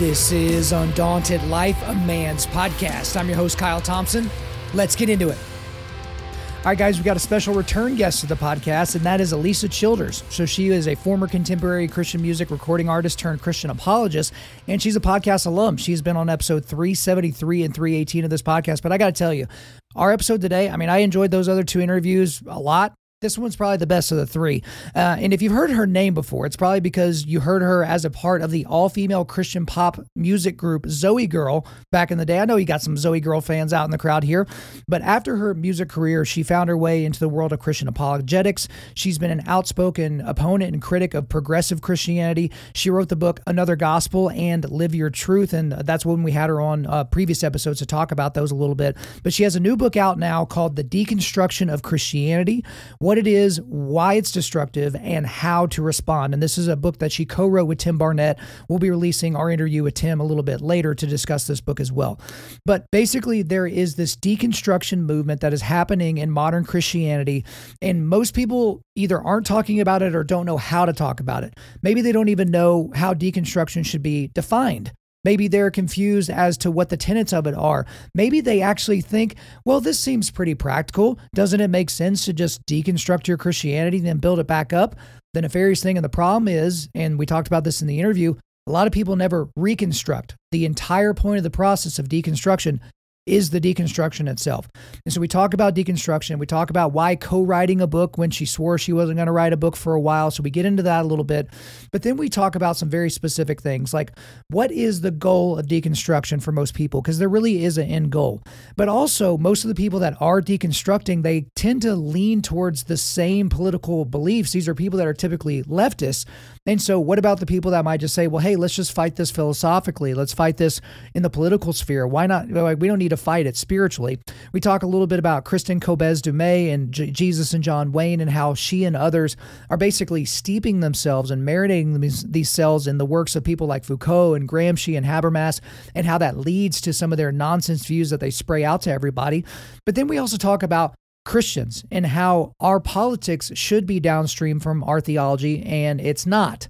This 0.00 0.32
is 0.32 0.72
Undaunted 0.72 1.44
Life, 1.44 1.78
a 1.86 1.94
Man's 1.94 2.46
Podcast. 2.46 3.20
I'm 3.20 3.28
your 3.28 3.36
host, 3.36 3.58
Kyle 3.58 3.82
Thompson. 3.82 4.30
Let's 4.72 4.96
get 4.96 5.10
into 5.10 5.28
it. 5.28 5.36
All 5.36 6.64
right, 6.64 6.78
guys, 6.78 6.96
we 6.96 7.04
got 7.04 7.18
a 7.18 7.20
special 7.20 7.52
return 7.52 7.96
guest 7.96 8.20
to 8.20 8.26
the 8.26 8.34
podcast, 8.34 8.94
and 8.94 9.04
that 9.04 9.20
is 9.20 9.34
Alisa 9.34 9.70
Childers. 9.70 10.24
So, 10.30 10.46
she 10.46 10.68
is 10.68 10.88
a 10.88 10.94
former 10.94 11.28
contemporary 11.28 11.86
Christian 11.86 12.22
music 12.22 12.50
recording 12.50 12.88
artist 12.88 13.18
turned 13.18 13.42
Christian 13.42 13.68
apologist, 13.68 14.32
and 14.66 14.80
she's 14.80 14.96
a 14.96 15.00
podcast 15.00 15.44
alum. 15.44 15.76
She's 15.76 16.00
been 16.00 16.16
on 16.16 16.30
episode 16.30 16.64
373 16.64 17.64
and 17.64 17.76
318 17.76 18.24
of 18.24 18.30
this 18.30 18.40
podcast. 18.40 18.80
But 18.80 18.92
I 18.92 18.96
got 18.96 19.14
to 19.14 19.18
tell 19.18 19.34
you, 19.34 19.48
our 19.96 20.12
episode 20.12 20.40
today, 20.40 20.70
I 20.70 20.78
mean, 20.78 20.88
I 20.88 21.00
enjoyed 21.00 21.30
those 21.30 21.46
other 21.46 21.62
two 21.62 21.82
interviews 21.82 22.42
a 22.46 22.58
lot. 22.58 22.94
This 23.20 23.36
one's 23.36 23.54
probably 23.54 23.76
the 23.76 23.86
best 23.86 24.12
of 24.12 24.16
the 24.16 24.26
three. 24.26 24.62
Uh, 24.94 25.16
and 25.20 25.34
if 25.34 25.42
you've 25.42 25.52
heard 25.52 25.68
her 25.68 25.86
name 25.86 26.14
before, 26.14 26.46
it's 26.46 26.56
probably 26.56 26.80
because 26.80 27.26
you 27.26 27.40
heard 27.40 27.60
her 27.60 27.84
as 27.84 28.06
a 28.06 28.10
part 28.10 28.40
of 28.40 28.50
the 28.50 28.64
all 28.64 28.88
female 28.88 29.26
Christian 29.26 29.66
pop 29.66 30.00
music 30.16 30.56
group 30.56 30.84
ZOEgirl 30.84 31.66
back 31.92 32.10
in 32.10 32.16
the 32.16 32.24
day. 32.24 32.38
I 32.38 32.46
know 32.46 32.56
you 32.56 32.64
got 32.64 32.80
some 32.80 32.94
ZOEgirl 32.94 33.44
fans 33.44 33.74
out 33.74 33.84
in 33.84 33.90
the 33.90 33.98
crowd 33.98 34.24
here. 34.24 34.46
But 34.88 35.02
after 35.02 35.36
her 35.36 35.52
music 35.52 35.90
career, 35.90 36.24
she 36.24 36.42
found 36.42 36.70
her 36.70 36.78
way 36.78 37.04
into 37.04 37.20
the 37.20 37.28
world 37.28 37.52
of 37.52 37.58
Christian 37.58 37.88
apologetics. 37.88 38.68
She's 38.94 39.18
been 39.18 39.30
an 39.30 39.42
outspoken 39.46 40.22
opponent 40.22 40.72
and 40.72 40.80
critic 40.80 41.12
of 41.12 41.28
progressive 41.28 41.82
Christianity. 41.82 42.50
She 42.74 42.88
wrote 42.88 43.10
the 43.10 43.16
book 43.16 43.40
Another 43.46 43.76
Gospel 43.76 44.30
and 44.30 44.64
Live 44.70 44.94
Your 44.94 45.10
Truth. 45.10 45.52
And 45.52 45.72
that's 45.72 46.06
when 46.06 46.22
we 46.22 46.32
had 46.32 46.48
her 46.48 46.58
on 46.58 46.86
uh, 46.86 47.04
previous 47.04 47.44
episodes 47.44 47.80
to 47.80 47.86
talk 47.86 48.12
about 48.12 48.32
those 48.32 48.50
a 48.50 48.54
little 48.54 48.74
bit. 48.74 48.96
But 49.22 49.34
she 49.34 49.42
has 49.42 49.56
a 49.56 49.60
new 49.60 49.76
book 49.76 49.98
out 49.98 50.18
now 50.18 50.46
called 50.46 50.76
The 50.76 50.84
Deconstruction 50.84 51.70
of 51.70 51.82
Christianity 51.82 52.64
what 53.10 53.18
it 53.18 53.26
is, 53.26 53.60
why 53.62 54.14
it's 54.14 54.30
destructive, 54.30 54.94
and 54.94 55.26
how 55.26 55.66
to 55.66 55.82
respond. 55.82 56.32
And 56.32 56.40
this 56.40 56.56
is 56.56 56.68
a 56.68 56.76
book 56.76 57.00
that 57.00 57.10
she 57.10 57.24
co 57.26 57.48
wrote 57.48 57.64
with 57.64 57.78
Tim 57.78 57.98
Barnett. 57.98 58.38
We'll 58.68 58.78
be 58.78 58.88
releasing 58.88 59.34
our 59.34 59.50
interview 59.50 59.82
with 59.82 59.94
Tim 59.94 60.20
a 60.20 60.24
little 60.24 60.44
bit 60.44 60.60
later 60.60 60.94
to 60.94 61.06
discuss 61.08 61.48
this 61.48 61.60
book 61.60 61.80
as 61.80 61.90
well. 61.90 62.20
But 62.64 62.88
basically, 62.92 63.42
there 63.42 63.66
is 63.66 63.96
this 63.96 64.14
deconstruction 64.14 64.98
movement 64.98 65.40
that 65.40 65.52
is 65.52 65.60
happening 65.60 66.18
in 66.18 66.30
modern 66.30 66.64
Christianity, 66.64 67.44
and 67.82 68.08
most 68.08 68.32
people 68.32 68.80
either 68.94 69.20
aren't 69.20 69.44
talking 69.44 69.80
about 69.80 70.02
it 70.02 70.14
or 70.14 70.22
don't 70.22 70.46
know 70.46 70.56
how 70.56 70.84
to 70.84 70.92
talk 70.92 71.18
about 71.18 71.42
it. 71.42 71.58
Maybe 71.82 72.02
they 72.02 72.12
don't 72.12 72.28
even 72.28 72.52
know 72.52 72.92
how 72.94 73.12
deconstruction 73.12 73.84
should 73.84 74.04
be 74.04 74.28
defined. 74.28 74.92
Maybe 75.24 75.48
they're 75.48 75.70
confused 75.70 76.30
as 76.30 76.56
to 76.58 76.70
what 76.70 76.88
the 76.88 76.96
tenets 76.96 77.32
of 77.32 77.46
it 77.46 77.54
are. 77.54 77.86
Maybe 78.14 78.40
they 78.40 78.62
actually 78.62 79.00
think, 79.00 79.36
well, 79.64 79.80
this 79.80 80.00
seems 80.00 80.30
pretty 80.30 80.54
practical. 80.54 81.18
Doesn't 81.34 81.60
it 81.60 81.68
make 81.68 81.90
sense 81.90 82.24
to 82.24 82.32
just 82.32 82.64
deconstruct 82.66 83.28
your 83.28 83.36
Christianity 83.36 83.98
and 83.98 84.06
then 84.06 84.18
build 84.18 84.40
it 84.40 84.46
back 84.46 84.72
up? 84.72 84.96
The 85.34 85.42
nefarious 85.42 85.82
thing 85.82 85.96
and 85.96 86.04
the 86.04 86.08
problem 86.08 86.48
is, 86.48 86.88
and 86.94 87.18
we 87.18 87.26
talked 87.26 87.48
about 87.48 87.64
this 87.64 87.82
in 87.82 87.86
the 87.86 88.00
interview, 88.00 88.34
a 88.66 88.72
lot 88.72 88.86
of 88.86 88.92
people 88.92 89.16
never 89.16 89.48
reconstruct. 89.56 90.36
The 90.52 90.64
entire 90.64 91.14
point 91.14 91.38
of 91.38 91.44
the 91.44 91.50
process 91.50 91.98
of 91.98 92.08
deconstruction 92.08 92.80
is 93.26 93.50
the 93.50 93.60
deconstruction 93.60 94.28
itself. 94.28 94.68
And 95.04 95.12
so 95.12 95.20
we 95.20 95.28
talk 95.28 95.54
about 95.54 95.74
deconstruction. 95.74 96.38
We 96.38 96.46
talk 96.46 96.70
about 96.70 96.92
why 96.92 97.16
co 97.16 97.42
writing 97.42 97.80
a 97.80 97.86
book 97.86 98.18
when 98.18 98.30
she 98.30 98.46
swore 98.46 98.78
she 98.78 98.92
wasn't 98.92 99.16
going 99.16 99.26
to 99.26 99.32
write 99.32 99.52
a 99.52 99.58
book 99.58 99.76
for 99.76 99.94
a 99.94 100.00
while. 100.00 100.30
So 100.30 100.42
we 100.42 100.50
get 100.50 100.64
into 100.64 100.82
that 100.84 101.02
a 101.04 101.08
little 101.08 101.24
bit. 101.24 101.48
But 101.92 102.02
then 102.02 102.16
we 102.16 102.28
talk 102.28 102.54
about 102.54 102.76
some 102.76 102.88
very 102.88 103.10
specific 103.10 103.60
things 103.60 103.92
like 103.92 104.12
what 104.48 104.72
is 104.72 105.00
the 105.00 105.10
goal 105.10 105.58
of 105.58 105.66
deconstruction 105.66 106.42
for 106.42 106.52
most 106.52 106.74
people? 106.74 107.02
Because 107.02 107.18
there 107.18 107.28
really 107.28 107.64
is 107.64 107.78
an 107.78 107.88
end 107.88 108.10
goal. 108.10 108.42
But 108.76 108.88
also, 108.88 109.36
most 109.36 109.64
of 109.64 109.68
the 109.68 109.74
people 109.74 109.98
that 110.00 110.16
are 110.20 110.40
deconstructing, 110.40 111.22
they 111.22 111.46
tend 111.54 111.82
to 111.82 111.94
lean 111.94 112.42
towards 112.42 112.84
the 112.84 112.96
same 112.96 113.48
political 113.48 114.04
beliefs. 114.04 114.52
These 114.52 114.68
are 114.68 114.74
people 114.74 114.98
that 114.98 115.06
are 115.06 115.14
typically 115.14 115.62
leftists. 115.64 116.24
And 116.66 116.80
so, 116.80 116.98
what 116.98 117.18
about 117.18 117.40
the 117.40 117.46
people 117.46 117.70
that 117.72 117.84
might 117.84 118.00
just 118.00 118.14
say, 118.14 118.26
well, 118.26 118.42
hey, 118.42 118.56
let's 118.56 118.74
just 118.74 118.92
fight 118.92 119.16
this 119.16 119.30
philosophically? 119.30 120.14
Let's 120.14 120.32
fight 120.32 120.56
this 120.56 120.80
in 121.14 121.22
the 121.22 121.30
political 121.30 121.72
sphere. 121.72 122.06
Why 122.06 122.26
not? 122.26 122.50
Like, 122.50 122.78
we 122.80 122.88
don't 122.88 122.98
need 122.98 123.09
to 123.10 123.16
fight 123.16 123.46
it 123.46 123.56
spiritually. 123.56 124.18
We 124.52 124.60
talk 124.60 124.82
a 124.82 124.86
little 124.86 125.06
bit 125.06 125.18
about 125.18 125.44
Kristin 125.44 125.80
Kobes 125.80 126.22
Du 126.22 126.32
Mez 126.32 126.72
and 126.72 126.92
J- 126.92 127.10
Jesus 127.10 127.52
and 127.52 127.62
John 127.62 127.92
Wayne 127.92 128.20
and 128.20 128.30
how 128.30 128.54
she 128.54 128.84
and 128.84 128.96
others 128.96 129.36
are 129.68 129.76
basically 129.76 130.24
steeping 130.24 130.80
themselves 130.80 131.30
and 131.30 131.46
marinating 131.46 132.00
these 132.32 132.50
cells 132.50 132.86
in 132.86 132.98
the 132.98 133.06
works 133.06 133.36
of 133.36 133.44
people 133.44 133.66
like 133.66 133.84
Foucault 133.84 134.34
and 134.34 134.48
Gramsci 134.48 134.96
and 134.96 135.06
Habermas 135.06 135.60
and 135.94 136.06
how 136.06 136.18
that 136.18 136.38
leads 136.38 136.80
to 136.80 136.92
some 136.92 137.12
of 137.12 137.18
their 137.18 137.32
nonsense 137.32 137.86
views 137.86 138.10
that 138.10 138.20
they 138.20 138.30
spray 138.30 138.64
out 138.64 138.82
to 138.82 138.92
everybody. 138.92 139.44
But 139.84 139.94
then 139.94 140.06
we 140.06 140.18
also 140.18 140.36
talk 140.36 140.62
about 140.62 140.94
Christians 141.24 141.84
and 141.90 142.06
how 142.06 142.52
our 142.60 142.80
politics 142.80 143.52
should 143.54 143.86
be 143.86 144.00
downstream 144.00 144.58
from 144.58 144.82
our 144.84 145.00
theology 145.00 145.62
and 145.62 146.00
it's 146.00 146.26
not. 146.26 146.68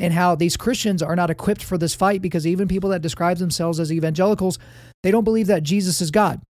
And 0.00 0.12
how 0.12 0.34
these 0.34 0.56
Christians 0.56 1.02
are 1.02 1.16
not 1.16 1.30
equipped 1.30 1.62
for 1.62 1.76
this 1.76 1.94
fight 1.94 2.22
because 2.22 2.46
even 2.46 2.68
people 2.68 2.90
that 2.90 3.02
describe 3.02 3.38
themselves 3.38 3.80
as 3.80 3.92
evangelicals, 3.92 4.58
they 5.02 5.10
don't 5.10 5.24
believe 5.24 5.48
that 5.48 5.64
Jesus 5.64 6.00
is 6.00 6.10
God. 6.10 6.40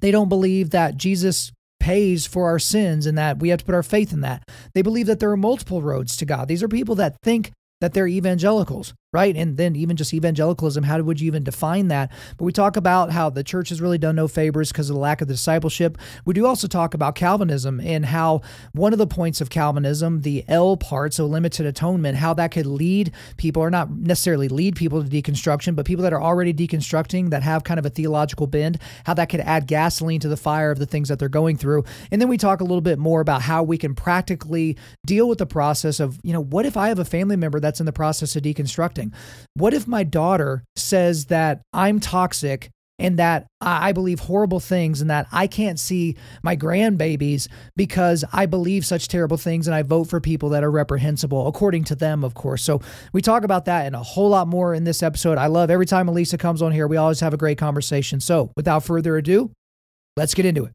They 0.00 0.10
don't 0.10 0.28
believe 0.28 0.70
that 0.70 0.96
Jesus 0.96 1.52
pays 1.80 2.26
for 2.26 2.48
our 2.48 2.58
sins 2.58 3.06
and 3.06 3.16
that 3.18 3.38
we 3.38 3.48
have 3.48 3.60
to 3.60 3.64
put 3.64 3.74
our 3.74 3.82
faith 3.82 4.12
in 4.12 4.20
that. 4.20 4.42
They 4.74 4.82
believe 4.82 5.06
that 5.06 5.20
there 5.20 5.30
are 5.30 5.36
multiple 5.36 5.82
roads 5.82 6.16
to 6.16 6.24
God. 6.24 6.48
These 6.48 6.62
are 6.62 6.68
people 6.68 6.94
that 6.96 7.16
think 7.22 7.52
that 7.80 7.92
they're 7.92 8.08
evangelicals 8.08 8.94
right? 9.12 9.36
And 9.36 9.56
then 9.56 9.76
even 9.76 9.96
just 9.96 10.12
evangelicalism, 10.12 10.84
how 10.84 11.00
would 11.00 11.20
you 11.20 11.26
even 11.26 11.44
define 11.44 11.88
that? 11.88 12.10
But 12.36 12.44
we 12.44 12.52
talk 12.52 12.76
about 12.76 13.12
how 13.12 13.30
the 13.30 13.44
church 13.44 13.68
has 13.68 13.80
really 13.80 13.98
done 13.98 14.16
no 14.16 14.28
favors 14.28 14.72
because 14.72 14.90
of 14.90 14.94
the 14.94 15.00
lack 15.00 15.20
of 15.20 15.28
the 15.28 15.34
discipleship. 15.34 15.96
We 16.24 16.34
do 16.34 16.44
also 16.44 16.66
talk 16.66 16.92
about 16.92 17.14
Calvinism 17.14 17.80
and 17.80 18.04
how 18.04 18.42
one 18.72 18.92
of 18.92 18.98
the 18.98 19.06
points 19.06 19.40
of 19.40 19.48
Calvinism, 19.48 20.22
the 20.22 20.44
L 20.48 20.76
part, 20.76 21.14
so 21.14 21.24
limited 21.24 21.66
atonement, 21.66 22.18
how 22.18 22.34
that 22.34 22.50
could 22.50 22.66
lead 22.66 23.12
people, 23.36 23.62
or 23.62 23.70
not 23.70 23.90
necessarily 23.90 24.48
lead 24.48 24.74
people 24.74 25.02
to 25.02 25.08
deconstruction, 25.08 25.76
but 25.76 25.86
people 25.86 26.02
that 26.02 26.12
are 26.12 26.22
already 26.22 26.52
deconstructing 26.52 27.30
that 27.30 27.42
have 27.42 27.64
kind 27.64 27.78
of 27.78 27.86
a 27.86 27.90
theological 27.90 28.46
bend, 28.46 28.78
how 29.04 29.14
that 29.14 29.28
could 29.28 29.40
add 29.40 29.66
gasoline 29.66 30.20
to 30.20 30.28
the 30.28 30.36
fire 30.36 30.72
of 30.72 30.78
the 30.78 30.86
things 30.86 31.08
that 31.08 31.18
they're 31.18 31.28
going 31.28 31.56
through. 31.56 31.84
And 32.10 32.20
then 32.20 32.28
we 32.28 32.36
talk 32.36 32.60
a 32.60 32.64
little 32.64 32.80
bit 32.80 32.98
more 32.98 33.20
about 33.20 33.42
how 33.42 33.62
we 33.62 33.78
can 33.78 33.94
practically 33.94 34.76
deal 35.06 35.28
with 35.28 35.38
the 35.38 35.46
process 35.46 36.00
of, 36.00 36.18
you 36.22 36.32
know, 36.32 36.42
what 36.42 36.66
if 36.66 36.76
I 36.76 36.88
have 36.88 36.98
a 36.98 37.04
family 37.04 37.36
member 37.36 37.60
that's 37.60 37.80
in 37.80 37.86
the 37.86 37.92
process 37.92 38.34
of 38.34 38.42
deconstructing? 38.42 38.95
What 39.54 39.74
if 39.74 39.86
my 39.86 40.04
daughter 40.04 40.64
says 40.76 41.26
that 41.26 41.62
I'm 41.72 42.00
toxic 42.00 42.70
and 42.98 43.18
that 43.18 43.46
I 43.60 43.92
believe 43.92 44.20
horrible 44.20 44.60
things 44.60 45.00
and 45.00 45.10
that 45.10 45.26
I 45.30 45.46
can't 45.46 45.78
see 45.78 46.16
my 46.42 46.56
grandbabies 46.56 47.48
because 47.76 48.24
I 48.32 48.46
believe 48.46 48.86
such 48.86 49.08
terrible 49.08 49.36
things 49.36 49.66
and 49.66 49.74
I 49.74 49.82
vote 49.82 50.04
for 50.04 50.20
people 50.20 50.48
that 50.50 50.64
are 50.64 50.70
reprehensible, 50.70 51.46
according 51.46 51.84
to 51.84 51.94
them, 51.94 52.24
of 52.24 52.34
course. 52.34 52.62
So 52.62 52.80
we 53.12 53.20
talk 53.20 53.44
about 53.44 53.66
that 53.66 53.86
and 53.86 53.94
a 53.94 54.02
whole 54.02 54.30
lot 54.30 54.48
more 54.48 54.74
in 54.74 54.84
this 54.84 55.02
episode. 55.02 55.36
I 55.36 55.46
love 55.46 55.70
every 55.70 55.86
time 55.86 56.06
Alisa 56.06 56.38
comes 56.38 56.62
on 56.62 56.72
here, 56.72 56.86
we 56.86 56.96
always 56.96 57.20
have 57.20 57.34
a 57.34 57.38
great 57.38 57.58
conversation. 57.58 58.20
So 58.20 58.50
without 58.56 58.82
further 58.82 59.16
ado, 59.16 59.50
let's 60.16 60.32
get 60.32 60.46
into 60.46 60.64
it. 60.64 60.72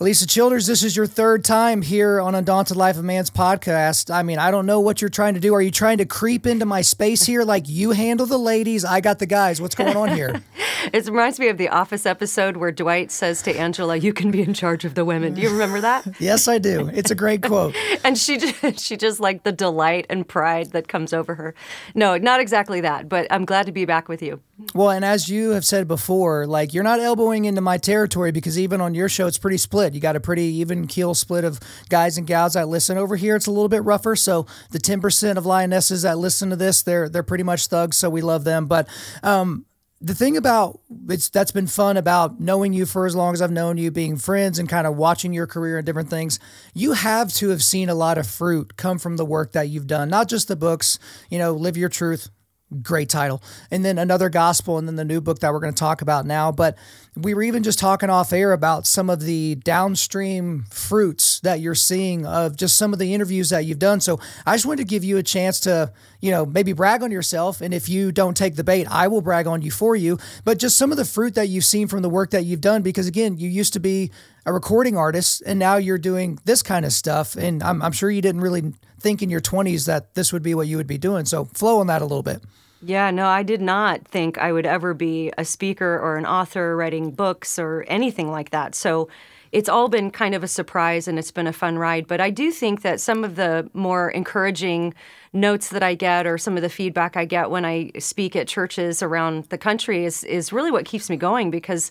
Alisa 0.00 0.28
Childers, 0.28 0.66
this 0.66 0.82
is 0.82 0.96
your 0.96 1.06
third 1.06 1.44
time 1.44 1.80
here 1.80 2.20
on 2.20 2.34
Undaunted 2.34 2.76
Life 2.76 2.98
of 2.98 3.04
Man's 3.04 3.30
podcast. 3.30 4.12
I 4.12 4.24
mean, 4.24 4.38
I 4.40 4.50
don't 4.50 4.66
know 4.66 4.80
what 4.80 5.00
you're 5.00 5.08
trying 5.08 5.34
to 5.34 5.40
do. 5.40 5.54
Are 5.54 5.62
you 5.62 5.70
trying 5.70 5.98
to 5.98 6.04
creep 6.04 6.48
into 6.48 6.66
my 6.66 6.82
space 6.82 7.22
here? 7.22 7.44
Like 7.44 7.68
you 7.68 7.92
handle 7.92 8.26
the 8.26 8.36
ladies, 8.36 8.84
I 8.84 9.00
got 9.00 9.20
the 9.20 9.26
guys. 9.26 9.60
What's 9.60 9.76
going 9.76 9.96
on 9.96 10.08
here? 10.08 10.42
it 10.92 11.06
reminds 11.06 11.38
me 11.38 11.48
of 11.48 11.58
the 11.58 11.68
Office 11.68 12.06
episode 12.06 12.56
where 12.56 12.72
Dwight 12.72 13.10
says 13.12 13.40
to 13.42 13.56
Angela, 13.56 13.96
"You 13.96 14.12
can 14.12 14.30
be 14.30 14.42
in 14.42 14.52
charge 14.52 14.84
of 14.84 14.94
the 14.94 15.04
women." 15.04 15.34
Do 15.34 15.42
you 15.42 15.50
remember 15.50 15.80
that? 15.80 16.06
yes, 16.18 16.48
I 16.48 16.58
do. 16.58 16.88
It's 16.88 17.10
a 17.10 17.14
great 17.14 17.42
quote. 17.42 17.76
and 18.04 18.18
she 18.18 18.36
just, 18.36 18.80
she 18.80 18.96
just 18.96 19.20
like 19.20 19.44
the 19.44 19.52
delight 19.52 20.06
and 20.10 20.26
pride 20.26 20.72
that 20.72 20.88
comes 20.88 21.12
over 21.12 21.36
her. 21.36 21.54
No, 21.94 22.16
not 22.16 22.40
exactly 22.40 22.80
that, 22.80 23.08
but 23.08 23.26
I'm 23.30 23.44
glad 23.44 23.66
to 23.66 23.72
be 23.72 23.84
back 23.84 24.08
with 24.08 24.22
you. 24.22 24.40
Well, 24.74 24.90
and 24.90 25.04
as 25.04 25.28
you 25.28 25.50
have 25.50 25.64
said 25.64 25.88
before, 25.88 26.46
like 26.46 26.74
you're 26.74 26.84
not 26.84 27.00
elbowing 27.00 27.44
into 27.44 27.60
my 27.60 27.78
territory 27.78 28.32
because 28.32 28.58
even 28.58 28.80
on 28.80 28.94
your 28.94 29.08
show, 29.08 29.26
it's 29.26 29.38
pretty 29.38 29.58
split. 29.58 29.93
You 29.94 30.00
got 30.00 30.16
a 30.16 30.20
pretty 30.20 30.44
even 30.44 30.86
keel 30.86 31.14
split 31.14 31.44
of 31.44 31.60
guys 31.88 32.18
and 32.18 32.26
gals 32.26 32.54
that 32.54 32.68
listen. 32.68 32.98
Over 32.98 33.16
here, 33.16 33.36
it's 33.36 33.46
a 33.46 33.50
little 33.50 33.68
bit 33.68 33.84
rougher. 33.84 34.16
So 34.16 34.46
the 34.70 34.78
10% 34.78 35.36
of 35.36 35.46
lionesses 35.46 36.02
that 36.02 36.18
listen 36.18 36.50
to 36.50 36.56
this, 36.56 36.82
they're 36.82 37.08
they're 37.08 37.22
pretty 37.22 37.44
much 37.44 37.66
thugs. 37.66 37.96
So 37.96 38.10
we 38.10 38.20
love 38.20 38.44
them. 38.44 38.66
But 38.66 38.88
um, 39.22 39.66
the 40.00 40.14
thing 40.14 40.36
about 40.36 40.80
it's 41.08 41.30
that's 41.30 41.52
been 41.52 41.66
fun 41.66 41.96
about 41.96 42.38
knowing 42.38 42.74
you 42.74 42.84
for 42.84 43.06
as 43.06 43.16
long 43.16 43.32
as 43.32 43.40
I've 43.40 43.50
known 43.50 43.78
you, 43.78 43.90
being 43.90 44.16
friends 44.16 44.58
and 44.58 44.68
kind 44.68 44.86
of 44.86 44.96
watching 44.96 45.32
your 45.32 45.46
career 45.46 45.78
and 45.78 45.86
different 45.86 46.10
things, 46.10 46.38
you 46.74 46.92
have 46.92 47.32
to 47.34 47.48
have 47.48 47.62
seen 47.62 47.88
a 47.88 47.94
lot 47.94 48.18
of 48.18 48.26
fruit 48.26 48.76
come 48.76 48.98
from 48.98 49.16
the 49.16 49.24
work 49.24 49.52
that 49.52 49.68
you've 49.68 49.86
done, 49.86 50.10
not 50.10 50.28
just 50.28 50.48
the 50.48 50.56
books, 50.56 50.98
you 51.30 51.38
know, 51.38 51.52
live 51.52 51.76
your 51.76 51.88
truth, 51.88 52.28
great 52.74 53.08
title. 53.08 53.42
And 53.70 53.84
then 53.84 53.98
another 53.98 54.28
gospel, 54.28 54.78
and 54.78 54.86
then 54.86 54.96
the 54.96 55.04
new 55.04 55.20
book 55.20 55.40
that 55.40 55.52
we're 55.52 55.60
going 55.60 55.72
to 55.72 55.78
talk 55.78 56.02
about 56.02 56.26
now. 56.26 56.52
But 56.52 56.76
we 57.16 57.32
were 57.32 57.42
even 57.42 57.62
just 57.62 57.78
talking 57.78 58.10
off 58.10 58.32
air 58.32 58.52
about 58.52 58.86
some 58.86 59.08
of 59.08 59.20
the 59.20 59.54
downstream 59.56 60.64
fruits 60.70 61.40
that 61.40 61.60
you're 61.60 61.74
seeing 61.74 62.26
of 62.26 62.56
just 62.56 62.76
some 62.76 62.92
of 62.92 62.98
the 62.98 63.14
interviews 63.14 63.50
that 63.50 63.64
you've 63.64 63.78
done. 63.78 64.00
So 64.00 64.18
I 64.44 64.54
just 64.54 64.66
wanted 64.66 64.82
to 64.82 64.88
give 64.88 65.04
you 65.04 65.16
a 65.16 65.22
chance 65.22 65.60
to, 65.60 65.92
you 66.20 66.30
know, 66.32 66.44
maybe 66.44 66.72
brag 66.72 67.02
on 67.02 67.12
yourself. 67.12 67.60
And 67.60 67.72
if 67.72 67.88
you 67.88 68.10
don't 68.10 68.36
take 68.36 68.56
the 68.56 68.64
bait, 68.64 68.86
I 68.90 69.06
will 69.06 69.20
brag 69.20 69.46
on 69.46 69.62
you 69.62 69.70
for 69.70 69.94
you. 69.94 70.18
But 70.44 70.58
just 70.58 70.76
some 70.76 70.90
of 70.90 70.96
the 70.96 71.04
fruit 71.04 71.34
that 71.36 71.48
you've 71.48 71.64
seen 71.64 71.86
from 71.86 72.02
the 72.02 72.08
work 72.08 72.30
that 72.30 72.44
you've 72.44 72.60
done, 72.60 72.82
because 72.82 73.06
again, 73.06 73.38
you 73.38 73.48
used 73.48 73.72
to 73.74 73.80
be 73.80 74.10
a 74.46 74.52
recording 74.52 74.96
artist 74.96 75.42
and 75.46 75.58
now 75.58 75.76
you're 75.76 75.98
doing 75.98 76.38
this 76.44 76.62
kind 76.62 76.84
of 76.84 76.92
stuff. 76.92 77.36
And 77.36 77.62
I'm, 77.62 77.80
I'm 77.80 77.92
sure 77.92 78.10
you 78.10 78.22
didn't 78.22 78.40
really 78.40 78.74
think 78.98 79.22
in 79.22 79.30
your 79.30 79.40
20s 79.40 79.86
that 79.86 80.14
this 80.14 80.32
would 80.32 80.42
be 80.42 80.54
what 80.54 80.66
you 80.66 80.76
would 80.78 80.86
be 80.86 80.98
doing. 80.98 81.26
So 81.26 81.44
flow 81.44 81.78
on 81.78 81.86
that 81.86 82.02
a 82.02 82.06
little 82.06 82.22
bit. 82.22 82.42
Yeah, 82.86 83.10
no, 83.10 83.28
I 83.28 83.42
did 83.42 83.62
not 83.62 84.06
think 84.06 84.36
I 84.36 84.52
would 84.52 84.66
ever 84.66 84.94
be 84.94 85.32
a 85.38 85.44
speaker 85.44 85.98
or 85.98 86.16
an 86.16 86.26
author 86.26 86.76
writing 86.76 87.12
books 87.12 87.58
or 87.58 87.84
anything 87.88 88.30
like 88.30 88.50
that. 88.50 88.74
So 88.74 89.08
it's 89.52 89.68
all 89.68 89.88
been 89.88 90.10
kind 90.10 90.34
of 90.34 90.42
a 90.42 90.48
surprise 90.48 91.06
and 91.08 91.18
it's 91.18 91.30
been 91.30 91.46
a 91.46 91.52
fun 91.52 91.78
ride. 91.78 92.06
But 92.08 92.20
I 92.20 92.30
do 92.30 92.50
think 92.50 92.82
that 92.82 93.00
some 93.00 93.24
of 93.24 93.36
the 93.36 93.70
more 93.72 94.10
encouraging 94.10 94.92
notes 95.32 95.68
that 95.68 95.82
I 95.82 95.94
get 95.94 96.26
or 96.26 96.36
some 96.36 96.56
of 96.56 96.62
the 96.62 96.68
feedback 96.68 97.16
I 97.16 97.24
get 97.24 97.48
when 97.50 97.64
I 97.64 97.90
speak 97.98 98.36
at 98.36 98.48
churches 98.48 99.02
around 99.02 99.44
the 99.44 99.58
country 99.58 100.04
is 100.04 100.24
is 100.24 100.52
really 100.52 100.70
what 100.70 100.84
keeps 100.84 101.08
me 101.08 101.16
going 101.16 101.50
because 101.50 101.90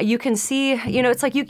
you 0.00 0.18
can 0.18 0.34
see, 0.36 0.74
you 0.90 1.02
know, 1.02 1.10
it's 1.10 1.22
like 1.22 1.34
you 1.34 1.46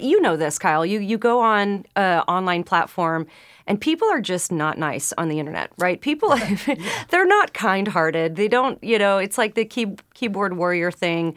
you 0.00 0.20
know 0.20 0.36
this, 0.36 0.58
Kyle. 0.58 0.86
You 0.86 1.00
you 1.00 1.18
go 1.18 1.40
on 1.40 1.84
an 1.96 2.20
online 2.20 2.62
platform 2.62 3.26
and 3.66 3.80
people 3.80 4.08
are 4.08 4.20
just 4.20 4.50
not 4.52 4.78
nice 4.78 5.12
on 5.18 5.28
the 5.28 5.38
internet, 5.38 5.70
right? 5.78 6.00
People 6.00 6.36
they're 7.10 7.26
not 7.26 7.54
kind-hearted. 7.54 8.36
They 8.36 8.48
don't, 8.48 8.82
you 8.82 8.98
know, 8.98 9.18
it's 9.18 9.38
like 9.38 9.54
the 9.54 9.64
key, 9.64 9.96
keyboard 10.14 10.56
warrior 10.56 10.90
thing 10.90 11.36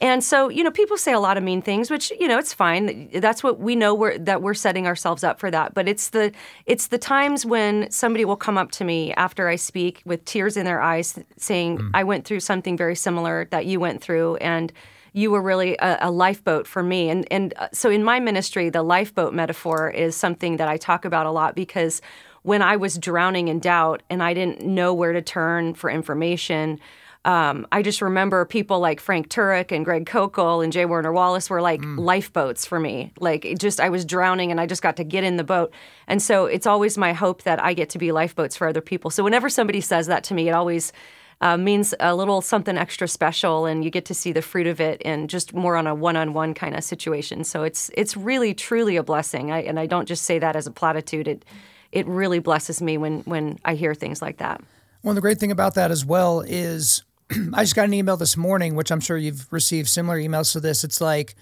and 0.00 0.22
so, 0.22 0.48
you 0.48 0.62
know, 0.62 0.70
people 0.70 0.96
say 0.96 1.12
a 1.12 1.18
lot 1.18 1.36
of 1.36 1.42
mean 1.42 1.60
things, 1.60 1.90
which 1.90 2.12
you 2.20 2.28
know 2.28 2.38
it's 2.38 2.54
fine. 2.54 3.10
That's 3.12 3.42
what 3.42 3.58
we 3.58 3.74
know 3.74 3.94
we're, 3.94 4.16
that 4.18 4.42
we're 4.42 4.54
setting 4.54 4.86
ourselves 4.86 5.24
up 5.24 5.40
for 5.40 5.50
that. 5.50 5.74
But 5.74 5.88
it's 5.88 6.10
the 6.10 6.32
it's 6.66 6.88
the 6.88 6.98
times 6.98 7.44
when 7.44 7.90
somebody 7.90 8.24
will 8.24 8.36
come 8.36 8.56
up 8.56 8.70
to 8.72 8.84
me 8.84 9.12
after 9.14 9.48
I 9.48 9.56
speak 9.56 10.02
with 10.04 10.24
tears 10.24 10.56
in 10.56 10.64
their 10.64 10.80
eyes, 10.80 11.18
saying, 11.36 11.78
mm. 11.78 11.90
"I 11.94 12.04
went 12.04 12.24
through 12.24 12.40
something 12.40 12.76
very 12.76 12.94
similar 12.94 13.48
that 13.50 13.66
you 13.66 13.80
went 13.80 14.00
through," 14.00 14.36
and 14.36 14.72
you 15.12 15.30
were 15.30 15.42
really 15.42 15.76
a, 15.78 15.98
a, 16.02 16.10
lifeboat 16.10 16.66
for 16.66 16.82
me. 16.82 17.10
And 17.10 17.26
and 17.30 17.54
uh, 17.56 17.68
so 17.72 17.90
in 17.90 18.04
my 18.04 18.20
ministry, 18.20 18.70
the 18.70 18.82
lifeboat 18.82 19.34
metaphor 19.34 19.90
is 19.90 20.16
something 20.16 20.56
that 20.56 20.68
I 20.68 20.76
talk 20.76 21.04
about 21.04 21.26
a 21.26 21.30
lot 21.30 21.54
because 21.54 22.00
when 22.42 22.62
I 22.62 22.76
was 22.76 22.98
drowning 22.98 23.48
in 23.48 23.58
doubt 23.58 24.02
and 24.08 24.22
I 24.22 24.34
didn't 24.34 24.62
know 24.62 24.94
where 24.94 25.12
to 25.12 25.22
turn 25.22 25.74
for 25.74 25.90
information 25.90 26.78
um, 27.24 27.66
I 27.72 27.82
just 27.82 28.00
remember 28.00 28.44
people 28.44 28.80
like 28.80 29.00
Frank 29.00 29.28
Turek 29.28 29.70
and 29.70 29.84
Greg 29.84 30.06
Koukl 30.06 30.62
and 30.62 30.72
J. 30.72 30.86
Warner 30.86 31.12
Wallace 31.12 31.50
were 31.50 31.60
like 31.60 31.80
mm. 31.80 31.98
lifeboats 31.98 32.64
for 32.64 32.78
me. 32.78 33.12
Like 33.18 33.46
just 33.58 33.80
I 33.80 33.88
was 33.88 34.04
drowning 34.04 34.50
and 34.50 34.60
I 34.60 34.66
just 34.66 34.82
got 34.82 34.96
to 34.96 35.04
get 35.04 35.24
in 35.24 35.36
the 35.36 35.44
boat. 35.44 35.72
And 36.06 36.22
so 36.22 36.46
it's 36.46 36.66
always 36.66 36.96
my 36.96 37.12
hope 37.12 37.42
that 37.42 37.62
I 37.62 37.74
get 37.74 37.90
to 37.90 37.98
be 37.98 38.12
lifeboats 38.12 38.56
for 38.56 38.68
other 38.68 38.80
people. 38.80 39.10
So 39.10 39.24
whenever 39.24 39.50
somebody 39.50 39.80
says 39.80 40.06
that 40.06 40.24
to 40.24 40.34
me, 40.34 40.48
it 40.48 40.52
always 40.52 40.92
uh, 41.40 41.56
means 41.56 41.94
a 42.00 42.14
little 42.14 42.40
something 42.40 42.76
extra 42.76 43.06
special, 43.06 43.66
and 43.66 43.84
you 43.84 43.90
get 43.90 44.04
to 44.06 44.14
see 44.14 44.32
the 44.32 44.42
fruit 44.42 44.66
of 44.66 44.80
it, 44.80 45.00
and 45.04 45.30
just 45.30 45.54
more 45.54 45.76
on 45.76 45.86
a 45.86 45.94
one-on-one 45.94 46.54
kind 46.54 46.76
of 46.76 46.82
situation. 46.82 47.44
So 47.44 47.62
it's 47.62 47.90
it's 47.94 48.16
really 48.16 48.54
truly 48.54 48.96
a 48.96 49.02
blessing. 49.02 49.50
I, 49.50 49.62
and 49.62 49.78
I 49.78 49.86
don't 49.86 50.06
just 50.06 50.24
say 50.24 50.38
that 50.38 50.56
as 50.56 50.66
a 50.66 50.70
platitude. 50.70 51.28
It 51.28 51.44
it 51.92 52.06
really 52.06 52.40
blesses 52.40 52.82
me 52.82 52.98
when 52.98 53.20
when 53.20 53.58
I 53.64 53.74
hear 53.74 53.94
things 53.94 54.20
like 54.20 54.38
that. 54.38 54.60
Well, 55.02 55.14
the 55.14 55.20
great 55.20 55.38
thing 55.38 55.52
about 55.52 55.74
that 55.74 55.90
as 55.90 56.04
well 56.04 56.40
is 56.40 57.04
I 57.54 57.62
just 57.62 57.76
got 57.76 57.84
an 57.84 57.94
email 57.94 58.16
this 58.16 58.36
morning, 58.36 58.74
which 58.74 58.90
I'm 58.90 59.00
sure 59.00 59.16
you've 59.16 59.50
received 59.52 59.88
similar 59.88 60.18
emails 60.18 60.52
to 60.52 60.60
this. 60.60 60.82
It's 60.82 61.00
like 61.00 61.36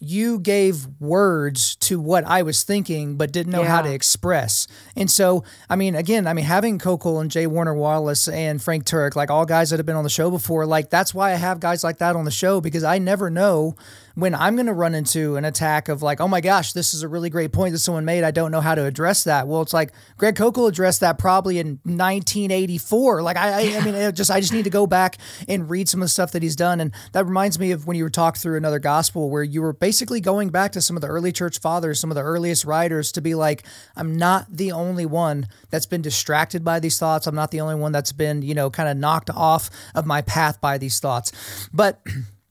you 0.00 0.38
gave 0.38 0.86
words 0.98 1.76
to 1.76 2.00
what 2.00 2.24
I 2.24 2.42
was 2.42 2.62
thinking, 2.62 3.16
but 3.16 3.32
didn't 3.32 3.52
know 3.52 3.62
yeah. 3.62 3.68
how 3.68 3.82
to 3.82 3.92
express. 3.92 4.66
And 4.96 5.10
so, 5.10 5.44
I 5.68 5.76
mean, 5.76 5.94
again, 5.94 6.26
I 6.26 6.32
mean, 6.32 6.46
having 6.46 6.78
Koukl 6.78 7.20
and 7.20 7.30
J. 7.30 7.46
Warner 7.46 7.74
Wallace 7.74 8.26
and 8.26 8.62
Frank 8.62 8.84
Turek, 8.84 9.14
like 9.14 9.30
all 9.30 9.44
guys 9.44 9.70
that 9.70 9.78
have 9.78 9.84
been 9.84 9.96
on 9.96 10.04
the 10.04 10.10
show 10.10 10.30
before, 10.30 10.64
like 10.64 10.88
that's 10.88 11.12
why 11.12 11.32
I 11.32 11.34
have 11.34 11.60
guys 11.60 11.84
like 11.84 11.98
that 11.98 12.16
on 12.16 12.24
the 12.24 12.30
show 12.30 12.62
because 12.62 12.82
I 12.82 12.98
never 12.98 13.28
know 13.28 13.76
when 14.14 14.34
I'm 14.34 14.56
going 14.56 14.66
to 14.66 14.72
run 14.72 14.94
into 14.94 15.36
an 15.36 15.44
attack 15.44 15.88
of 15.88 16.02
like, 16.02 16.20
oh 16.20 16.28
my 16.28 16.40
gosh, 16.40 16.72
this 16.72 16.94
is 16.94 17.02
a 17.02 17.08
really 17.08 17.30
great 17.30 17.52
point 17.52 17.72
that 17.72 17.78
someone 17.78 18.04
made. 18.04 18.24
I 18.24 18.30
don't 18.30 18.50
know 18.50 18.60
how 18.60 18.74
to 18.74 18.84
address 18.84 19.24
that. 19.24 19.46
Well, 19.48 19.62
it's 19.62 19.72
like 19.72 19.92
Greg 20.16 20.34
Koukl 20.34 20.68
addressed 20.68 21.00
that 21.00 21.18
probably 21.18 21.58
in 21.58 21.80
1984. 21.84 23.22
Like 23.22 23.36
I, 23.36 23.50
I, 23.50 23.78
I 23.78 23.84
mean, 23.84 24.14
just 24.14 24.30
I 24.30 24.40
just 24.40 24.52
need 24.52 24.64
to 24.64 24.70
go 24.70 24.86
back 24.86 25.18
and 25.48 25.70
read 25.70 25.88
some 25.88 26.00
of 26.00 26.06
the 26.06 26.10
stuff 26.10 26.32
that 26.32 26.42
he's 26.42 26.56
done. 26.56 26.80
And 26.80 26.92
that 27.12 27.26
reminds 27.26 27.58
me 27.58 27.70
of 27.72 27.86
when 27.86 27.96
you 27.96 28.04
were 28.04 28.10
talking 28.10 28.40
through 28.40 28.56
another 28.56 28.78
gospel 28.78 29.30
where 29.30 29.42
you 29.42 29.62
were 29.62 29.72
basically 29.72 30.20
going 30.20 30.50
back 30.50 30.72
to 30.72 30.80
some 30.80 30.96
of 30.96 31.00
the 31.02 31.08
early 31.08 31.32
church 31.32 31.60
fathers, 31.60 32.00
some 32.00 32.10
of 32.10 32.14
the 32.14 32.22
earliest 32.22 32.64
writers 32.64 33.12
to 33.12 33.20
be 33.20 33.34
like, 33.34 33.64
I'm 33.96 34.16
not 34.16 34.46
the 34.50 34.72
only 34.72 35.06
one 35.06 35.48
that's 35.70 35.86
been 35.86 36.02
distracted 36.02 36.64
by 36.64 36.80
these 36.80 36.98
thoughts. 36.98 37.26
I'm 37.26 37.34
not 37.34 37.50
the 37.50 37.60
only 37.60 37.76
one 37.76 37.92
that's 37.92 38.12
been, 38.12 38.42
you 38.42 38.54
know, 38.54 38.70
kind 38.70 38.88
of 38.88 38.96
knocked 38.96 39.30
off 39.30 39.70
of 39.94 40.06
my 40.06 40.22
path 40.22 40.60
by 40.60 40.78
these 40.78 41.00
thoughts. 41.00 41.32
But 41.72 42.00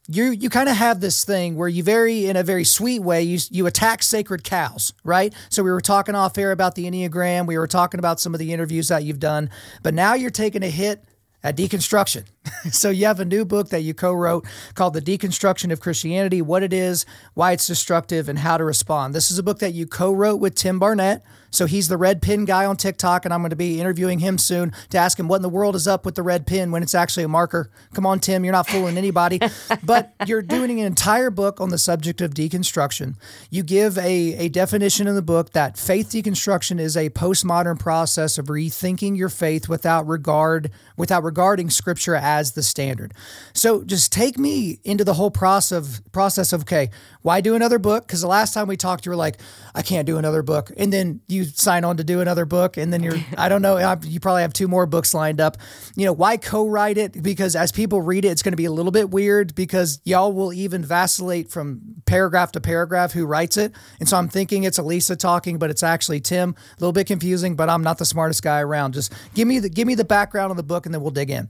you 0.10 0.32
you 0.32 0.50
kind 0.50 0.68
of 0.68 0.76
have 0.76 1.02
this 1.02 1.24
thing 1.24 1.56
where 1.56 1.68
you 1.68 1.84
very 1.84 2.26
in 2.26 2.36
a 2.36 2.44
very 2.44 2.64
sweet 2.64 3.00
way 3.00 3.22
you 3.22 3.38
you 3.52 3.68
attack 3.68 4.02
sacred 4.02 4.44
cows, 4.44 4.92
right? 5.04 5.34
So 5.50 5.62
we 5.62 5.72
were 5.72 5.82
talking 5.82 6.16
off 6.16 6.38
air 6.38 6.52
about 6.52 6.74
the 6.76 6.90
Enneagram, 6.90 7.46
we 7.46 7.58
were 7.58 7.68
talking 7.68 8.00
about 8.00 8.20
some 8.20 8.34
of 8.34 8.40
the 8.40 8.52
interviews 8.52 8.88
that 8.88 9.04
you've 9.04 9.20
done, 9.20 9.52
but 9.84 9.94
now 9.94 10.16
you're 10.16 10.32
taking 10.32 10.64
a 10.64 10.70
hit 10.70 11.04
at 11.44 11.56
deconstruction. 11.56 12.26
so 12.72 12.90
you 12.90 13.06
have 13.06 13.20
a 13.20 13.26
new 13.26 13.46
book 13.46 13.70
that 13.70 13.82
you 13.82 13.94
co-wrote 13.94 14.46
called 14.74 14.94
The 14.94 15.02
Deconstruction 15.02 15.72
of 15.72 15.80
Christianity: 15.80 16.42
What 16.42 16.64
It 16.64 16.74
Is, 16.74 17.06
Why 17.36 17.52
It's 17.52 17.68
Destructive, 17.68 18.28
and 18.28 18.40
How 18.40 18.58
to 18.58 18.64
Respond. 18.64 19.14
This 19.14 19.30
is 19.30 19.38
a 19.38 19.44
book 19.44 19.60
that 19.60 19.74
you 19.74 19.86
co-wrote 19.86 20.38
with 20.38 20.56
Tim 20.56 20.80
Barnett, 20.80 21.24
so 21.50 21.66
he's 21.66 21.88
the 21.88 21.98
red 21.98 22.22
pen 22.22 22.46
guy 22.46 22.66
on 22.66 22.78
TikTok, 22.78 23.26
and 23.26 23.34
I'm 23.34 23.42
going 23.42 23.50
to 23.52 23.56
be 23.56 23.80
interviewing 23.80 24.20
him 24.20 24.38
soon 24.38 24.74
to 24.90 24.98
ask 24.98 25.20
him 25.20 25.28
what 25.28 25.38
in 25.38 25.42
the 25.42 25.50
world 25.50 25.76
is 25.76 25.88
up 25.88 26.06
with 26.06 26.16
the 26.16 26.24
red 26.24 26.46
pen 26.46 26.72
when 26.72 26.84
it's 26.84 26.96
actually 26.96 27.24
a 27.24 27.28
marker. 27.28 27.70
Come 27.94 28.06
on, 28.06 28.20
Tim, 28.20 28.44
you're 28.44 28.52
not 28.52 28.68
fooling 28.68 28.98
anybody. 28.98 29.40
but 29.84 30.14
you're 30.26 30.42
doing 30.42 30.80
an 30.80 30.86
entire 30.86 31.30
book 31.30 31.62
on 31.62 31.70
the 31.70 31.78
subject 31.78 32.22
of 32.22 32.34
deconstruction. 32.34 33.16
You 33.50 33.64
give 33.64 33.98
a, 33.98 34.36
a 34.36 34.50
definition 34.50 35.08
in 35.08 35.16
the 35.16 35.22
book 35.22 35.52
that 35.52 35.78
faith 35.78 36.10
deconstruction 36.10 36.80
is 36.80 36.96
a 36.98 37.10
postmodern 37.10 37.80
process 37.80 38.38
of 38.38 38.48
rethinking 38.48 39.18
your 39.18 39.30
faith 39.30 39.70
without 39.70 40.08
regard 40.08 40.72
without 40.98 41.24
regarding 41.24 41.70
scripture 41.70 42.16
as 42.16 42.52
the 42.52 42.62
standard. 42.62 43.14
So 43.54 43.84
just 43.84 44.12
take 44.12 44.38
me 44.38 44.80
into 44.84 45.06
the 45.06 45.14
whole 45.14 45.32
process 45.32 45.72
of 45.72 46.12
process 46.12 46.54
of 46.54 46.62
okay, 46.62 46.90
why 47.22 47.42
do 47.42 47.56
another 47.56 47.80
book? 47.80 48.08
Because 48.08 48.22
the 48.22 48.28
last 48.28 48.54
time 48.54 48.68
we 48.68 48.78
talked, 48.78 49.06
you 49.06 49.12
were 49.12 49.16
like, 49.16 49.40
I 49.74 49.82
can't 49.82 50.06
do 50.06 50.18
another 50.18 50.42
book, 50.42 50.72
and 50.78 50.92
then 50.92 51.22
you 51.28 51.39
sign 51.44 51.84
on 51.84 51.98
to 51.98 52.04
do 52.04 52.22
another 52.22 52.46
book, 52.46 52.78
and 52.78 52.92
then 52.92 53.04
you're, 53.04 53.18
I 53.38 53.50
don't 53.50 53.62
know, 53.62 53.78
you 54.04 54.20
probably 54.20 54.42
have 54.42 54.54
two 54.54 54.68
more 54.68 54.86
books 54.86 55.14
lined 55.14 55.42
up. 55.42 55.58
You 55.96 56.06
know, 56.06 56.14
why 56.14 56.38
co-write 56.38 56.98
it? 56.98 57.22
Because 57.22 57.56
as 57.56 57.72
people 57.72 58.02
read 58.02 58.26
it, 58.26 58.30
it's 58.30 58.44
going 58.44 58.54
to 58.54 58.58
be 58.58 58.66
a 58.66 58.72
little 58.72 58.92
bit 58.92 59.10
weird 59.10 59.56
because 59.56 60.00
y'all 60.04 60.34
will 60.34 60.54
even 60.54 60.84
vacillate 60.84 61.50
from 61.50 61.82
paragraph 62.06 62.52
to 62.54 62.62
paragraph 62.62 63.12
who 63.12 63.26
writes 63.26 63.58
it, 63.58 63.74
and 64.00 64.08
so 64.08 64.18
I'm 64.18 64.30
thinking 64.30 64.64
it's 64.64 64.80
Alisa 64.80 65.18
talking, 65.18 65.58
but 65.58 65.70
it's 65.70 65.84
actually 65.84 66.20
Tim. 66.20 66.56
A 66.72 66.80
little 66.80 66.94
bit 66.94 67.08
confusing, 67.08 67.56
but 67.56 67.70
I'm 67.70 67.84
not 67.84 67.98
the 67.98 68.06
smartest 68.06 68.44
guy 68.44 68.60
around. 68.60 68.94
Just 68.94 69.14
give 69.34 69.48
me 69.48 69.60
the 69.60 69.70
give 69.70 69.88
me 69.88 69.96
the 69.96 70.06
background 70.06 70.52
of 70.52 70.58
the 70.58 70.64
book, 70.64 70.86
and 70.86 70.94
then 70.94 71.02
we'll 71.02 71.12
dig 71.12 71.30
in. 71.30 71.50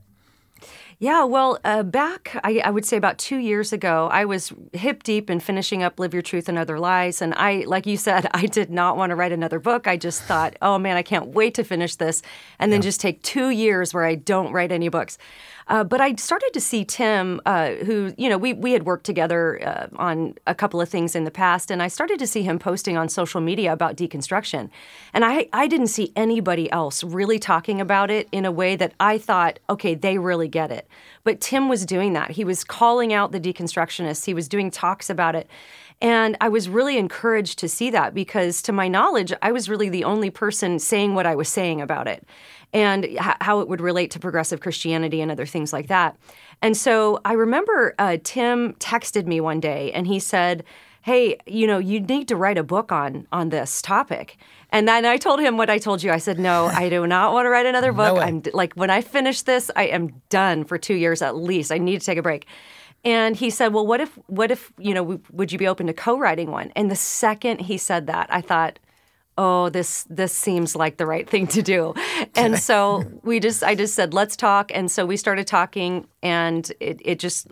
Yeah, 1.02 1.24
well, 1.24 1.58
uh, 1.64 1.82
back, 1.82 2.38
I, 2.44 2.60
I, 2.62 2.70
would 2.70 2.84
say 2.84 2.98
about 2.98 3.16
two 3.16 3.38
years 3.38 3.72
ago, 3.72 4.10
I 4.12 4.26
was 4.26 4.52
hip 4.74 5.02
deep 5.02 5.30
in 5.30 5.40
finishing 5.40 5.82
up 5.82 5.98
Live 5.98 6.12
Your 6.12 6.20
Truth 6.20 6.46
and 6.46 6.58
Other 6.58 6.78
Lies. 6.78 7.22
And 7.22 7.32
I, 7.38 7.64
like 7.66 7.86
you 7.86 7.96
said, 7.96 8.28
I 8.34 8.44
did 8.44 8.68
not 8.68 8.98
want 8.98 9.08
to 9.08 9.16
write 9.16 9.32
another 9.32 9.58
book. 9.60 9.86
I 9.86 9.96
just 9.96 10.22
thought, 10.22 10.56
oh 10.60 10.78
man, 10.78 10.98
I 10.98 11.02
can't 11.02 11.28
wait 11.28 11.54
to 11.54 11.64
finish 11.64 11.94
this. 11.94 12.20
And 12.58 12.70
then 12.70 12.82
just 12.82 13.00
take 13.00 13.22
two 13.22 13.48
years 13.48 13.94
where 13.94 14.04
I 14.04 14.14
don't 14.14 14.52
write 14.52 14.72
any 14.72 14.90
books. 14.90 15.16
Uh, 15.70 15.84
but 15.84 16.00
I 16.00 16.16
started 16.16 16.50
to 16.52 16.60
see 16.60 16.84
Tim, 16.84 17.40
uh, 17.46 17.70
who, 17.86 18.12
you 18.18 18.28
know, 18.28 18.36
we, 18.36 18.52
we 18.52 18.72
had 18.72 18.84
worked 18.84 19.06
together 19.06 19.64
uh, 19.64 19.86
on 19.96 20.34
a 20.48 20.54
couple 20.54 20.80
of 20.80 20.88
things 20.88 21.14
in 21.14 21.22
the 21.22 21.30
past, 21.30 21.70
and 21.70 21.80
I 21.80 21.86
started 21.86 22.18
to 22.18 22.26
see 22.26 22.42
him 22.42 22.58
posting 22.58 22.96
on 22.96 23.08
social 23.08 23.40
media 23.40 23.72
about 23.72 23.96
deconstruction. 23.96 24.68
And 25.14 25.24
I, 25.24 25.48
I 25.52 25.68
didn't 25.68 25.86
see 25.86 26.12
anybody 26.16 26.70
else 26.72 27.04
really 27.04 27.38
talking 27.38 27.80
about 27.80 28.10
it 28.10 28.28
in 28.32 28.44
a 28.44 28.50
way 28.50 28.74
that 28.74 28.94
I 28.98 29.16
thought, 29.16 29.60
okay, 29.70 29.94
they 29.94 30.18
really 30.18 30.48
get 30.48 30.72
it. 30.72 30.88
But 31.24 31.40
Tim 31.40 31.68
was 31.68 31.86
doing 31.86 32.12
that. 32.14 32.32
He 32.32 32.44
was 32.44 32.64
calling 32.64 33.12
out 33.12 33.32
the 33.32 33.40
deconstructionists, 33.40 34.24
he 34.24 34.34
was 34.34 34.48
doing 34.48 34.70
talks 34.70 35.10
about 35.10 35.34
it. 35.34 35.48
And 36.02 36.36
I 36.40 36.48
was 36.48 36.68
really 36.68 36.96
encouraged 36.96 37.58
to 37.58 37.68
see 37.68 37.90
that 37.90 38.14
because, 38.14 38.62
to 38.62 38.72
my 38.72 38.88
knowledge, 38.88 39.34
I 39.42 39.52
was 39.52 39.68
really 39.68 39.90
the 39.90 40.04
only 40.04 40.30
person 40.30 40.78
saying 40.78 41.14
what 41.14 41.26
I 41.26 41.34
was 41.34 41.48
saying 41.48 41.82
about 41.82 42.08
it 42.08 42.26
and 42.72 43.04
h- 43.04 43.18
how 43.40 43.60
it 43.60 43.68
would 43.68 43.80
relate 43.80 44.10
to 44.12 44.18
progressive 44.18 44.60
Christianity 44.60 45.20
and 45.20 45.30
other 45.30 45.46
things 45.46 45.72
like 45.72 45.88
that. 45.88 46.16
And 46.62 46.76
so 46.76 47.20
I 47.24 47.34
remember 47.34 47.94
uh, 47.98 48.16
Tim 48.22 48.74
texted 48.74 49.26
me 49.26 49.40
one 49.40 49.60
day 49.60 49.92
and 49.92 50.06
he 50.06 50.18
said, 50.18 50.64
hey 51.02 51.36
you 51.46 51.66
know 51.66 51.78
you 51.78 52.00
need 52.00 52.28
to 52.28 52.36
write 52.36 52.58
a 52.58 52.62
book 52.62 52.92
on 52.92 53.26
on 53.32 53.48
this 53.48 53.82
topic. 53.82 54.36
And 54.70 54.86
then 54.86 55.04
i 55.04 55.16
told 55.16 55.40
him 55.40 55.56
what 55.56 55.70
i 55.70 55.78
told 55.78 56.02
you. 56.02 56.10
I 56.10 56.18
said 56.18 56.38
no 56.38 56.66
i 56.66 56.88
do 56.88 57.06
not 57.06 57.32
want 57.32 57.46
to 57.46 57.50
write 57.50 57.66
another 57.66 57.92
book. 58.00 58.16
no 58.16 58.20
i'm 58.20 58.42
like 58.52 58.74
when 58.74 58.90
i 58.90 59.00
finish 59.00 59.42
this 59.42 59.70
i 59.76 59.84
am 59.84 60.22
done 60.28 60.64
for 60.64 60.78
two 60.78 60.94
years 60.94 61.22
at 61.22 61.36
least. 61.36 61.72
I 61.72 61.78
need 61.78 62.00
to 62.00 62.06
take 62.06 62.18
a 62.18 62.22
break. 62.22 62.46
And 63.04 63.34
he 63.34 63.50
said 63.50 63.72
well 63.72 63.86
what 63.86 64.00
if 64.00 64.18
what 64.26 64.50
if 64.50 64.72
you 64.78 64.94
know 64.94 65.20
would 65.32 65.52
you 65.52 65.58
be 65.58 65.66
open 65.66 65.86
to 65.86 65.92
co-writing 65.92 66.50
one? 66.50 66.72
And 66.76 66.90
the 66.90 66.96
second 66.96 67.60
he 67.62 67.78
said 67.78 68.06
that 68.06 68.26
i 68.30 68.40
thought 68.40 68.78
oh 69.38 69.70
this 69.70 70.04
this 70.10 70.32
seems 70.34 70.76
like 70.76 70.98
the 70.98 71.06
right 71.06 71.28
thing 71.28 71.46
to 71.48 71.62
do. 71.62 71.94
And 72.36 72.58
so 72.58 73.04
we 73.22 73.40
just 73.40 73.64
i 73.64 73.74
just 73.74 73.94
said 73.94 74.12
let's 74.12 74.36
talk. 74.36 74.70
And 74.74 74.90
so 74.90 75.06
we 75.06 75.16
started 75.16 75.46
talking 75.46 76.06
and 76.22 76.70
it, 76.80 77.00
it 77.04 77.18
just 77.18 77.48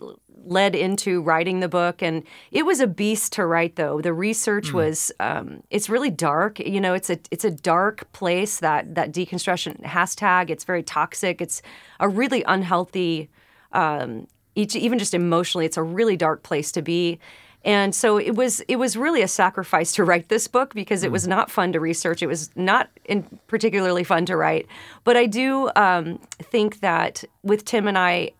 led 0.49 0.75
into 0.75 1.21
writing 1.21 1.59
the 1.59 1.69
book, 1.69 2.01
and 2.01 2.23
it 2.51 2.65
was 2.65 2.79
a 2.79 2.87
beast 2.87 3.33
to 3.33 3.45
write. 3.45 3.75
Though 3.75 4.01
the 4.01 4.13
research 4.13 4.69
mm. 4.69 4.73
was, 4.73 5.11
um, 5.19 5.63
it's 5.69 5.89
really 5.89 6.09
dark. 6.09 6.59
You 6.59 6.81
know, 6.81 6.93
it's 6.93 7.09
a 7.09 7.19
it's 7.31 7.45
a 7.45 7.51
dark 7.51 8.11
place 8.11 8.59
that 8.59 8.95
that 8.95 9.11
deconstruction 9.11 9.81
hashtag. 9.83 10.49
It's 10.49 10.63
very 10.63 10.83
toxic. 10.83 11.41
It's 11.41 11.61
a 11.99 12.09
really 12.09 12.43
unhealthy. 12.43 13.29
Um, 13.71 14.27
each, 14.55 14.75
even 14.75 14.99
just 14.99 15.13
emotionally, 15.13 15.65
it's 15.65 15.77
a 15.77 15.83
really 15.83 16.17
dark 16.17 16.43
place 16.43 16.71
to 16.73 16.81
be. 16.81 17.19
And 17.65 17.93
so 17.93 18.17
it 18.17 18.35
was 18.35 18.61
it 18.61 18.77
was 18.77 18.95
really 18.95 19.21
a 19.21 19.27
sacrifice 19.27 19.91
to 19.93 20.03
write 20.03 20.29
this 20.29 20.47
book 20.47 20.73
because 20.73 21.03
it 21.03 21.11
was 21.11 21.25
mm. 21.25 21.29
not 21.29 21.51
fun 21.51 21.73
to 21.73 21.79
research. 21.79 22.23
It 22.23 22.27
was 22.27 22.49
not 22.55 22.89
particularly 23.47 24.03
fun 24.03 24.25
to 24.27 24.37
write. 24.37 24.67
But 25.03 25.17
I 25.17 25.25
do 25.25 25.69
um, 25.75 26.19
think 26.41 26.79
that 26.79 27.23
with 27.43 27.65
Tim 27.65 27.87
and 27.87 27.97
I, 27.97 28.31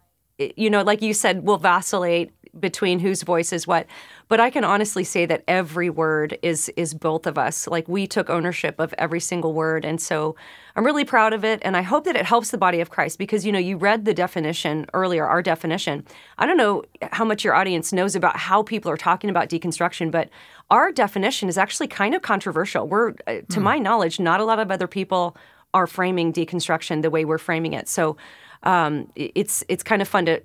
you 0.55 0.69
know, 0.69 0.83
like 0.83 1.01
you 1.01 1.13
said, 1.13 1.43
we'll 1.43 1.57
vacillate 1.57 2.31
between 2.59 2.99
whose 2.99 3.21
voice 3.23 3.53
is 3.53 3.67
what. 3.67 3.85
But 4.27 4.39
I 4.39 4.49
can 4.49 4.63
honestly 4.63 5.03
say 5.03 5.25
that 5.25 5.43
every 5.47 5.89
word 5.89 6.37
is 6.41 6.69
is 6.75 6.93
both 6.93 7.27
of 7.27 7.37
us. 7.37 7.67
Like 7.67 7.87
we 7.87 8.07
took 8.07 8.29
ownership 8.29 8.79
of 8.79 8.93
every 8.97 9.19
single 9.19 9.53
word, 9.53 9.85
and 9.85 10.01
so 10.01 10.35
I'm 10.75 10.85
really 10.85 11.05
proud 11.05 11.33
of 11.33 11.43
it. 11.43 11.59
And 11.63 11.75
I 11.75 11.81
hope 11.81 12.05
that 12.05 12.15
it 12.15 12.25
helps 12.25 12.51
the 12.51 12.57
body 12.57 12.79
of 12.79 12.89
Christ 12.89 13.17
because 13.17 13.45
you 13.45 13.51
know 13.51 13.59
you 13.59 13.77
read 13.77 14.05
the 14.05 14.13
definition 14.13 14.85
earlier, 14.93 15.25
our 15.25 15.41
definition. 15.41 16.05
I 16.37 16.45
don't 16.45 16.57
know 16.57 16.83
how 17.11 17.25
much 17.25 17.43
your 17.43 17.53
audience 17.53 17.91
knows 17.93 18.15
about 18.15 18.37
how 18.37 18.63
people 18.63 18.91
are 18.91 18.97
talking 18.97 19.29
about 19.29 19.49
deconstruction, 19.49 20.11
but 20.11 20.29
our 20.69 20.91
definition 20.91 21.49
is 21.49 21.57
actually 21.57 21.87
kind 21.87 22.13
of 22.15 22.21
controversial. 22.21 22.87
We're, 22.87 23.09
uh, 23.27 23.41
to 23.49 23.59
mm. 23.59 23.61
my 23.61 23.77
knowledge, 23.79 24.19
not 24.19 24.39
a 24.39 24.45
lot 24.45 24.59
of 24.59 24.71
other 24.71 24.87
people 24.87 25.35
are 25.73 25.87
framing 25.87 26.33
deconstruction 26.33 27.01
the 27.01 27.09
way 27.09 27.25
we're 27.25 27.37
framing 27.37 27.73
it. 27.73 27.87
So 27.87 28.17
um, 28.63 29.11
it's 29.15 29.63
it's 29.67 29.83
kind 29.83 30.01
of 30.01 30.07
fun 30.07 30.25
to 30.25 30.41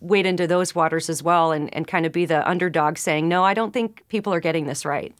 wade 0.00 0.26
into 0.26 0.46
those 0.46 0.74
waters 0.74 1.10
as 1.10 1.22
well 1.22 1.52
and, 1.52 1.72
and 1.74 1.86
kind 1.86 2.06
of 2.06 2.12
be 2.12 2.24
the 2.24 2.48
underdog 2.48 2.98
saying, 2.98 3.28
no, 3.28 3.44
I 3.44 3.54
don't 3.54 3.72
think 3.72 4.04
people 4.08 4.32
are 4.32 4.40
getting 4.40 4.66
this 4.66 4.84
right. 4.84 5.14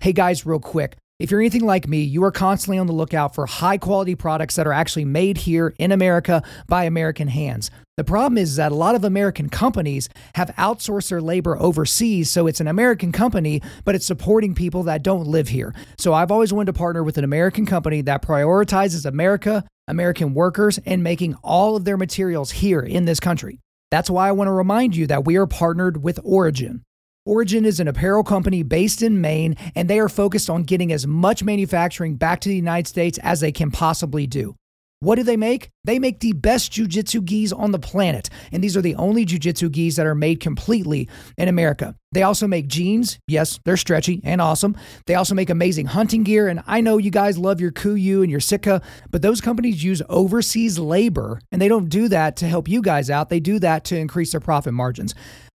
Hey 0.00 0.12
guys, 0.12 0.44
real 0.44 0.60
quick. 0.60 0.96
If 1.20 1.30
you're 1.30 1.40
anything 1.40 1.64
like 1.64 1.86
me, 1.86 2.02
you 2.02 2.24
are 2.24 2.32
constantly 2.32 2.76
on 2.76 2.88
the 2.88 2.92
lookout 2.92 3.36
for 3.36 3.46
high 3.46 3.78
quality 3.78 4.16
products 4.16 4.56
that 4.56 4.66
are 4.66 4.72
actually 4.72 5.04
made 5.04 5.38
here 5.38 5.72
in 5.78 5.92
America 5.92 6.42
by 6.66 6.84
American 6.84 7.28
hands. 7.28 7.70
The 7.96 8.02
problem 8.02 8.36
is 8.36 8.56
that 8.56 8.72
a 8.72 8.74
lot 8.74 8.96
of 8.96 9.04
American 9.04 9.48
companies 9.48 10.08
have 10.34 10.48
outsourced 10.58 11.10
their 11.10 11.20
labor 11.20 11.56
overseas, 11.56 12.32
so 12.32 12.48
it's 12.48 12.60
an 12.60 12.66
American 12.66 13.12
company, 13.12 13.62
but 13.84 13.94
it's 13.94 14.04
supporting 14.04 14.56
people 14.56 14.82
that 14.82 15.04
don't 15.04 15.28
live 15.28 15.46
here. 15.46 15.72
So 15.96 16.12
I've 16.12 16.32
always 16.32 16.52
wanted 16.52 16.72
to 16.72 16.78
partner 16.78 17.04
with 17.04 17.16
an 17.16 17.22
American 17.22 17.64
company 17.64 18.00
that 18.02 18.20
prioritizes 18.20 19.06
America, 19.06 19.64
American 19.88 20.34
workers, 20.34 20.78
and 20.86 21.02
making 21.02 21.34
all 21.42 21.76
of 21.76 21.84
their 21.84 21.96
materials 21.96 22.50
here 22.50 22.80
in 22.80 23.04
this 23.04 23.20
country. 23.20 23.60
That's 23.90 24.10
why 24.10 24.28
I 24.28 24.32
want 24.32 24.48
to 24.48 24.52
remind 24.52 24.96
you 24.96 25.06
that 25.06 25.24
we 25.24 25.36
are 25.36 25.46
partnered 25.46 26.02
with 26.02 26.18
Origin. 26.24 26.82
Origin 27.26 27.64
is 27.64 27.80
an 27.80 27.88
apparel 27.88 28.22
company 28.22 28.62
based 28.62 29.02
in 29.02 29.20
Maine, 29.20 29.56
and 29.74 29.88
they 29.88 29.98
are 29.98 30.08
focused 30.08 30.50
on 30.50 30.64
getting 30.64 30.92
as 30.92 31.06
much 31.06 31.42
manufacturing 31.42 32.16
back 32.16 32.40
to 32.40 32.48
the 32.48 32.56
United 32.56 32.86
States 32.86 33.18
as 33.22 33.40
they 33.40 33.52
can 33.52 33.70
possibly 33.70 34.26
do. 34.26 34.56
What 35.04 35.16
do 35.16 35.22
they 35.22 35.36
make? 35.36 35.68
They 35.84 35.98
make 35.98 36.20
the 36.20 36.32
best 36.32 36.72
jujitsu 36.72 37.22
gis 37.26 37.52
on 37.52 37.72
the 37.72 37.78
planet. 37.78 38.30
And 38.50 38.64
these 38.64 38.74
are 38.74 38.80
the 38.80 38.94
only 38.94 39.26
jujitsu 39.26 39.70
gis 39.70 39.96
that 39.96 40.06
are 40.06 40.14
made 40.14 40.40
completely 40.40 41.10
in 41.36 41.46
America. 41.46 41.94
They 42.12 42.22
also 42.22 42.46
make 42.46 42.68
jeans. 42.68 43.18
Yes, 43.26 43.60
they're 43.66 43.76
stretchy 43.76 44.22
and 44.24 44.40
awesome. 44.40 44.78
They 45.06 45.14
also 45.14 45.34
make 45.34 45.50
amazing 45.50 45.86
hunting 45.86 46.22
gear. 46.22 46.48
And 46.48 46.62
I 46.66 46.80
know 46.80 46.96
you 46.96 47.10
guys 47.10 47.36
love 47.36 47.60
your 47.60 47.70
KUIU 47.70 48.22
and 48.22 48.30
your 48.30 48.40
Sitka, 48.40 48.80
but 49.10 49.20
those 49.20 49.42
companies 49.42 49.84
use 49.84 50.00
overseas 50.08 50.78
labor 50.78 51.38
and 51.52 51.60
they 51.60 51.68
don't 51.68 51.90
do 51.90 52.08
that 52.08 52.36
to 52.36 52.46
help 52.46 52.66
you 52.66 52.80
guys 52.80 53.10
out. 53.10 53.28
They 53.28 53.40
do 53.40 53.58
that 53.58 53.84
to 53.86 53.98
increase 53.98 54.30
their 54.32 54.40
profit 54.40 54.72
margins. 54.72 55.14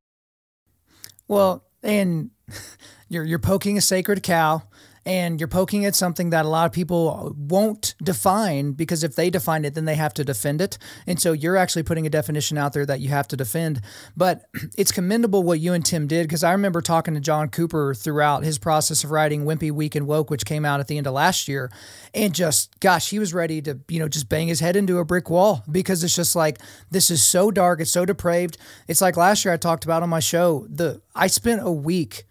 Well, 1.28 1.66
and 1.84 2.32
you're, 3.10 3.26
you're 3.26 3.40
poking 3.40 3.78
a 3.78 3.82
sacred 3.82 4.24
cow 4.24 4.64
and 5.05 5.39
you're 5.39 5.48
poking 5.48 5.86
at 5.86 5.96
something 5.96 6.29
that 6.29 6.46
a 6.46 6.48
lot 6.48 6.65
of 6.65 6.72
people 6.72 7.36
won't 7.36 7.96
define 8.03 8.74
because 8.74 9.03
if 9.03 9.15
they 9.15 9.29
define 9.31 9.65
it, 9.65 9.74
then 9.74 9.86
they 9.86 9.96
have 9.96 10.13
to 10.13 10.24
defend 10.24 10.62
it. 10.62 10.77
And 11.08 11.20
so 11.20 11.31
you're 11.31 11.58
actually 11.58 11.84
putting 11.84 12.05
a 12.05 12.10
definition 12.10 12.58
out 12.58 12.74
there 12.74 12.86
that 12.86 13.00
you 13.00 13.10
have 13.10 13.27
to 13.29 13.38
defend. 13.38 13.81
But 14.15 14.46
it's 14.77 14.91
commendable 14.91 15.41
what 15.41 15.60
you 15.60 15.74
and 15.74 15.84
Tim 15.84 16.08
did 16.08 16.27
because 16.27 16.43
I 16.43 16.51
remember 16.51 16.81
talking 16.81 17.15
to 17.15 17.20
John 17.20 17.50
Cooper 17.50 17.96
throughout 17.96 18.43
his 18.43 18.60
process 18.60 19.03
of 19.03 19.10
writing 19.10 19.43
Wimpy, 19.43 19.72
Weak, 19.72 19.96
and 19.96 20.05
Woke, 20.05 20.29
which 20.29 20.46
came 20.46 20.65
out 20.65 20.79
at 20.79 20.88
the 20.88 20.98
end 20.98 21.08
of 21.08 21.13
last 21.13 21.48
year. 21.48 21.72
And 22.13 22.34
just, 22.34 22.79
gosh, 22.79 23.10
he 23.10 23.17
was 23.17 23.34
ready 23.34 23.62
to, 23.63 23.79
you 23.88 24.00
know, 24.00 24.08
just 24.08 24.29
bang 24.29 24.50
his 24.50 24.60
head 24.60 24.75
into 24.75 25.00
a 25.00 25.05
brick 25.05 25.29
wall 25.29 25.63
because 25.72 26.03
it's 26.03 26.15
just 26.15 26.36
like, 26.36 26.60
this 26.91 27.10
is 27.10 27.24
so 27.24 27.50
dark. 27.50 27.81
It's 27.81 27.91
so 27.91 28.05
depraved. 28.05 28.58
It's 28.88 29.01
like 29.01 29.17
last 29.17 29.46
year 29.46 29.53
I 29.53 29.58
talked 29.58 29.84
about 29.84 30.03
on 30.03 30.10
my 30.10 30.20
show, 30.20 30.67
the 30.70 31.01
I 31.15 31.25
spent 31.27 31.62
a 31.63 31.72
week 31.72 32.25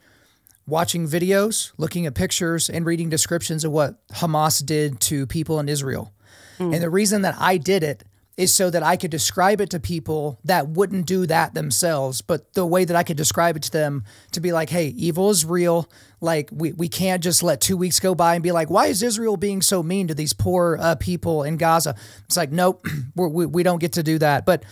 watching 0.71 1.07
videos, 1.07 1.73
looking 1.77 2.07
at 2.07 2.15
pictures, 2.15 2.71
and 2.71 2.87
reading 2.87 3.11
descriptions 3.11 3.65
of 3.65 3.73
what 3.73 3.97
Hamas 4.09 4.65
did 4.65 5.01
to 5.01 5.27
people 5.27 5.61
in 5.61 5.69
Israel. 5.69 6.13
Mm. 6.59 6.75
And 6.75 6.83
the 6.83 6.91
reason 6.91 7.23
that 7.23 7.35
I 7.39 7.57
did 7.57 7.83
it 7.83 8.05
is 8.41 8.55
so 8.55 8.71
that 8.71 8.83
I 8.83 8.97
could 8.97 9.11
describe 9.11 9.61
it 9.61 9.69
to 9.71 9.79
people 9.79 10.39
that 10.45 10.67
wouldn't 10.69 11.05
do 11.05 11.27
that 11.27 11.53
themselves, 11.53 12.23
but 12.23 12.55
the 12.55 12.65
way 12.65 12.87
that 12.87 12.97
I 12.97 13.03
could 13.03 13.19
describe 13.19 13.57
it 13.57 13.65
to 13.65 13.71
them 13.71 14.05
to 14.33 14.41
be 14.41 14.51
like, 14.51 14.71
hey, 14.71 14.87
evil 14.97 15.29
is 15.29 15.45
real. 15.45 15.91
Like, 16.23 16.49
we, 16.51 16.73
we 16.73 16.89
can't 16.89 17.23
just 17.23 17.43
let 17.43 17.61
two 17.61 17.77
weeks 17.77 18.01
go 18.01 18.15
by 18.15 18.35
and 18.35 18.43
be 18.43 18.51
like, 18.51 18.71
why 18.71 18.87
is 18.87 19.03
Israel 19.03 19.37
being 19.37 19.61
so 19.61 19.83
mean 19.83 20.09
to 20.09 20.15
these 20.15 20.33
poor 20.33 20.79
uh, 20.81 20.95
people 20.95 21.43
in 21.43 21.59
Gaza? 21.59 21.95
It's 22.25 22.37
like, 22.39 22.51
nope, 22.51 22.87
we 23.15 23.45
we 23.45 23.63
don't 23.63 23.79
get 23.79 23.93
to 23.95 24.03
do 24.03 24.19
that. 24.19 24.47
But 24.47 24.65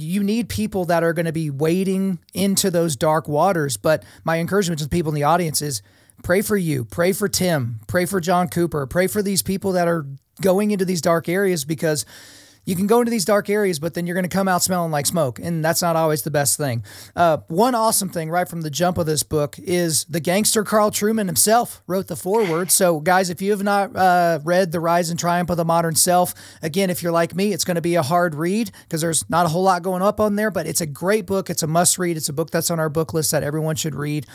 you 0.00 0.22
need 0.22 0.48
people 0.48 0.84
that 0.86 1.02
are 1.02 1.12
going 1.12 1.26
to 1.26 1.32
be 1.32 1.50
wading 1.50 2.18
into 2.34 2.70
those 2.70 2.96
dark 2.96 3.28
waters. 3.28 3.76
But 3.76 4.04
my 4.24 4.38
encouragement 4.38 4.78
to 4.78 4.84
the 4.84 4.90
people 4.90 5.10
in 5.10 5.14
the 5.14 5.24
audience 5.24 5.62
is 5.62 5.82
pray 6.22 6.42
for 6.42 6.56
you, 6.56 6.84
pray 6.84 7.12
for 7.12 7.28
Tim, 7.28 7.80
pray 7.86 8.06
for 8.06 8.20
John 8.20 8.48
Cooper, 8.48 8.86
pray 8.86 9.06
for 9.06 9.22
these 9.22 9.42
people 9.42 9.72
that 9.72 9.88
are 9.88 10.06
going 10.40 10.70
into 10.70 10.84
these 10.84 11.00
dark 11.00 11.28
areas 11.28 11.64
because 11.64 12.06
you 12.68 12.76
can 12.76 12.86
go 12.86 12.98
into 13.00 13.10
these 13.10 13.24
dark 13.24 13.48
areas, 13.48 13.78
but 13.78 13.94
then 13.94 14.06
you're 14.06 14.14
going 14.14 14.28
to 14.28 14.36
come 14.36 14.46
out 14.46 14.62
smelling 14.62 14.90
like 14.90 15.06
smoke. 15.06 15.38
And 15.38 15.64
that's 15.64 15.80
not 15.80 15.96
always 15.96 16.20
the 16.20 16.30
best 16.30 16.58
thing. 16.58 16.84
Uh, 17.16 17.38
one 17.48 17.74
awesome 17.74 18.10
thing 18.10 18.28
right 18.28 18.46
from 18.46 18.60
the 18.60 18.68
jump 18.68 18.98
of 18.98 19.06
this 19.06 19.22
book 19.22 19.58
is 19.58 20.04
the 20.04 20.20
gangster 20.20 20.62
Carl 20.64 20.90
Trueman 20.90 21.28
himself 21.28 21.82
wrote 21.86 22.08
the 22.08 22.14
foreword. 22.14 22.70
So, 22.70 23.00
guys, 23.00 23.30
if 23.30 23.40
you 23.40 23.52
have 23.52 23.62
not 23.62 23.96
uh, 23.96 24.40
read 24.44 24.70
The 24.70 24.80
Rise 24.80 25.08
and 25.08 25.18
Triumph 25.18 25.48
of 25.48 25.56
the 25.56 25.64
Modern 25.64 25.94
Self, 25.94 26.34
again, 26.60 26.90
if 26.90 27.02
you're 27.02 27.10
like 27.10 27.34
me, 27.34 27.54
it's 27.54 27.64
going 27.64 27.76
to 27.76 27.80
be 27.80 27.94
a 27.94 28.02
hard 28.02 28.34
read 28.34 28.70
because 28.82 29.00
there's 29.00 29.24
not 29.30 29.46
a 29.46 29.48
whole 29.48 29.62
lot 29.62 29.82
going 29.82 30.02
up 30.02 30.20
on 30.20 30.36
there, 30.36 30.50
but 30.50 30.66
it's 30.66 30.82
a 30.82 30.86
great 30.86 31.24
book. 31.24 31.48
It's 31.48 31.62
a 31.62 31.66
must 31.66 31.96
read. 31.96 32.18
It's 32.18 32.28
a 32.28 32.34
book 32.34 32.50
that's 32.50 32.70
on 32.70 32.78
our 32.78 32.90
book 32.90 33.14
list 33.14 33.30
that 33.30 33.42
everyone 33.42 33.76
should 33.76 33.94
read. 33.94 34.26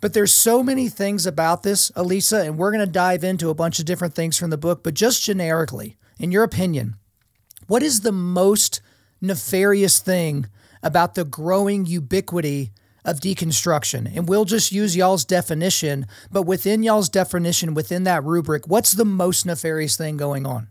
But 0.00 0.14
there's 0.14 0.32
so 0.32 0.62
many 0.62 0.88
things 0.88 1.26
about 1.26 1.62
this, 1.62 1.90
Alisa, 1.90 2.46
and 2.46 2.56
we're 2.56 2.72
going 2.72 2.86
to 2.86 2.90
dive 2.90 3.24
into 3.24 3.50
a 3.50 3.54
bunch 3.54 3.78
of 3.78 3.84
different 3.84 4.14
things 4.14 4.38
from 4.38 4.48
the 4.48 4.56
book. 4.56 4.82
But 4.82 4.94
just 4.94 5.22
generically, 5.22 5.98
in 6.18 6.32
your 6.32 6.44
opinion, 6.44 6.96
what 7.66 7.82
is 7.82 8.00
the 8.00 8.12
most 8.12 8.80
nefarious 9.20 9.98
thing 9.98 10.46
about 10.82 11.14
the 11.14 11.24
growing 11.24 11.86
ubiquity 11.86 12.72
of 13.04 13.20
deconstruction? 13.20 14.14
And 14.14 14.28
we'll 14.28 14.44
just 14.44 14.72
use 14.72 14.96
y'all's 14.96 15.24
definition, 15.24 16.06
but 16.30 16.42
within 16.42 16.82
y'all's 16.82 17.08
definition, 17.08 17.74
within 17.74 18.04
that 18.04 18.24
rubric, 18.24 18.66
what's 18.66 18.92
the 18.92 19.04
most 19.04 19.46
nefarious 19.46 19.96
thing 19.96 20.16
going 20.16 20.46
on? 20.46 20.68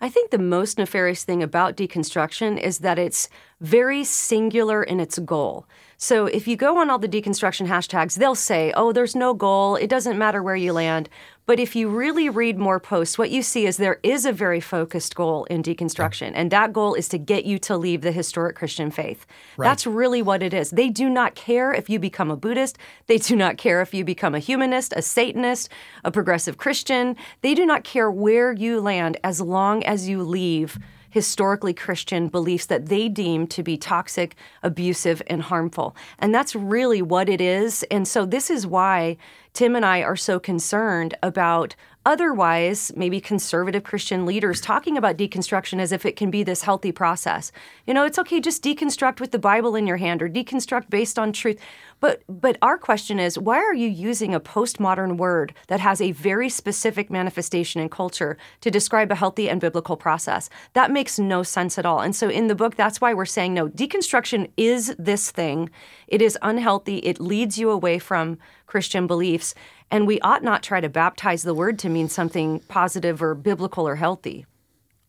I 0.00 0.08
think 0.08 0.30
the 0.30 0.38
most 0.38 0.78
nefarious 0.78 1.24
thing 1.24 1.42
about 1.42 1.76
deconstruction 1.76 2.60
is 2.60 2.78
that 2.78 3.00
it's 3.00 3.28
very 3.60 4.04
singular 4.04 4.82
in 4.82 5.00
its 5.00 5.18
goal. 5.18 5.66
So 5.96 6.26
if 6.26 6.46
you 6.46 6.56
go 6.56 6.78
on 6.78 6.88
all 6.88 7.00
the 7.00 7.08
deconstruction 7.08 7.66
hashtags, 7.66 8.14
they'll 8.14 8.36
say, 8.36 8.72
oh, 8.76 8.92
there's 8.92 9.16
no 9.16 9.34
goal. 9.34 9.74
It 9.74 9.90
doesn't 9.90 10.16
matter 10.16 10.40
where 10.40 10.54
you 10.54 10.72
land. 10.72 11.08
But 11.48 11.58
if 11.58 11.74
you 11.74 11.88
really 11.88 12.28
read 12.28 12.58
more 12.58 12.78
posts, 12.78 13.16
what 13.16 13.30
you 13.30 13.40
see 13.40 13.64
is 13.64 13.78
there 13.78 14.00
is 14.02 14.26
a 14.26 14.32
very 14.32 14.60
focused 14.60 15.14
goal 15.14 15.44
in 15.44 15.62
deconstruction, 15.62 16.32
and 16.34 16.50
that 16.50 16.74
goal 16.74 16.92
is 16.92 17.08
to 17.08 17.16
get 17.16 17.46
you 17.46 17.58
to 17.60 17.74
leave 17.74 18.02
the 18.02 18.12
historic 18.12 18.54
Christian 18.54 18.90
faith. 18.90 19.24
Right. 19.56 19.66
That's 19.66 19.86
really 19.86 20.20
what 20.20 20.42
it 20.42 20.52
is. 20.52 20.68
They 20.68 20.90
do 20.90 21.08
not 21.08 21.34
care 21.34 21.72
if 21.72 21.88
you 21.88 21.98
become 21.98 22.30
a 22.30 22.36
Buddhist, 22.36 22.76
they 23.06 23.16
do 23.16 23.34
not 23.34 23.56
care 23.56 23.80
if 23.80 23.94
you 23.94 24.04
become 24.04 24.34
a 24.34 24.40
humanist, 24.40 24.92
a 24.94 25.00
Satanist, 25.00 25.70
a 26.04 26.10
progressive 26.10 26.58
Christian. 26.58 27.16
They 27.40 27.54
do 27.54 27.64
not 27.64 27.82
care 27.82 28.10
where 28.10 28.52
you 28.52 28.82
land 28.82 29.16
as 29.24 29.40
long 29.40 29.82
as 29.84 30.06
you 30.06 30.22
leave 30.22 30.78
historically 31.10 31.72
Christian 31.72 32.28
beliefs 32.28 32.66
that 32.66 32.86
they 32.86 33.08
deem 33.08 33.46
to 33.46 33.62
be 33.62 33.78
toxic, 33.78 34.36
abusive, 34.62 35.22
and 35.26 35.42
harmful. 35.42 35.96
And 36.18 36.34
that's 36.34 36.54
really 36.54 37.00
what 37.00 37.30
it 37.30 37.40
is. 37.40 37.82
And 37.90 38.06
so 38.06 38.26
this 38.26 38.50
is 38.50 38.66
why 38.66 39.16
Tim 39.58 39.74
and 39.74 39.84
I 39.84 40.02
are 40.02 40.14
so 40.14 40.38
concerned 40.38 41.16
about 41.20 41.74
otherwise 42.06 42.92
maybe 42.96 43.20
conservative 43.20 43.82
Christian 43.82 44.24
leaders 44.24 44.60
talking 44.60 44.96
about 44.96 45.16
deconstruction 45.16 45.78
as 45.80 45.92
if 45.92 46.06
it 46.06 46.16
can 46.16 46.30
be 46.30 46.42
this 46.42 46.62
healthy 46.62 46.92
process. 46.92 47.52
You 47.86 47.94
know, 47.94 48.04
it's 48.04 48.18
okay 48.18 48.40
just 48.40 48.62
deconstruct 48.64 49.20
with 49.20 49.32
the 49.32 49.38
Bible 49.38 49.76
in 49.76 49.86
your 49.86 49.98
hand 49.98 50.22
or 50.22 50.28
deconstruct 50.28 50.90
based 50.90 51.18
on 51.18 51.32
truth. 51.32 51.60
But 52.00 52.22
but 52.28 52.56
our 52.62 52.78
question 52.78 53.18
is 53.18 53.38
why 53.38 53.58
are 53.58 53.74
you 53.74 53.88
using 53.88 54.34
a 54.34 54.40
postmodern 54.40 55.16
word 55.16 55.54
that 55.66 55.80
has 55.80 56.00
a 56.00 56.12
very 56.12 56.48
specific 56.48 57.10
manifestation 57.10 57.80
in 57.80 57.88
culture 57.88 58.38
to 58.60 58.70
describe 58.70 59.10
a 59.10 59.16
healthy 59.16 59.50
and 59.50 59.60
biblical 59.60 59.96
process? 59.96 60.48
That 60.72 60.90
makes 60.90 61.18
no 61.18 61.42
sense 61.42 61.78
at 61.78 61.86
all. 61.86 62.00
And 62.00 62.14
so 62.14 62.28
in 62.28 62.46
the 62.46 62.54
book 62.54 62.76
that's 62.76 63.00
why 63.00 63.12
we're 63.12 63.26
saying 63.26 63.54
no, 63.54 63.68
deconstruction 63.68 64.50
is 64.56 64.94
this 64.98 65.30
thing. 65.30 65.70
It 66.06 66.22
is 66.22 66.38
unhealthy. 66.42 66.98
It 66.98 67.20
leads 67.20 67.58
you 67.58 67.70
away 67.70 67.98
from 67.98 68.38
Christian 68.68 69.06
beliefs, 69.06 69.54
and 69.90 70.06
we 70.06 70.20
ought 70.20 70.42
not 70.42 70.62
try 70.62 70.80
to 70.80 70.88
baptize 70.88 71.42
the 71.42 71.54
word 71.54 71.78
to 71.80 71.88
mean 71.88 72.08
something 72.08 72.60
positive 72.68 73.22
or 73.22 73.34
biblical 73.34 73.86
or 73.86 73.96
healthy. 73.96 74.46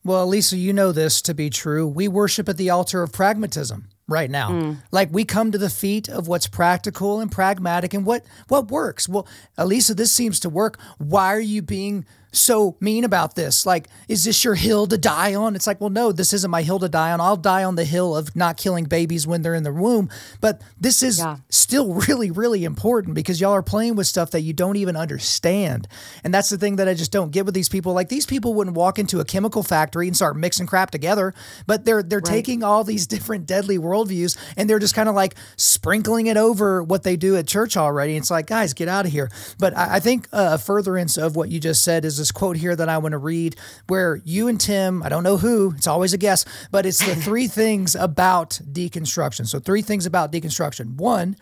Well, 0.03 0.27
Lisa, 0.27 0.57
you 0.57 0.71
know 0.71 0.91
this 0.91 1.21
to 1.23 1.33
be 1.33 1.49
true. 1.49 1.85
We 1.85 2.07
worship 2.07 2.47
at 2.47 2.57
the 2.57 2.69
altar 2.69 3.03
of 3.03 3.11
pragmatism 3.11 3.89
right 4.07 4.29
now. 4.29 4.49
Mm. 4.49 4.77
Like 4.91 5.09
we 5.11 5.25
come 5.25 5.51
to 5.51 5.57
the 5.57 5.69
feet 5.69 6.09
of 6.09 6.27
what's 6.27 6.47
practical 6.47 7.19
and 7.19 7.31
pragmatic 7.31 7.93
and 7.93 8.05
what 8.05 8.23
what 8.47 8.71
works. 8.71 9.07
Well, 9.07 9.27
Alisa, 9.57 9.95
this 9.95 10.11
seems 10.11 10.39
to 10.41 10.49
work. 10.49 10.79
Why 10.97 11.33
are 11.33 11.39
you 11.39 11.61
being 11.61 12.05
so 12.31 12.75
mean 12.79 13.03
about 13.03 13.35
this? 13.35 13.65
Like, 13.65 13.87
is 14.07 14.23
this 14.23 14.43
your 14.43 14.55
hill 14.55 14.87
to 14.87 14.97
die 14.97 15.33
on? 15.33 15.55
It's 15.55 15.67
like, 15.67 15.81
well, 15.81 15.89
no, 15.89 16.11
this 16.11 16.33
isn't 16.33 16.51
my 16.51 16.61
hill 16.61 16.79
to 16.79 16.89
die 16.89 17.11
on. 17.11 17.19
I'll 17.21 17.37
die 17.37 17.63
on 17.63 17.75
the 17.75 17.85
hill 17.85 18.15
of 18.15 18.35
not 18.35 18.57
killing 18.57 18.85
babies 18.85 19.25
when 19.25 19.41
they're 19.41 19.55
in 19.55 19.63
the 19.63 19.73
womb. 19.73 20.09
But 20.41 20.61
this 20.79 21.01
is 21.01 21.19
yeah. 21.19 21.37
still 21.49 21.93
really, 22.07 22.31
really 22.31 22.63
important 22.63 23.15
because 23.15 23.41
y'all 23.41 23.53
are 23.53 23.63
playing 23.63 23.95
with 23.95 24.07
stuff 24.07 24.31
that 24.31 24.41
you 24.41 24.53
don't 24.53 24.75
even 24.75 24.95
understand. 24.95 25.87
And 26.23 26.33
that's 26.33 26.49
the 26.49 26.57
thing 26.57 26.75
that 26.77 26.87
I 26.87 26.93
just 26.93 27.11
don't 27.11 27.31
get 27.31 27.45
with 27.45 27.55
these 27.55 27.69
people. 27.69 27.93
Like 27.93 28.09
these 28.09 28.25
people 28.25 28.53
wouldn't 28.53 28.75
walk 28.75 28.99
into 28.99 29.19
a 29.19 29.25
chemical 29.25 29.63
factory 29.63 30.07
and 30.07 30.15
start 30.15 30.37
mixing 30.37 30.67
crap 30.67 30.91
together, 30.91 31.33
but 31.65 31.85
they're 31.85 32.03
they're 32.03 32.19
right. 32.19 32.25
taking 32.25 32.63
all 32.63 32.83
these 32.83 33.07
different 33.07 33.45
deadly 33.45 33.77
worldviews 33.77 34.37
and 34.55 34.69
they're 34.69 34.79
just 34.79 34.95
kind 34.95 35.09
of 35.09 35.15
like 35.15 35.35
sprinkling 35.55 36.27
it 36.27 36.37
over 36.37 36.83
what 36.83 37.03
they 37.03 37.15
do 37.15 37.35
at 37.35 37.47
church 37.47 37.75
already. 37.77 38.15
It's 38.15 38.31
like, 38.31 38.47
guys, 38.47 38.73
get 38.73 38.87
out 38.87 39.05
of 39.05 39.11
here. 39.11 39.29
But 39.57 39.75
I, 39.75 39.95
I 39.95 39.99
think 39.99 40.27
a 40.31 40.57
furtherance 40.57 41.17
of 41.17 41.35
what 41.35 41.49
you 41.49 41.59
just 41.59 41.83
said 41.83 42.05
is 42.05 42.18
this 42.19 42.31
quote 42.31 42.57
here 42.57 42.75
that 42.75 42.89
I 42.89 42.99
want 42.99 43.13
to 43.13 43.17
read 43.17 43.55
where 43.87 44.21
you 44.23 44.47
and 44.47 44.59
Tim, 44.59 45.01
I 45.01 45.09
don't 45.09 45.23
know 45.23 45.37
who, 45.37 45.73
it's 45.75 45.87
always 45.87 46.13
a 46.13 46.17
guess, 46.17 46.45
but 46.69 46.85
it's 46.85 47.03
the 47.03 47.15
three 47.15 47.47
things 47.61 47.95
about 47.95 48.61
deconstruction. 48.71 49.47
So, 49.47 49.59
three 49.59 49.81
things 49.81 50.05
about 50.05 50.31
deconstruction. 50.31 50.95
One, 50.95 51.35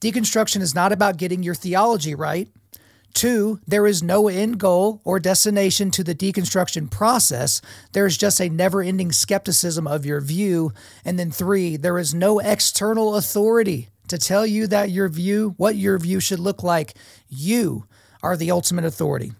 deconstruction 0.00 0.60
is 0.60 0.74
not 0.74 0.92
about 0.92 1.16
getting 1.16 1.42
your 1.42 1.54
theology 1.54 2.14
right. 2.14 2.48
Two, 3.14 3.60
there 3.64 3.86
is 3.86 4.02
no 4.02 4.26
end 4.26 4.58
goal 4.58 5.00
or 5.04 5.20
destination 5.20 5.92
to 5.92 6.02
the 6.02 6.16
deconstruction 6.16 6.90
process. 6.90 7.60
There 7.92 8.06
is 8.06 8.18
just 8.18 8.40
a 8.40 8.48
never 8.48 8.82
ending 8.82 9.12
skepticism 9.12 9.86
of 9.86 10.04
your 10.04 10.20
view. 10.20 10.72
And 11.04 11.16
then 11.16 11.30
three, 11.30 11.76
there 11.76 11.98
is 11.98 12.12
no 12.12 12.40
external 12.40 13.14
authority 13.14 13.88
to 14.08 14.18
tell 14.18 14.44
you 14.44 14.66
that 14.66 14.90
your 14.90 15.08
view, 15.08 15.54
what 15.58 15.76
your 15.76 15.96
view 15.98 16.18
should 16.18 16.40
look 16.40 16.64
like. 16.64 16.94
You 17.28 17.86
are 18.20 18.36
the 18.36 18.50
ultimate 18.50 18.84
authority. 18.84 19.32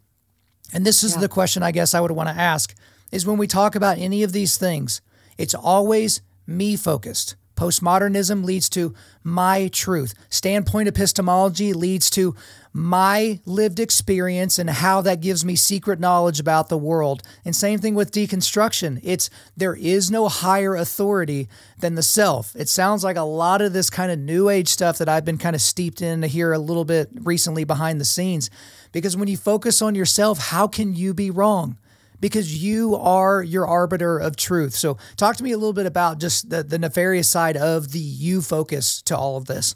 And 0.72 0.84
this 0.84 1.02
is 1.04 1.14
yeah. 1.14 1.20
the 1.20 1.28
question 1.28 1.62
I 1.62 1.72
guess 1.72 1.94
I 1.94 2.00
would 2.00 2.10
want 2.10 2.28
to 2.28 2.34
ask 2.34 2.74
is 3.12 3.26
when 3.26 3.38
we 3.38 3.46
talk 3.46 3.74
about 3.74 3.98
any 3.98 4.22
of 4.22 4.32
these 4.32 4.56
things, 4.56 5.00
it's 5.38 5.54
always 5.54 6.20
me 6.46 6.76
focused. 6.76 7.36
Postmodernism 7.56 8.44
leads 8.44 8.68
to 8.70 8.94
my 9.22 9.68
truth. 9.68 10.14
Standpoint 10.28 10.88
epistemology 10.88 11.72
leads 11.72 12.10
to 12.10 12.34
my 12.72 13.38
lived 13.46 13.78
experience 13.78 14.58
and 14.58 14.68
how 14.68 15.00
that 15.00 15.20
gives 15.20 15.44
me 15.44 15.54
secret 15.54 16.00
knowledge 16.00 16.40
about 16.40 16.68
the 16.68 16.76
world. 16.76 17.22
And 17.44 17.54
same 17.54 17.78
thing 17.78 17.94
with 17.94 18.10
deconstruction. 18.10 18.98
It's 19.04 19.30
there 19.56 19.76
is 19.76 20.10
no 20.10 20.28
higher 20.28 20.74
authority 20.74 21.48
than 21.78 21.94
the 21.94 22.02
self. 22.02 22.54
It 22.56 22.68
sounds 22.68 23.04
like 23.04 23.16
a 23.16 23.22
lot 23.22 23.62
of 23.62 23.72
this 23.72 23.90
kind 23.90 24.10
of 24.10 24.18
new 24.18 24.48
age 24.48 24.68
stuff 24.68 24.98
that 24.98 25.08
I've 25.08 25.24
been 25.24 25.38
kind 25.38 25.54
of 25.54 25.62
steeped 25.62 26.02
in 26.02 26.24
here 26.24 26.52
a 26.52 26.58
little 26.58 26.84
bit 26.84 27.10
recently 27.12 27.62
behind 27.62 28.00
the 28.00 28.04
scenes. 28.04 28.50
Because 28.90 29.16
when 29.16 29.28
you 29.28 29.36
focus 29.36 29.80
on 29.80 29.94
yourself, 29.94 30.38
how 30.38 30.66
can 30.66 30.96
you 30.96 31.14
be 31.14 31.30
wrong? 31.30 31.78
Because 32.24 32.64
you 32.64 32.96
are 32.96 33.42
your 33.42 33.66
arbiter 33.66 34.16
of 34.18 34.34
truth. 34.34 34.74
So, 34.74 34.96
talk 35.18 35.36
to 35.36 35.42
me 35.42 35.52
a 35.52 35.58
little 35.58 35.74
bit 35.74 35.84
about 35.84 36.18
just 36.18 36.48
the, 36.48 36.62
the 36.62 36.78
nefarious 36.78 37.28
side 37.28 37.54
of 37.54 37.92
the 37.92 37.98
you 37.98 38.40
focus 38.40 39.02
to 39.02 39.14
all 39.14 39.36
of 39.36 39.44
this. 39.44 39.74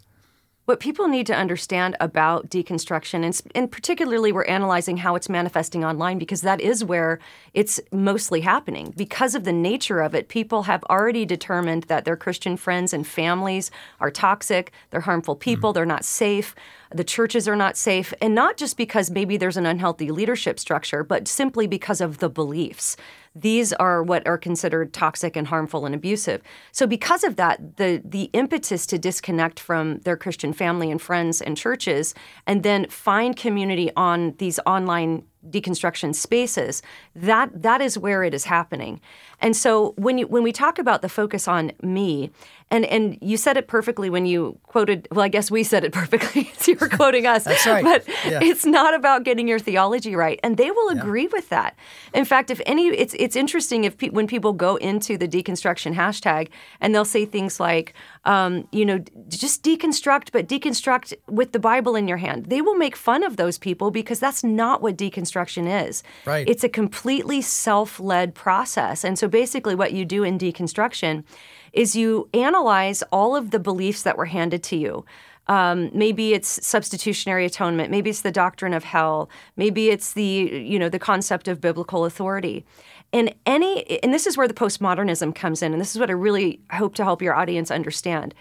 What 0.65 0.81
people 0.81 1.09
need 1.09 1.27
to 1.27 1.35
understand 1.35 1.95
about 2.01 2.49
deconstruction, 2.49 3.23
and, 3.23 3.39
and, 3.55 3.71
particularly 3.71 4.33
we're 4.33 4.45
analyzing 4.45 4.97
how 4.97 5.15
it's 5.15 5.29
manifesting 5.29 5.85
online 5.85 6.19
because 6.19 6.41
that 6.41 6.63
is 6.63 6.83
where 6.83 7.19
it's 7.53 7.81
mostly 7.93 8.41
happening. 8.41 8.95
Because 8.97 9.35
of 9.35 9.45
the 9.45 9.53
nature 9.53 10.01
of 10.01 10.15
it, 10.15 10.29
people 10.29 10.63
have 10.63 10.83
already 10.85 11.27
determined 11.27 11.83
that 11.85 12.07
their 12.07 12.17
Christian 12.17 12.57
friends 12.57 12.95
and 12.95 13.07
families 13.07 13.71
are 14.01 14.11
toxic, 14.11 14.73
they're 14.89 15.03
harmful 15.03 15.37
people, 15.37 15.73
mm. 15.73 15.75
they're 15.75 15.85
not 15.85 16.05
safe 16.07 16.55
the 16.95 17.05
churches 17.05 17.47
are 17.47 17.57
not 17.57 17.77
safe, 17.77 18.15
and 18.21 18.35
not 18.35 18.57
just 18.57 18.77
because 18.77 19.11
maybe 19.11 19.37
there's 19.37 19.57
an 19.57 19.67
unhealthy 19.67 20.11
leadership 20.11 20.59
structure, 20.59 21.05
but 21.05 21.29
simply 21.29 21.67
because 21.67 22.01
of 22.01 22.19
the 22.19 22.31
beliefs. 22.31 22.97
These 23.35 23.73
are 23.75 24.03
what 24.03 24.27
are 24.27 24.39
considered 24.39 24.93
toxic 24.93 25.37
and 25.37 25.47
harmful 25.47 25.87
and 25.87 25.95
abusive. 25.95 26.43
So 26.73 26.87
because 26.87 27.25
of 27.25 27.37
that, 27.37 27.77
the 27.77 28.03
the 28.05 28.31
impetus 28.33 28.87
to 28.87 28.99
disconnect 28.99 29.61
from 29.61 29.99
their 30.01 30.17
Christian 30.17 30.53
family 30.53 30.91
and 30.91 31.01
friends 31.01 31.41
and 31.41 31.57
churches 31.57 32.15
and 32.47 32.63
then 32.63 32.89
find 32.89 33.37
community 33.37 33.91
on 33.97 34.35
these 34.39 34.59
online 34.67 35.25
deconstruction 35.49 36.15
spaces, 36.15 36.83
that 37.15 37.51
that 37.63 37.81
is 37.81 37.99
where 37.99 38.23
it 38.23 38.35
is 38.35 38.45
happening. 38.45 39.01
And 39.41 39.57
so 39.57 39.95
when 39.97 40.19
you 40.19 40.27
when 40.27 40.43
we 40.43 40.53
talk 40.53 40.79
about 40.79 41.03
the 41.03 41.09
focus 41.09 41.47
on 41.47 41.73
me, 41.83 42.31
and 42.71 42.85
and 42.85 43.17
you 43.21 43.37
said 43.37 43.57
it 43.57 43.67
perfectly 43.67 44.11
when 44.11 44.27
you 44.27 44.59
quoted. 44.65 45.09
Well, 45.11 45.25
I 45.25 45.29
guess 45.29 45.51
we 45.51 45.63
said 45.63 45.85
it 45.85 45.93
perfectly. 46.03 46.51
so 46.59 46.73
you 46.73 46.79
were 46.79 46.89
quoting 46.89 47.27
us. 47.27 47.45
That's 47.45 47.67
right. 47.67 47.85
But 47.85 48.07
yeah. 48.27 48.41
it's 48.43 48.67
not 48.67 48.95
about 48.95 49.25
getting 49.25 49.49
your 49.49 49.59
theology 49.59 50.15
right, 50.15 50.39
and 50.43 50.57
they 50.57 50.71
will 50.71 50.89
agree 50.91 51.23
yeah. 51.23 51.29
with 51.33 51.49
that. 51.51 51.77
In 52.13 52.25
fact, 52.25 52.51
if 52.51 52.61
any, 52.67 52.89
it's 52.89 53.15
it's 53.19 53.37
interesting 53.37 53.85
if 53.85 53.97
pe- 53.97 54.11
when 54.11 54.27
people 54.27 54.53
go 54.53 54.77
into 54.77 55.17
the 55.17 55.29
deconstruction 55.29 55.95
hashtag 55.95 56.49
and 56.81 56.95
they'll 56.95 57.05
say 57.05 57.25
things 57.25 57.61
like, 57.61 57.95
um, 58.29 58.69
you 58.73 58.85
know, 58.85 59.03
just 59.29 59.65
deconstruct, 59.65 60.33
but 60.33 60.47
deconstruct 60.47 61.15
with 61.29 61.53
the 61.53 61.59
Bible 61.59 61.97
in 61.97 62.07
your 62.07 62.19
hand. 62.19 62.47
They 62.47 62.61
will 62.61 62.75
make 62.75 62.95
fun 62.95 63.25
of 63.25 63.39
those 63.39 63.57
people 63.57 63.91
because 63.91 64.21
that's 64.21 64.45
not 64.45 64.83
what 64.83 64.99
deconstruction 64.99 65.87
is. 65.89 66.03
Right. 66.27 66.47
It's 66.47 66.63
a 66.63 66.69
completely 66.69 67.41
self-led 67.41 68.35
process, 68.35 69.03
and 69.03 69.19
so 69.19 69.29
basically, 69.29 69.75
what 69.75 69.95
you 69.95 70.05
do 70.05 70.25
in 70.25 70.39
deconstruction 70.39 71.25
is 71.73 71.97
you 71.97 72.29
analyze 72.35 73.03
all 73.11 73.35
of 73.35 73.51
the 73.51 73.59
beliefs 73.59 74.03
that 74.03 74.19
were 74.19 74.27
handed 74.27 74.63
to 74.65 74.77
you. 74.77 75.07
Um, 75.47 75.91
maybe 75.95 76.35
it's 76.35 76.67
substitutionary 76.67 77.47
atonement. 77.47 77.91
Maybe 77.91 78.11
it's 78.11 78.21
the 78.21 78.31
doctrine 78.31 78.75
of 78.75 78.85
hell. 78.85 79.31
Maybe 79.57 79.89
it's 79.89 80.13
the 80.13 80.23
you 80.23 80.79
know 80.79 80.91
the 80.91 80.99
concept 80.99 81.49
of 81.49 81.63
biblical 81.63 82.05
authority. 82.05 82.67
And 83.13 83.35
any 83.47 84.01
and 84.03 84.13
this 84.13 84.27
is 84.27 84.37
where 84.37 84.49
the 84.49 84.55
postmodernism 84.55 85.35
comes 85.35 85.63
in. 85.63 85.73
And 85.73 85.81
this 85.81 85.95
is 85.95 86.01
what 86.01 86.11
I 86.11 86.15
really 86.15 86.61
hope 86.73 86.95
to 86.97 87.05
help 87.05 87.23
your 87.23 87.35
audience 87.35 87.71
understand 87.71 88.35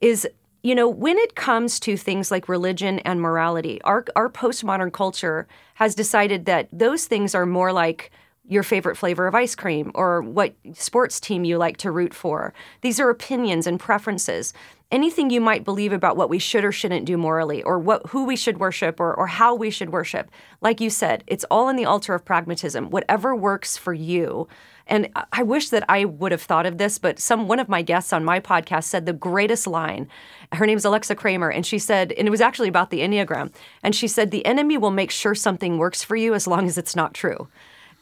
is 0.00 0.26
you 0.62 0.74
know 0.74 0.88
when 0.88 1.18
it 1.18 1.34
comes 1.34 1.78
to 1.80 1.96
things 1.96 2.30
like 2.30 2.48
religion 2.48 3.00
and 3.00 3.20
morality, 3.20 3.82
our 3.82 4.04
our 4.16 4.30
postmodern 4.30 4.92
culture 4.92 5.46
has 5.74 5.94
decided 5.94 6.46
that 6.46 6.68
those 6.72 7.06
things 7.06 7.34
are 7.34 7.46
more 7.46 7.72
like 7.72 8.10
your 8.46 8.62
favorite 8.62 8.96
flavor 8.96 9.26
of 9.26 9.34
ice 9.34 9.54
cream 9.54 9.90
or 9.94 10.20
what 10.20 10.54
sports 10.74 11.18
team 11.18 11.44
you 11.44 11.56
like 11.56 11.78
to 11.78 11.90
root 11.90 12.12
for. 12.12 12.52
These 12.82 13.00
are 13.00 13.08
opinions 13.08 13.66
and 13.66 13.80
preferences. 13.80 14.52
Anything 14.94 15.28
you 15.28 15.40
might 15.40 15.64
believe 15.64 15.92
about 15.92 16.16
what 16.16 16.30
we 16.30 16.38
should 16.38 16.64
or 16.64 16.70
shouldn't 16.70 17.04
do 17.04 17.18
morally, 17.18 17.62
or 17.64 17.80
what 17.80 18.06
who 18.06 18.24
we 18.24 18.36
should 18.36 18.58
worship, 18.58 19.00
or 19.00 19.12
or 19.12 19.26
how 19.26 19.52
we 19.54 19.68
should 19.68 19.90
worship. 19.90 20.30
Like 20.60 20.80
you 20.80 20.88
said, 20.88 21.24
it's 21.26 21.44
all 21.50 21.68
in 21.68 21.74
the 21.74 21.84
altar 21.84 22.14
of 22.14 22.24
pragmatism. 22.24 22.90
Whatever 22.90 23.34
works 23.34 23.76
for 23.76 23.92
you. 23.92 24.46
And 24.86 25.08
I 25.32 25.42
wish 25.42 25.70
that 25.70 25.84
I 25.88 26.04
would 26.04 26.30
have 26.30 26.42
thought 26.42 26.66
of 26.66 26.78
this, 26.78 26.98
but 26.98 27.18
some 27.18 27.48
one 27.48 27.58
of 27.58 27.68
my 27.68 27.82
guests 27.82 28.12
on 28.12 28.22
my 28.24 28.38
podcast 28.38 28.84
said 28.84 29.04
the 29.04 29.12
greatest 29.12 29.66
line. 29.66 30.08
Her 30.52 30.66
name's 30.66 30.84
Alexa 30.84 31.14
Kramer, 31.16 31.50
and 31.50 31.66
she 31.66 31.78
said, 31.78 32.12
and 32.12 32.28
it 32.28 32.30
was 32.30 32.42
actually 32.42 32.68
about 32.68 32.90
the 32.90 33.00
Enneagram. 33.00 33.52
And 33.82 33.94
she 33.94 34.06
said, 34.06 34.30
the 34.30 34.46
enemy 34.46 34.76
will 34.78 34.90
make 34.90 35.10
sure 35.10 35.34
something 35.34 35.78
works 35.78 36.04
for 36.04 36.16
you 36.16 36.34
as 36.34 36.46
long 36.46 36.66
as 36.66 36.78
it's 36.78 36.94
not 36.94 37.14
true. 37.14 37.48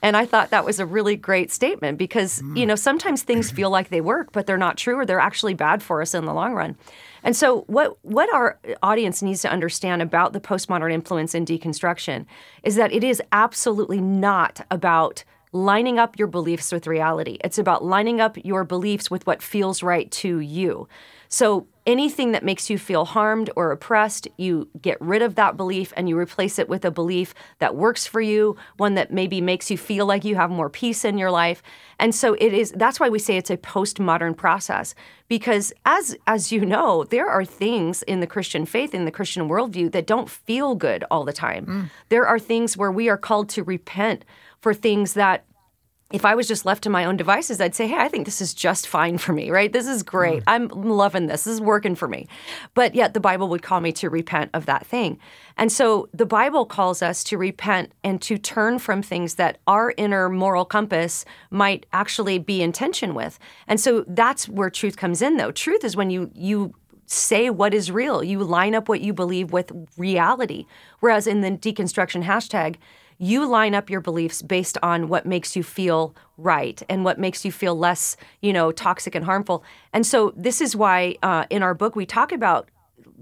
And 0.02 0.16
I 0.16 0.26
thought 0.26 0.50
that 0.50 0.64
was 0.64 0.80
a 0.80 0.86
really 0.86 1.16
great 1.16 1.52
statement 1.52 1.96
because, 1.96 2.42
mm. 2.42 2.58
you 2.58 2.66
know, 2.66 2.74
sometimes 2.74 3.22
things 3.22 3.50
feel 3.52 3.70
like 3.70 3.88
they 3.88 4.00
work, 4.00 4.32
but 4.32 4.46
they're 4.46 4.58
not 4.58 4.76
true 4.76 4.98
or 4.98 5.06
they're 5.06 5.20
actually 5.20 5.54
bad 5.54 5.82
for 5.82 6.02
us 6.02 6.12
in 6.12 6.24
the 6.24 6.34
long 6.34 6.54
run. 6.54 6.76
And 7.22 7.36
so 7.36 7.60
what 7.68 7.96
what 8.02 8.32
our 8.34 8.58
audience 8.82 9.22
needs 9.22 9.42
to 9.42 9.50
understand 9.50 10.02
about 10.02 10.32
the 10.32 10.40
postmodern 10.40 10.92
influence 10.92 11.34
in 11.34 11.44
deconstruction 11.44 12.26
is 12.64 12.74
that 12.74 12.92
it 12.92 13.04
is 13.04 13.22
absolutely 13.30 14.00
not 14.00 14.66
about 14.70 15.22
lining 15.52 15.98
up 15.98 16.18
your 16.18 16.28
beliefs 16.28 16.72
with 16.72 16.86
reality. 16.86 17.38
It's 17.44 17.58
about 17.58 17.84
lining 17.84 18.20
up 18.20 18.36
your 18.42 18.64
beliefs 18.64 19.10
with 19.10 19.26
what 19.26 19.42
feels 19.42 19.82
right 19.82 20.10
to 20.12 20.40
you. 20.40 20.88
So 21.32 21.66
anything 21.86 22.32
that 22.32 22.44
makes 22.44 22.68
you 22.68 22.76
feel 22.76 23.06
harmed 23.06 23.48
or 23.56 23.72
oppressed, 23.72 24.28
you 24.36 24.68
get 24.82 25.00
rid 25.00 25.22
of 25.22 25.34
that 25.36 25.56
belief 25.56 25.90
and 25.96 26.06
you 26.06 26.18
replace 26.18 26.58
it 26.58 26.68
with 26.68 26.84
a 26.84 26.90
belief 26.90 27.32
that 27.58 27.74
works 27.74 28.06
for 28.06 28.20
you, 28.20 28.54
one 28.76 28.96
that 28.96 29.10
maybe 29.10 29.40
makes 29.40 29.70
you 29.70 29.78
feel 29.78 30.04
like 30.04 30.26
you 30.26 30.36
have 30.36 30.50
more 30.50 30.68
peace 30.68 31.06
in 31.06 31.16
your 31.16 31.30
life. 31.30 31.62
And 31.98 32.14
so 32.14 32.34
it 32.34 32.52
is 32.52 32.72
that's 32.72 33.00
why 33.00 33.08
we 33.08 33.18
say 33.18 33.38
it's 33.38 33.48
a 33.48 33.56
postmodern 33.56 34.36
process 34.36 34.94
because 35.26 35.72
as 35.86 36.14
as 36.26 36.52
you 36.52 36.66
know, 36.66 37.04
there 37.04 37.30
are 37.30 37.46
things 37.46 38.02
in 38.02 38.20
the 38.20 38.26
Christian 38.26 38.66
faith 38.66 38.94
in 38.94 39.06
the 39.06 39.10
Christian 39.10 39.48
worldview 39.48 39.90
that 39.92 40.06
don't 40.06 40.28
feel 40.28 40.74
good 40.74 41.02
all 41.10 41.24
the 41.24 41.32
time. 41.32 41.64
Mm. 41.64 41.90
There 42.10 42.26
are 42.26 42.38
things 42.38 42.76
where 42.76 42.92
we 42.92 43.08
are 43.08 43.16
called 43.16 43.48
to 43.50 43.62
repent 43.62 44.26
for 44.60 44.74
things 44.74 45.14
that 45.14 45.46
if 46.12 46.24
I 46.24 46.34
was 46.34 46.46
just 46.46 46.66
left 46.66 46.82
to 46.84 46.90
my 46.90 47.04
own 47.04 47.16
devices, 47.16 47.60
I'd 47.60 47.74
say, 47.74 47.88
hey, 47.88 47.96
I 47.96 48.08
think 48.08 48.26
this 48.26 48.40
is 48.40 48.52
just 48.54 48.86
fine 48.86 49.18
for 49.18 49.32
me, 49.32 49.50
right? 49.50 49.72
This 49.72 49.86
is 49.86 50.02
great. 50.02 50.40
Mm. 50.44 50.44
I'm 50.46 50.68
loving 50.68 51.26
this. 51.26 51.44
This 51.44 51.54
is 51.54 51.60
working 51.60 51.94
for 51.94 52.06
me. 52.06 52.28
But 52.74 52.94
yet 52.94 53.14
the 53.14 53.20
Bible 53.20 53.48
would 53.48 53.62
call 53.62 53.80
me 53.80 53.92
to 53.92 54.10
repent 54.10 54.50
of 54.54 54.66
that 54.66 54.86
thing. 54.86 55.18
And 55.56 55.72
so 55.72 56.08
the 56.12 56.26
Bible 56.26 56.66
calls 56.66 57.02
us 57.02 57.24
to 57.24 57.38
repent 57.38 57.92
and 58.04 58.20
to 58.22 58.38
turn 58.38 58.78
from 58.78 59.02
things 59.02 59.36
that 59.36 59.58
our 59.66 59.94
inner 59.96 60.28
moral 60.28 60.64
compass 60.64 61.24
might 61.50 61.86
actually 61.92 62.38
be 62.38 62.62
in 62.62 62.72
tension 62.72 63.14
with. 63.14 63.38
And 63.66 63.80
so 63.80 64.04
that's 64.06 64.48
where 64.48 64.70
truth 64.70 64.96
comes 64.96 65.22
in, 65.22 65.36
though. 65.38 65.50
Truth 65.50 65.84
is 65.84 65.96
when 65.96 66.10
you, 66.10 66.30
you, 66.34 66.74
say 67.06 67.50
what 67.50 67.74
is 67.74 67.90
real. 67.90 68.24
You 68.24 68.42
line 68.42 68.74
up 68.74 68.88
what 68.88 69.02
you 69.02 69.12
believe 69.12 69.52
with 69.52 69.70
reality. 69.98 70.64
Whereas 71.00 71.26
in 71.26 71.42
the 71.42 71.50
deconstruction 71.50 72.24
hashtag, 72.24 72.76
you 73.18 73.46
line 73.46 73.74
up 73.74 73.90
your 73.90 74.00
beliefs 74.00 74.42
based 74.42 74.78
on 74.82 75.08
what 75.08 75.26
makes 75.26 75.56
you 75.56 75.62
feel 75.62 76.14
right 76.36 76.82
and 76.88 77.04
what 77.04 77.18
makes 77.18 77.44
you 77.44 77.52
feel 77.52 77.76
less, 77.76 78.16
you 78.40 78.52
know, 78.52 78.72
toxic 78.72 79.14
and 79.14 79.24
harmful. 79.24 79.64
And 79.92 80.06
so 80.06 80.32
this 80.36 80.60
is 80.60 80.74
why 80.74 81.16
uh, 81.22 81.46
in 81.50 81.62
our 81.62 81.74
book 81.74 81.96
we 81.96 82.06
talk 82.06 82.32
about 82.32 82.68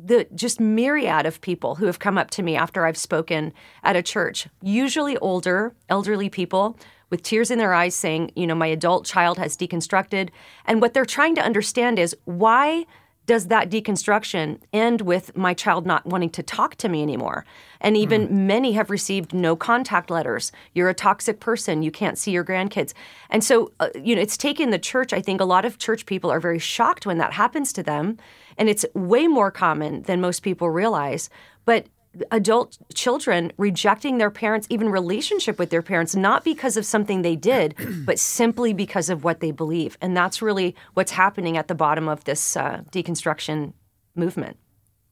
the 0.02 0.26
just 0.34 0.60
myriad 0.60 1.26
of 1.26 1.40
people 1.40 1.74
who 1.74 1.86
have 1.86 1.98
come 1.98 2.16
up 2.16 2.30
to 2.30 2.42
me 2.42 2.56
after 2.56 2.86
I've 2.86 2.96
spoken 2.96 3.52
at 3.82 3.96
a 3.96 4.02
church, 4.02 4.48
usually 4.62 5.16
older, 5.18 5.74
elderly 5.88 6.30
people 6.30 6.78
with 7.10 7.22
tears 7.22 7.50
in 7.50 7.58
their 7.58 7.74
eyes 7.74 7.94
saying, 7.94 8.30
you 8.36 8.46
know, 8.46 8.54
my 8.54 8.68
adult 8.68 9.04
child 9.04 9.36
has 9.38 9.56
deconstructed. 9.56 10.30
And 10.64 10.80
what 10.80 10.94
they're 10.94 11.04
trying 11.04 11.34
to 11.34 11.42
understand 11.42 11.98
is 11.98 12.16
why 12.24 12.86
does 13.30 13.46
that 13.46 13.70
deconstruction 13.70 14.58
end 14.72 15.02
with 15.02 15.36
my 15.36 15.54
child 15.54 15.86
not 15.86 16.04
wanting 16.04 16.30
to 16.30 16.42
talk 16.42 16.74
to 16.74 16.88
me 16.88 17.00
anymore? 17.00 17.44
And 17.80 17.96
even 17.96 18.26
mm. 18.26 18.32
many 18.32 18.72
have 18.72 18.90
received 18.90 19.32
no 19.32 19.54
contact 19.54 20.10
letters. 20.10 20.50
You're 20.74 20.88
a 20.88 20.94
toxic 20.94 21.38
person. 21.38 21.84
You 21.84 21.92
can't 21.92 22.18
see 22.18 22.32
your 22.32 22.44
grandkids. 22.44 22.92
And 23.30 23.44
so, 23.44 23.70
uh, 23.78 23.90
you 23.94 24.16
know, 24.16 24.20
it's 24.20 24.36
taken 24.36 24.70
the 24.70 24.80
church. 24.80 25.12
I 25.12 25.20
think 25.20 25.40
a 25.40 25.44
lot 25.44 25.64
of 25.64 25.78
church 25.78 26.06
people 26.06 26.28
are 26.28 26.40
very 26.40 26.58
shocked 26.58 27.06
when 27.06 27.18
that 27.18 27.32
happens 27.32 27.72
to 27.74 27.84
them. 27.84 28.18
And 28.58 28.68
it's 28.68 28.84
way 28.94 29.28
more 29.28 29.52
common 29.52 30.02
than 30.02 30.20
most 30.20 30.40
people 30.40 30.68
realize. 30.68 31.30
But 31.64 31.86
adult 32.30 32.78
children 32.94 33.52
rejecting 33.56 34.18
their 34.18 34.30
parents, 34.30 34.66
even 34.70 34.88
relationship 34.88 35.58
with 35.58 35.70
their 35.70 35.82
parents, 35.82 36.16
not 36.16 36.44
because 36.44 36.76
of 36.76 36.84
something 36.84 37.22
they 37.22 37.36
did, 37.36 37.74
but 38.04 38.18
simply 38.18 38.72
because 38.72 39.08
of 39.08 39.24
what 39.24 39.40
they 39.40 39.50
believe. 39.50 39.96
And 40.00 40.16
that's 40.16 40.42
really 40.42 40.74
what's 40.94 41.12
happening 41.12 41.56
at 41.56 41.68
the 41.68 41.74
bottom 41.74 42.08
of 42.08 42.24
this 42.24 42.56
uh, 42.56 42.82
deconstruction 42.90 43.72
movement. 44.14 44.56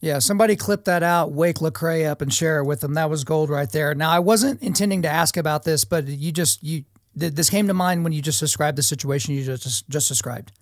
Yeah, 0.00 0.20
somebody 0.20 0.54
clip 0.54 0.84
that 0.84 1.02
out, 1.02 1.32
wake 1.32 1.56
Lecrae 1.56 2.08
up, 2.08 2.22
and 2.22 2.32
share 2.32 2.58
it 2.58 2.64
with 2.64 2.80
them. 2.80 2.94
That 2.94 3.10
was 3.10 3.24
gold 3.24 3.50
right 3.50 3.70
there. 3.70 3.94
Now, 3.96 4.10
I 4.10 4.20
wasn't 4.20 4.62
intending 4.62 5.02
to 5.02 5.08
ask 5.08 5.36
about 5.36 5.64
this, 5.64 5.84
but 5.84 6.06
you 6.06 6.30
just 6.30 6.62
you 6.62 6.84
this 7.16 7.50
came 7.50 7.66
to 7.66 7.74
mind 7.74 8.04
when 8.04 8.12
you 8.12 8.22
just 8.22 8.38
described 8.38 8.78
the 8.78 8.82
situation 8.82 9.34
you 9.34 9.44
just 9.44 9.88
just 9.88 10.06
described 10.06 10.52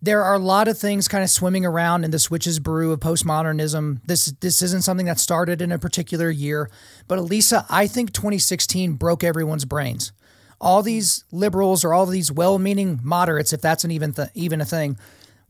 there 0.00 0.22
are 0.22 0.34
a 0.34 0.38
lot 0.38 0.68
of 0.68 0.78
things 0.78 1.08
kind 1.08 1.24
of 1.24 1.30
swimming 1.30 1.66
around 1.66 2.04
in 2.04 2.10
this 2.10 2.30
witch's 2.30 2.58
brew 2.58 2.92
of 2.92 3.00
postmodernism. 3.00 4.00
This 4.04 4.26
this 4.40 4.62
isn't 4.62 4.82
something 4.82 5.06
that 5.06 5.18
started 5.18 5.60
in 5.60 5.72
a 5.72 5.78
particular 5.78 6.30
year, 6.30 6.70
but 7.08 7.18
Alisa, 7.18 7.66
I 7.68 7.86
think 7.86 8.12
2016 8.12 8.94
broke 8.94 9.24
everyone's 9.24 9.64
brains. 9.64 10.12
All 10.60 10.82
these 10.82 11.24
liberals 11.30 11.84
or 11.84 11.94
all 11.94 12.06
these 12.06 12.32
well-meaning 12.32 13.00
moderates, 13.02 13.52
if 13.52 13.60
that's 13.60 13.84
an 13.84 13.90
even 13.90 14.12
th- 14.12 14.28
even 14.34 14.60
a 14.60 14.64
thing, 14.64 14.98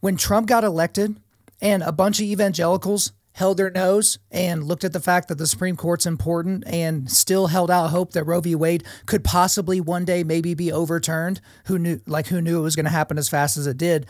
when 0.01 0.17
Trump 0.17 0.47
got 0.47 0.65
elected, 0.65 1.17
and 1.61 1.83
a 1.83 1.93
bunch 1.93 2.21
of 2.21 2.27
evangelicals 2.27 3.13
held 3.33 3.57
their 3.57 3.71
nose 3.71 4.19
and 4.31 4.65
looked 4.65 4.85
at 4.85 4.93
the 4.93 5.01
fact 5.01 5.29
that 5.29 5.39
the 5.39 5.47
Supreme 5.47 5.77
Court's 5.77 6.07
important 6.07 6.65
and 6.67 7.11
still 7.11 7.47
held 7.49 7.71
out 7.71 7.91
hope 7.91 8.13
that 8.13 8.25
Roe 8.25 8.41
v. 8.41 8.55
Wade 8.55 8.85
could 9.07 9.23
possibly 9.23 9.81
one 9.81 10.05
day 10.05 10.25
maybe 10.25 10.55
be 10.55 10.73
overturned. 10.73 11.41
Who 11.67 11.79
knew 11.79 12.01
like 12.07 12.27
who 12.27 12.41
knew 12.41 12.59
it 12.59 12.63
was 12.63 12.77
going 12.77 12.85
to 12.85 12.91
happen 12.91 13.19
as 13.19 13.29
fast 13.29 13.57
as 13.57 13.67
it 13.67 13.77
did? 13.77 14.07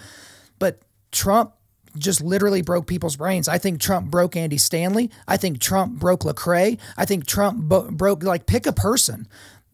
But 0.59 0.81
Trump 1.12 1.52
just 1.96 2.20
literally 2.20 2.62
broke 2.62 2.87
people's 2.87 3.16
brains. 3.16 3.48
I 3.48 3.59
think 3.59 3.81
Trump 3.81 4.11
broke 4.11 4.37
Andy 4.37 4.59
Stanley. 4.59 5.11
I 5.26 5.37
think 5.37 5.61
Trump 5.61 5.98
broke 5.98 6.20
Lecrae. 6.20 6.78
I 6.96 7.04
think 7.04 7.26
Trump 7.26 7.64
bo- 7.64 7.90
broke 7.90 8.22
like 8.22 8.46
pick 8.46 8.66
a 8.66 8.72
person 8.72 9.26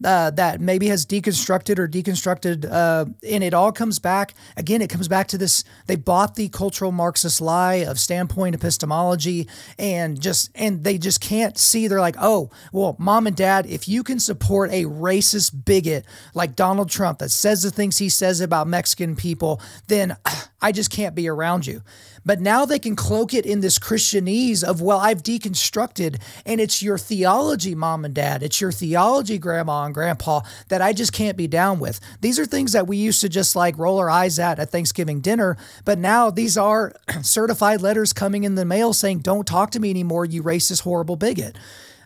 uh, 0.03 0.29
that 0.31 0.59
maybe 0.59 0.87
has 0.87 1.05
deconstructed 1.05 1.79
or 1.79 1.87
deconstructed, 1.87 2.69
uh, 2.69 3.05
and 3.27 3.43
it 3.43 3.53
all 3.53 3.71
comes 3.71 3.99
back 3.99 4.33
again. 4.57 4.81
It 4.81 4.89
comes 4.89 5.07
back 5.07 5.27
to 5.29 5.37
this: 5.37 5.63
they 5.87 5.95
bought 5.95 6.35
the 6.35 6.49
cultural 6.49 6.91
Marxist 6.91 7.39
lie 7.39 7.75
of 7.75 7.99
standpoint 7.99 8.55
epistemology, 8.55 9.47
and 9.79 10.19
just 10.19 10.51
and 10.55 10.83
they 10.83 10.97
just 10.97 11.21
can't 11.21 11.57
see. 11.57 11.87
They're 11.87 12.01
like, 12.01 12.17
oh, 12.19 12.49
well, 12.71 12.95
mom 12.99 13.27
and 13.27 13.35
dad, 13.35 13.65
if 13.67 13.87
you 13.87 14.03
can 14.03 14.19
support 14.19 14.71
a 14.71 14.83
racist 14.83 15.65
bigot 15.65 16.05
like 16.33 16.55
Donald 16.55 16.89
Trump 16.89 17.19
that 17.19 17.29
says 17.29 17.63
the 17.63 17.71
things 17.71 17.97
he 17.97 18.09
says 18.09 18.41
about 18.41 18.67
Mexican 18.67 19.15
people, 19.15 19.61
then 19.87 20.17
I 20.61 20.71
just 20.71 20.89
can't 20.89 21.15
be 21.15 21.29
around 21.29 21.67
you. 21.67 21.81
But 22.25 22.41
now 22.41 22.65
they 22.65 22.79
can 22.79 22.95
cloak 22.95 23.33
it 23.33 23.45
in 23.45 23.59
this 23.59 23.77
Christianese 23.77 24.63
of, 24.63 24.81
well, 24.81 24.99
I've 24.99 25.21
deconstructed, 25.21 26.19
and 26.45 26.59
it's 26.59 26.81
your 26.81 26.97
theology, 26.97 27.75
mom 27.75 28.03
and 28.03 28.13
dad. 28.13 28.41
It's 28.41 28.59
your 28.59 28.71
theology, 28.71 29.37
grandma 29.37 29.85
and 29.85 29.93
grandpa, 29.93 30.41
that 30.69 30.81
I 30.81 30.91
just 30.91 31.13
can't 31.13 31.37
be 31.37 31.47
down 31.47 31.79
with. 31.79 31.99
These 32.21 32.39
are 32.39 32.45
things 32.45 32.71
that 32.71 32.87
we 32.87 32.97
used 32.97 33.21
to 33.21 33.29
just 33.29 33.55
like 33.55 33.77
roll 33.77 33.99
our 33.99 34.09
eyes 34.09 34.39
at 34.39 34.59
at 34.59 34.71
Thanksgiving 34.71 35.21
dinner, 35.21 35.57
but 35.85 35.99
now 35.99 36.31
these 36.31 36.57
are 36.57 36.93
certified 37.21 37.81
letters 37.81 38.13
coming 38.13 38.43
in 38.43 38.55
the 38.55 38.65
mail 38.65 38.93
saying, 38.93 39.19
don't 39.19 39.45
talk 39.47 39.71
to 39.71 39.79
me 39.79 39.89
anymore, 39.89 40.25
you 40.25 40.41
racist, 40.41 40.81
horrible 40.81 41.15
bigot. 41.15 41.55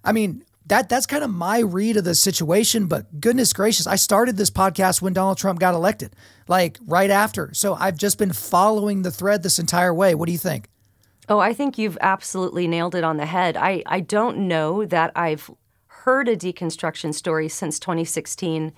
I 0.04 0.12
mean, 0.12 0.44
that 0.70 0.90
that's 0.90 1.06
kind 1.06 1.24
of 1.24 1.30
my 1.30 1.60
read 1.60 1.98
of 1.98 2.04
the 2.06 2.16
situation. 2.16 2.88
But 2.88 3.20
goodness 3.20 3.54
gracious, 3.54 3.86
I 3.86 3.96
started 3.96 4.38
this 4.38 4.50
podcast 4.50 5.02
when 5.02 5.14
Donald 5.14 5.38
Trump 5.38 5.60
got 5.60 5.76
elected, 5.76 6.16
like 6.48 6.78
right 6.86 7.10
after. 7.10 7.50
So 7.54 7.76
I've 7.76 7.98
just 7.98 8.18
been 8.18 8.34
following 8.34 9.02
the 9.02 9.12
thread 9.12 9.44
this 9.44 9.60
entire 9.60 9.94
way. 9.94 10.16
What 10.16 10.28
do 10.28 10.32
you 10.32 10.38
think? 10.38 10.70
Oh, 11.28 11.40
I 11.40 11.54
think 11.54 11.78
you've 11.78 11.98
absolutely 12.02 12.68
nailed 12.68 12.96
it 12.96 13.04
on 13.04 13.18
the 13.18 13.28
head. 13.28 13.56
I, 13.56 13.84
I 13.86 14.00
don't 14.00 14.48
know 14.48 14.86
that 14.86 15.12
I've 15.16 15.52
heard 15.88 16.28
a 16.28 16.36
deconstruction 16.36 17.14
story 17.14 17.50
since 17.50 17.80
2016 17.80 18.74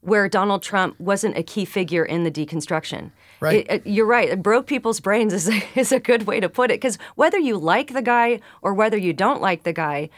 where 0.00 0.28
Donald 0.28 0.62
Trump 0.62 0.98
wasn't 1.00 1.36
a 1.36 1.42
key 1.42 1.64
figure 1.64 2.04
in 2.04 2.24
the 2.24 2.30
deconstruction. 2.30 3.10
Right. 3.40 3.66
It, 3.68 3.70
it, 3.70 3.86
you're 3.86 4.06
right. 4.06 4.28
It 4.28 4.42
broke 4.42 4.66
people's 4.66 5.00
brains 5.00 5.32
is 5.32 5.48
a, 5.48 5.62
is 5.78 5.92
a 5.92 6.00
good 6.00 6.26
way 6.26 6.40
to 6.40 6.48
put 6.48 6.70
it. 6.70 6.74
Because 6.74 6.98
whether 7.14 7.38
you 7.38 7.56
like 7.56 7.92
the 7.92 8.02
guy 8.02 8.40
or 8.60 8.74
whether 8.74 8.96
you 8.96 9.12
don't 9.12 9.40
like 9.40 9.62
the 9.62 9.72
guy, 9.72 10.10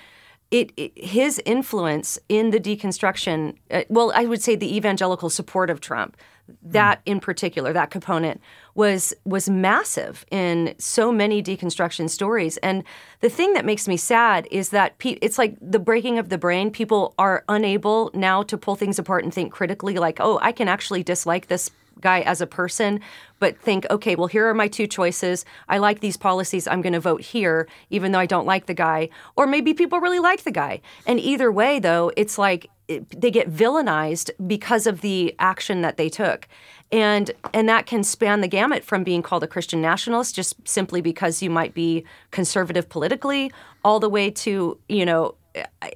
it, 0.51 0.73
it, 0.77 0.97
his 0.97 1.41
influence 1.45 2.19
in 2.29 2.51
the 2.51 2.61
deconstruction 2.61 3.57
uh, 3.71 3.83
well 3.89 4.13
i 4.15 4.25
would 4.25 4.43
say 4.43 4.55
the 4.55 4.77
evangelical 4.77 5.29
support 5.29 5.71
of 5.71 5.81
trump 5.81 6.17
that 6.63 6.99
mm. 6.99 7.13
in 7.13 7.21
particular 7.21 7.73
that 7.73 7.91
component 7.91 8.41
was 8.75 9.13
was 9.25 9.49
massive 9.51 10.25
in 10.31 10.75
so 10.79 11.11
many 11.11 11.43
deconstruction 11.43 12.09
stories 12.09 12.57
and 12.59 12.85
the 13.21 13.29
thing 13.29 13.53
that 13.55 13.65
makes 13.65 13.89
me 13.89 13.97
sad 13.97 14.47
is 14.51 14.71
that 14.71 14.97
pe- 14.99 15.19
it's 15.23 15.39
like 15.39 15.57
the 15.61 15.79
breaking 15.79 16.19
of 16.19 16.29
the 16.29 16.39
brain 16.39 16.71
people 16.71 17.15
are 17.19 17.45
unable 17.49 18.11
now 18.15 18.43
to 18.43 18.57
pull 18.57 18.77
things 18.77 18.99
apart 18.99 19.25
and 19.25 19.35
think 19.35 19.53
critically 19.53 19.95
like 19.95 20.19
oh 20.21 20.39
i 20.43 20.53
can 20.53 20.69
actually 20.69 21.03
dislike 21.03 21.49
this 21.49 21.71
guy 22.01 22.21
as 22.21 22.41
a 22.41 22.47
person, 22.47 23.01
but 23.39 23.59
think, 23.59 23.87
okay, 23.91 24.17
well, 24.17 24.27
here 24.27 24.49
are 24.49 24.55
my 24.55 24.69
two 24.69 24.87
choices. 24.87 25.45
I 25.69 25.79
like 25.79 26.01
these 26.01 26.17
policies. 26.17 26.67
I'm 26.67 26.83
going 26.83 26.93
to 26.93 27.01
vote 27.01 27.21
here, 27.21 27.69
even 27.91 28.13
though 28.13 28.19
I 28.19 28.27
don't 28.27 28.47
like 28.47 28.67
the 28.67 28.75
guy. 28.75 29.09
Or 29.37 29.47
maybe 29.47 29.75
people 29.75 30.01
really 30.01 30.19
like 30.19 30.45
the 30.45 30.51
guy. 30.51 30.81
And 31.07 31.21
either 31.21 31.51
way, 31.53 31.79
though, 31.79 32.13
it's 32.17 32.39
like 32.39 32.71
it, 32.89 33.21
they 33.21 33.31
get 33.31 33.51
villainized 33.51 34.31
because 34.47 34.87
of 34.87 35.01
the 35.01 35.35
action 35.39 35.83
that 35.83 35.97
they 35.97 36.09
took 36.09 36.49
and 36.93 37.33
and 37.53 37.69
that 37.69 37.87
can 37.87 38.05
span 38.05 38.41
the 38.41 38.49
gamut 38.49 38.85
from 38.85 39.03
being 39.03 39.23
called 39.23 39.43
a 39.43 39.49
Christian 39.49 39.81
nationalist 39.81 40.35
just 40.35 40.55
simply 40.67 41.01
because 41.01 41.43
you 41.43 41.51
might 41.51 41.75
be 41.75 42.05
conservative 42.31 42.89
politically, 42.89 43.53
all 43.85 44.01
the 44.01 44.09
way 44.09 44.31
to 44.31 44.79
you 44.89 45.05
know. 45.05 45.35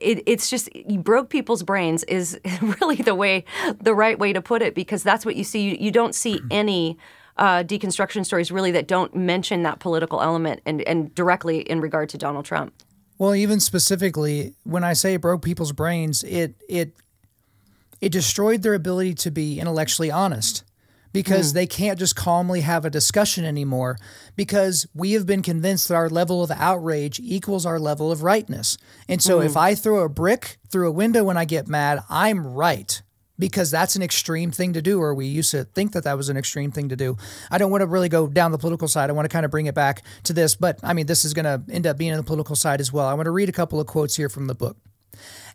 It, 0.00 0.22
it's 0.26 0.48
just 0.48 0.74
you 0.74 0.98
broke 0.98 1.28
people's 1.30 1.62
brains 1.62 2.04
is 2.04 2.38
really 2.80 2.96
the 2.96 3.14
way 3.14 3.44
the 3.80 3.94
right 3.94 4.18
way 4.18 4.32
to 4.32 4.40
put 4.40 4.62
it 4.62 4.74
because 4.74 5.02
that's 5.02 5.26
what 5.26 5.36
you 5.36 5.44
see. 5.44 5.70
You, 5.70 5.76
you 5.78 5.90
don't 5.90 6.14
see 6.14 6.40
any 6.50 6.98
uh, 7.36 7.62
deconstruction 7.62 8.24
stories 8.24 8.50
really 8.50 8.70
that 8.72 8.86
don't 8.86 9.14
mention 9.14 9.62
that 9.62 9.78
political 9.80 10.20
element 10.20 10.60
and, 10.66 10.82
and 10.82 11.14
directly 11.14 11.60
in 11.60 11.80
regard 11.80 12.08
to 12.10 12.18
Donald 12.18 12.44
Trump. 12.44 12.74
Well, 13.18 13.34
even 13.34 13.60
specifically, 13.60 14.54
when 14.64 14.84
I 14.84 14.94
say 14.94 15.14
it 15.14 15.20
broke 15.20 15.42
people's 15.42 15.72
brains, 15.72 16.24
it 16.24 16.54
it 16.68 16.94
it 18.00 18.12
destroyed 18.12 18.62
their 18.62 18.74
ability 18.74 19.14
to 19.14 19.30
be 19.30 19.60
intellectually 19.60 20.10
honest 20.10 20.64
because 21.12 21.50
mm. 21.50 21.54
they 21.54 21.66
can't 21.66 21.98
just 21.98 22.16
calmly 22.16 22.60
have 22.60 22.84
a 22.84 22.90
discussion 22.90 23.44
anymore 23.44 23.96
because 24.36 24.86
we 24.94 25.12
have 25.12 25.26
been 25.26 25.42
convinced 25.42 25.88
that 25.88 25.94
our 25.94 26.08
level 26.08 26.42
of 26.42 26.50
outrage 26.52 27.20
equals 27.20 27.66
our 27.66 27.78
level 27.78 28.12
of 28.12 28.22
rightness. 28.22 28.78
And 29.08 29.22
so 29.22 29.40
mm. 29.40 29.46
if 29.46 29.56
I 29.56 29.74
throw 29.74 30.00
a 30.04 30.08
brick 30.08 30.58
through 30.68 30.88
a 30.88 30.92
window 30.92 31.24
when 31.24 31.36
I 31.36 31.44
get 31.44 31.68
mad, 31.68 32.00
I'm 32.08 32.46
right 32.46 33.02
because 33.40 33.70
that's 33.70 33.96
an 33.96 34.02
extreme 34.02 34.50
thing 34.50 34.74
to 34.74 34.82
do, 34.82 35.00
or 35.00 35.14
we 35.14 35.26
used 35.26 35.50
to 35.50 35.64
think 35.64 35.92
that 35.92 36.04
that 36.04 36.16
was 36.16 36.28
an 36.28 36.36
extreme 36.36 36.70
thing 36.70 36.90
to 36.90 36.96
do. 36.96 37.16
I 37.50 37.58
don't 37.58 37.70
want 37.70 37.80
to 37.80 37.86
really 37.86 38.10
go 38.10 38.28
down 38.28 38.52
the 38.52 38.58
political 38.58 38.86
side. 38.86 39.08
I 39.08 39.14
want 39.14 39.24
to 39.24 39.32
kind 39.32 39.46
of 39.46 39.50
bring 39.50 39.66
it 39.66 39.74
back 39.74 40.02
to 40.24 40.34
this, 40.34 40.54
but 40.54 40.78
I 40.82 40.92
mean, 40.92 41.06
this 41.06 41.24
is 41.24 41.32
going 41.32 41.46
to 41.46 41.62
end 41.72 41.86
up 41.86 41.96
being 41.96 42.12
on 42.12 42.18
the 42.18 42.22
political 42.22 42.54
side 42.54 42.80
as 42.80 42.92
well. 42.92 43.06
I 43.06 43.14
want 43.14 43.24
to 43.24 43.30
read 43.30 43.48
a 43.48 43.52
couple 43.52 43.80
of 43.80 43.86
quotes 43.86 44.14
here 44.14 44.28
from 44.28 44.46
the 44.46 44.54
book. 44.54 44.76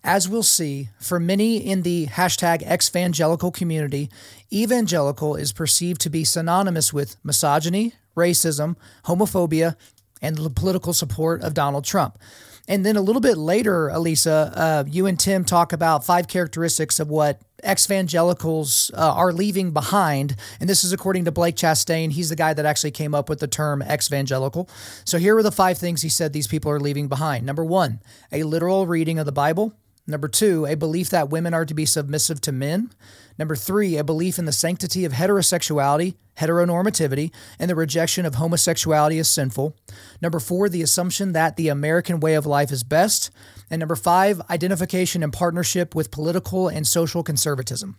As 0.08 0.30
we'll 0.30 0.44
see, 0.44 0.90
for 1.00 1.20
many 1.20 1.58
in 1.58 1.82
the 1.82 2.06
hashtag 2.06 2.64
exvangelical 2.64 3.52
community, 3.52 4.12
evangelical 4.54 5.36
is 5.36 5.52
perceived 5.52 6.00
to 6.02 6.12
be 6.12 6.24
synonymous 6.24 6.94
with 6.94 7.16
misogyny, 7.24 7.94
racism, 8.16 8.76
homophobia, 9.06 9.76
and 10.22 10.36
the 10.36 10.52
political 10.52 10.94
support 10.94 11.42
of 11.42 11.56
Donald 11.56 11.86
Trump. 11.86 12.20
And 12.68 12.86
then 12.86 12.96
a 12.96 13.02
little 13.02 13.20
bit 13.20 13.36
later, 13.36 13.90
Alisa, 13.92 14.54
uh, 14.56 14.84
you 14.88 15.08
and 15.08 15.20
Tim 15.20 15.44
talk 15.44 15.74
about 15.74 16.06
five 16.06 16.28
characteristics 16.28 17.00
of 17.00 17.10
what 17.10 17.42
evangelicals 17.68 18.92
uh, 18.94 19.12
are 19.12 19.34
leaving 19.34 19.72
behind. 19.72 20.36
And 20.60 20.70
this 20.70 20.84
is 20.84 20.94
according 20.94 21.26
to 21.26 21.32
Blake 21.32 21.56
Chastain. 21.56 22.12
He's 22.12 22.30
the 22.30 22.36
guy 22.36 22.54
that 22.54 22.66
actually 22.66 22.92
came 22.92 23.16
up 23.16 23.28
with 23.28 23.40
the 23.40 23.48
term 23.48 23.82
exvangelical. 23.82 24.70
So 25.04 25.18
here 25.18 25.36
are 25.36 25.44
the 25.44 25.52
five 25.52 25.80
things 25.80 26.04
he 26.04 26.10
said 26.10 26.32
these 26.32 26.48
people 26.48 26.70
are 26.70 26.80
leaving 26.80 27.08
behind. 27.08 27.44
Number 27.44 27.66
one, 27.66 28.02
a 28.32 28.44
literal 28.44 28.86
reading 28.86 29.18
of 29.18 29.26
the 29.26 29.32
Bible. 29.32 29.74
Number 30.08 30.28
two, 30.28 30.66
a 30.68 30.76
belief 30.76 31.10
that 31.10 31.32
women 31.32 31.54
are 31.54 31.66
to 31.66 31.74
be 31.74 31.86
submissive 31.86 32.40
to 32.42 32.52
men. 32.52 32.92
Number 33.40 33.56
three, 33.56 33.98
a 33.98 34.04
belief 34.04 34.38
in 34.38 34.46
the 34.46 34.52
sanctity 34.52 35.04
of 35.04 35.14
heterosexuality, 35.14 36.16
heteronormativity, 36.38 37.32
and 37.58 37.70
the 37.70 37.76
rejection 37.76 38.26
of 38.26 38.36
homosexuality 38.36 39.18
as 39.18 39.28
sinful. 39.28 39.76
Number 40.22 40.40
four, 40.40 40.70
the 40.70 40.84
assumption 40.84 41.32
that 41.32 41.56
the 41.56 41.70
American 41.70 42.20
way 42.20 42.36
of 42.36 42.46
life 42.46 42.72
is 42.72 42.84
best. 42.84 43.32
And 43.72 43.80
number 43.80 43.96
five, 43.96 44.42
identification 44.50 45.24
and 45.24 45.34
partnership 45.34 45.96
with 45.96 46.12
political 46.12 46.68
and 46.68 46.86
social 46.86 47.24
conservatism. 47.24 47.98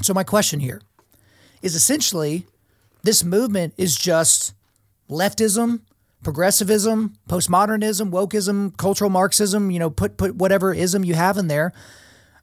So, 0.00 0.14
my 0.14 0.24
question 0.24 0.60
here 0.60 0.80
is 1.60 1.74
essentially 1.74 2.46
this 3.02 3.24
movement 3.24 3.74
is 3.76 3.96
just 3.96 4.54
leftism, 5.10 5.80
progressivism, 6.22 7.14
postmodernism, 7.28 8.10
wokeism, 8.10 8.76
cultural 8.76 9.10
Marxism, 9.10 9.70
you 9.70 9.78
know, 9.78 9.90
put, 9.90 10.16
put 10.16 10.36
whatever 10.36 10.72
ism 10.72 11.04
you 11.04 11.14
have 11.14 11.36
in 11.36 11.48
there. 11.48 11.72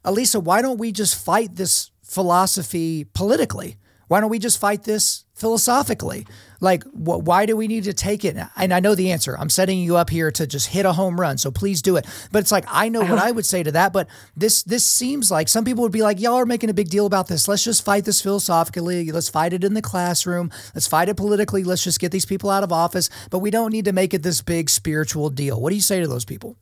Alisa, 0.04 0.42
why 0.42 0.62
don't 0.62 0.78
we 0.78 0.92
just 0.92 1.22
fight 1.22 1.56
this 1.56 1.90
philosophy 2.02 3.04
politically? 3.04 3.76
Why 4.10 4.20
don't 4.20 4.28
we 4.28 4.40
just 4.40 4.58
fight 4.58 4.82
this 4.82 5.24
philosophically? 5.34 6.26
Like, 6.58 6.82
wh- 6.82 7.22
why 7.22 7.46
do 7.46 7.56
we 7.56 7.68
need 7.68 7.84
to 7.84 7.92
take 7.92 8.24
it? 8.24 8.36
And 8.56 8.74
I 8.74 8.80
know 8.80 8.96
the 8.96 9.12
answer. 9.12 9.36
I'm 9.38 9.48
setting 9.48 9.78
you 9.78 9.96
up 9.96 10.10
here 10.10 10.32
to 10.32 10.48
just 10.48 10.66
hit 10.66 10.84
a 10.84 10.94
home 10.94 11.20
run, 11.20 11.38
so 11.38 11.52
please 11.52 11.80
do 11.80 11.94
it. 11.94 12.04
But 12.32 12.40
it's 12.40 12.50
like 12.50 12.64
I 12.66 12.88
know 12.88 13.02
what 13.02 13.18
I 13.26 13.30
would 13.30 13.46
say 13.46 13.62
to 13.62 13.70
that. 13.70 13.92
But 13.92 14.08
this 14.36 14.64
this 14.64 14.84
seems 14.84 15.30
like 15.30 15.46
some 15.46 15.64
people 15.64 15.82
would 15.82 15.92
be 15.92 16.02
like, 16.02 16.18
y'all 16.18 16.34
are 16.34 16.44
making 16.44 16.70
a 16.70 16.74
big 16.74 16.88
deal 16.88 17.06
about 17.06 17.28
this. 17.28 17.46
Let's 17.46 17.62
just 17.62 17.84
fight 17.84 18.04
this 18.04 18.20
philosophically. 18.20 19.12
Let's 19.12 19.28
fight 19.28 19.52
it 19.52 19.62
in 19.62 19.74
the 19.74 19.80
classroom. 19.80 20.50
Let's 20.74 20.88
fight 20.88 21.08
it 21.08 21.16
politically. 21.16 21.62
Let's 21.62 21.84
just 21.84 22.00
get 22.00 22.10
these 22.10 22.26
people 22.26 22.50
out 22.50 22.64
of 22.64 22.72
office. 22.72 23.10
But 23.30 23.38
we 23.38 23.52
don't 23.52 23.70
need 23.70 23.84
to 23.84 23.92
make 23.92 24.12
it 24.12 24.24
this 24.24 24.42
big 24.42 24.70
spiritual 24.70 25.30
deal. 25.30 25.60
What 25.60 25.70
do 25.70 25.76
you 25.76 25.82
say 25.82 26.00
to 26.00 26.08
those 26.08 26.24
people? 26.24 26.56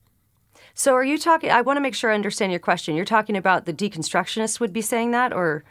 So, 0.75 0.93
are 0.93 1.03
you 1.03 1.17
talking? 1.17 1.51
I 1.51 1.63
want 1.63 1.79
to 1.79 1.81
make 1.81 1.95
sure 1.95 2.13
I 2.13 2.15
understand 2.15 2.53
your 2.53 2.59
question. 2.59 2.95
You're 2.95 3.07
talking 3.07 3.39
about 3.39 3.65
the 3.65 3.73
deconstructionists 3.73 4.61
would 4.61 4.75
be 4.75 4.83
saying 4.83 5.13
that, 5.13 5.33
or 5.33 5.65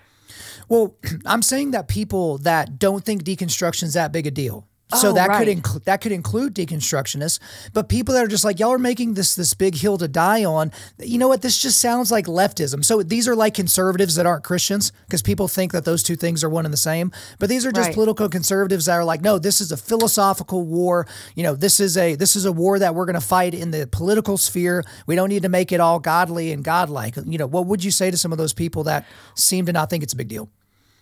well, 0.68 0.96
I'm 1.26 1.42
saying 1.42 1.72
that 1.72 1.88
people 1.88 2.38
that 2.40 2.80
don't 2.80 3.04
think 3.04 3.24
deconstruction 3.24 3.84
is 3.84 3.94
that 3.94 4.12
big 4.12 4.28
a 4.28 4.32
deal. 4.32 4.67
So 4.96 5.10
oh, 5.10 5.14
that 5.14 5.28
right. 5.28 5.40
could 5.40 5.50
include 5.50 5.84
that 5.84 6.00
could 6.00 6.14
include 6.14 6.56
deconstructionists, 6.56 7.40
but 7.74 7.90
people 7.90 8.14
that 8.14 8.24
are 8.24 8.30
just 8.30 8.46
like 8.46 8.58
y'all 8.58 8.72
are 8.72 8.78
making 8.78 9.16
this 9.16 9.36
this 9.36 9.54
big 9.54 9.76
hill 9.76 9.98
to 9.98 10.08
die 10.08 10.46
on. 10.46 10.72
You 10.98 11.18
know 11.18 11.28
what? 11.28 11.42
This 11.42 11.58
just 11.58 11.80
sounds 11.80 12.10
like 12.10 12.26
leftism. 12.26 12.86
So 12.86 13.04
these 13.04 13.28
are 13.28 13.36
like 13.36 13.54
conservatives 13.54 14.16
that 14.16 14.26
aren't 14.26 14.46
Christians 14.46 14.94
because 15.06 15.22
people 15.22 15.50
think 15.50 15.74
that 15.74 15.84
those 15.84 16.04
two 16.04 16.16
things 16.16 16.42
are 16.42 16.50
one 16.50 16.64
and 16.64 16.74
the 16.74 16.78
same. 16.78 17.12
But 17.38 17.50
these 17.50 17.66
are 17.66 17.72
just 17.74 17.88
right. 17.88 17.94
political 17.94 18.30
conservatives 18.30 18.86
that 18.86 18.94
are 18.94 19.04
like, 19.04 19.22
no, 19.22 19.38
this 19.38 19.60
is 19.60 19.74
a 19.74 19.78
philosophical 19.78 20.64
war. 20.64 21.06
You 21.36 21.44
know, 21.44 21.54
this 21.54 21.82
is 21.82 21.98
a 21.98 22.16
this 22.16 22.38
is 22.38 22.46
a 22.46 22.54
war 22.54 22.80
that 22.80 22.96
we're 22.96 23.06
going 23.06 23.16
to 23.16 23.22
fight 23.22 23.54
in 23.54 23.72
the 23.72 23.88
political 23.88 24.38
sphere. 24.38 24.86
We 25.06 25.16
don't 25.16 25.30
need 25.30 25.44
to 25.44 25.50
make 25.50 25.74
it 25.74 25.82
all 25.82 26.00
godly 26.00 26.54
and 26.54 26.64
godlike. 26.64 27.18
You 27.26 27.38
know, 27.38 27.48
what 27.48 27.66
would 27.66 27.84
you 27.84 27.92
say 27.92 28.10
to 28.10 28.18
some 28.18 28.32
of 28.32 28.38
those 28.38 28.54
people 28.54 28.86
that 28.86 29.06
seem 29.36 29.66
to 29.66 29.74
not 29.74 29.90
think 29.90 30.04
it's 30.04 30.14
a 30.14 30.18
big 30.18 30.30
deal? 30.30 30.50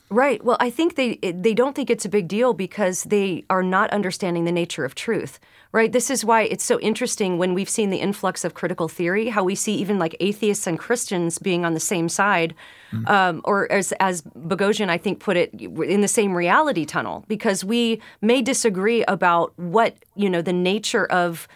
Right. 0.09 0.43
Well, 0.43 0.57
I 0.59 0.69
think 0.69 0.95
they 0.95 1.15
they 1.15 1.55
don't 1.55 1.75
think 1.75 1.89
it's 1.89 2.05
a 2.05 2.09
big 2.09 2.27
deal 2.27 2.53
because 2.53 3.03
they 3.05 3.43
are 3.49 3.63
not 3.63 3.89
understanding 3.89 4.45
the 4.45 4.51
nature 4.51 4.85
of 4.85 4.93
truth. 4.93 5.39
Right. 5.71 5.91
This 5.91 6.09
is 6.09 6.23
why 6.23 6.43
it's 6.43 6.63
so 6.63 6.79
interesting 6.79 7.37
when 7.37 7.53
we've 7.53 7.69
seen 7.69 7.89
the 7.89 7.97
influx 7.97 8.45
of 8.45 8.53
critical 8.53 8.87
theory, 8.87 9.29
how 9.29 9.43
we 9.43 9.55
see 9.55 9.73
even 9.75 9.97
like 9.97 10.15
atheists 10.19 10.67
and 10.67 10.77
Christians 10.77 11.39
being 11.39 11.65
on 11.65 11.73
the 11.73 11.79
same 11.79 12.07
side, 12.07 12.53
mm. 12.93 13.09
um, 13.09 13.41
or 13.43 13.69
as 13.71 13.91
as 13.93 14.21
Boghossian 14.21 14.89
I 14.89 14.99
think 14.99 15.19
put 15.19 15.37
it, 15.37 15.53
in 15.53 16.01
the 16.01 16.07
same 16.07 16.33
reality 16.35 16.85
tunnel, 16.85 17.25
because 17.27 17.65
we 17.65 17.99
may 18.21 18.43
disagree 18.43 19.03
about 19.05 19.57
what 19.57 19.97
you 20.15 20.29
know 20.29 20.41
the 20.43 20.53
nature 20.53 21.07
of 21.07 21.47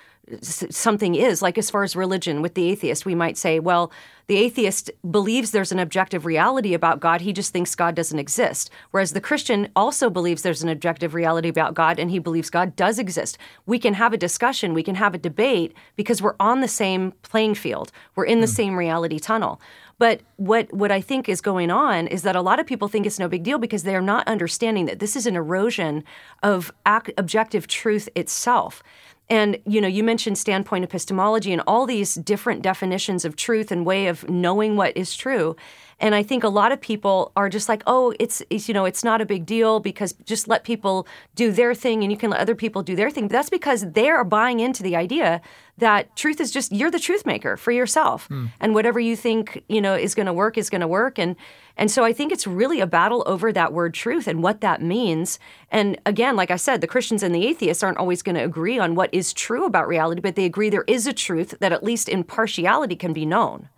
something 0.42 1.15
is. 1.15 1.42
Like 1.42 1.58
as 1.58 1.70
far 1.70 1.84
as 1.84 1.96
religion, 1.96 2.42
with 2.42 2.54
the 2.54 2.70
atheist, 2.70 3.06
we 3.06 3.15
might 3.15 3.38
say, 3.38 3.60
well 3.60 3.92
the 4.30 4.38
atheist 4.38 4.92
believes 5.10 5.50
there's 5.50 5.72
an 5.72 5.80
objective 5.80 6.24
reality 6.24 6.76
about 6.76 7.00
God, 7.00 7.22
he 7.22 7.34
just 7.34 7.52
thinks 7.52 7.74
God 7.74 7.96
doesn't 7.96 8.20
exist. 8.20 8.70
Whereas 8.92 9.13
the 9.13 9.20
Christian 9.20 9.70
also 9.76 10.08
believes 10.08 10.44
there's 10.44 10.62
an 10.62 10.70
objective 10.70 11.15
reality 11.15 11.50
about 11.50 11.74
God 11.74 11.98
and 11.98 12.12
he 12.12 12.20
believes 12.20 12.52
God 12.52 12.76
does 12.76 13.00
exist. 13.00 13.39
We 13.65 13.80
can 13.80 13.96
have 13.96 14.13
a 14.13 14.18
discussion, 14.18 14.76
we 14.76 14.84
can 14.84 14.94
have 14.94 15.15
a 15.15 15.18
debate 15.18 15.74
because 15.96 16.22
we're 16.22 16.36
on 16.39 16.62
the 16.62 16.68
same 16.68 17.13
playing 17.24 17.56
field, 17.56 17.92
we're 18.15 18.26
in 18.26 18.39
the 18.39 18.46
mm. 18.46 18.56
same 18.56 18.78
reality 18.78 19.18
tunnel. 19.18 19.60
But 19.98 20.22
what 20.38 20.72
what 20.72 20.92
I 20.92 21.02
think 21.02 21.28
is 21.28 21.42
going 21.42 21.72
on 21.72 22.06
is 22.06 22.22
that 22.22 22.36
a 22.36 22.42
lot 22.42 22.60
of 22.60 22.68
people 22.68 22.88
think 22.88 23.08
it's 23.08 23.20
no 23.20 23.28
big 23.28 23.44
deal 23.44 23.58
because 23.58 23.82
they 23.82 23.96
are 23.96 24.02
not 24.02 24.28
understanding 24.28 24.86
that 24.86 25.00
this 25.00 25.15
is 25.15 25.26
an 25.26 25.36
erosion 25.36 26.04
of 26.44 26.72
ac- 26.88 27.13
objective 27.18 27.65
truth 27.65 28.08
itself. 28.15 28.84
And 29.30 29.60
you 29.65 29.80
know, 29.80 29.88
you 29.88 30.04
mentioned 30.04 30.38
standpoint 30.38 30.84
epistemology 30.84 31.54
and 31.54 31.62
all 31.68 31.86
these 31.86 32.15
different 32.15 32.62
definitions 32.62 33.26
of 33.26 33.36
truth 33.36 33.72
and 33.72 33.86
way 33.86 34.08
of 34.08 34.28
knowing 34.30 34.76
what 34.76 34.96
is 34.98 35.15
true. 35.15 35.56
And 36.02 36.15
I 36.15 36.24
think 36.24 36.44
a 36.44 36.50
lot 36.50 36.72
of 36.72 36.80
people 36.80 37.32
are 37.36 37.50
just 37.50 37.68
like, 37.68 37.84
oh, 37.86 38.13
it's, 38.20 38.42
it's, 38.50 38.70
you 38.70 38.74
know, 38.74 38.86
it's 38.86 39.04
not 39.04 39.20
a 39.20 39.26
big 39.26 39.46
deal 39.46 39.82
because 39.82 40.13
just 40.24 40.48
let 40.48 40.63
people 40.63 41.06
do 41.36 41.52
their 41.52 41.76
thing 41.76 42.04
and 42.04 42.12
you 42.12 42.18
can 42.18 42.30
let 42.30 42.39
other 42.39 42.56
people 42.56 42.84
do 42.84 42.96
their 42.96 43.12
thing. 43.12 43.28
But 43.28 43.34
that's 43.34 43.50
because 43.50 43.92
they 43.92 44.10
are 44.10 44.24
buying 44.24 44.62
into 44.62 44.82
the 44.82 44.96
idea 44.96 45.42
that 45.80 46.15
truth 46.15 46.39
is 46.39 46.52
just 46.52 46.72
you're 46.72 46.92
the 46.92 47.00
truth 47.00 47.26
maker 47.26 47.58
for 47.58 47.72
yourself, 47.72 48.30
mm. 48.30 48.50
and 48.60 48.76
whatever 48.76 49.00
you 49.00 49.15
think 49.15 49.63
you 49.68 49.82
know 49.82 49.96
is 49.96 50.13
going 50.13 50.26
to 50.26 50.34
work 50.34 50.58
is 50.58 50.70
going 50.70 50.82
to 50.82 50.88
work. 50.88 51.18
And 51.18 51.36
and 51.80 51.89
so 51.89 52.04
I 52.04 52.12
think 52.12 52.34
it's 52.34 52.46
really 52.46 52.82
a 52.82 52.86
battle 52.86 53.24
over 53.26 53.54
that 53.54 53.72
word 53.72 53.94
truth 53.94 54.28
and 54.28 54.44
what 54.44 54.60
that 54.60 54.82
means. 54.82 55.39
And 55.72 55.98
again, 56.06 56.36
like 56.36 56.52
I 56.52 56.58
said, 56.58 56.82
the 56.82 56.88
Christians 56.88 57.24
and 57.24 57.34
the 57.34 57.48
atheists 57.48 57.82
aren't 57.82 57.98
always 57.98 58.22
going 58.22 58.36
to 58.36 58.44
agree 58.44 58.78
on 58.78 58.96
what 58.96 59.10
is 59.13 59.32
true 59.32 59.63
about 59.63 59.88
reality, 59.88 60.20
but 60.20 60.36
they 60.36 60.44
agree 60.44 60.70
there 60.70 60.84
is 60.88 61.08
a 61.08 61.13
truth 61.13 61.56
that 61.62 61.72
at 61.72 61.82
least 61.82 62.10
in 62.10 62.26
partiality 62.26 62.98
can 62.98 63.13
be 63.13 63.26
known. 63.26 63.70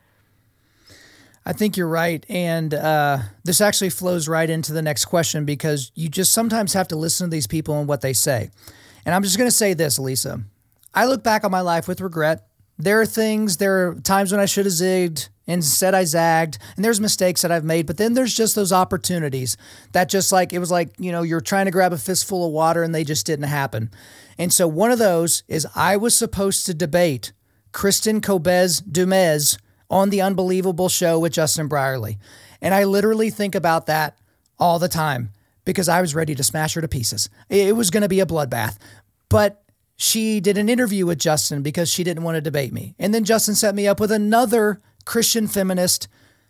I 1.46 1.54
think 1.54 1.78
you're 1.78 1.88
right. 1.88 2.26
And 2.28 2.74
uh, 2.74 3.20
this 3.44 3.62
actually 3.62 3.92
flows 3.92 4.28
right 4.28 4.50
into 4.50 4.74
the 4.74 4.82
next 4.82 5.06
question 5.06 5.46
because 5.46 5.92
you 5.94 6.10
just 6.10 6.34
sometimes 6.34 6.74
have 6.74 6.88
to 6.88 6.96
listen 6.96 7.28
to 7.28 7.32
these 7.32 7.46
people 7.46 7.78
and 7.78 7.88
what 7.88 8.02
they 8.02 8.14
say. 8.14 8.50
And 9.06 9.14
I'm 9.14 9.22
just 9.22 9.38
going 9.38 9.48
to 9.48 9.56
say 9.56 9.76
this, 9.76 10.00
Lisa. 10.00 10.42
I 10.92 11.06
look 11.06 11.24
back 11.24 11.44
on 11.44 11.52
my 11.52 11.62
life 11.62 11.88
with 11.88 12.02
regret. 12.02 12.48
There 12.80 13.00
are 13.00 13.06
things, 13.06 13.58
there 13.58 13.90
are 13.90 13.96
times 13.96 14.32
when 14.32 14.42
I 14.42 14.46
should 14.46 14.66
have 14.66 14.74
zigged 14.74 15.30
Instead, 15.52 15.94
I 15.94 16.06
zagged, 16.06 16.58
and 16.76 16.86
there's 16.86 17.02
mistakes 17.02 17.42
that 17.42 17.52
I've 17.52 17.66
made, 17.66 17.86
but 17.86 17.98
then 17.98 18.14
there's 18.14 18.34
just 18.34 18.56
those 18.56 18.72
opportunities 18.72 19.58
that 19.92 20.08
just 20.08 20.32
like 20.32 20.54
it 20.54 20.60
was 20.60 20.72
like, 20.72 20.94
you 20.98 21.12
know, 21.12 21.24
you're 21.24 21.42
trying 21.42 21.66
to 21.66 21.72
grab 21.72 21.92
a 21.92 21.98
fistful 21.98 22.46
of 22.46 22.54
water 22.54 22.84
and 22.84 22.96
they 22.96 23.04
just 23.04 23.26
didn't 23.26 23.48
happen. 23.48 23.90
And 24.38 24.54
so 24.54 24.68
one 24.68 24.92
of 24.92 25.00
those 25.00 25.44
is 25.48 25.68
I 25.76 25.98
was 25.98 26.18
supposed 26.18 26.66
to 26.66 26.74
debate 26.74 27.34
Kristin 27.74 28.24
Kobes 28.24 28.80
Du 28.80 29.06
Mez 29.06 29.58
on 29.90 30.10
the 30.10 30.22
Unbelievable 30.22 30.88
Show 30.88 31.20
with 31.20 31.34
Justin 31.34 31.68
Brierley. 31.68 32.18
And 32.62 32.74
I 32.74 32.86
literally 32.86 33.30
think 33.30 33.54
about 33.54 33.88
that 33.88 34.18
all 34.58 34.80
the 34.80 34.88
time 34.88 35.32
because 35.66 35.90
I 35.90 36.00
was 36.00 36.16
ready 36.16 36.34
to 36.36 36.44
smash 36.44 36.76
her 36.76 36.82
to 36.82 36.88
pieces. 36.88 37.30
It 37.50 37.76
was 37.76 37.90
going 37.90 38.04
to 38.04 38.10
be 38.10 38.22
a 38.22 38.26
bloodbath. 38.26 38.78
But 39.28 39.64
she 39.98 40.40
did 40.40 40.58
an 40.58 40.70
interview 40.70 41.06
with 41.06 41.20
Justin 41.20 41.62
because 41.62 41.90
she 41.90 42.04
didn't 42.04 42.24
want 42.24 42.36
to 42.36 42.42
debate 42.42 42.74
me. 42.74 42.96
And 42.98 43.14
then 43.14 43.24
Justin 43.24 43.54
set 43.54 43.76
me 43.76 43.88
up 43.88 44.00
with 44.00 44.12
another 44.12 44.80
Christian 45.06 45.48
feminist 45.48 46.08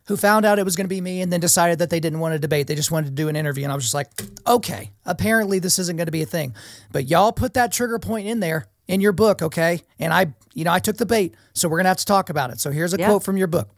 who 0.08 0.18
found 0.18 0.46
out 0.46 0.60
it 0.60 0.66
was 0.66 0.76
going 0.76 0.86
to 0.86 0.90
be 0.90 1.02
me 1.02 1.22
and 1.22 1.32
then 1.32 1.40
decided 1.40 1.80
that 1.80 1.90
they 1.90 2.00
didn't 2.00 2.20
want 2.20 2.34
to 2.34 2.40
debate. 2.40 2.68
They 2.68 2.76
just 2.76 2.92
wanted 2.92 3.08
to 3.08 3.14
do 3.14 3.30
an 3.30 3.36
interview. 3.36 3.64
And 3.64 3.72
I 3.72 3.76
was 3.76 3.84
just 3.84 3.94
like, 3.94 4.08
okay, 4.48 4.92
apparently 5.06 5.60
this 5.60 5.80
isn't 5.80 5.96
going 5.96 6.08
to 6.08 6.12
be 6.12 6.24
a 6.24 6.26
thing. 6.26 6.56
But 6.92 7.08
y'all 7.08 7.32
put 7.32 7.54
that 7.54 7.72
trigger 7.72 8.00
point 8.00 8.28
in 8.28 8.40
there 8.40 8.68
in 8.88 9.00
your 9.00 9.12
book, 9.12 9.42
okay? 9.42 9.82
And 10.00 10.12
I, 10.12 10.34
you 10.54 10.66
know, 10.66 10.74
I 10.74 10.80
took 10.80 10.98
the 10.98 11.06
bait. 11.06 11.36
So 11.54 11.70
we're 11.70 11.78
going 11.78 11.86
to 11.86 11.90
have 11.90 11.98
to 11.98 12.06
talk 12.06 12.30
about 12.30 12.52
it. 12.52 12.60
So 12.60 12.72
here's 12.72 12.94
a 12.94 12.98
yeah. 12.98 13.08
quote 13.08 13.24
from 13.24 13.38
your 13.38 13.48
book. 13.48 13.70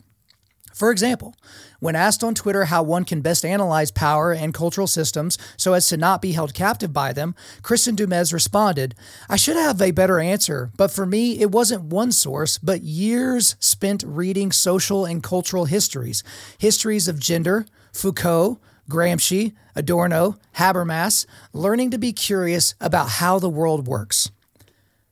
For 0.74 0.90
example, 0.92 1.36
when 1.80 1.96
asked 1.96 2.24
on 2.24 2.34
Twitter 2.34 2.66
how 2.66 2.82
one 2.82 3.04
can 3.04 3.22
best 3.22 3.46
analyze 3.46 3.92
power 3.92 4.34
and 4.34 4.54
cultural 4.54 4.88
systems 4.88 5.38
so 5.56 5.74
as 5.74 5.88
to 5.90 5.98
not 5.98 6.22
be 6.22 6.32
held 6.32 6.54
captive 6.54 6.92
by 6.92 7.14
them, 7.14 7.36
Kristin 7.62 7.96
Du 7.96 8.08
Mez 8.08 8.34
responded, 8.34 8.96
I 9.30 9.36
should 9.36 9.56
have 9.56 9.82
a 9.82 9.92
better 9.92 10.20
answer, 10.20 10.72
but 10.76 10.92
for 10.92 11.06
me, 11.06 11.40
it 11.40 11.52
wasn't 11.52 11.84
one 11.84 12.12
source, 12.12 12.58
but 12.58 12.82
years 12.82 13.56
spent 13.60 14.04
reading 14.06 14.52
social 14.52 15.06
and 15.06 15.22
cultural 15.22 15.66
histories, 15.66 16.24
histories 16.58 17.08
of 17.08 17.20
gender, 17.20 17.66
Foucault, 17.92 18.60
Gramsci, 18.90 19.54
Adorno, 19.76 20.38
Habermas, 20.58 21.26
learning 21.54 21.92
to 21.92 21.98
be 21.98 22.14
curious 22.14 22.74
about 22.82 23.10
how 23.10 23.40
the 23.40 23.50
world 23.50 23.88
works. 23.88 24.32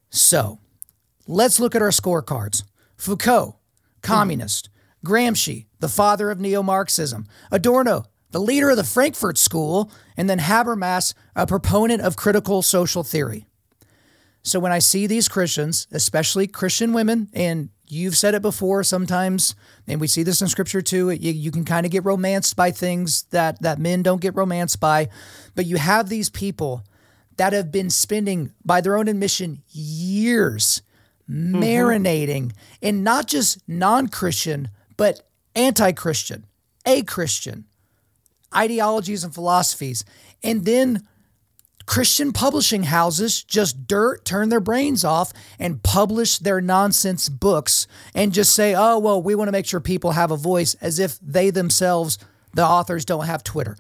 So, 0.10 0.60
let's 1.28 1.60
look 1.60 1.76
at 1.76 1.82
our 1.82 1.90
scorecards. 1.90 2.64
Foucault, 2.98 3.52
hmm. 3.52 3.56
communist. 4.02 4.70
Gramsci, 5.06 5.66
the 5.80 5.90
father 5.90 6.30
of 6.30 6.40
neo 6.40 6.62
Marxism, 6.62 7.28
Adorno, 7.52 8.06
the 8.32 8.40
leader 8.40 8.70
of 8.70 8.78
the 8.78 8.84
Frankfurt 8.84 9.38
School, 9.38 9.92
and 10.16 10.30
then 10.30 10.40
Habermas, 10.40 11.14
a 11.36 11.46
proponent 11.46 12.02
of 12.02 12.16
critical 12.16 12.62
social 12.62 13.04
theory. 13.04 13.46
So 14.44 14.60
when 14.60 14.72
I 14.72 14.80
see 14.80 15.06
these 15.06 15.28
Christians, 15.28 15.88
especially 15.92 16.48
Christian 16.48 16.94
women, 16.94 17.30
and 17.34 17.70
you've 17.88 18.18
said 18.18 18.34
it 18.34 18.42
before 18.42 18.84
sometimes, 18.84 19.54
and 19.88 20.02
we 20.02 20.08
see 20.08 20.24
this 20.24 20.42
in 20.42 20.48
scripture 20.48 20.82
too, 20.82 21.12
you, 21.12 21.32
you 21.32 21.52
can 21.52 21.66
kind 21.66 21.86
of 21.86 21.92
get 21.92 22.06
romanced 22.06 22.56
by 22.56 22.72
things 22.72 23.24
that, 23.32 23.62
that 23.62 23.80
men 23.80 24.02
don't 24.02 24.22
get 24.22 24.36
romanced 24.36 24.80
by. 24.80 25.10
But 25.54 25.66
you 25.66 25.78
have 25.78 26.10
these 26.10 26.30
people 26.30 26.84
that 27.38 27.54
have 27.54 27.72
been 27.72 27.90
spending, 27.90 28.52
by 28.66 28.82
their 28.82 28.98
own 28.98 29.08
admission, 29.08 29.62
years 29.70 30.82
mm-hmm. 31.30 31.62
marinating 31.62 32.54
in 32.82 33.04
not 33.04 33.28
just 33.28 33.60
non 33.68 34.08
Christian, 34.08 34.70
but 34.98 35.28
anti 35.56 35.92
Christian, 35.92 36.46
a 36.86 37.04
Christian 37.04 37.66
ideologies 38.56 39.24
and 39.24 39.34
philosophies. 39.34 40.04
And 40.44 40.66
then 40.66 41.08
Christian 41.86 42.32
publishing 42.32 42.84
houses 42.84 43.44
just 43.44 43.88
dirt 43.88 44.24
turn 44.24 44.50
their 44.50 44.60
brains 44.60 45.04
off 45.04 45.34
and 45.60 45.82
publish 45.82 46.38
their 46.38 46.62
nonsense 46.62 47.28
books 47.28 47.88
and 48.14 48.34
just 48.34 48.54
say, 48.54 48.76
oh, 48.76 49.00
well, 49.00 49.22
we 49.22 49.36
want 49.36 49.48
to 49.48 49.52
make 49.52 49.66
sure 49.66 49.80
people 49.80 50.12
have 50.12 50.32
a 50.32 50.38
voice 50.38 50.76
as 50.76 51.00
if 51.00 51.20
they 51.20 51.50
themselves, 51.50 52.18
the 52.54 52.66
authors, 52.66 53.06
don't 53.06 53.26
have 53.26 53.44
Twitter. 53.44 53.78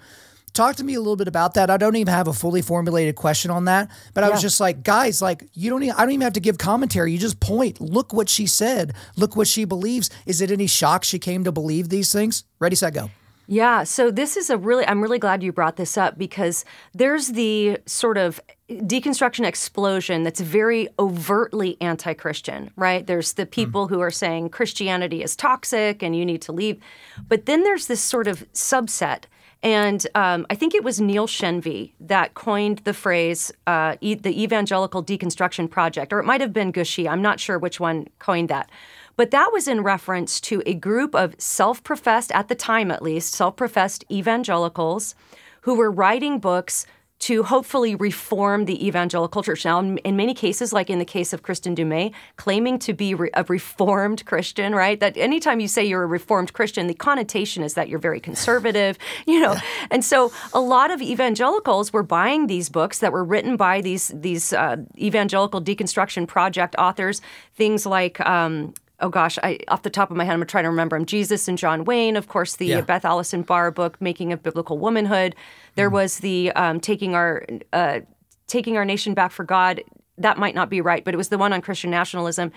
Talk 0.53 0.75
to 0.77 0.83
me 0.83 0.95
a 0.95 0.99
little 0.99 1.15
bit 1.15 1.29
about 1.29 1.53
that. 1.53 1.69
I 1.69 1.77
don't 1.77 1.95
even 1.95 2.13
have 2.13 2.27
a 2.27 2.33
fully 2.33 2.61
formulated 2.61 3.15
question 3.15 3.51
on 3.51 3.65
that, 3.65 3.89
but 4.13 4.23
I 4.25 4.29
was 4.29 4.41
just 4.41 4.59
like, 4.59 4.83
guys, 4.83 5.21
like 5.21 5.47
you 5.53 5.69
don't 5.69 5.83
even, 5.83 5.95
I 5.95 6.01
don't 6.01 6.11
even 6.11 6.21
have 6.21 6.33
to 6.33 6.41
give 6.41 6.57
commentary. 6.57 7.13
You 7.13 7.17
just 7.17 7.39
point, 7.39 7.79
look 7.79 8.11
what 8.11 8.27
she 8.27 8.45
said, 8.45 8.93
look 9.15 9.37
what 9.37 9.47
she 9.47 9.63
believes. 9.63 10.09
Is 10.25 10.41
it 10.41 10.51
any 10.51 10.67
shock 10.67 11.05
she 11.05 11.19
came 11.19 11.45
to 11.45 11.53
believe 11.53 11.87
these 11.87 12.11
things? 12.11 12.43
Ready, 12.59 12.75
set, 12.75 12.93
go. 12.93 13.09
Yeah, 13.47 13.83
so 13.83 14.11
this 14.11 14.37
is 14.37 14.49
a 14.49 14.57
really, 14.57 14.85
I'm 14.87 15.01
really 15.01 15.19
glad 15.19 15.43
you 15.43 15.51
brought 15.51 15.75
this 15.75 15.97
up 15.97 16.17
because 16.17 16.63
there's 16.93 17.29
the 17.29 17.79
sort 17.85 18.17
of 18.17 18.39
deconstruction 18.69 19.45
explosion 19.45 20.23
that's 20.23 20.39
very 20.39 20.87
overtly 20.97 21.75
anti 21.81 22.13
Christian, 22.13 22.71
right? 22.75 23.05
There's 23.05 23.33
the 23.33 23.43
hmm. 23.43 23.49
people 23.49 23.87
mm. 23.87 23.89
who 23.89 23.99
are 23.99 24.11
saying 24.11 24.49
Christianity 24.49 25.23
is 25.23 25.35
toxic 25.35 26.01
and 26.01 26.15
you 26.15 26.25
need 26.25 26.41
to 26.43 26.51
leave. 26.51 26.81
But 27.27 27.45
then 27.45 27.63
there's 27.63 27.87
this 27.87 28.01
sort 28.01 28.27
of 28.27 28.49
subset 28.53 29.23
and 29.63 30.05
um, 30.15 30.47
I 30.49 30.55
think 30.55 30.73
it 30.73 30.83
was 30.83 30.99
Neil 30.99 31.27
Shenvi 31.27 31.91
that 31.99 32.33
coined 32.33 32.79
the 32.79 32.93
phrase 32.93 33.51
uh, 33.67 33.95
e- 34.01 34.15
the 34.15 34.41
Evangelical 34.41 35.03
Deconstruction 35.03 35.69
Project, 35.69 36.11
or 36.11 36.19
it 36.19 36.25
might 36.25 36.41
have 36.41 36.53
been 36.53 36.71
Gushee. 36.71 37.07
I'm 37.07 37.21
not 37.21 37.39
sure 37.39 37.59
which 37.59 37.79
one 37.79 38.07
coined 38.17 38.49
that. 38.49 38.71
But 39.17 39.29
that 39.31 39.51
was 39.53 39.67
in 39.67 39.81
reference 39.83 40.41
to 40.41 40.63
a 40.65 40.73
group 40.73 41.13
of 41.13 41.35
self 41.37 41.83
professed, 41.83 42.31
at 42.31 42.47
the 42.47 42.55
time 42.55 42.89
at 42.89 43.03
least, 43.03 43.33
self 43.33 43.55
professed 43.55 44.03
evangelicals 44.09 45.13
who 45.61 45.75
were 45.75 45.91
writing 45.91 46.39
books 46.39 46.87
to 47.21 47.43
hopefully 47.43 47.93
reform 47.93 48.65
the 48.65 48.85
evangelical 48.85 49.43
church. 49.43 49.63
Now, 49.63 49.79
in, 49.79 49.99
in, 49.99 50.15
many 50.15 50.33
cases, 50.33 50.73
like 50.73 50.89
in 50.89 50.97
the 50.97 51.05
case 51.05 51.33
of 51.33 51.43
Kristin 51.43 51.75
Du 51.75 51.85
Mez, 51.85 52.11
claiming 52.35 52.79
to 52.79 52.93
be 52.93 53.13
re- 53.13 53.29
a 53.35 53.43
reformed 53.43 54.25
Christian, 54.25 54.73
right? 54.73 54.99
That 54.99 55.15
anytime 55.17 55.59
you 55.59 55.67
say 55.67 55.85
you're 55.85 56.01
a 56.01 56.07
reformed 56.07 56.53
Christian, 56.53 56.87
the 56.87 56.95
connotation 56.95 57.61
is 57.61 57.75
that 57.75 57.89
you're 57.89 57.99
very 57.99 58.19
conservative, 58.19 58.97
you 59.27 59.39
know. 59.39 59.53
Yeah. 59.53 59.61
And 59.91 60.03
so, 60.03 60.33
a 60.53 60.59
lot 60.59 60.89
of 60.89 61.01
evangelicals 61.01 61.93
were 61.93 62.03
buying 62.03 62.47
these 62.47 62.69
books 62.69 62.99
that 62.99 63.11
were 63.11 63.23
written 63.23 63.55
by 63.55 63.81
these 63.81 64.07
these 64.09 64.51
uh, 64.51 64.77
evangelical 64.97 65.61
deconstruction 65.61 66.27
project 66.27 66.75
authors, 66.77 67.21
things 67.55 67.85
like. 67.85 68.19
Um, 68.21 68.73
oh 69.01 69.09
gosh, 69.09 69.37
I 69.43 69.59
off 69.67 69.81
the 69.81 69.89
top 69.89 70.11
of 70.11 70.17
my 70.17 70.23
head, 70.23 70.33
I'm 70.33 70.45
trying 70.45 70.63
to 70.63 70.69
remember 70.69 70.97
them. 70.97 71.05
Jesus 71.05 71.47
and 71.47 71.57
John 71.57 71.83
Wayne, 71.85 72.15
of 72.15 72.27
course, 72.27 72.55
the 72.55 72.67
yeah. 72.67 72.81
Beth 72.81 73.05
Allison 73.05 73.41
Barr 73.41 73.71
book, 73.71 73.99
Making 73.99 74.31
of 74.31 74.41
Biblical 74.43 74.77
Womanhood. 74.77 75.35
There 75.75 75.89
mm 75.89 75.93
was 75.93 76.19
the 76.19 76.51
um, 76.53 76.79
taking 76.79 77.15
our 77.15 77.45
uh, 77.73 77.99
taking 78.47 78.77
our 78.77 78.85
nation 78.85 79.13
back 79.13 79.31
for 79.31 79.43
God. 79.43 79.81
That 80.17 80.37
might 80.37 80.55
not 80.55 80.69
be 80.69 80.81
right, 80.81 81.03
but 81.03 81.13
it 81.13 81.17
was 81.17 81.29
the 81.29 81.37
one 81.37 81.51
on 81.51 81.61
Christian 81.61 81.89
nationalism. 81.91 82.51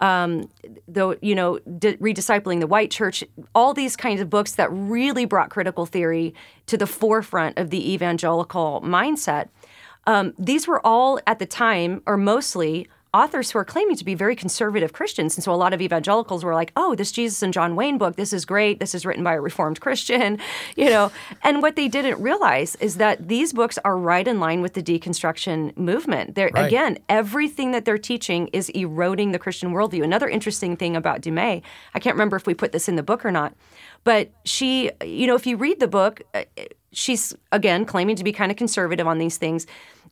Um, 0.00 0.48
though 0.88 1.16
you 1.20 1.34
know, 1.34 1.58
rediscipling 1.68 2.60
the 2.60 2.66
white 2.66 2.90
church, 2.90 3.22
all 3.54 3.74
these 3.74 3.96
kinds 3.96 4.20
of 4.20 4.30
books 4.30 4.52
that 4.52 4.70
really 4.72 5.24
brought 5.24 5.50
critical 5.50 5.86
theory 5.86 6.34
to 6.66 6.76
the 6.76 6.86
forefront 6.86 7.58
of 7.58 7.70
the 7.70 7.92
evangelical 7.92 8.80
mindset. 8.84 9.48
Um, 10.06 10.32
these 10.38 10.66
were 10.66 10.84
all 10.84 11.20
at 11.26 11.38
the 11.38 11.46
time, 11.46 12.02
or 12.06 12.16
mostly, 12.16 12.88
authors 13.12 13.50
who 13.50 13.58
are 13.58 13.64
claiming 13.64 13.96
to 13.96 14.04
be 14.04 14.14
very 14.14 14.36
conservative 14.36 14.92
Christians. 14.92 15.36
And 15.36 15.42
so 15.42 15.52
a 15.52 15.56
lot 15.56 15.72
of 15.72 15.80
evangelicals 15.80 16.44
were 16.44 16.54
like, 16.54 16.70
oh, 16.76 16.94
this 16.94 17.10
Jesus 17.10 17.42
and 17.42 17.52
John 17.52 17.74
Wayne 17.74 17.98
book, 17.98 18.16
this 18.16 18.32
is 18.32 18.44
great. 18.44 18.78
This 18.78 18.94
is 18.94 19.04
written 19.04 19.24
by 19.24 19.34
a 19.34 19.40
Reformed 19.40 19.80
Christian, 19.80 20.38
you 20.76 20.88
know. 20.88 21.10
and 21.42 21.60
what 21.60 21.76
they 21.76 21.88
didn't 21.88 22.20
realize 22.22 22.76
is 22.76 22.96
that 22.96 23.28
these 23.28 23.52
books 23.52 23.78
are 23.84 23.96
right 23.96 24.26
in 24.26 24.38
line 24.38 24.60
with 24.62 24.74
the 24.74 24.82
deconstruction 24.82 25.76
movement. 25.76 26.36
They're, 26.36 26.50
right. 26.54 26.66
Again, 26.66 26.98
everything 27.08 27.72
that 27.72 27.84
they're 27.84 27.98
teaching 27.98 28.48
is 28.48 28.68
eroding 28.70 29.32
the 29.32 29.38
Christian 29.38 29.72
worldview. 29.72 30.04
Another 30.04 30.28
interesting 30.28 30.76
thing 30.76 30.94
about 30.94 31.20
Du 31.20 31.32
Mez, 31.32 31.62
I 31.94 31.98
can't 31.98 32.14
remember 32.14 32.36
if 32.36 32.46
we 32.46 32.54
put 32.54 32.72
this 32.72 32.88
in 32.88 32.94
the 32.94 33.02
book 33.02 33.24
or 33.24 33.32
not, 33.32 33.54
but 34.04 34.30
she, 34.44 34.90
you 35.04 35.26
know, 35.26 35.34
if 35.34 35.46
you 35.46 35.56
read 35.56 35.80
the 35.80 35.88
book, 35.88 36.22
uh, 36.32 36.44
she's, 36.92 37.34
again, 37.50 37.84
claiming 37.84 38.16
to 38.16 38.24
be 38.24 38.32
kind 38.32 38.50
of 38.50 38.56
conservative 38.56 39.06
on 39.06 39.18
these 39.18 39.36
things 39.36 39.66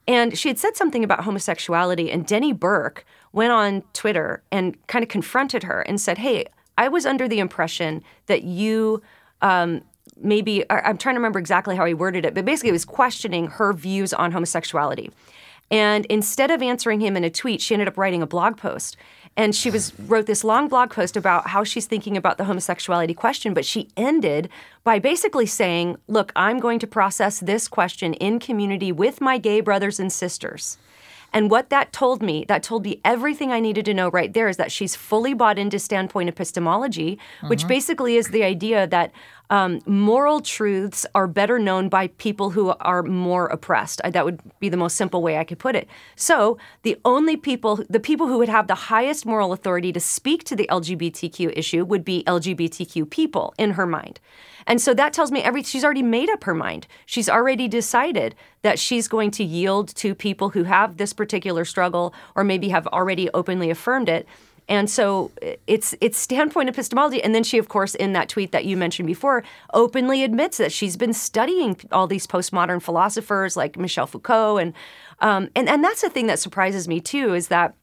and 0.08 0.36
she 0.36 0.48
had 0.48 0.58
said 0.58 0.74
something 0.74 1.04
about 1.04 1.22
homosexuality, 1.22 2.10
and 2.10 2.26
Denny 2.26 2.52
Burk 2.52 3.04
went 3.32 3.52
on 3.52 3.82
Twitter 3.92 4.42
and 4.50 4.76
kind 4.88 5.02
of 5.02 5.08
confronted 5.08 5.62
her 5.64 5.82
and 5.82 6.00
said, 6.00 6.18
Hey, 6.18 6.46
I 6.78 6.88
was 6.88 7.04
under 7.04 7.28
the 7.28 7.38
impression 7.38 8.02
that 8.26 8.42
you 8.42 9.02
um, 9.42 9.82
maybe, 10.20 10.64
I'm 10.70 10.96
trying 10.96 11.14
to 11.14 11.18
remember 11.20 11.38
exactly 11.38 11.76
how 11.76 11.84
he 11.84 11.94
worded 11.94 12.24
it, 12.24 12.34
but 12.34 12.44
basically, 12.44 12.70
it 12.70 12.72
was 12.72 12.86
questioning 12.86 13.48
her 13.48 13.72
views 13.72 14.12
on 14.14 14.32
homosexuality. 14.32 15.12
And 15.70 16.06
instead 16.06 16.50
of 16.50 16.62
answering 16.62 17.00
him 17.00 17.14
in 17.14 17.24
a 17.24 17.30
tweet, 17.30 17.60
she 17.60 17.74
ended 17.74 17.88
up 17.88 17.98
writing 17.98 18.22
a 18.22 18.26
blog 18.26 18.56
post 18.56 18.96
and 19.38 19.54
she 19.54 19.70
was 19.70 19.98
wrote 20.00 20.26
this 20.26 20.44
long 20.44 20.68
blog 20.68 20.90
post 20.90 21.16
about 21.16 21.46
how 21.46 21.64
she's 21.64 21.86
thinking 21.86 22.16
about 22.16 22.36
the 22.36 22.44
homosexuality 22.44 23.14
question 23.14 23.54
but 23.54 23.64
she 23.64 23.88
ended 23.96 24.50
by 24.84 24.98
basically 24.98 25.46
saying 25.46 25.96
look 26.08 26.32
i'm 26.36 26.58
going 26.58 26.78
to 26.78 26.86
process 26.86 27.40
this 27.40 27.68
question 27.68 28.12
in 28.14 28.38
community 28.38 28.92
with 28.92 29.20
my 29.20 29.38
gay 29.38 29.60
brothers 29.60 29.98
and 29.98 30.12
sisters 30.12 30.76
and 31.32 31.50
what 31.50 31.68
that 31.70 31.92
told 31.92 32.22
me, 32.22 32.44
that 32.48 32.62
told 32.62 32.84
me 32.84 33.00
everything 33.04 33.52
I 33.52 33.60
needed 33.60 33.84
to 33.86 33.94
know 33.94 34.08
right 34.08 34.32
there 34.32 34.48
is 34.48 34.56
that 34.56 34.72
she's 34.72 34.96
fully 34.96 35.34
bought 35.34 35.58
into 35.58 35.78
standpoint 35.78 36.28
epistemology, 36.28 37.16
mm-hmm. 37.16 37.48
which 37.48 37.68
basically 37.68 38.16
is 38.16 38.28
the 38.28 38.44
idea 38.44 38.86
that 38.86 39.12
um, 39.50 39.80
moral 39.86 40.40
truths 40.40 41.06
are 41.14 41.26
better 41.26 41.58
known 41.58 41.88
by 41.88 42.08
people 42.08 42.50
who 42.50 42.74
are 42.80 43.02
more 43.02 43.46
oppressed. 43.46 44.00
That 44.04 44.24
would 44.24 44.40
be 44.60 44.68
the 44.68 44.76
most 44.76 44.96
simple 44.96 45.22
way 45.22 45.38
I 45.38 45.44
could 45.44 45.58
put 45.58 45.74
it. 45.74 45.88
So 46.16 46.58
the 46.82 46.98
only 47.04 47.36
people, 47.36 47.84
the 47.88 48.00
people 48.00 48.26
who 48.26 48.38
would 48.38 48.48
have 48.48 48.66
the 48.66 48.74
highest 48.74 49.24
moral 49.24 49.52
authority 49.52 49.92
to 49.92 50.00
speak 50.00 50.44
to 50.44 50.56
the 50.56 50.68
LGBTQ 50.70 51.52
issue 51.56 51.84
would 51.84 52.04
be 52.04 52.24
LGBTQ 52.26 53.08
people 53.08 53.54
in 53.58 53.72
her 53.72 53.86
mind. 53.86 54.20
And 54.66 54.82
so 54.82 54.92
that 54.94 55.14
tells 55.14 55.32
me 55.32 55.42
every 55.42 55.62
she's 55.62 55.84
already 55.84 56.02
made 56.02 56.28
up 56.28 56.44
her 56.44 56.54
mind. 56.54 56.86
She's 57.06 57.28
already 57.28 57.68
decided 57.68 58.34
that 58.62 58.78
she's 58.78 59.08
going 59.08 59.30
to 59.32 59.44
yield 59.44 59.88
to 59.96 60.14
people 60.14 60.50
who 60.50 60.64
have 60.64 60.98
this 60.98 61.14
particular 61.14 61.64
struggle 61.64 62.14
or 62.34 62.44
maybe 62.44 62.68
have 62.68 62.86
already 62.88 63.30
openly 63.32 63.70
affirmed 63.70 64.10
it. 64.10 64.28
And 64.68 64.90
so 64.90 65.30
it's 65.66 65.94
it's 66.00 66.18
standpoint 66.18 66.68
epistemology. 66.68 67.22
And 67.22 67.34
then 67.34 67.42
she, 67.42 67.58
of 67.58 67.68
course, 67.68 67.94
in 67.94 68.12
that 68.12 68.28
tweet 68.28 68.52
that 68.52 68.66
you 68.66 68.76
mentioned 68.76 69.06
before, 69.06 69.42
openly 69.72 70.22
admits 70.22 70.58
that 70.58 70.72
she's 70.72 70.96
been 70.96 71.14
studying 71.14 71.76
all 71.90 72.06
these 72.06 72.26
postmodern 72.26 72.82
philosophers 72.82 73.56
like 73.56 73.78
Michel 73.78 74.06
Foucault, 74.06 74.58
and 74.58 74.74
um, 75.20 75.48
and 75.56 75.68
and 75.68 75.82
that's 75.82 76.02
the 76.02 76.10
thing 76.10 76.26
that 76.26 76.38
surprises 76.38 76.86
me 76.86 77.00
too 77.00 77.34
is 77.34 77.48
that 77.48 77.74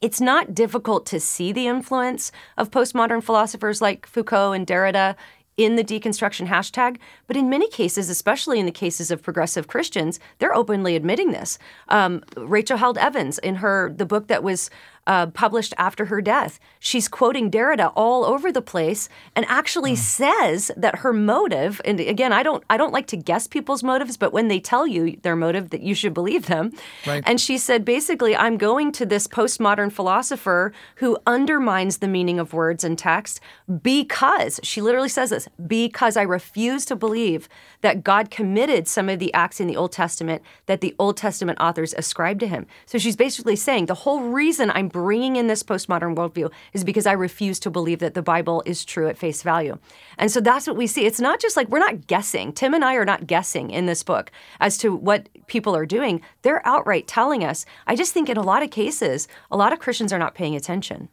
it's 0.00 0.20
not 0.20 0.54
difficult 0.54 1.06
to 1.06 1.18
see 1.18 1.50
the 1.50 1.66
influence 1.66 2.30
of 2.56 2.70
postmodern 2.70 3.22
philosophers 3.22 3.80
like 3.80 4.06
Foucault 4.06 4.52
and 4.52 4.66
Derrida 4.66 5.16
in 5.58 5.74
the 5.74 5.82
deconstruction 5.82 6.46
hashtag. 6.46 6.98
But 7.26 7.36
in 7.36 7.50
many 7.50 7.68
cases, 7.68 8.08
especially 8.08 8.60
in 8.60 8.66
the 8.66 8.72
cases 8.72 9.10
of 9.10 9.22
progressive 9.22 9.66
Christians, 9.66 10.20
they're 10.38 10.54
openly 10.54 10.94
admitting 10.94 11.32
this. 11.32 11.58
Um, 11.88 12.22
Rachel 12.36 12.76
Held 12.78 12.96
Evans, 12.96 13.38
in 13.38 13.56
her 13.56 13.92
the 13.92 14.06
book 14.06 14.28
that 14.28 14.42
was 14.42 14.70
uh, 15.08 15.26
published 15.28 15.72
after 15.78 16.04
her 16.04 16.20
death. 16.20 16.60
She's 16.78 17.08
quoting 17.08 17.50
Derrida 17.50 17.92
all 17.96 18.24
over 18.26 18.52
the 18.52 18.62
place 18.62 19.08
and 19.34 19.46
actually 19.48 19.94
mm. 19.94 19.96
says 19.96 20.70
that 20.76 20.96
her 20.96 21.14
motive, 21.14 21.80
and 21.86 21.98
again, 21.98 22.32
I 22.32 22.42
don't, 22.42 22.62
I 22.68 22.76
don't 22.76 22.92
like 22.92 23.06
to 23.08 23.16
guess 23.16 23.46
people's 23.46 23.82
motives, 23.82 24.18
but 24.18 24.34
when 24.34 24.48
they 24.48 24.60
tell 24.60 24.86
you 24.86 25.18
their 25.22 25.34
motive, 25.34 25.70
that 25.70 25.80
you 25.80 25.94
should 25.94 26.12
believe 26.12 26.46
them. 26.46 26.72
Right. 27.06 27.24
And 27.26 27.40
she 27.40 27.56
said, 27.56 27.86
basically, 27.86 28.36
I'm 28.36 28.58
going 28.58 28.92
to 28.92 29.06
this 29.06 29.26
postmodern 29.26 29.90
philosopher 29.90 30.72
who 30.96 31.16
undermines 31.26 31.98
the 31.98 32.08
meaning 32.08 32.38
of 32.38 32.52
words 32.52 32.84
and 32.84 32.98
text 32.98 33.40
because 33.82 34.60
she 34.62 34.82
literally 34.82 35.08
says 35.08 35.30
this 35.30 35.48
because 35.66 36.18
I 36.18 36.22
refuse 36.22 36.84
to 36.84 36.96
believe 36.96 37.48
that 37.80 38.04
God 38.04 38.30
committed 38.30 38.86
some 38.86 39.08
of 39.08 39.18
the 39.18 39.32
acts 39.32 39.58
in 39.58 39.66
the 39.68 39.76
Old 39.76 39.92
Testament 39.92 40.42
that 40.66 40.82
the 40.82 40.94
Old 40.98 41.16
Testament 41.16 41.58
authors 41.60 41.94
ascribed 41.96 42.40
to 42.40 42.46
him. 42.46 42.66
So 42.84 42.98
she's 42.98 43.16
basically 43.16 43.56
saying 43.56 43.86
the 43.86 43.94
whole 43.94 44.20
reason 44.20 44.70
I'm 44.70 44.88
bringing 45.02 45.36
in 45.36 45.46
this 45.46 45.62
postmodern 45.62 46.16
worldview 46.16 46.50
is 46.72 46.82
because 46.82 47.06
I 47.06 47.12
refuse 47.12 47.60
to 47.60 47.70
believe 47.70 48.00
that 48.00 48.14
the 48.14 48.22
Bible 48.22 48.62
is 48.66 48.84
true 48.84 49.08
at 49.08 49.16
face 49.16 49.42
value. 49.42 49.78
And 50.18 50.30
so 50.30 50.40
that's 50.40 50.66
what 50.66 50.76
we 50.76 50.88
see. 50.88 51.06
It's 51.06 51.20
not 51.20 51.40
just 51.40 51.56
like 51.56 51.68
we're 51.68 51.78
not 51.78 52.08
guessing. 52.08 52.52
Tim 52.52 52.74
and 52.74 52.84
I 52.84 52.94
are 52.94 53.04
not 53.04 53.26
guessing 53.26 53.70
in 53.70 53.86
this 53.86 54.02
book 54.02 54.32
as 54.58 54.76
to 54.78 54.94
what 54.94 55.28
people 55.46 55.76
are 55.76 55.86
doing. 55.86 56.20
They're 56.42 56.66
outright 56.66 57.06
telling 57.06 57.44
us. 57.44 57.64
I 57.86 57.94
just 57.94 58.12
think 58.12 58.28
in 58.28 58.36
a 58.36 58.42
lot 58.42 58.64
of 58.64 58.70
cases, 58.70 59.28
a 59.52 59.56
lot 59.56 59.72
of 59.72 59.78
Christians 59.78 60.12
are 60.12 60.18
not 60.18 60.34
paying 60.34 60.56
attention. 60.56 61.08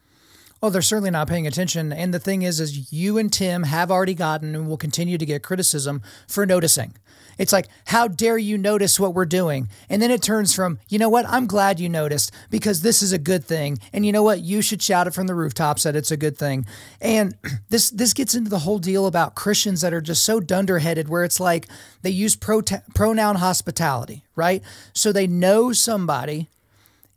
Oh, 0.66 0.72
they're 0.72 0.82
certainly 0.82 1.12
not 1.12 1.28
paying 1.28 1.46
attention. 1.46 1.94
And 1.94 2.12
the 2.12 2.18
thing 2.18 2.42
is, 2.42 2.60
is 2.60 2.92
you 2.92 3.20
and 3.20 3.32
Tim 3.32 3.62
have 3.62 3.92
already 3.92 4.16
gotten 4.16 4.56
and 4.56 4.68
will 4.68 4.78
continue 4.78 5.16
to 5.16 5.24
get 5.24 5.44
criticism 5.44 6.02
for 6.28 6.44
noticing. 6.44 6.96
It's 7.38 7.54
like, 7.54 7.68
how 7.86 8.08
dare 8.08 8.40
you 8.40 8.58
notice 8.58 9.00
what 9.00 9.14
we're 9.14 9.26
doing? 9.26 9.70
And 9.92 10.02
then 10.02 10.10
it 10.10 10.24
turns 10.24 10.56
from, 10.56 10.80
you 10.90 10.98
know 10.98 11.08
what? 11.08 11.28
I'm 11.30 11.46
glad 11.46 11.80
you 11.80 11.88
noticed 11.88 12.32
because 12.50 12.82
this 12.82 13.04
is 13.04 13.14
a 13.14 13.20
good 13.20 13.46
thing. 13.46 13.78
And 13.94 14.08
you 14.08 14.12
know 14.12 14.24
what? 14.24 14.40
You 14.42 14.64
should 14.64 14.82
shout 14.82 15.06
it 15.06 15.14
from 15.14 15.28
the 15.28 15.36
rooftops 15.36 15.84
that 15.84 15.96
it's 15.96 16.10
a 16.10 16.18
good 16.18 16.36
thing. 16.36 16.66
And 17.00 17.36
this 17.70 17.92
this 17.92 18.14
gets 18.14 18.34
into 18.34 18.50
the 18.50 18.60
whole 18.60 18.80
deal 18.80 19.06
about 19.06 19.36
Christians 19.36 19.82
that 19.82 19.94
are 19.94 20.02
just 20.02 20.24
so 20.24 20.40
dunderheaded 20.40 21.10
where 21.10 21.24
it's 21.24 21.40
like 21.40 21.68
they 22.02 22.10
use 22.10 22.36
pro- 22.36 22.64
pronoun 22.96 23.36
hospitality, 23.36 24.24
right? 24.36 24.64
So 24.94 25.12
they 25.12 25.28
know 25.28 25.74
somebody 25.74 26.50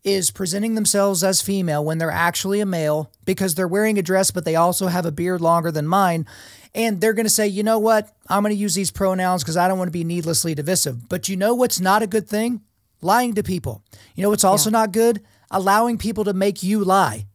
is 0.05 0.30
presenting 0.30 0.74
themselves 0.74 1.24
as 1.24 1.42
female 1.42 1.84
when 1.84 1.99
they're 1.99 2.11
actually 2.11 2.61
a 2.61 2.66
male 2.66 3.11
because 3.24 3.55
they're 3.55 3.68
wearing 3.68 3.99
a 3.99 4.03
dress, 4.03 4.30
but 4.30 4.44
they 4.44 4.57
also 4.57 4.86
have 4.86 5.05
a 5.05 5.12
beard 5.12 5.40
longer 5.40 5.70
than 5.70 5.86
mine. 5.86 6.26
And 6.74 7.01
they're 7.01 7.14
going 7.14 7.26
to 7.26 7.30
say, 7.30 7.46
you 7.49 7.62
know 7.62 7.78
what? 7.78 8.14
I'm 8.28 8.42
going 8.42 8.55
to 8.55 8.61
use 8.61 8.74
these 8.74 8.90
pronouns 8.90 9.42
because 9.42 9.57
I 9.57 9.68
don't 9.68 9.78
want 9.78 9.88
to 9.88 9.92
be 9.92 10.05
needlessly 10.05 10.55
divisive. 10.55 11.09
But 11.09 11.28
you 11.28 11.36
know 11.36 11.55
what's 11.55 11.80
not 11.80 12.03
a 12.03 12.07
good 12.07 12.28
thing? 12.28 12.61
Lying 13.01 13.34
to 13.34 13.42
people. 13.42 13.82
You 14.14 14.22
know 14.22 14.30
what's 14.30 14.44
also 14.44 14.70
yeah. 14.70 14.78
not 14.78 14.92
good? 14.92 15.22
Allowing 15.51 15.99
people 15.99 16.24
to 16.24 16.32
make 16.32 16.62
you 16.62 16.84
lie. 16.84 17.26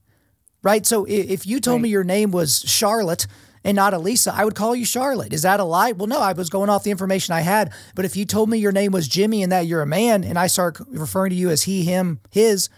Right? 0.61 0.85
So 0.85 1.05
if 1.05 1.45
you 1.45 1.59
told 1.59 1.77
right. 1.77 1.83
me 1.83 1.89
your 1.89 2.03
name 2.03 2.31
was 2.31 2.59
Charlotte 2.61 3.27
and 3.63 3.75
not 3.75 3.93
Alisa, 3.93 4.33
I 4.33 4.45
would 4.45 4.55
call 4.55 4.75
you 4.75 4.85
Charlotte. 4.85 5.33
Is 5.33 5.43
that 5.43 5.59
a 5.59 5.63
lie? 5.63 5.93
Well, 5.93 6.07
no, 6.07 6.19
I 6.19 6.33
was 6.33 6.49
going 6.49 6.69
off 6.69 6.83
the 6.83 6.91
information 6.91 7.33
I 7.33 7.41
had. 7.41 7.71
But 7.95 8.05
if 8.05 8.15
you 8.15 8.25
told 8.25 8.49
me 8.49 8.57
your 8.57 8.71
name 8.71 8.91
was 8.91 9.07
Jimmy 9.07 9.41
and 9.43 9.51
that 9.51 9.67
you're 9.67 9.81
a 9.81 9.87
man 9.87 10.23
and 10.23 10.37
I 10.37 10.47
start 10.47 10.79
referring 10.89 11.29
to 11.29 11.35
you 11.35 11.49
as 11.49 11.63
he, 11.63 11.83
him, 11.83 12.19
his, 12.29 12.69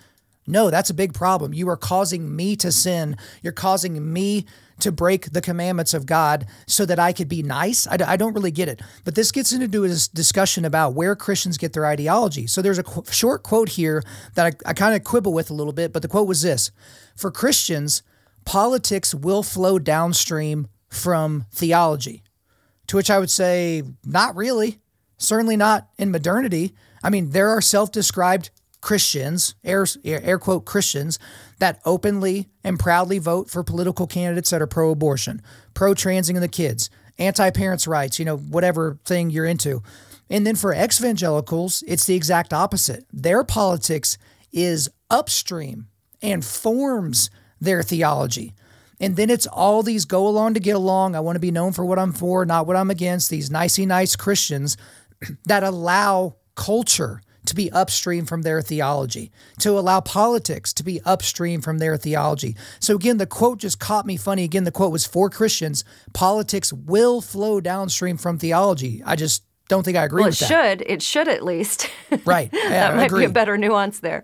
no, 0.47 0.69
that's 0.69 0.89
a 0.89 0.93
big 0.93 1.13
problem. 1.13 1.53
You 1.53 1.69
are 1.69 1.77
causing 1.77 2.36
me 2.36 2.55
to 2.57 2.71
sin. 2.71 3.17
You're 3.41 3.53
causing 3.53 4.13
me 4.13 4.45
to 4.79 4.91
break 4.91 5.31
the 5.31 5.41
commandments 5.41 5.93
of 5.93 6.05
God 6.05 6.45
so 6.67 6.86
that 6.86 6.99
I 6.99 7.13
could 7.13 7.29
be 7.29 7.41
nice? 7.41 7.88
I, 7.88 7.97
I 8.05 8.17
don't 8.17 8.33
really 8.33 8.51
get 8.51 8.67
it. 8.67 8.81
But 9.03 9.15
this 9.15 9.31
gets 9.31 9.53
into 9.53 9.86
a 9.86 9.88
discussion 9.88 10.65
about 10.65 10.93
where 10.93 11.15
Christians 11.15 11.57
get 11.57 11.73
their 11.73 11.86
ideology. 11.86 12.45
So 12.45 12.61
there's 12.61 12.77
a 12.77 12.83
qu- 12.83 13.05
short 13.09 13.43
quote 13.43 13.69
here 13.69 14.03
that 14.36 14.45
I, 14.45 14.69
I 14.69 14.73
kind 14.73 14.95
of 14.95 15.03
quibble 15.03 15.33
with 15.33 15.49
a 15.49 15.53
little 15.53 15.73
bit, 15.73 15.93
but 15.93 16.01
the 16.01 16.07
quote 16.07 16.27
was 16.27 16.41
this 16.41 16.71
For 17.15 17.31
Christians, 17.31 18.03
politics 18.43 19.15
will 19.15 19.43
flow 19.43 19.79
downstream 19.79 20.67
from 20.96 21.46
theology. 21.52 22.24
To 22.88 22.98
which 22.98 23.10
I 23.10 23.20
would 23.20 23.30
say, 23.30 23.84
not 24.04 24.36
really. 24.36 24.80
Certainly 25.18 25.58
not 25.58 25.88
in 25.98 26.12
modernity. 26.12 26.74
I 27.04 27.10
mean, 27.10 27.32
there 27.32 27.50
are 27.50 27.62
self 27.62 27.91
described 27.91 28.50
Christians, 28.82 29.56
air, 29.64 29.86
air 30.04 30.38
quote 30.38 30.66
Christians, 30.66 31.18
that 31.60 31.80
openly 31.86 32.50
and 32.64 32.78
proudly 32.78 33.18
vote 33.18 33.50
for 33.50 33.64
political 33.64 34.06
candidates 34.08 34.50
that 34.52 34.62
are 34.62 34.68
pro 34.68 34.91
abortion, 34.91 35.41
pro 35.74 35.93
transing 35.93 36.36
of 36.36 36.41
the 36.41 36.48
kids, 36.48 36.89
anti 37.18 37.50
parents' 37.50 37.88
rights, 37.88 38.20
you 38.20 38.26
know, 38.26 38.38
whatever 38.38 39.00
thing 39.06 39.30
you're 39.30 39.46
into. 39.46 39.82
And 40.30 40.46
then 40.46 40.56
for 40.56 40.74
ex 40.74 41.00
evangelicals, 41.00 41.84
it's 41.88 42.06
the 42.06 42.16
exact 42.16 42.54
opposite. 42.54 43.06
Their 43.12 43.43
politics 43.43 44.18
is 44.52 44.89
upstream 45.10 45.88
and 46.22 46.43
forms 46.43 47.30
their 47.62 47.84
theology. 47.84 48.54
And 49.00 49.16
then 49.16 49.30
it's 49.30 49.48
all 49.48 49.84
these 49.84 50.06
go 50.06 50.28
along 50.28 50.54
to 50.54 50.60
get 50.60 50.76
along. 50.76 51.16
I 51.16 51.20
want 51.20 51.36
to 51.36 51.41
be 51.41 51.52
known 51.52 51.74
for 51.74 51.86
what 51.86 52.00
I'm 52.00 52.14
for, 52.14 52.46
not 52.46 52.68
what 52.68 52.76
I'm 52.76 52.89
against. 52.89 53.30
These 53.30 53.52
nicey 53.52 53.86
nice 53.86 54.16
Christians 54.16 54.78
that 55.46 55.64
allow 55.64 56.36
culture 56.56 57.22
to 57.46 57.56
be 57.56 57.72
upstream 57.72 58.26
from 58.26 58.41
their 58.41 58.62
theology, 58.62 59.32
to 59.60 59.78
allow 59.78 60.00
politics 60.00 60.74
to 60.74 60.84
be 60.84 61.02
upstream 61.06 61.62
from 61.62 61.78
their 61.78 61.98
theology. 61.98 62.56
So 62.80 62.96
again, 62.96 63.18
the 63.18 63.28
quote 63.28 63.60
just 63.60 63.80
caught 63.80 64.06
me 64.06 64.18
funny. 64.18 64.43
Again, 64.43 64.64
the 64.64 64.72
quote 64.72 64.91
was 64.91 65.06
for 65.06 65.30
Christians, 65.30 65.84
politics 66.14 66.74
will 66.74 67.22
flow 67.22 67.62
downstream 67.62 68.18
from 68.18 68.39
theology. 68.39 69.02
I 69.06 69.16
just 69.16 69.43
don't 69.68 69.84
think 69.84 69.98
I 69.98 70.04
agree 70.04 70.22
well, 70.22 70.30
with 70.30 70.39
that. 70.39 70.46
It 70.46 70.80
should. 70.80 70.91
It 70.91 71.02
should 71.02 71.28
at 71.28 71.43
least. 71.43 71.89
Right. 72.24 72.50
Yeah, 72.54 72.70
that 72.70 72.96
might 72.96 73.12
be 73.12 73.26
a 73.26 73.30
better 73.30 73.58
nuance 73.58 74.00
there. 74.00 74.24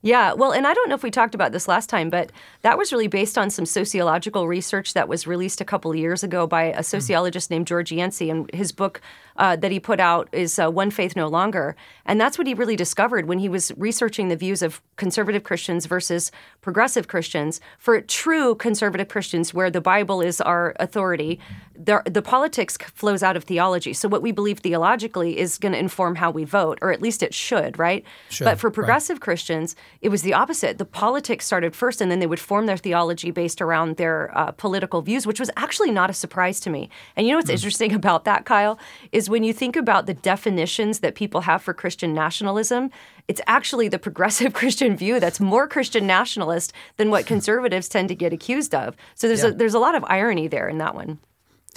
Yeah, 0.00 0.32
well, 0.32 0.52
and 0.52 0.64
I 0.64 0.74
don't 0.74 0.88
know 0.88 0.94
if 0.94 1.02
we 1.02 1.10
talked 1.10 1.34
about 1.34 1.50
this 1.50 1.66
last 1.66 1.90
time, 1.90 2.08
but 2.08 2.30
that 2.62 2.78
was 2.78 2.92
really 2.92 3.08
based 3.08 3.36
on 3.36 3.50
some 3.50 3.66
sociological 3.66 4.46
research 4.46 4.94
that 4.94 5.08
was 5.08 5.26
released 5.26 5.60
a 5.60 5.64
couple 5.64 5.90
of 5.90 5.96
years 5.96 6.22
ago 6.22 6.46
by 6.46 6.64
a 6.64 6.76
hmm. 6.76 6.82
sociologist 6.82 7.48
mm. 7.48 7.52
named 7.52 7.66
George 7.66 7.90
Yancey, 7.90 8.30
and 8.30 8.48
his 8.54 8.70
book 8.70 9.00
uh, 9.38 9.56
that 9.56 9.72
he 9.72 9.80
put 9.80 10.00
out 10.00 10.28
is 10.32 10.58
uh, 10.58 10.70
One 10.70 10.90
Faith 10.90 11.16
No 11.16 11.28
Longer. 11.28 11.76
And 12.04 12.20
that's 12.20 12.36
what 12.36 12.46
he 12.46 12.54
really 12.54 12.76
discovered 12.76 13.26
when 13.26 13.38
he 13.38 13.48
was 13.48 13.72
researching 13.76 14.28
the 14.28 14.36
views 14.36 14.62
of 14.62 14.82
conservative 14.96 15.44
Christians 15.44 15.86
versus 15.86 16.30
progressive 16.60 17.08
Christians. 17.08 17.60
For 17.78 18.00
true 18.00 18.56
conservative 18.56 19.08
Christians, 19.08 19.54
where 19.54 19.70
the 19.70 19.80
Bible 19.80 20.20
is 20.20 20.40
our 20.40 20.74
authority, 20.80 21.38
the, 21.76 22.02
the 22.04 22.22
politics 22.22 22.76
flows 22.94 23.22
out 23.22 23.36
of 23.36 23.44
theology. 23.44 23.92
So 23.92 24.08
what 24.08 24.22
we 24.22 24.32
believe 24.32 24.58
theologically 24.58 25.38
is 25.38 25.58
going 25.58 25.72
to 25.72 25.78
inform 25.78 26.16
how 26.16 26.30
we 26.30 26.44
vote, 26.44 26.78
or 26.82 26.92
at 26.92 27.00
least 27.00 27.22
it 27.22 27.32
should, 27.32 27.78
right? 27.78 28.04
Should, 28.30 28.44
but 28.44 28.58
for 28.58 28.70
progressive 28.70 29.16
right. 29.16 29.22
Christians, 29.22 29.76
it 30.00 30.10
was 30.10 30.22
the 30.22 30.32
opposite. 30.32 30.78
The 30.78 30.84
politics 30.84 31.44
started 31.44 31.74
first, 31.74 32.00
and 32.00 32.10
then 32.10 32.20
they 32.20 32.26
would 32.26 32.38
form 32.38 32.66
their 32.66 32.76
theology 32.76 33.30
based 33.30 33.60
around 33.60 33.96
their 33.96 34.36
uh, 34.36 34.52
political 34.52 35.02
views, 35.02 35.26
which 35.26 35.40
was 35.40 35.50
actually 35.56 35.90
not 35.90 36.08
a 36.08 36.12
surprise 36.12 36.60
to 36.60 36.70
me. 36.70 36.88
And 37.16 37.26
you 37.26 37.32
know 37.32 37.38
what's 37.38 37.50
mm. 37.50 37.54
interesting 37.54 37.92
about 37.92 38.24
that, 38.24 38.44
Kyle, 38.44 38.78
is 39.10 39.28
when 39.28 39.42
you 39.42 39.52
think 39.52 39.74
about 39.74 40.06
the 40.06 40.14
definitions 40.14 41.00
that 41.00 41.14
people 41.14 41.42
have 41.42 41.62
for 41.62 41.74
Christian 41.74 42.14
nationalism, 42.14 42.90
it's 43.26 43.40
actually 43.46 43.88
the 43.88 43.98
progressive 43.98 44.52
Christian 44.60 44.96
view 44.96 45.18
that's 45.18 45.40
more 45.40 45.66
Christian 45.66 46.06
nationalist 46.06 46.72
than 46.96 47.10
what 47.10 47.26
conservatives 47.34 47.88
tend 47.88 48.08
to 48.08 48.14
get 48.14 48.32
accused 48.32 48.74
of. 48.74 48.96
So 49.14 49.26
there's 49.26 49.42
yeah. 49.42 49.50
a, 49.50 49.52
there's 49.52 49.74
a 49.74 49.80
lot 49.80 49.96
of 49.96 50.04
irony 50.08 50.46
there 50.46 50.68
in 50.68 50.78
that 50.78 50.94
one. 50.94 51.18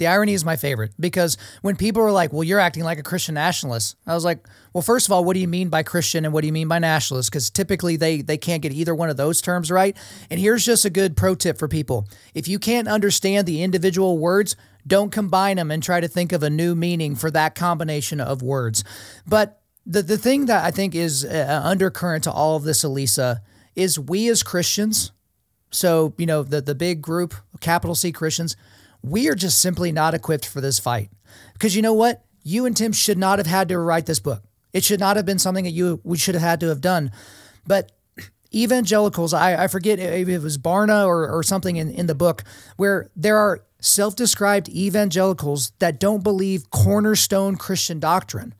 The 0.02 0.08
irony 0.08 0.32
is 0.32 0.44
my 0.44 0.56
favorite 0.56 0.90
because 0.98 1.36
when 1.60 1.76
people 1.76 2.02
are 2.02 2.10
like, 2.10 2.32
well, 2.32 2.42
you're 2.42 2.58
acting 2.58 2.82
like 2.82 2.98
a 2.98 3.04
Christian 3.04 3.36
nationalist, 3.36 3.94
I 4.04 4.14
was 4.14 4.24
like, 4.24 4.44
well, 4.72 4.82
first 4.82 5.06
of 5.06 5.12
all, 5.12 5.24
what 5.24 5.34
do 5.34 5.38
you 5.38 5.46
mean 5.46 5.68
by 5.68 5.84
Christian 5.84 6.24
and 6.24 6.34
what 6.34 6.40
do 6.40 6.48
you 6.48 6.52
mean 6.52 6.66
by 6.66 6.80
nationalist? 6.80 7.30
Because 7.30 7.50
typically 7.50 7.94
they, 7.94 8.20
they 8.20 8.36
can't 8.36 8.62
get 8.62 8.72
either 8.72 8.96
one 8.96 9.10
of 9.10 9.16
those 9.16 9.40
terms 9.40 9.70
right. 9.70 9.96
And 10.28 10.40
here's 10.40 10.64
just 10.64 10.84
a 10.84 10.90
good 10.90 11.16
pro 11.16 11.36
tip 11.36 11.56
for 11.56 11.68
people 11.68 12.08
if 12.34 12.48
you 12.48 12.58
can't 12.58 12.88
understand 12.88 13.46
the 13.46 13.62
individual 13.62 14.18
words, 14.18 14.56
don't 14.84 15.12
combine 15.12 15.56
them 15.56 15.70
and 15.70 15.80
try 15.80 16.00
to 16.00 16.08
think 16.08 16.32
of 16.32 16.42
a 16.42 16.50
new 16.50 16.74
meaning 16.74 17.14
for 17.14 17.30
that 17.30 17.54
combination 17.54 18.20
of 18.20 18.42
words. 18.42 18.82
But 19.24 19.60
the, 19.86 20.02
the 20.02 20.18
thing 20.18 20.46
that 20.46 20.64
I 20.64 20.72
think 20.72 20.96
is 20.96 21.24
uh, 21.24 21.60
undercurrent 21.62 22.24
to 22.24 22.32
all 22.32 22.56
of 22.56 22.64
this, 22.64 22.82
Alisa, 22.82 23.38
is 23.76 24.00
we 24.00 24.28
as 24.28 24.42
Christians, 24.42 25.12
so, 25.70 26.12
you 26.18 26.26
know, 26.26 26.42
the, 26.42 26.60
the 26.60 26.74
big 26.74 27.00
group, 27.00 27.34
capital 27.60 27.94
C 27.94 28.10
Christians, 28.10 28.56
we 29.02 29.28
are 29.28 29.34
just 29.34 29.60
simply 29.60 29.92
not 29.92 30.14
equipped 30.14 30.46
for 30.46 30.60
this 30.60 30.78
fight. 30.78 31.10
Because 31.52 31.74
you 31.76 31.82
know 31.82 31.92
what? 31.92 32.24
You 32.42 32.66
and 32.66 32.76
Tim 32.76 32.92
should 32.92 33.18
not 33.18 33.38
have 33.38 33.46
had 33.46 33.68
to 33.68 33.78
write 33.78 34.06
this 34.06 34.20
book. 34.20 34.42
It 34.72 34.84
should 34.84 35.00
not 35.00 35.16
have 35.16 35.26
been 35.26 35.38
something 35.38 35.64
that 35.64 35.70
you 35.70 36.00
we 36.02 36.16
should 36.16 36.34
have 36.34 36.42
had 36.42 36.60
to 36.60 36.68
have 36.68 36.80
done. 36.80 37.12
But 37.66 37.92
evangelicals, 38.54 39.32
I, 39.34 39.64
I 39.64 39.68
forget 39.68 39.98
if 39.98 40.28
it 40.28 40.38
was 40.38 40.58
Barna 40.58 41.06
or, 41.06 41.28
or 41.28 41.42
something 41.42 41.76
in, 41.76 41.90
in 41.90 42.06
the 42.06 42.14
book, 42.14 42.42
where 42.76 43.10
there 43.14 43.36
are 43.36 43.64
self 43.80 44.16
described 44.16 44.68
evangelicals 44.68 45.72
that 45.78 46.00
don't 46.00 46.22
believe 46.22 46.70
cornerstone 46.70 47.56
Christian 47.56 48.00
doctrine. 48.00 48.54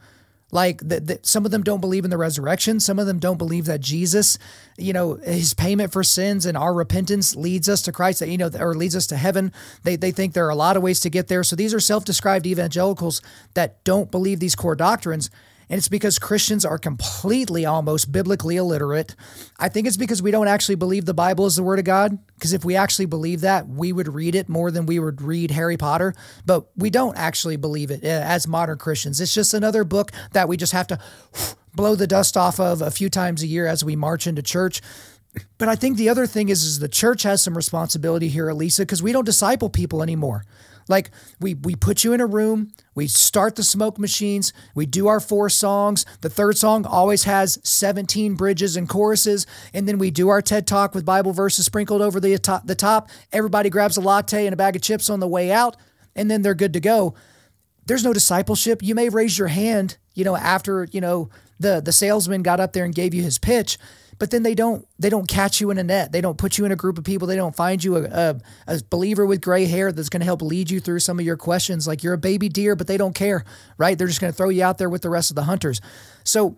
Like 0.52 0.78
the, 0.86 1.00
the, 1.00 1.20
some 1.22 1.46
of 1.46 1.50
them 1.50 1.62
don't 1.62 1.80
believe 1.80 2.04
in 2.04 2.10
the 2.10 2.18
resurrection. 2.18 2.78
Some 2.78 2.98
of 2.98 3.06
them 3.06 3.18
don't 3.18 3.38
believe 3.38 3.64
that 3.64 3.80
Jesus, 3.80 4.38
you 4.76 4.92
know, 4.92 5.14
his 5.14 5.54
payment 5.54 5.92
for 5.92 6.04
sins 6.04 6.44
and 6.44 6.56
our 6.58 6.74
repentance 6.74 7.34
leads 7.34 7.70
us 7.70 7.80
to 7.82 7.92
Christ, 7.92 8.20
that, 8.20 8.28
you 8.28 8.36
know, 8.36 8.50
or 8.60 8.74
leads 8.74 8.94
us 8.94 9.06
to 9.08 9.16
heaven. 9.16 9.50
They, 9.82 9.96
they 9.96 10.10
think 10.10 10.34
there 10.34 10.46
are 10.46 10.50
a 10.50 10.54
lot 10.54 10.76
of 10.76 10.82
ways 10.82 11.00
to 11.00 11.10
get 11.10 11.28
there. 11.28 11.42
So 11.42 11.56
these 11.56 11.72
are 11.72 11.80
self 11.80 12.04
described 12.04 12.46
evangelicals 12.46 13.22
that 13.54 13.82
don't 13.82 14.10
believe 14.10 14.40
these 14.40 14.54
core 14.54 14.76
doctrines. 14.76 15.30
And 15.68 15.78
it's 15.78 15.88
because 15.88 16.18
Christians 16.18 16.64
are 16.64 16.78
completely 16.78 17.64
almost 17.64 18.12
biblically 18.12 18.56
illiterate. 18.56 19.14
I 19.58 19.68
think 19.68 19.86
it's 19.86 19.96
because 19.96 20.22
we 20.22 20.30
don't 20.30 20.48
actually 20.48 20.74
believe 20.74 21.04
the 21.04 21.14
Bible 21.14 21.46
is 21.46 21.56
the 21.56 21.62
Word 21.62 21.78
of 21.78 21.84
God. 21.84 22.18
Because 22.34 22.52
if 22.52 22.64
we 22.64 22.76
actually 22.76 23.06
believe 23.06 23.40
that, 23.42 23.68
we 23.68 23.92
would 23.92 24.12
read 24.12 24.34
it 24.34 24.48
more 24.48 24.70
than 24.70 24.86
we 24.86 24.98
would 24.98 25.22
read 25.22 25.50
Harry 25.50 25.76
Potter. 25.76 26.14
But 26.44 26.66
we 26.76 26.90
don't 26.90 27.16
actually 27.16 27.56
believe 27.56 27.90
it 27.90 28.04
uh, 28.04 28.06
as 28.06 28.46
modern 28.46 28.78
Christians. 28.78 29.20
It's 29.20 29.34
just 29.34 29.54
another 29.54 29.84
book 29.84 30.12
that 30.32 30.48
we 30.48 30.56
just 30.56 30.72
have 30.72 30.86
to 30.88 30.98
blow 31.74 31.94
the 31.94 32.06
dust 32.06 32.36
off 32.36 32.60
of 32.60 32.82
a 32.82 32.90
few 32.90 33.08
times 33.08 33.42
a 33.42 33.46
year 33.46 33.66
as 33.66 33.84
we 33.84 33.96
march 33.96 34.26
into 34.26 34.42
church. 34.42 34.82
But 35.58 35.68
I 35.68 35.76
think 35.76 35.96
the 35.96 36.08
other 36.08 36.26
thing 36.26 36.48
is, 36.50 36.62
is 36.64 36.78
the 36.78 36.88
church 36.88 37.22
has 37.22 37.42
some 37.42 37.56
responsibility 37.56 38.28
here, 38.28 38.48
Alisa, 38.48 38.80
because 38.80 39.02
we 39.02 39.12
don't 39.12 39.24
disciple 39.24 39.70
people 39.70 40.02
anymore. 40.02 40.44
Like 40.88 41.10
we 41.40 41.54
we 41.54 41.74
put 41.74 42.04
you 42.04 42.12
in 42.12 42.20
a 42.20 42.26
room, 42.26 42.72
we 42.94 43.06
start 43.06 43.56
the 43.56 43.62
smoke 43.62 43.98
machines, 43.98 44.52
we 44.74 44.86
do 44.86 45.08
our 45.08 45.20
four 45.20 45.48
songs. 45.48 46.04
The 46.20 46.30
third 46.30 46.56
song 46.58 46.84
always 46.86 47.24
has 47.24 47.58
17 47.64 48.34
bridges 48.34 48.76
and 48.76 48.88
choruses, 48.88 49.46
and 49.72 49.88
then 49.88 49.98
we 49.98 50.10
do 50.10 50.28
our 50.28 50.42
TED 50.42 50.66
Talk 50.66 50.94
with 50.94 51.04
Bible 51.04 51.32
verses 51.32 51.66
sprinkled 51.66 52.02
over 52.02 52.20
the 52.20 52.36
top, 52.38 52.66
the 52.66 52.74
top. 52.74 53.08
Everybody 53.32 53.70
grabs 53.70 53.96
a 53.96 54.00
latte 54.00 54.46
and 54.46 54.54
a 54.54 54.56
bag 54.56 54.76
of 54.76 54.82
chips 54.82 55.08
on 55.10 55.20
the 55.20 55.28
way 55.28 55.50
out, 55.50 55.76
and 56.14 56.30
then 56.30 56.42
they're 56.42 56.54
good 56.54 56.72
to 56.74 56.80
go. 56.80 57.14
There's 57.86 58.04
no 58.04 58.12
discipleship. 58.12 58.82
You 58.82 58.94
may 58.94 59.08
raise 59.08 59.38
your 59.38 59.48
hand, 59.48 59.96
you 60.14 60.24
know, 60.24 60.36
after, 60.36 60.86
you 60.92 61.00
know, 61.00 61.30
the 61.58 61.80
the 61.80 61.92
salesman 61.92 62.42
got 62.42 62.60
up 62.60 62.72
there 62.72 62.84
and 62.84 62.94
gave 62.94 63.14
you 63.14 63.22
his 63.22 63.38
pitch, 63.38 63.78
but 64.22 64.30
then 64.30 64.44
they 64.44 64.54
don't 64.54 64.86
they 65.00 65.10
don't 65.10 65.26
catch 65.26 65.60
you 65.60 65.72
in 65.72 65.78
a 65.78 65.82
net. 65.82 66.12
They 66.12 66.20
don't 66.20 66.38
put 66.38 66.56
you 66.56 66.64
in 66.64 66.70
a 66.70 66.76
group 66.76 66.96
of 66.96 67.02
people. 67.02 67.26
They 67.26 67.34
don't 67.34 67.56
find 67.56 67.82
you 67.82 67.96
a, 67.96 68.04
a, 68.04 68.40
a 68.68 68.80
believer 68.88 69.26
with 69.26 69.40
gray 69.40 69.64
hair 69.64 69.90
that's 69.90 70.08
going 70.08 70.20
to 70.20 70.24
help 70.24 70.42
lead 70.42 70.70
you 70.70 70.78
through 70.78 71.00
some 71.00 71.18
of 71.18 71.24
your 71.24 71.36
questions. 71.36 71.88
Like 71.88 72.04
you're 72.04 72.14
a 72.14 72.18
baby 72.18 72.48
deer, 72.48 72.76
but 72.76 72.86
they 72.86 72.96
don't 72.96 73.16
care, 73.16 73.44
right? 73.78 73.98
They're 73.98 74.06
just 74.06 74.20
going 74.20 74.32
to 74.32 74.36
throw 74.36 74.50
you 74.50 74.62
out 74.62 74.78
there 74.78 74.88
with 74.88 75.02
the 75.02 75.10
rest 75.10 75.32
of 75.32 75.34
the 75.34 75.42
hunters. 75.42 75.80
So 76.22 76.56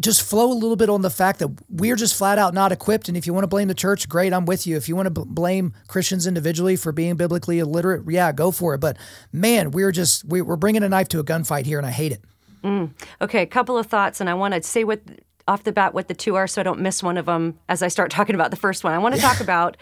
just 0.00 0.22
flow 0.22 0.50
a 0.50 0.52
little 0.52 0.74
bit 0.74 0.90
on 0.90 1.02
the 1.02 1.10
fact 1.10 1.38
that 1.38 1.50
we're 1.70 1.94
just 1.94 2.16
flat 2.16 2.38
out 2.38 2.54
not 2.54 2.72
equipped. 2.72 3.06
And 3.06 3.16
if 3.16 3.24
you 3.24 3.32
want 3.32 3.44
to 3.44 3.48
blame 3.48 3.68
the 3.68 3.74
church, 3.74 4.08
great, 4.08 4.32
I'm 4.32 4.44
with 4.44 4.66
you. 4.66 4.76
If 4.76 4.88
you 4.88 4.96
want 4.96 5.06
to 5.06 5.22
b- 5.22 5.30
blame 5.30 5.74
Christians 5.86 6.26
individually 6.26 6.74
for 6.74 6.90
being 6.90 7.14
biblically 7.14 7.60
illiterate, 7.60 8.02
yeah, 8.08 8.32
go 8.32 8.50
for 8.50 8.74
it. 8.74 8.78
But 8.78 8.96
man, 9.32 9.70
we're 9.70 9.92
just 9.92 10.24
we're 10.24 10.56
bringing 10.56 10.82
a 10.82 10.88
knife 10.88 11.06
to 11.10 11.20
a 11.20 11.24
gunfight 11.24 11.66
here, 11.66 11.78
and 11.78 11.86
I 11.86 11.92
hate 11.92 12.10
it. 12.10 12.20
Mm. 12.64 12.90
Okay, 13.22 13.42
a 13.42 13.46
couple 13.46 13.78
of 13.78 13.86
thoughts, 13.86 14.20
and 14.20 14.28
I 14.28 14.34
want 14.34 14.54
to 14.54 14.62
say 14.64 14.82
what 14.82 15.02
off 15.46 15.64
the 15.64 15.72
bat 15.72 15.94
what 15.94 16.08
the 16.08 16.14
two 16.14 16.34
are 16.36 16.46
so 16.46 16.60
I 16.60 16.64
don't 16.64 16.80
miss 16.80 17.02
one 17.02 17.16
of 17.16 17.26
them 17.26 17.58
as 17.68 17.82
I 17.82 17.88
start 17.88 18.10
talking 18.12 18.34
about 18.34 18.50
the 18.50 18.56
first 18.56 18.84
one. 18.84 18.92
I 18.92 18.98
want 18.98 19.14
to 19.14 19.20
talk 19.20 19.40
about 19.40 19.76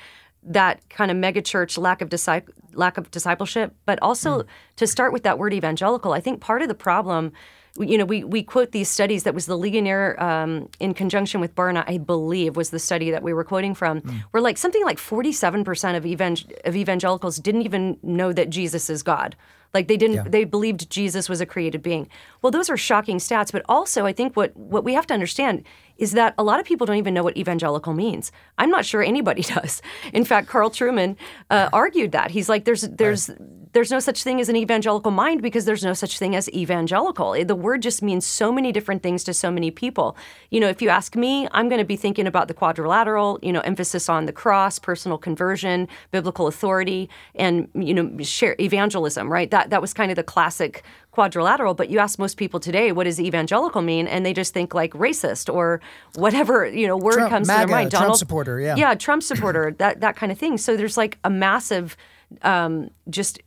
that 0.45 0.89
kind 0.89 1.11
of 1.11 1.17
megachurch 1.17 1.79
lack 1.79 2.01
of 2.01 2.09
disciple, 2.09 2.53
lack 2.75 2.99
of 2.99 3.11
discipleship, 3.11 3.75
but 3.87 3.99
also 4.03 4.43
mm. 4.43 4.47
to 4.77 4.87
start 4.87 5.13
with 5.13 5.23
that 5.23 5.39
word 5.39 5.55
evangelical. 5.55 6.13
I 6.13 6.21
think 6.21 6.41
part 6.41 6.63
of 6.63 6.69
the 6.69 6.75
problem 6.75 7.33
you 7.79 7.97
know, 7.97 8.05
we, 8.05 8.23
we 8.23 8.43
quote 8.43 8.73
these 8.73 8.91
studies 8.91 9.23
that 9.23 9.35
was 9.35 9.47
the 9.47 9.57
Ligonier 9.57 10.21
um, 10.23 10.69
in 10.79 10.93
conjunction 10.93 11.41
with 11.41 11.55
Barna, 11.55 11.85
I 11.89 11.99
believe, 11.99 12.57
was 12.57 12.71
the 12.71 12.79
study 12.79 13.11
that 13.11 13.23
we 13.23 13.33
were 13.33 13.45
quoting 13.45 13.75
from, 13.75 14.03
mm. 14.03 14.21
where 14.31 14.43
like 14.43 14.59
something 14.59 14.85
like 14.85 14.99
47% 14.99 15.97
of, 15.97 16.05
evang- 16.05 16.53
of 16.67 16.77
evangelicals 16.77 17.39
didn't 17.39 17.63
even 17.63 17.99
know 18.03 18.33
that 18.33 18.51
Jesus 18.51 18.91
is 18.91 19.03
God. 19.03 19.37
Like 19.75 19.89
they 19.89 19.97
didn't, 19.97 20.17
yeah. 20.17 20.25
they 20.27 20.45
believed 20.45 20.91
Jesus 20.91 21.29
was 21.29 21.41
a 21.41 21.47
created 21.47 21.83
being. 21.83 22.09
Well, 22.43 22.51
those 22.51 22.69
are 22.69 22.77
shocking 22.77 23.19
stats. 23.19 23.53
But 23.53 23.63
also, 23.69 24.05
I 24.07 24.13
think 24.13 24.37
what 24.37 24.57
what 24.57 24.85
we 24.85 24.95
have 24.95 25.07
to 25.09 25.15
understand 25.15 25.65
is 25.97 26.13
that 26.13 26.35
a 26.37 26.43
lot 26.43 26.61
of 26.61 26.67
people 26.67 26.87
don't 26.87 26.97
even 26.97 27.15
know 27.15 27.23
what 27.23 27.37
evangelical 27.37 27.95
means. 27.95 28.33
I'm 28.59 28.71
not 28.71 28.85
sure 28.85 29.03
anybody 29.03 29.43
does. 29.55 29.83
In 30.13 30.25
fact, 30.25 30.49
Carl 30.49 30.71
Trueman 30.71 31.17
uh, 31.51 31.69
argued 31.73 32.13
that 32.13 32.31
he's 32.31 32.49
like, 32.49 32.65
there's 32.65 32.83
there's 32.83 33.31
right 33.31 33.39
there's 33.73 33.91
no 33.91 34.01
such 34.01 34.23
thing 34.23 34.41
as 34.41 34.49
an 34.49 34.57
evangelical 34.57 35.11
mind 35.11 35.43
because 35.43 35.65
there's 35.65 35.85
no 35.85 35.95
such 35.95 36.19
thing 36.19 36.37
as 36.37 36.49
evangelical. 36.51 37.33
The 37.45 37.55
word 37.55 37.83
just 37.83 38.03
means 38.03 38.27
so 38.27 38.53
many 38.53 38.73
different 38.73 39.03
things 39.03 39.25
to 39.25 39.35
so 39.35 39.51
many 39.51 39.71
people. 39.71 40.17
You 40.51 40.61
know, 40.61 40.69
if 40.69 40.83
you 40.83 40.89
ask 40.89 41.17
me, 41.17 41.49
I'm 41.53 41.69
going 41.69 41.79
to 41.79 41.85
be 41.85 41.97
thinking 41.97 42.27
about 42.27 42.49
the 42.49 42.55
quadrilateral, 42.55 43.39
you 43.43 43.53
know, 43.53 43.61
emphasis 43.61 44.09
on 44.09 44.27
the 44.27 44.33
cross, 44.33 44.79
personal 44.79 45.19
conversion, 45.19 45.89
biblical 46.11 46.47
authority, 46.47 47.09
and 47.35 47.69
you 47.75 47.95
know, 47.95 48.23
share 48.23 48.57
evangelism, 48.61 49.33
right? 49.33 49.51
That 49.51 49.71
that 49.71 49.81
was 49.81 49.95
kind 49.95 50.11
of 50.11 50.17
the 50.17 50.23
classic 50.23 50.83
quadrilateral, 51.13 51.75
but 51.75 51.91
you 51.91 51.99
ask 51.99 52.19
most 52.19 52.37
people 52.39 52.59
today, 52.59 52.91
what 52.91 53.05
does 53.05 53.21
evangelical 53.21 53.83
mean? 53.83 54.07
And 54.09 54.25
they 54.25 54.33
just 54.33 54.55
think 54.55 54.75
like 54.75 54.93
racist 54.93 55.53
or 55.53 55.81
whatever, 56.15 56.67
you 56.67 56.87
know, 56.87 56.97
word 56.97 57.15
Trump, 57.15 57.31
comes 57.31 57.49
MAGA, 57.49 57.61
to 57.61 57.67
their 57.67 57.77
mind. 57.77 57.91
Donald, 57.91 58.09
Trump 58.09 58.19
supporter, 58.19 58.59
yeah. 58.59 58.77
Yeah, 58.77 58.95
Trump 58.95 59.23
supporter, 59.23 59.75
that, 59.79 60.01
that 60.01 60.17
kind 60.17 60.33
of 60.33 60.39
thing. 60.39 60.57
So 60.57 60.75
there's 60.75 60.97
like 60.97 61.19
a 61.23 61.29
massive 61.29 61.99
um, 62.41 62.91
just 63.11 63.41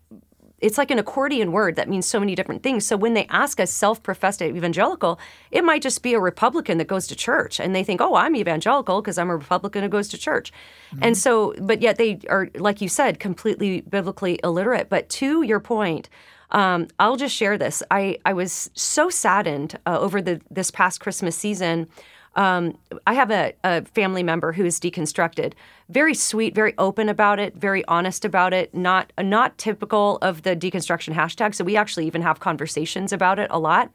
it's 0.60 0.78
like 0.78 0.92
an 0.92 1.00
accordion 1.00 1.52
word 1.52 1.76
that 1.76 1.90
means 1.90 2.06
so 2.06 2.20
many 2.20 2.36
different 2.36 2.64
things. 2.64 2.86
So 2.86 2.98
when 2.98 3.14
they 3.14 3.26
ask 3.28 3.60
a 3.60 3.68
self-professed 3.68 4.42
evangelical, 4.42 5.20
it 5.52 5.64
might 5.64 5.82
just 5.82 6.02
be 6.02 6.14
a 6.14 6.20
Republican 6.20 6.78
that 6.78 6.88
goes 6.88 7.08
to 7.08 7.16
church 7.16 7.60
and 7.60 7.76
they 7.76 7.84
think, 7.84 8.02
"Oh, 8.02 8.16
I'm 8.16 8.36
evangelical 8.36 9.02
because 9.02 9.18
I'm 9.18 9.30
a 9.30 9.36
Republican 9.36 9.84
who 9.84 9.90
goes 9.90 10.08
to 10.10 10.18
church." 10.18 10.52
Mm-hmm. 10.94 11.04
And 11.04 11.18
so 11.18 11.54
but 11.60 11.82
yet 11.82 11.98
they 11.98 12.20
are 12.30 12.50
like 12.56 12.82
you 12.82 12.90
said 12.90 13.20
completely 13.20 13.82
biblically 13.82 14.40
illiterate. 14.44 14.90
But 14.90 15.10
to 15.10 15.42
your 15.42 15.60
point, 15.60 16.10
um, 16.52 16.88
I'll 17.00 17.18
just 17.18 17.36
share 17.36 17.58
this. 17.58 17.84
I, 17.92 18.18
I 18.26 18.34
was 18.34 18.70
so 18.74 19.10
saddened 19.10 19.78
uh, 19.86 20.00
over 20.00 20.22
the 20.22 20.42
this 20.50 20.72
past 20.72 21.00
Christmas 21.00 21.36
season 21.36 21.88
um, 22.36 22.78
I 23.08 23.14
have 23.14 23.32
a, 23.32 23.54
a, 23.64 23.86
family 23.86 24.24
member 24.24 24.52
who 24.52 24.66
is 24.66 24.80
deconstructed. 24.80 25.54
Very 25.90 26.14
sweet, 26.14 26.54
very 26.54 26.74
open 26.78 27.08
about 27.08 27.40
it, 27.40 27.56
very 27.56 27.86
honest 27.86 28.26
about 28.26 28.54
it. 28.54 28.74
Not 28.74 29.14
not 29.18 29.58
typical 29.58 30.18
of 30.22 30.44
the 30.44 30.56
deconstruction 30.56 31.14
hashtag. 31.14 31.56
So 31.56 31.64
we 31.64 31.78
actually 31.78 32.08
even 32.08 32.22
have 32.22 32.40
conversations 32.40 33.14
about 33.14 33.40
it 33.40 33.48
a 33.52 33.60
lot. 33.60 33.92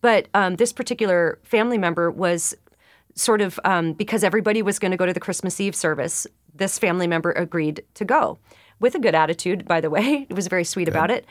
But 0.00 0.28
um, 0.34 0.56
this 0.56 0.72
particular 0.72 1.38
family 1.42 1.78
member 1.78 2.10
was 2.10 2.54
sort 3.14 3.40
of 3.40 3.58
um, 3.64 3.92
because 3.92 4.22
everybody 4.22 4.62
was 4.62 4.78
going 4.78 4.92
to 4.92 4.96
go 4.96 5.06
to 5.06 5.12
the 5.12 5.20
Christmas 5.20 5.60
Eve 5.60 5.74
service. 5.74 6.26
This 6.54 6.78
family 6.78 7.06
member 7.06 7.32
agreed 7.32 7.82
to 7.94 8.04
go 8.04 8.38
with 8.78 8.94
a 8.94 8.98
good 8.98 9.14
attitude. 9.14 9.66
By 9.66 9.80
the 9.80 9.90
way, 9.90 10.26
it 10.30 10.34
was 10.34 10.46
very 10.46 10.64
sweet 10.64 10.88
about 10.88 11.10
it. 11.10 11.26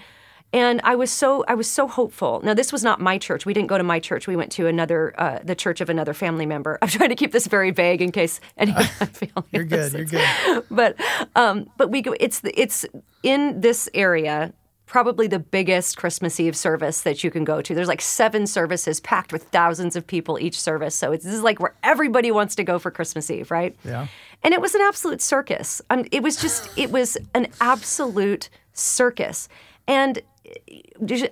And 0.51 0.81
I 0.83 0.95
was 0.95 1.11
so 1.11 1.45
I 1.47 1.53
was 1.53 1.69
so 1.69 1.87
hopeful. 1.87 2.41
Now 2.43 2.55
this 2.55 2.71
was 2.71 2.83
not 2.83 2.99
my 2.99 3.19
church. 3.19 3.45
We 3.45 3.53
didn't 3.53 3.67
go 3.67 3.77
to 3.77 3.83
my 3.83 3.99
church. 3.99 4.27
We 4.27 4.35
went 4.35 4.51
to 4.53 4.65
another 4.65 5.13
uh, 5.19 5.39
the 5.43 5.53
church 5.53 5.79
of 5.79 5.89
another 5.89 6.13
family 6.13 6.47
member. 6.47 6.79
I'm 6.81 6.87
trying 6.87 7.09
to 7.09 7.15
keep 7.15 7.31
this 7.31 7.45
very 7.45 7.71
vague 7.71 8.01
in 8.01 8.11
case 8.11 8.39
any 8.57 8.71
of 8.71 8.77
my 8.77 9.05
family. 9.05 9.49
You're 9.51 9.63
good. 9.63 9.93
Listens. 9.93 10.11
You're 10.11 10.21
good. 10.21 10.65
But 10.71 10.95
um, 11.35 11.69
but 11.77 11.91
we 11.91 12.01
go. 12.01 12.15
It's 12.19 12.41
it's 12.43 12.85
in 13.21 13.61
this 13.61 13.89
area. 13.93 14.53
Probably 14.87 15.27
the 15.27 15.37
biggest 15.37 15.97
Christmas 15.97 16.39
Eve 16.39 16.57
service 16.57 17.01
that 17.01 17.23
you 17.23 17.29
can 17.29 17.43
go 17.43 17.61
to. 17.61 17.75
There's 17.75 17.87
like 17.87 18.01
seven 18.01 18.47
services 18.47 18.99
packed 18.99 19.31
with 19.31 19.43
thousands 19.43 19.95
of 19.95 20.07
people 20.07 20.39
each 20.39 20.59
service. 20.59 20.95
So 20.95 21.11
it's, 21.11 21.23
this 21.23 21.35
is 21.35 21.43
like 21.43 21.59
where 21.59 21.75
everybody 21.83 22.31
wants 22.31 22.55
to 22.55 22.63
go 22.63 22.79
for 22.79 22.89
Christmas 22.89 23.29
Eve, 23.29 23.51
right? 23.51 23.75
Yeah. 23.85 24.07
And 24.41 24.51
it 24.51 24.61
was 24.61 24.73
an 24.73 24.81
absolute 24.81 25.21
circus. 25.21 25.79
Um, 25.91 26.05
it 26.11 26.23
was 26.23 26.37
just, 26.37 26.75
it 26.75 26.89
was 26.89 27.19
an 27.35 27.49
absolute 27.61 28.49
circus. 28.73 29.47
And 29.87 30.23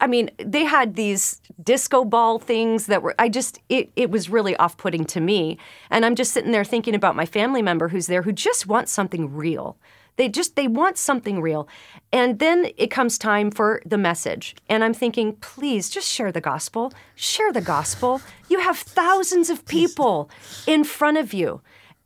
I 0.02 0.08
mean, 0.08 0.30
they 0.38 0.66
had 0.66 0.96
these 0.96 1.42
disco 1.62 2.06
ball 2.06 2.40
things 2.40 2.86
that 2.86 3.02
were, 3.02 3.16
I 3.20 3.30
just, 3.30 3.60
it, 3.70 3.92
it 3.96 4.10
was 4.10 4.30
really 4.30 4.56
off 4.58 4.78
putting 4.78 5.06
to 5.06 5.20
me. 5.20 5.58
And 5.90 6.06
I'm 6.06 6.16
just 6.16 6.34
sitting 6.34 6.52
there 6.52 6.64
thinking 6.64 6.96
about 6.96 7.16
my 7.16 7.26
family 7.26 7.62
member 7.62 7.90
who's 7.90 8.08
there 8.08 8.22
who 8.22 8.32
just 8.32 8.68
wants 8.68 8.92
something 8.92 9.34
real. 9.34 9.78
They 10.18 10.30
just 10.30 10.56
they 10.56 10.68
want 10.68 10.98
something 10.98 11.42
real. 11.42 11.68
And 12.12 12.40
then 12.40 12.72
it 12.76 12.90
comes 12.90 13.18
time 13.18 13.52
for 13.52 13.82
the 13.86 13.98
message. 13.98 14.56
And 14.68 14.84
I'm 14.84 14.94
thinking, 14.94 15.34
please 15.34 15.90
just 15.90 16.10
share 16.10 16.32
the 16.32 16.42
gospel. 16.42 16.92
Share 17.16 17.54
the 17.54 17.62
gospel. 17.62 18.22
You 18.50 18.60
have 18.60 18.78
thousands 18.78 19.50
of 19.50 19.66
people 19.66 20.30
in 20.66 20.84
front 20.84 21.18
of 21.18 21.34
you 21.34 21.62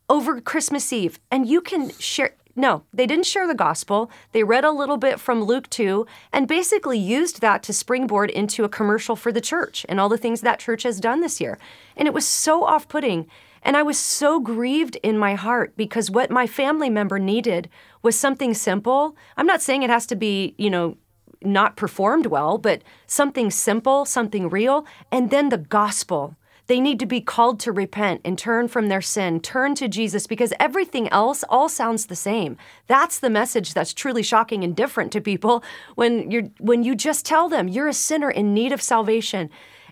over 0.09 0.41
Christmas 0.41 0.91
Eve 0.91 1.19
and 1.31 1.47
you 1.47 1.61
can 1.61 1.89
share 1.97 2.35
no, 2.55 2.83
they 2.93 3.05
didn't 3.05 3.25
share 3.25 3.47
the 3.47 3.55
gospel. 3.55 4.11
They 4.31 4.43
read 4.43 4.65
a 4.65 4.71
little 4.71 4.97
bit 4.97 5.19
from 5.19 5.43
Luke 5.43 5.69
2 5.69 6.05
and 6.33 6.47
basically 6.47 6.97
used 6.97 7.41
that 7.41 7.63
to 7.63 7.73
springboard 7.73 8.29
into 8.29 8.63
a 8.63 8.69
commercial 8.69 9.15
for 9.15 9.31
the 9.31 9.41
church 9.41 9.85
and 9.87 9.99
all 9.99 10.09
the 10.09 10.17
things 10.17 10.41
that 10.41 10.59
church 10.59 10.83
has 10.83 10.99
done 10.99 11.21
this 11.21 11.39
year. 11.39 11.57
And 11.95 12.07
it 12.07 12.13
was 12.13 12.27
so 12.27 12.63
off 12.63 12.87
putting. 12.87 13.27
And 13.63 13.77
I 13.77 13.83
was 13.83 13.97
so 13.97 14.39
grieved 14.39 14.97
in 15.03 15.17
my 15.17 15.35
heart 15.35 15.77
because 15.77 16.09
what 16.09 16.31
my 16.31 16.47
family 16.47 16.89
member 16.89 17.19
needed 17.19 17.69
was 18.01 18.17
something 18.17 18.53
simple. 18.53 19.15
I'm 19.37 19.45
not 19.45 19.61
saying 19.61 19.83
it 19.83 19.89
has 19.89 20.07
to 20.07 20.15
be, 20.15 20.55
you 20.57 20.69
know, 20.69 20.97
not 21.43 21.75
performed 21.75 22.27
well, 22.27 22.57
but 22.57 22.81
something 23.07 23.49
simple, 23.49 24.05
something 24.05 24.49
real, 24.49 24.85
and 25.11 25.29
then 25.29 25.49
the 25.49 25.57
gospel. 25.57 26.35
They 26.71 26.79
need 26.79 26.99
to 26.99 27.05
be 27.05 27.19
called 27.19 27.59
to 27.61 27.71
repent 27.73 28.21
and 28.23 28.39
turn 28.39 28.69
from 28.69 28.87
their 28.87 29.01
sin, 29.01 29.41
turn 29.41 29.75
to 29.75 29.89
Jesus, 29.89 30.25
because 30.25 30.53
everything 30.57 31.09
else 31.09 31.43
all 31.49 31.67
sounds 31.67 32.05
the 32.05 32.15
same. 32.15 32.55
That's 32.87 33.19
the 33.19 33.29
message 33.29 33.73
that's 33.73 33.93
truly 33.93 34.23
shocking 34.23 34.63
and 34.63 34.73
different 34.73 35.11
to 35.11 35.19
people 35.19 35.65
when 35.95 36.31
you're 36.31 36.45
when 36.61 36.85
you 36.85 36.95
just 36.95 37.25
tell 37.25 37.49
them 37.49 37.67
you're 37.67 37.89
a 37.89 37.93
sinner 37.93 38.31
in 38.31 38.53
need 38.53 38.71
of 38.71 38.81
salvation. 38.81 39.49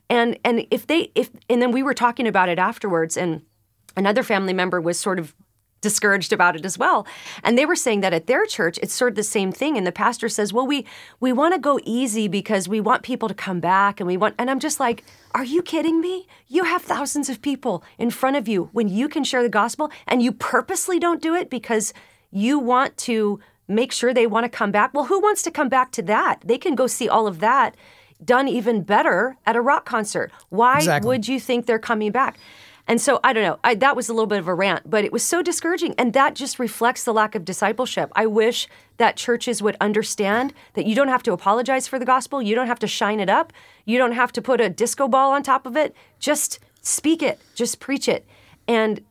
And 0.10 0.40
and 0.46 0.66
if 0.72 0.88
they 0.88 1.12
if 1.16 1.30
and 1.50 1.62
then 1.62 1.74
we 1.74 1.84
were 1.84 1.94
talking 1.94 2.26
about 2.26 2.48
it 2.48 2.60
afterwards 2.60 3.18
and 3.18 3.42
another 3.98 4.24
family 4.24 4.54
member 4.54 4.80
was 4.80 4.98
sort 4.98 5.20
of 5.20 5.36
discouraged 5.82 6.34
about 6.34 6.56
it 6.56 6.66
as 6.66 6.78
well. 6.78 7.06
And 7.44 7.58
they 7.58 7.66
were 7.66 7.76
saying 7.76 8.02
that 8.02 8.14
at 8.14 8.28
their 8.28 8.46
church 8.46 8.78
it's 8.82 8.94
sort 8.94 9.14
of 9.14 9.16
the 9.16 9.24
same 9.24 9.52
thing. 9.52 9.78
And 9.78 9.86
the 9.88 9.92
pastor 9.92 10.30
says 10.30 10.52
well 10.54 10.68
we 10.68 10.86
we 11.20 11.32
want 11.34 11.54
to 11.54 11.60
go 11.60 11.80
easy 11.84 12.28
because 12.28 12.68
we 12.68 12.80
want 12.80 13.04
people 13.04 13.28
to 13.28 13.34
come 13.34 13.60
back 13.60 14.00
and 14.00 14.08
we 14.08 14.18
want 14.18 14.36
and 14.38 14.50
i'm 14.50 14.60
just 14.60 14.80
like 14.80 15.04
are 15.36 15.44
you 15.44 15.62
kidding 15.62 16.02
me? 16.02 16.28
You 16.48 16.64
have 16.64 16.82
thousands 16.82 17.30
of 17.30 17.40
people 17.42 17.84
in 18.00 18.10
front 18.10 18.36
of 18.36 18.48
you 18.48 18.70
when 18.74 18.88
you 18.88 19.08
can 19.08 19.24
share 19.24 19.44
the 19.44 19.50
gospel 19.50 19.92
and 20.08 20.24
you 20.24 20.32
purposely 20.32 21.00
don't 21.00 21.22
do 21.22 21.36
it 21.36 21.52
because 21.52 21.94
you 22.32 22.58
want 22.58 22.98
to 22.98 23.40
make 23.68 23.92
sure 23.92 24.12
they 24.12 24.26
want 24.26 24.46
to 24.46 24.50
come 24.50 24.72
back. 24.72 24.92
Well 24.94 25.06
who 25.06 25.20
wants 25.20 25.44
to 25.44 25.52
come 25.52 25.70
back 25.70 25.92
to 25.92 26.02
that? 26.04 26.42
They 26.44 26.58
can 26.58 26.74
go 26.76 26.88
see 26.88 27.08
all 27.08 27.28
of 27.28 27.40
that 27.42 27.76
done 28.24 28.48
even 28.48 28.82
better 28.82 29.38
at 29.46 29.56
a 29.56 29.62
rock 29.62 29.86
concert. 29.86 30.32
Why 30.50 30.78
Exactly. 30.78 31.08
would 31.08 31.28
you 31.28 31.40
think 31.40 31.66
they're 31.66 31.80
coming 31.80 32.12
back 32.12 32.38
and 32.90 33.00
so 33.00 33.20
I 33.24 33.34
don't 33.34 33.44
know. 33.44 33.60
I, 33.64 33.76
that 33.76 33.96
was 33.96 34.10
a 34.10 34.14
little 34.14 34.26
bit 34.26 34.40
of 34.40 34.48
a 34.48 34.54
rant, 34.54 34.90
but 34.90 35.06
it 35.06 35.14
was 35.14 35.22
so 35.22 35.44
discouraging, 35.44 35.94
and 36.00 36.12
that 36.14 36.34
just 36.34 36.58
reflects 36.58 37.04
the 37.04 37.14
lack 37.14 37.36
of 37.36 37.46
discipleship. 37.46 38.12
I 38.16 38.26
wish 38.26 38.68
that 38.98 39.16
churches 39.16 39.62
would 39.62 39.78
understand 39.80 40.56
that 40.74 40.88
you 40.88 40.96
don't 40.96 41.08
have 41.08 41.22
to 41.24 41.32
apologize 41.32 41.88
for 41.88 42.00
the 42.00 42.06
gospel, 42.06 42.42
you 42.42 42.56
don't 42.56 42.66
have 42.66 42.80
to 42.80 42.88
shine 42.88 43.20
it 43.20 43.30
up, 43.30 43.54
you 43.86 44.00
don't 44.00 44.14
have 44.14 44.32
to 44.32 44.42
put 44.42 44.60
a 44.60 44.70
disco 44.70 45.08
ball 45.08 45.32
on 45.32 45.44
top 45.44 45.68
of 45.68 45.78
it. 45.78 45.96
Just 46.20 46.58
speak 46.82 47.22
it, 47.22 47.40
just 47.54 47.80
preach 47.80 48.10
it, 48.10 48.26
and 48.68 49.02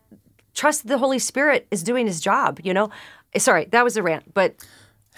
trust 0.55 0.89
the 0.89 0.99
Holy 0.99 1.21
Spirit 1.21 1.69
is 1.71 1.85
doing 1.85 2.09
His 2.09 2.21
job. 2.21 2.59
You 2.65 2.75
know. 2.75 2.91
Sorry, 3.37 3.67
that 3.67 3.85
was 3.85 3.97
a 3.97 4.03
rant, 4.03 4.35
but 4.35 4.57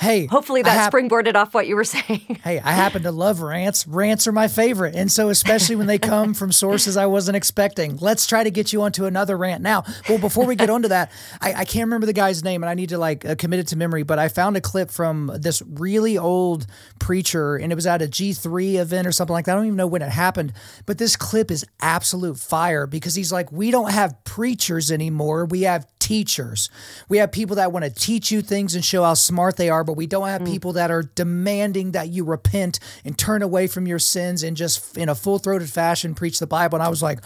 Hey, 0.00 0.24
hopefully 0.24 0.62
that 0.62 0.70
hap- 0.70 0.92
springboarded 0.92 1.34
off 1.34 1.52
what 1.52 1.66
you 1.66 1.76
were 1.76 1.84
saying. 1.96 2.40
Hey, 2.42 2.58
I 2.58 2.72
happen 2.72 3.02
to 3.02 3.12
love 3.12 3.42
rants. 3.42 3.86
Rants 3.86 4.26
are 4.26 4.32
my 4.32 4.48
favorite. 4.48 4.94
And 4.94 5.12
so, 5.12 5.28
especially 5.28 5.76
when 5.76 5.86
they 5.86 5.98
come 5.98 6.32
from 6.32 6.52
sources 6.52 6.96
I 6.96 7.04
wasn't 7.04 7.36
expecting. 7.36 7.98
Let's 7.98 8.26
try 8.26 8.42
to 8.42 8.50
get 8.50 8.72
you 8.72 8.80
onto 8.80 9.04
another 9.04 9.36
rant 9.36 9.62
now. 9.62 9.84
Well, 10.08 10.18
before 10.18 10.46
we 10.46 10.56
get 10.56 10.70
onto 10.70 10.88
that, 10.88 11.12
I, 11.42 11.52
I 11.52 11.64
can't 11.66 11.86
remember 11.86 12.06
the 12.06 12.14
guy's 12.14 12.42
name 12.42 12.62
and 12.62 12.70
I 12.70 12.74
need 12.74 12.88
to 12.88 12.98
like 12.98 13.26
uh, 13.26 13.34
commit 13.34 13.60
it 13.60 13.66
to 13.68 13.76
memory, 13.76 14.02
but 14.02 14.18
I 14.18 14.28
found 14.28 14.56
a 14.56 14.60
clip 14.62 14.90
from 14.90 15.30
this 15.38 15.62
really 15.66 16.16
old 16.16 16.66
preacher 16.98 17.56
and 17.56 17.70
it 17.70 17.74
was 17.74 17.86
at 17.86 18.00
a 18.00 18.06
G3 18.06 18.76
event 18.76 19.06
or 19.06 19.12
something 19.12 19.34
like 19.34 19.44
that. 19.44 19.52
I 19.52 19.56
don't 19.56 19.66
even 19.66 19.76
know 19.76 19.86
when 19.86 20.00
it 20.00 20.10
happened, 20.10 20.54
but 20.86 20.96
this 20.96 21.14
clip 21.14 21.50
is 21.50 21.66
absolute 21.82 22.38
fire 22.38 22.86
because 22.86 23.14
he's 23.14 23.32
like, 23.32 23.52
we 23.52 23.70
don't 23.70 23.92
have 23.92 24.24
preachers 24.24 24.90
anymore. 24.90 25.44
We 25.44 25.62
have 25.62 25.86
teachers. 25.98 26.70
We 27.08 27.18
have 27.18 27.30
people 27.30 27.56
that 27.56 27.70
want 27.70 27.84
to 27.84 27.90
teach 27.90 28.32
you 28.32 28.42
things 28.42 28.74
and 28.74 28.84
show 28.84 29.04
how 29.04 29.14
smart 29.14 29.56
they 29.56 29.68
are, 29.68 29.84
but 29.90 29.96
we 29.96 30.06
don't 30.06 30.28
have 30.28 30.42
mm. 30.42 30.46
people 30.46 30.74
that 30.74 30.92
are 30.92 31.02
demanding 31.02 31.90
that 31.92 32.10
you 32.10 32.22
repent 32.22 32.78
and 33.04 33.18
turn 33.18 33.42
away 33.42 33.66
from 33.66 33.88
your 33.88 33.98
sins 33.98 34.44
and 34.44 34.56
just 34.56 34.96
in 34.96 35.08
a 35.08 35.16
full 35.16 35.40
throated 35.40 35.68
fashion 35.68 36.14
preach 36.14 36.38
the 36.38 36.46
Bible. 36.46 36.76
And 36.76 36.82
I 36.84 36.88
was 36.88 37.02
like, 37.02 37.18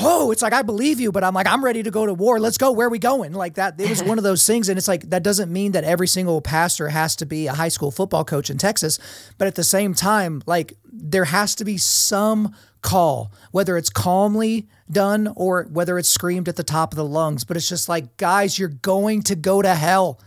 oh, 0.00 0.32
it's 0.32 0.42
like 0.42 0.52
I 0.52 0.62
believe 0.62 0.98
you, 0.98 1.12
but 1.12 1.22
I'm 1.22 1.34
like 1.34 1.46
I'm 1.46 1.64
ready 1.64 1.84
to 1.84 1.92
go 1.92 2.04
to 2.04 2.12
war. 2.12 2.40
Let's 2.40 2.58
go. 2.58 2.72
Where 2.72 2.88
are 2.88 2.90
we 2.90 2.98
going? 2.98 3.32
Like 3.32 3.54
that. 3.54 3.80
It 3.80 3.88
was 3.88 4.02
one 4.02 4.18
of 4.18 4.24
those 4.24 4.44
things, 4.44 4.68
and 4.68 4.76
it's 4.76 4.88
like 4.88 5.08
that 5.10 5.22
doesn't 5.22 5.52
mean 5.52 5.70
that 5.70 5.84
every 5.84 6.08
single 6.08 6.40
pastor 6.40 6.88
has 6.88 7.14
to 7.16 7.26
be 7.26 7.46
a 7.46 7.52
high 7.52 7.68
school 7.68 7.92
football 7.92 8.24
coach 8.24 8.50
in 8.50 8.58
Texas, 8.58 8.98
but 9.38 9.46
at 9.46 9.54
the 9.54 9.62
same 9.62 9.94
time, 9.94 10.42
like 10.46 10.74
there 10.92 11.26
has 11.26 11.54
to 11.54 11.64
be 11.64 11.78
some 11.78 12.56
call, 12.82 13.30
whether 13.52 13.76
it's 13.76 13.88
calmly 13.88 14.66
done 14.90 15.32
or 15.36 15.68
whether 15.70 15.96
it's 15.96 16.08
screamed 16.08 16.48
at 16.48 16.56
the 16.56 16.64
top 16.64 16.92
of 16.92 16.96
the 16.96 17.04
lungs. 17.04 17.44
But 17.44 17.56
it's 17.56 17.68
just 17.68 17.88
like, 17.88 18.16
guys, 18.16 18.58
you're 18.58 18.68
going 18.68 19.22
to 19.22 19.36
go 19.36 19.62
to 19.62 19.76
hell. 19.76 20.18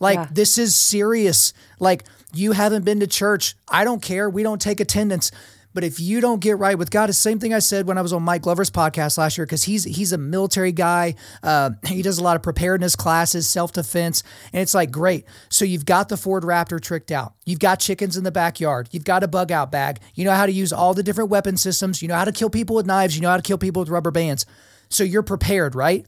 Like 0.00 0.18
Yeah. 0.18 0.28
this 0.30 0.58
is 0.58 0.74
serious. 0.74 1.52
Like 1.78 2.04
you 2.32 2.52
haven't 2.52 2.84
been 2.84 3.00
to 3.00 3.06
church. 3.06 3.54
I 3.68 3.84
don't 3.84 4.02
care. 4.02 4.28
We 4.28 4.42
don't 4.42 4.60
take 4.60 4.80
attendance. 4.80 5.30
But 5.72 5.84
if 5.84 6.00
you 6.00 6.20
don't 6.20 6.40
get 6.40 6.58
right 6.58 6.76
with 6.76 6.90
God, 6.90 7.10
it's 7.10 7.18
the 7.18 7.22
same 7.22 7.38
thing 7.38 7.54
I 7.54 7.60
said 7.60 7.86
when 7.86 7.96
I 7.96 8.02
was 8.02 8.12
on 8.12 8.24
Mike 8.24 8.42
Glover's 8.42 8.72
podcast 8.72 9.18
last 9.18 9.38
year, 9.38 9.46
because 9.46 9.62
he's 9.62 9.84
he's 9.84 10.12
a 10.12 10.18
military 10.18 10.72
guy. 10.72 11.14
Uh, 11.44 11.70
he 11.86 12.02
does 12.02 12.18
a 12.18 12.24
lot 12.24 12.34
of 12.34 12.42
preparedness 12.42 12.96
classes, 12.96 13.48
self 13.48 13.72
defense, 13.72 14.24
and 14.52 14.62
it's 14.62 14.74
like 14.74 14.90
great. 14.90 15.26
So 15.48 15.64
you've 15.64 15.86
got 15.86 16.08
the 16.08 16.16
Ford 16.16 16.42
Raptor 16.42 16.80
tricked 16.80 17.12
out. 17.12 17.34
You've 17.46 17.60
got 17.60 17.78
chickens 17.78 18.16
in 18.16 18.24
the 18.24 18.32
backyard. 18.32 18.88
You've 18.90 19.04
got 19.04 19.22
a 19.22 19.28
bug 19.28 19.52
out 19.52 19.70
bag. 19.70 20.00
You 20.16 20.24
know 20.24 20.32
how 20.34 20.46
to 20.46 20.50
use 20.52 20.72
all 20.72 20.92
the 20.92 21.04
different 21.04 21.30
weapon 21.30 21.56
systems. 21.56 22.02
You 22.02 22.08
know 22.08 22.16
how 22.16 22.24
to 22.24 22.32
kill 22.32 22.50
people 22.50 22.74
with 22.74 22.86
knives. 22.86 23.14
You 23.14 23.22
know 23.22 23.30
how 23.30 23.36
to 23.36 23.42
kill 23.42 23.58
people 23.58 23.78
with 23.78 23.90
rubber 23.90 24.10
bands. 24.10 24.46
So 24.88 25.04
you're 25.04 25.22
prepared, 25.22 25.76
right? 25.76 26.04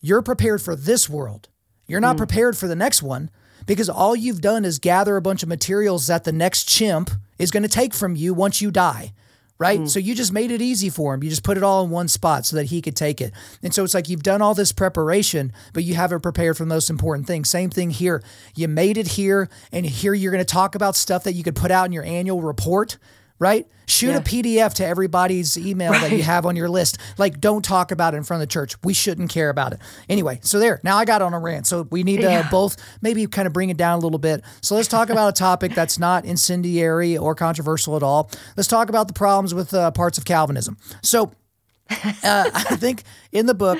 You're 0.00 0.22
prepared 0.22 0.62
for 0.62 0.76
this 0.76 1.08
world. 1.08 1.48
You're 1.86 2.00
not 2.00 2.16
mm. 2.16 2.18
prepared 2.18 2.56
for 2.56 2.68
the 2.68 2.76
next 2.76 3.02
one 3.02 3.30
because 3.66 3.88
all 3.88 4.14
you've 4.16 4.40
done 4.40 4.64
is 4.64 4.78
gather 4.78 5.16
a 5.16 5.22
bunch 5.22 5.42
of 5.42 5.48
materials 5.48 6.06
that 6.06 6.24
the 6.24 6.32
next 6.32 6.68
chimp 6.68 7.10
is 7.38 7.50
going 7.50 7.62
to 7.62 7.68
take 7.68 7.94
from 7.94 8.16
you 8.16 8.34
once 8.34 8.60
you 8.60 8.70
die. 8.70 9.12
Right. 9.58 9.80
Mm. 9.80 9.88
So 9.88 9.98
you 9.98 10.14
just 10.14 10.34
made 10.34 10.50
it 10.50 10.60
easy 10.60 10.90
for 10.90 11.14
him. 11.14 11.24
You 11.24 11.30
just 11.30 11.42
put 11.42 11.56
it 11.56 11.62
all 11.62 11.82
in 11.82 11.88
one 11.88 12.08
spot 12.08 12.44
so 12.44 12.56
that 12.56 12.66
he 12.66 12.82
could 12.82 12.94
take 12.94 13.22
it. 13.22 13.32
And 13.62 13.72
so 13.72 13.84
it's 13.84 13.94
like 13.94 14.10
you've 14.10 14.22
done 14.22 14.42
all 14.42 14.52
this 14.52 14.70
preparation, 14.70 15.50
but 15.72 15.82
you 15.82 15.94
haven't 15.94 16.20
prepared 16.20 16.58
for 16.58 16.64
the 16.64 16.68
most 16.68 16.90
important 16.90 17.26
thing. 17.26 17.42
Same 17.42 17.70
thing 17.70 17.88
here. 17.88 18.22
You 18.54 18.68
made 18.68 18.98
it 18.98 19.08
here, 19.08 19.48
and 19.72 19.86
here 19.86 20.12
you're 20.12 20.30
going 20.30 20.44
to 20.44 20.52
talk 20.52 20.74
about 20.74 20.94
stuff 20.94 21.24
that 21.24 21.32
you 21.32 21.42
could 21.42 21.56
put 21.56 21.70
out 21.70 21.86
in 21.86 21.92
your 21.92 22.04
annual 22.04 22.42
report 22.42 22.98
right? 23.38 23.66
Shoot 23.88 24.10
Yeah. 24.10 24.16
a 24.16 24.20
PDF 24.20 24.74
to 24.74 24.86
everybody's 24.86 25.56
email 25.56 25.92
that 25.92 26.10
you 26.10 26.22
have 26.22 26.44
on 26.46 26.56
your 26.56 26.68
list. 26.68 26.98
Like, 27.18 27.40
don't 27.40 27.64
talk 27.64 27.90
about 27.92 28.14
it 28.14 28.16
in 28.16 28.24
front 28.24 28.42
of 28.42 28.48
the 28.48 28.52
church. 28.52 28.74
We 28.82 28.92
shouldn't 28.94 29.30
care 29.30 29.48
about 29.50 29.72
it. 29.72 29.78
Anyway, 30.08 30.40
so 30.42 30.58
there. 30.58 30.80
Now 30.82 30.96
I 30.96 31.04
got 31.04 31.22
on 31.22 31.34
a 31.34 31.38
rant. 31.38 31.66
So 31.66 31.86
we 31.90 32.02
need 32.02 32.16
to 32.18 32.22
Yeah. 32.24 32.48
both 32.50 32.76
maybe 33.00 33.26
kind 33.26 33.46
of 33.46 33.52
bring 33.52 33.70
it 33.70 33.76
down 33.76 33.98
a 33.98 34.02
little 34.02 34.18
bit. 34.18 34.42
So 34.60 34.74
let's 34.74 34.88
talk 34.88 35.08
about 35.10 35.28
a 35.28 35.32
topic 35.32 35.74
that's 35.74 35.98
not 35.98 36.24
incendiary 36.24 37.16
or 37.16 37.34
controversial 37.34 37.94
at 37.96 38.02
all. 38.02 38.30
Let's 38.56 38.68
talk 38.68 38.88
about 38.88 39.06
the 39.08 39.14
problems 39.14 39.54
with 39.54 39.72
uh, 39.72 39.90
parts 39.92 40.18
of 40.18 40.24
Calvinism. 40.24 40.76
So 41.02 41.32
uh, 41.90 42.04
I 42.24 42.76
think 42.76 43.04
in 43.32 43.46
the 43.46 43.54
book, 43.54 43.78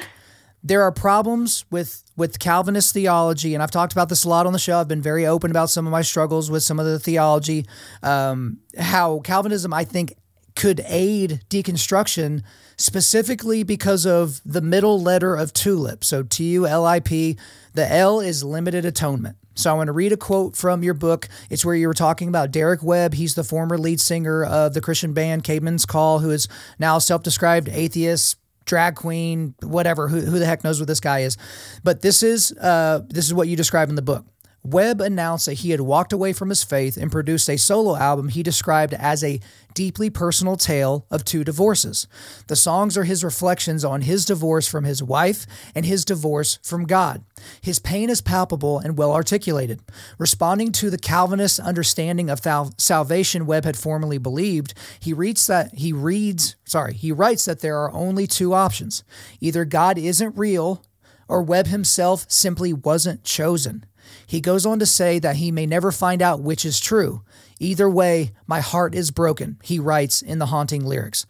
there 0.66 0.82
are 0.82 0.90
problems 0.90 1.64
with 1.70 2.02
with 2.16 2.38
Calvinist 2.38 2.92
theology, 2.92 3.54
and 3.54 3.62
I've 3.62 3.70
talked 3.70 3.92
about 3.92 4.08
this 4.08 4.24
a 4.24 4.28
lot 4.28 4.46
on 4.46 4.52
the 4.52 4.58
show. 4.58 4.78
I've 4.80 4.88
been 4.88 5.02
very 5.02 5.26
open 5.26 5.50
about 5.50 5.70
some 5.70 5.86
of 5.86 5.92
my 5.92 6.02
struggles 6.02 6.50
with 6.50 6.62
some 6.62 6.80
of 6.80 6.86
the 6.86 6.98
theology. 6.98 7.66
Um, 8.02 8.58
how 8.78 9.20
Calvinism, 9.20 9.72
I 9.72 9.84
think, 9.84 10.14
could 10.56 10.80
aid 10.86 11.42
deconstruction 11.50 12.42
specifically 12.78 13.62
because 13.62 14.06
of 14.06 14.40
the 14.44 14.60
middle 14.60 15.00
letter 15.00 15.36
of 15.36 15.52
TULIP. 15.52 16.02
So 16.02 16.22
T 16.22 16.44
U 16.52 16.66
L 16.66 16.84
I 16.84 17.00
P. 17.00 17.36
The 17.74 17.90
L 17.92 18.20
is 18.20 18.42
limited 18.42 18.84
atonement. 18.84 19.36
So 19.54 19.70
I 19.70 19.74
want 19.74 19.88
to 19.88 19.92
read 19.92 20.12
a 20.12 20.16
quote 20.16 20.56
from 20.56 20.82
your 20.82 20.94
book. 20.94 21.28
It's 21.48 21.64
where 21.64 21.74
you 21.74 21.86
were 21.86 21.94
talking 21.94 22.28
about 22.28 22.50
Derek 22.50 22.82
Webb. 22.82 23.14
He's 23.14 23.34
the 23.34 23.44
former 23.44 23.78
lead 23.78 24.00
singer 24.00 24.44
of 24.44 24.74
the 24.74 24.80
Christian 24.80 25.12
band 25.12 25.44
Caedmon's 25.44 25.86
Call, 25.86 26.18
who 26.18 26.30
is 26.30 26.48
now 26.78 26.98
self-described 26.98 27.68
atheist, 27.68 28.36
drag 28.66 28.96
queen, 28.96 29.54
whatever. 29.62 30.08
Who, 30.08 30.20
who 30.20 30.38
the 30.38 30.46
heck 30.46 30.62
knows 30.62 30.78
what 30.78 30.88
this 30.88 31.00
guy 31.00 31.20
is? 31.20 31.36
But 31.82 32.02
this 32.02 32.22
is 32.22 32.52
uh, 32.52 33.00
this 33.08 33.24
is 33.24 33.32
what 33.32 33.48
you 33.48 33.56
describe 33.56 33.88
in 33.88 33.94
the 33.94 34.02
book. 34.02 34.26
Webb 34.66 35.00
announced 35.00 35.46
that 35.46 35.54
he 35.54 35.70
had 35.70 35.80
walked 35.80 36.12
away 36.12 36.32
from 36.32 36.48
his 36.48 36.64
faith 36.64 36.96
and 36.96 37.12
produced 37.12 37.48
a 37.48 37.56
solo 37.56 37.96
album 37.96 38.28
he 38.28 38.42
described 38.42 38.94
as 38.94 39.22
a 39.22 39.40
deeply 39.74 40.10
personal 40.10 40.56
tale 40.56 41.06
of 41.10 41.24
two 41.24 41.44
divorces. 41.44 42.08
The 42.48 42.56
songs 42.56 42.96
are 42.96 43.04
his 43.04 43.22
reflections 43.22 43.84
on 43.84 44.00
his 44.00 44.24
divorce 44.24 44.66
from 44.66 44.84
his 44.84 45.02
wife 45.02 45.46
and 45.74 45.86
his 45.86 46.04
divorce 46.04 46.58
from 46.62 46.84
God. 46.84 47.22
His 47.60 47.78
pain 47.78 48.10
is 48.10 48.20
palpable 48.20 48.78
and 48.78 48.98
well 48.98 49.12
articulated. 49.12 49.80
Responding 50.18 50.72
to 50.72 50.90
the 50.90 50.98
Calvinist 50.98 51.60
understanding 51.60 52.28
of 52.30 52.40
thal- 52.40 52.74
salvation 52.78 53.46
Webb 53.46 53.66
had 53.66 53.76
formerly 53.76 54.18
believed, 54.18 54.74
he 54.98 55.12
reads 55.12 55.46
that 55.46 55.74
he 55.74 55.92
reads, 55.92 56.56
sorry, 56.64 56.94
he 56.94 57.12
writes 57.12 57.44
that 57.44 57.60
there 57.60 57.78
are 57.78 57.92
only 57.92 58.26
two 58.26 58.52
options. 58.52 59.04
Either 59.40 59.64
God 59.64 59.98
isn't 59.98 60.36
real 60.36 60.82
or 61.28 61.42
Webb 61.42 61.66
himself 61.66 62.24
simply 62.28 62.72
wasn't 62.72 63.22
chosen. 63.24 63.84
He 64.26 64.40
goes 64.40 64.66
on 64.66 64.78
to 64.80 64.86
say 64.86 65.18
that 65.20 65.36
he 65.36 65.52
may 65.52 65.66
never 65.66 65.92
find 65.92 66.20
out 66.20 66.42
which 66.42 66.64
is 66.64 66.80
true. 66.80 67.22
Either 67.58 67.88
way, 67.88 68.32
my 68.46 68.60
heart 68.60 68.94
is 68.94 69.10
broken, 69.10 69.58
he 69.62 69.78
writes 69.78 70.20
in 70.20 70.38
the 70.38 70.46
haunting 70.46 70.84
lyrics. 70.84 71.26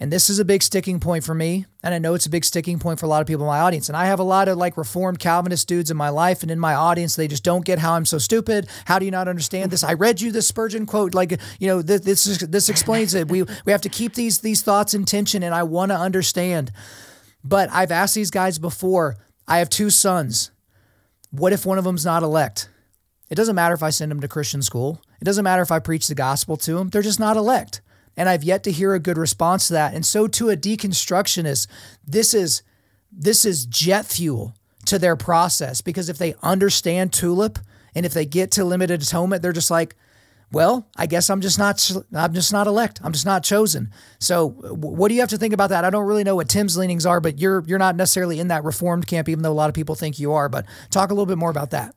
And 0.00 0.12
this 0.12 0.30
is 0.30 0.38
a 0.38 0.44
big 0.44 0.62
sticking 0.62 1.00
point 1.00 1.24
for 1.24 1.34
me. 1.34 1.66
And 1.82 1.92
I 1.92 1.98
know 1.98 2.14
it's 2.14 2.26
a 2.26 2.30
big 2.30 2.44
sticking 2.44 2.78
point 2.78 3.00
for 3.00 3.06
a 3.06 3.08
lot 3.08 3.20
of 3.20 3.26
people 3.26 3.44
in 3.44 3.48
my 3.48 3.58
audience. 3.58 3.88
And 3.88 3.96
I 3.96 4.06
have 4.06 4.20
a 4.20 4.24
lot 4.24 4.46
of 4.46 4.56
like 4.56 4.76
reformed 4.76 5.18
Calvinist 5.18 5.66
dudes 5.66 5.90
in 5.90 5.96
my 5.96 6.08
life 6.08 6.42
and 6.42 6.52
in 6.52 6.58
my 6.60 6.74
audience. 6.74 7.16
They 7.16 7.26
just 7.26 7.42
don't 7.42 7.64
get 7.64 7.80
how 7.80 7.94
I'm 7.94 8.06
so 8.06 8.18
stupid. 8.18 8.68
How 8.84 9.00
do 9.00 9.04
you 9.04 9.10
not 9.10 9.26
understand 9.26 9.72
this? 9.72 9.82
I 9.82 9.94
read 9.94 10.20
you 10.20 10.30
this 10.30 10.46
Spurgeon 10.46 10.86
quote. 10.86 11.14
Like, 11.14 11.40
you 11.58 11.66
know, 11.66 11.82
this, 11.82 12.02
this, 12.02 12.38
this 12.38 12.68
explains 12.68 13.14
it. 13.14 13.28
We, 13.28 13.42
we 13.42 13.72
have 13.72 13.80
to 13.80 13.88
keep 13.88 14.14
these, 14.14 14.38
these 14.38 14.62
thoughts 14.62 14.94
in 14.94 15.04
tension 15.04 15.42
and 15.42 15.52
I 15.52 15.64
want 15.64 15.90
to 15.90 15.98
understand. 15.98 16.70
But 17.42 17.68
I've 17.72 17.90
asked 17.90 18.14
these 18.14 18.30
guys 18.30 18.60
before. 18.60 19.16
I 19.48 19.58
have 19.58 19.68
two 19.68 19.90
sons. 19.90 20.52
What 21.30 21.52
if 21.52 21.66
one 21.66 21.78
of 21.78 21.84
them's 21.84 22.04
not 22.04 22.22
elect? 22.22 22.68
It 23.30 23.34
doesn't 23.34 23.54
matter 23.54 23.74
if 23.74 23.82
I 23.82 23.90
send 23.90 24.10
them 24.10 24.20
to 24.20 24.28
Christian 24.28 24.62
school. 24.62 25.02
It 25.20 25.24
doesn't 25.24 25.44
matter 25.44 25.62
if 25.62 25.70
I 25.70 25.78
preach 25.78 26.08
the 26.08 26.14
gospel 26.14 26.56
to 26.58 26.74
them. 26.74 26.88
They're 26.88 27.02
just 27.02 27.20
not 27.20 27.36
elect. 27.36 27.82
And 28.16 28.28
I've 28.28 28.44
yet 28.44 28.64
to 28.64 28.72
hear 28.72 28.94
a 28.94 28.98
good 28.98 29.18
response 29.18 29.68
to 29.68 29.74
that. 29.74 29.94
And 29.94 30.04
so 30.04 30.26
to 30.26 30.50
a 30.50 30.56
deconstructionist, 30.56 31.66
this 32.06 32.34
is 32.34 32.62
this 33.12 33.44
is 33.44 33.66
jet 33.66 34.06
fuel 34.06 34.54
to 34.86 34.98
their 34.98 35.16
process 35.16 35.80
because 35.80 36.08
if 36.08 36.18
they 36.18 36.34
understand 36.42 37.12
tulip 37.12 37.58
and 37.94 38.04
if 38.04 38.12
they 38.12 38.26
get 38.26 38.50
to 38.52 38.64
limited 38.64 39.02
atonement, 39.02 39.42
they're 39.42 39.52
just 39.52 39.70
like, 39.70 39.94
well, 40.50 40.88
I 40.96 41.06
guess 41.06 41.28
I'm 41.30 41.40
just 41.40 41.58
not 41.58 41.90
I'm 42.14 42.32
just 42.32 42.52
not 42.52 42.66
elect. 42.66 43.00
I'm 43.04 43.12
just 43.12 43.26
not 43.26 43.44
chosen. 43.44 43.90
So 44.18 44.50
what 44.50 45.08
do 45.08 45.14
you 45.14 45.20
have 45.20 45.30
to 45.30 45.38
think 45.38 45.52
about 45.52 45.70
that? 45.70 45.84
I 45.84 45.90
don't 45.90 46.06
really 46.06 46.24
know 46.24 46.36
what 46.36 46.48
Tim's 46.48 46.76
leanings 46.76 47.04
are, 47.04 47.20
but 47.20 47.38
you're 47.38 47.62
you're 47.66 47.78
not 47.78 47.96
necessarily 47.96 48.40
in 48.40 48.48
that 48.48 48.64
reformed 48.64 49.06
camp 49.06 49.28
even 49.28 49.42
though 49.42 49.52
a 49.52 49.54
lot 49.54 49.68
of 49.68 49.74
people 49.74 49.94
think 49.94 50.18
you 50.18 50.32
are, 50.32 50.48
but 50.48 50.64
talk 50.90 51.10
a 51.10 51.14
little 51.14 51.26
bit 51.26 51.38
more 51.38 51.50
about 51.50 51.70
that. 51.70 51.94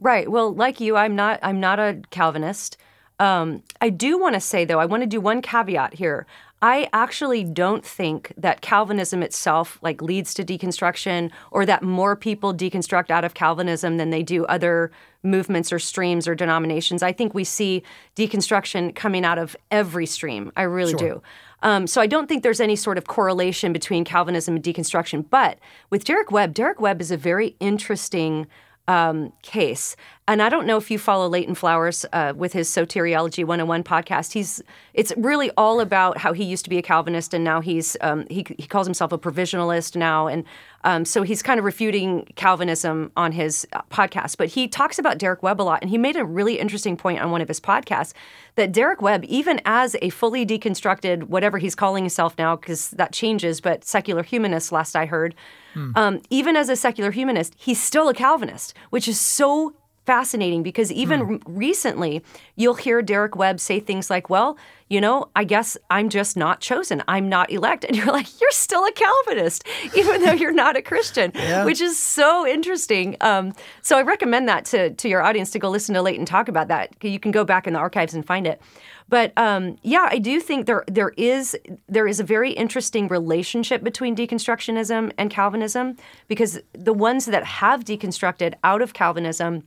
Right. 0.00 0.30
Well, 0.30 0.54
like 0.54 0.80
you, 0.80 0.96
I'm 0.96 1.16
not 1.16 1.40
I'm 1.42 1.58
not 1.60 1.80
a 1.80 2.00
Calvinist. 2.10 2.76
Um, 3.20 3.64
I 3.80 3.90
do 3.90 4.18
want 4.18 4.34
to 4.34 4.40
say, 4.40 4.64
though, 4.64 4.78
I 4.78 4.86
want 4.86 5.02
to 5.02 5.08
do 5.08 5.20
one 5.20 5.42
caveat 5.42 5.94
here. 5.94 6.26
I 6.60 6.88
actually 6.92 7.44
don't 7.44 7.84
think 7.84 8.32
that 8.36 8.62
Calvinism 8.62 9.22
itself 9.22 9.78
like 9.80 10.02
leads 10.02 10.34
to 10.34 10.44
deconstruction 10.44 11.30
or 11.52 11.64
that 11.64 11.82
more 11.82 12.16
people 12.16 12.52
deconstruct 12.52 13.10
out 13.10 13.24
of 13.24 13.34
Calvinism 13.34 13.96
than 13.96 14.10
they 14.10 14.22
do 14.24 14.44
other 14.46 14.90
movements 15.22 15.72
or 15.72 15.78
streams 15.78 16.26
or 16.26 16.34
denominations. 16.34 17.02
I 17.02 17.12
think 17.12 17.32
we 17.32 17.44
see 17.44 17.82
deconstruction 18.16 18.94
coming 18.94 19.24
out 19.24 19.38
of 19.38 19.56
every 19.70 20.06
stream. 20.06 20.50
I 20.56 20.62
really 20.62 20.92
sure. 20.92 20.98
do. 20.98 21.22
Um, 21.62 21.86
so 21.86 22.00
I 22.00 22.06
don't 22.06 22.28
think 22.28 22.42
there's 22.42 22.60
any 22.60 22.76
sort 22.76 22.98
of 22.98 23.06
correlation 23.06 23.72
between 23.72 24.04
Calvinism 24.04 24.56
and 24.56 24.64
deconstruction. 24.64 25.24
But 25.28 25.58
with 25.90 26.04
Derek 26.04 26.30
Webb, 26.30 26.54
Derek 26.54 26.80
Webb 26.80 27.00
is 27.00 27.10
a 27.10 27.16
very 27.16 27.56
interesting 27.60 28.46
um, 28.86 29.32
case. 29.42 29.96
And 30.28 30.42
I 30.42 30.50
don't 30.50 30.66
know 30.66 30.76
if 30.76 30.90
you 30.90 30.98
follow 30.98 31.26
Leighton 31.26 31.54
Flowers 31.54 32.04
uh, 32.12 32.34
with 32.36 32.52
his 32.52 32.68
Soteriology 32.68 33.46
101 33.46 33.82
podcast. 33.82 34.34
He's 34.34 34.62
it's 34.92 35.10
really 35.16 35.50
all 35.56 35.80
about 35.80 36.18
how 36.18 36.34
he 36.34 36.44
used 36.44 36.64
to 36.64 36.70
be 36.70 36.76
a 36.76 36.82
Calvinist 36.82 37.32
and 37.32 37.42
now 37.42 37.62
he's 37.62 37.96
um, 38.02 38.26
he 38.28 38.44
he 38.58 38.66
calls 38.66 38.86
himself 38.86 39.10
a 39.10 39.16
provisionalist 39.16 39.96
now, 39.96 40.26
and 40.26 40.44
um, 40.84 41.06
so 41.06 41.22
he's 41.22 41.42
kind 41.42 41.58
of 41.58 41.64
refuting 41.64 42.30
Calvinism 42.36 43.10
on 43.16 43.32
his 43.32 43.66
uh, 43.72 43.80
podcast. 43.90 44.36
But 44.36 44.48
he 44.48 44.68
talks 44.68 44.98
about 44.98 45.16
Derek 45.16 45.42
Webb 45.42 45.62
a 45.62 45.64
lot, 45.64 45.80
and 45.80 45.88
he 45.88 45.96
made 45.96 46.16
a 46.16 46.26
really 46.26 46.58
interesting 46.58 46.98
point 46.98 47.20
on 47.20 47.30
one 47.30 47.40
of 47.40 47.48
his 47.48 47.58
podcasts 47.58 48.12
that 48.56 48.70
Derek 48.70 49.00
Webb, 49.00 49.24
even 49.24 49.62
as 49.64 49.96
a 50.02 50.10
fully 50.10 50.44
deconstructed 50.44 51.24
whatever 51.24 51.56
he's 51.56 51.74
calling 51.74 52.04
himself 52.04 52.36
now, 52.36 52.54
because 52.54 52.90
that 52.90 53.12
changes, 53.12 53.62
but 53.62 53.82
secular 53.82 54.22
humanist, 54.22 54.72
last 54.72 54.94
I 54.94 55.06
heard. 55.06 55.34
Hmm. 55.72 55.92
Um, 55.94 56.22
even 56.28 56.54
as 56.54 56.68
a 56.68 56.76
secular 56.76 57.12
humanist, 57.12 57.54
he's 57.56 57.82
still 57.82 58.10
a 58.10 58.14
Calvinist, 58.14 58.74
which 58.90 59.08
is 59.08 59.18
so 59.18 59.72
fascinating 60.08 60.62
because 60.62 60.90
even 60.90 61.20
hmm. 61.20 61.36
recently, 61.44 62.24
you'll 62.56 62.80
hear 62.86 63.02
Derek 63.02 63.36
Webb 63.36 63.60
say 63.60 63.78
things 63.78 64.08
like, 64.08 64.30
well, 64.30 64.56
you 64.88 65.02
know, 65.02 65.28
I 65.36 65.44
guess 65.44 65.76
I'm 65.90 66.08
just 66.08 66.34
not 66.34 66.62
chosen. 66.62 67.02
I'm 67.06 67.28
not 67.28 67.52
elect. 67.52 67.84
And 67.84 67.94
you're 67.94 68.06
like, 68.18 68.40
you're 68.40 68.50
still 68.50 68.86
a 68.86 68.92
Calvinist, 68.92 69.64
even 69.94 70.22
though 70.22 70.32
you're 70.32 70.50
not 70.50 70.78
a 70.78 70.82
Christian, 70.82 71.30
yeah. 71.34 71.66
which 71.66 71.82
is 71.82 71.98
so 71.98 72.46
interesting. 72.46 73.18
Um, 73.20 73.52
so 73.82 73.98
I 73.98 74.02
recommend 74.02 74.48
that 74.48 74.64
to, 74.66 74.94
to 74.94 75.10
your 75.10 75.20
audience 75.20 75.50
to 75.50 75.58
go 75.58 75.68
listen 75.68 75.94
to 75.94 76.00
Leighton 76.00 76.24
talk 76.24 76.48
about 76.48 76.68
that. 76.68 76.94
You 77.02 77.20
can 77.20 77.30
go 77.30 77.44
back 77.44 77.66
in 77.66 77.74
the 77.74 77.78
archives 77.78 78.14
and 78.14 78.24
find 78.24 78.46
it. 78.46 78.62
But 79.10 79.34
um, 79.36 79.76
yeah, 79.82 80.08
I 80.10 80.18
do 80.18 80.40
think 80.40 80.64
there 80.66 80.84
there 80.86 81.12
is 81.16 81.56
there 81.88 82.06
is 82.06 82.20
a 82.20 82.24
very 82.24 82.52
interesting 82.52 83.08
relationship 83.08 83.82
between 83.82 84.14
deconstructionism 84.14 85.12
and 85.16 85.30
Calvinism 85.30 85.96
because 86.28 86.60
the 86.72 86.92
ones 86.92 87.24
that 87.26 87.44
have 87.44 87.84
deconstructed 87.84 88.54
out 88.64 88.82
of 88.82 88.92
Calvinism 88.92 89.66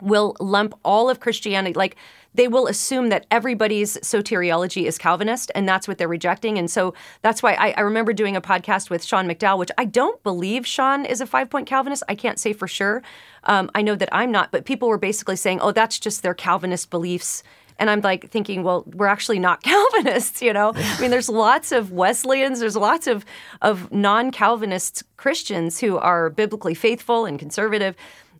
will 0.00 0.36
lump 0.40 0.74
all 0.84 1.08
of 1.08 1.20
Christianity 1.20 1.74
like 1.74 1.96
they 2.34 2.48
will 2.48 2.66
assume 2.66 3.08
that 3.08 3.26
everybody's 3.30 3.96
soteriology 3.98 4.84
is 4.84 4.98
Calvinist, 4.98 5.50
and 5.54 5.66
that's 5.66 5.88
what 5.88 5.96
they're 5.96 6.06
rejecting. 6.06 6.58
And 6.58 6.70
so 6.70 6.92
that's 7.22 7.42
why 7.42 7.54
I, 7.54 7.70
I, 7.70 7.80
remember 7.80 8.12
doing 8.12 8.36
a 8.36 8.42
podcast 8.42 8.90
with 8.90 9.02
Sean 9.02 9.26
McDowell, 9.26 9.58
which 9.58 9.70
I 9.78 9.86
don't 9.86 10.22
believe 10.22 10.66
Sean 10.66 11.06
is 11.06 11.22
a 11.22 11.26
five 11.26 11.48
point 11.48 11.66
Calvinist. 11.66 12.02
I 12.10 12.14
can't 12.14 12.38
say 12.38 12.52
for 12.52 12.68
sure. 12.68 13.02
Um, 13.44 13.70
I 13.74 13.80
know 13.80 13.94
that 13.94 14.10
I'm 14.12 14.30
not, 14.30 14.52
but 14.52 14.66
people 14.66 14.88
were 14.88 14.98
basically 14.98 15.36
saying, 15.36 15.60
oh, 15.62 15.72
that's 15.72 15.98
just 15.98 16.22
their 16.22 16.34
Calvinist 16.34 16.90
beliefs 16.90 17.42
and 17.78 17.90
I'm 17.90 18.00
like 18.00 18.30
thinking, 18.30 18.62
well, 18.62 18.84
we're 18.94 19.06
actually 19.06 19.38
not 19.38 19.62
Calvinists, 19.62 20.42
you 20.42 20.52
know? 20.52 20.72
I 20.74 21.00
mean, 21.00 21.10
there's 21.10 21.28
lots 21.28 21.72
of 21.72 21.92
Wesleyans, 21.92 22.60
there's 22.60 22.76
lots 22.76 23.06
of, 23.06 23.24
of 23.62 23.92
non 23.92 24.30
Calvinist 24.30 25.04
Christians 25.16 25.80
who 25.80 25.98
are 25.98 26.30
biblically 26.30 26.74
faithful 26.74 27.26
and 27.26 27.38
conservative. 27.38 27.96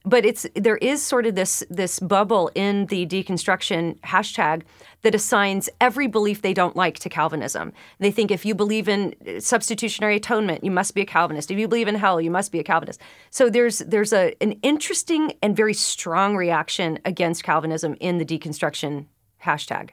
But 0.09 0.25
it's 0.25 0.47
there 0.55 0.77
is 0.77 1.03
sort 1.03 1.27
of 1.27 1.35
this 1.35 1.65
this 1.69 1.99
bubble 1.99 2.51
in 2.55 2.87
the 2.87 3.07
deconstruction 3.07 3.99
hashtag 4.01 4.63
that 5.03 5.15
assigns 5.15 5.69
every 5.81 6.07
belief 6.07 6.43
they 6.43 6.55
don't 6.55 6.77
like 6.77 7.01
to 7.01 7.09
Calvinism. 7.09 7.73
They 7.99 8.13
think 8.13 8.31
if 8.31 8.47
you 8.47 8.55
believe 8.55 8.89
in 8.89 9.15
substitutionary 9.41 10.17
atonement, 10.17 10.63
you 10.63 10.71
must 10.71 10.95
be 10.95 11.03
a 11.03 11.07
Calvinist. 11.07 11.51
If 11.51 11.59
you 11.59 11.67
believe 11.67 11.89
in 11.89 11.97
hell, 11.97 12.21
you 12.21 12.31
must 12.31 12.53
be 12.53 12.61
a 12.61 12.65
Calvinist. 12.65 13.01
So 13.31 13.51
there's 13.51 13.81
there's 13.81 14.13
a 14.13 14.33
an 14.41 14.53
interesting 14.63 15.33
and 15.43 15.57
very 15.57 15.75
strong 15.75 16.37
reaction 16.37 17.01
against 17.05 17.43
Calvinism 17.43 17.97
in 18.01 18.19
the 18.19 18.25
deconstruction 18.25 19.07
hashtag. 19.45 19.91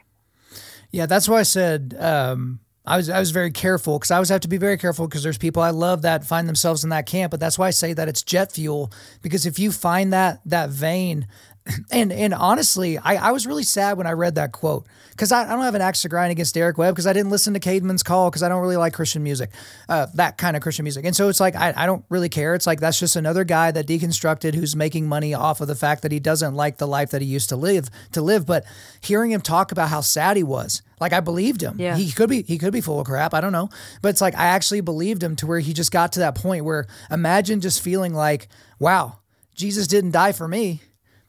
Yeah, 0.92 1.06
that's 1.06 1.28
why 1.28 1.40
I 1.40 1.42
said 1.42 1.96
um, 1.98 2.60
I 2.86 2.98
was 2.98 3.08
I 3.08 3.18
was 3.18 3.30
very 3.30 3.50
careful 3.50 3.98
because 3.98 4.10
I 4.10 4.16
always 4.16 4.28
have 4.28 4.42
to 4.42 4.48
be 4.48 4.58
very 4.58 4.76
careful 4.76 5.08
because 5.08 5.22
there's 5.22 5.38
people 5.38 5.62
I 5.62 5.70
love 5.70 6.02
that 6.02 6.24
find 6.24 6.46
themselves 6.46 6.84
in 6.84 6.90
that 6.90 7.06
camp. 7.06 7.30
But 7.30 7.40
that's 7.40 7.58
why 7.58 7.68
I 7.68 7.70
say 7.70 7.94
that 7.94 8.08
it's 8.08 8.22
jet 8.22 8.52
fuel 8.52 8.92
because 9.22 9.46
if 9.46 9.58
you 9.58 9.72
find 9.72 10.12
that 10.12 10.40
that 10.44 10.68
vein 10.68 11.26
and 11.90 12.12
and 12.12 12.34
honestly, 12.34 12.98
I, 12.98 13.28
I 13.28 13.30
was 13.30 13.46
really 13.46 13.62
sad 13.62 13.96
when 13.96 14.06
I 14.06 14.12
read 14.12 14.34
that 14.34 14.52
quote 14.52 14.86
because 15.10 15.32
I, 15.32 15.44
I 15.44 15.48
don't 15.48 15.62
have 15.62 15.74
an 15.74 15.80
axe 15.80 16.02
to 16.02 16.10
grind 16.10 16.30
against 16.30 16.54
Derek 16.54 16.76
Webb 16.76 16.94
because 16.94 17.06
I 17.06 17.14
didn't 17.14 17.30
listen 17.30 17.54
to 17.54 17.60
Caedmon's 17.60 18.02
call 18.02 18.28
because 18.28 18.42
I 18.42 18.50
don't 18.50 18.60
really 18.60 18.76
like 18.76 18.92
Christian 18.92 19.22
music, 19.22 19.50
uh, 19.88 20.06
that 20.14 20.36
kind 20.36 20.56
of 20.56 20.62
Christian 20.62 20.82
music. 20.82 21.06
And 21.06 21.16
so 21.16 21.28
it's 21.28 21.40
like 21.40 21.56
I, 21.56 21.72
I 21.74 21.86
don't 21.86 22.04
really 22.10 22.28
care. 22.28 22.54
It's 22.54 22.66
like 22.66 22.80
that's 22.80 23.00
just 23.00 23.16
another 23.16 23.44
guy 23.44 23.70
that 23.70 23.86
deconstructed 23.86 24.54
who's 24.54 24.76
making 24.76 25.08
money 25.08 25.32
off 25.32 25.62
of 25.62 25.68
the 25.68 25.74
fact 25.74 26.02
that 26.02 26.12
he 26.12 26.20
doesn't 26.20 26.54
like 26.54 26.76
the 26.76 26.86
life 26.86 27.10
that 27.12 27.22
he 27.22 27.28
used 27.28 27.48
to 27.48 27.56
live 27.56 27.88
to 28.12 28.20
live. 28.20 28.44
But 28.44 28.64
hearing 29.00 29.30
him 29.30 29.40
talk 29.40 29.72
about 29.72 29.88
how 29.88 30.02
sad 30.02 30.36
he 30.36 30.42
was, 30.42 30.82
like 31.04 31.12
I 31.12 31.20
believed 31.20 31.60
him. 31.60 31.78
Yeah. 31.78 31.96
He 31.96 32.10
could 32.10 32.30
be 32.30 32.42
he 32.42 32.56
could 32.56 32.72
be 32.72 32.80
full 32.80 32.98
of 32.98 33.06
crap. 33.06 33.34
I 33.34 33.42
don't 33.42 33.52
know. 33.52 33.68
But 34.00 34.08
it's 34.08 34.22
like 34.22 34.34
I 34.34 34.46
actually 34.46 34.80
believed 34.80 35.22
him 35.22 35.36
to 35.36 35.46
where 35.46 35.60
he 35.60 35.74
just 35.74 35.92
got 35.92 36.12
to 36.12 36.20
that 36.20 36.34
point 36.34 36.64
where 36.64 36.86
imagine 37.10 37.60
just 37.60 37.82
feeling 37.82 38.14
like, 38.14 38.48
wow, 38.78 39.18
Jesus 39.54 39.86
didn't 39.86 40.12
die 40.12 40.32
for 40.32 40.48
me. 40.48 40.80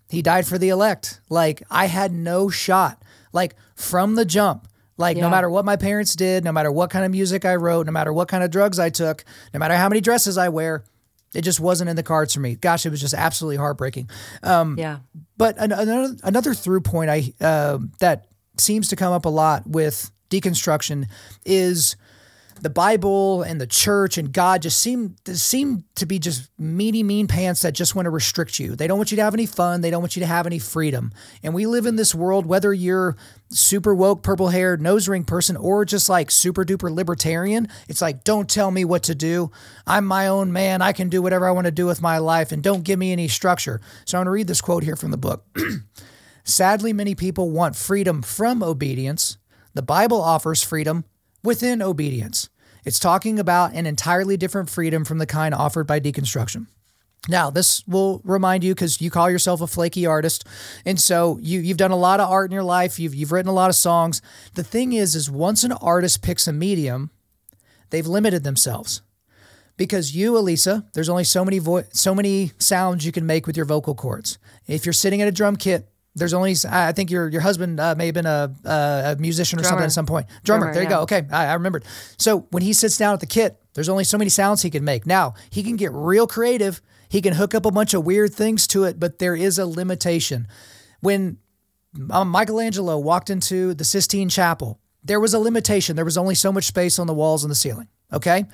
He 0.08 0.22
died 0.22 0.48
for 0.48 0.58
the 0.58 0.70
elect. 0.70 1.20
Like 1.30 1.62
I 1.70 1.88
had 1.88 2.14
no 2.14 2.50
shot. 2.50 3.04
Like 3.34 3.56
from 3.76 4.16
the 4.16 4.24
jump. 4.24 4.70
Like 4.96 5.18
yeah. 5.18 5.24
no 5.24 5.30
matter 5.30 5.50
what 5.50 5.66
my 5.66 5.76
parents 5.76 6.16
did, 6.16 6.46
no 6.46 6.54
matter 6.54 6.72
what 6.72 6.90
kind 6.90 7.04
of 7.04 7.12
music 7.12 7.44
I 7.44 7.58
wrote, 7.58 7.86
no 7.86 7.92
matter 7.92 8.14
what 8.14 8.30
kind 8.30 8.46
of 8.46 8.50
drugs 8.50 8.80
I 8.80 8.90
took, 8.90 9.26
no 9.54 9.60
matter 9.60 9.76
how 9.76 9.90
many 9.90 10.00
dresses 10.00 10.38
I 10.38 10.48
wear, 10.48 10.86
it 11.34 11.42
just 11.42 11.60
wasn't 11.60 11.90
in 11.90 11.98
the 11.98 12.04
cards 12.04 12.34
for 12.34 12.40
me. 12.40 12.56
Gosh, 12.56 12.86
it 12.86 12.92
was 12.92 13.02
just 13.02 13.14
absolutely 13.14 13.58
heartbreaking. 13.58 14.10
Um, 14.42 14.78
yeah. 14.80 15.00
But 15.36 15.58
another 15.58 16.16
another 16.24 16.54
through 16.54 16.80
point 16.80 17.10
I 17.10 17.34
uh, 17.42 17.80
that 18.00 18.28
seems 18.60 18.88
to 18.90 18.96
come 18.96 19.14
up 19.14 19.26
a 19.26 19.30
lot 19.30 19.68
with 19.68 20.12
deconstruction 20.30 21.08
is 21.46 21.96
the 22.62 22.70
Bible 22.70 23.44
and 23.44 23.60
the 23.60 23.68
church 23.68 24.18
and 24.18 24.32
God 24.32 24.62
just 24.62 24.80
seem 24.80 25.18
seem 25.26 25.84
to 25.96 26.06
be 26.06 26.20
just 26.20 26.50
meaty 26.58 27.04
mean 27.04 27.28
pants 27.28 27.62
that 27.62 27.74
just 27.74 27.96
want 27.96 28.06
to 28.06 28.10
restrict 28.10 28.60
you. 28.60 28.76
They 28.76 28.88
don't 28.88 28.98
want 28.98 29.12
you 29.12 29.18
to 29.18 29.24
have 29.24 29.34
any 29.34 29.46
fun. 29.46 29.82
They 29.82 29.92
don't 29.92 30.02
want 30.02 30.16
you 30.16 30.22
to 30.22 30.26
have 30.26 30.46
any 30.46 30.60
freedom. 30.60 31.12
And 31.44 31.54
we 31.54 31.66
live 31.66 31.86
in 31.86 31.98
this 31.98 32.16
world, 32.16 32.46
whether 32.46 32.74
you're 32.74 33.18
super 33.50 33.94
woke, 33.94 34.24
purple 34.24 34.50
haired, 34.50 34.82
nose 34.82 35.10
ring 35.10 35.26
person, 35.26 35.58
or 35.58 35.84
just 35.84 36.08
like 36.08 36.32
super 36.32 36.64
duper 36.64 36.94
libertarian. 36.94 37.68
It's 37.90 38.02
like, 38.02 38.24
don't 38.24 38.50
tell 38.50 38.72
me 38.72 38.86
what 38.86 39.04
to 39.04 39.16
do. 39.16 39.52
I'm 39.86 40.06
my 40.06 40.28
own 40.28 40.54
man. 40.54 40.82
I 40.82 40.94
can 40.94 41.10
do 41.10 41.22
whatever 41.22 41.48
I 41.48 41.52
want 41.52 41.66
to 41.66 41.72
do 41.72 41.86
with 41.86 42.02
my 42.02 42.20
life, 42.20 42.52
and 42.52 42.64
don't 42.64 42.84
give 42.84 42.98
me 42.98 43.12
any 43.12 43.28
structure. 43.28 43.82
So 44.06 44.18
I'm 44.18 44.20
going 44.20 44.26
to 44.28 44.32
read 44.32 44.48
this 44.48 44.62
quote 44.62 44.84
here 44.84 44.96
from 44.96 45.12
the 45.12 45.18
book. 45.18 45.46
Sadly, 46.46 46.94
many 46.94 47.16
people 47.16 47.50
want 47.50 47.76
freedom 47.76 48.22
from 48.22 48.62
obedience. 48.62 49.38
The 49.74 49.82
Bible 49.82 50.22
offers 50.22 50.62
freedom 50.62 51.04
within 51.44 51.82
obedience. 51.82 52.50
It's 52.86 53.00
talking 53.00 53.40
about 53.40 53.74
an 53.74 53.88
entirely 53.88 54.38
different 54.38 54.70
freedom 54.70 55.04
from 55.06 55.18
the 55.18 55.26
kind 55.26 55.56
offered 55.56 55.88
by 55.88 56.00
deconstruction. 56.00 56.68
Now, 57.28 57.50
this 57.50 57.84
will 57.88 58.22
remind 58.24 58.64
you 58.64 58.76
because 58.76 59.02
you 59.02 59.10
call 59.10 59.28
yourself 59.28 59.60
a 59.60 59.66
flaky 59.66 60.06
artist, 60.06 60.46
and 60.86 61.00
so 61.00 61.40
you 61.42 61.60
you've 61.60 61.78
done 61.78 61.90
a 61.90 61.96
lot 61.96 62.20
of 62.20 62.30
art 62.30 62.52
in 62.52 62.54
your 62.54 62.64
life. 62.64 63.00
You've 63.00 63.16
you've 63.16 63.32
written 63.32 63.50
a 63.50 63.54
lot 63.54 63.72
of 63.72 63.76
songs. 63.76 64.22
The 64.54 64.64
thing 64.64 64.94
is, 64.94 65.16
is 65.16 65.32
once 65.32 65.64
an 65.64 65.72
artist 65.72 66.22
picks 66.22 66.48
a 66.48 66.54
medium, 66.54 67.10
they've 67.90 68.06
limited 68.06 68.44
themselves 68.44 69.02
because 69.76 70.16
you, 70.16 70.34
Alisa, 70.34 70.86
there's 70.94 71.10
only 71.10 71.24
so 71.24 71.44
many 71.44 71.58
vo- 71.58 71.86
so 71.92 72.14
many 72.14 72.52
sounds 72.60 73.08
you 73.08 73.12
can 73.12 73.26
make 73.26 73.48
with 73.48 73.58
your 73.58 73.66
vocal 73.66 73.96
cords. 73.96 74.38
If 74.68 74.86
you're 74.86 74.94
sitting 74.94 75.24
at 75.24 75.28
a 75.28 75.32
drum 75.32 75.56
kit, 75.56 75.90
there's 76.16 76.34
only 76.34 76.56
I 76.70 76.94
think 76.94 77.12
your 77.12 77.30
your 77.30 77.42
husband 77.42 77.80
uh, 77.80 77.94
may 77.96 78.06
have 78.08 78.16
been 78.16 78.26
a, 78.26 78.54
a 78.64 79.16
musician 79.20 79.60
or 79.60 79.62
Drummer. 79.62 79.72
something 79.72 79.86
at 79.86 79.92
some 79.92 80.06
point. 80.06 80.28
Drummer, 80.44 80.68
Drummer, 80.68 80.74
there 80.74 80.84
you 80.84 80.90
yeah. 80.90 80.96
go. 80.96 81.02
Okay, 81.02 81.24
I, 81.32 81.48
I 81.48 81.54
remembered. 81.54 81.84
So 82.18 82.48
when 82.52 82.64
he 82.64 82.74
sits 82.74 82.98
down 82.98 83.14
at 83.14 83.20
the 83.20 83.26
kit, 83.26 83.62
there's 83.74 83.90
only 83.90 84.06
so 84.06 84.18
many 84.18 84.30
sounds 84.30 84.62
he 84.62 84.70
can 84.70 84.86
make. 84.86 85.06
Now 85.06 85.36
he 85.50 85.62
can 85.62 85.76
get 85.76 85.92
real 85.94 86.26
creative. 86.26 86.82
He 87.10 87.22
can 87.22 87.34
hook 87.34 87.54
up 87.54 87.66
a 87.66 87.72
bunch 87.72 87.94
of 87.94 88.06
weird 88.06 88.34
things 88.34 88.66
to 88.68 88.86
it, 88.86 89.00
but 89.00 89.20
there 89.20 89.36
is 89.36 89.60
a 89.60 89.66
limitation. 89.66 90.48
When 91.02 91.38
um, 92.10 92.30
Michelangelo 92.30 92.98
walked 92.98 93.30
into 93.30 93.74
the 93.74 93.84
Sistine 93.84 94.30
Chapel, 94.30 94.80
there 95.04 95.20
was 95.20 95.34
a 95.34 95.40
limitation. 95.40 95.96
There 95.96 96.06
was 96.06 96.18
only 96.18 96.36
so 96.36 96.52
much 96.52 96.64
space 96.64 96.98
on 96.98 97.08
the 97.08 97.14
walls 97.14 97.44
and 97.44 97.52
the 97.52 97.56
ceiling. 97.56 97.88
Okay. 98.12 98.46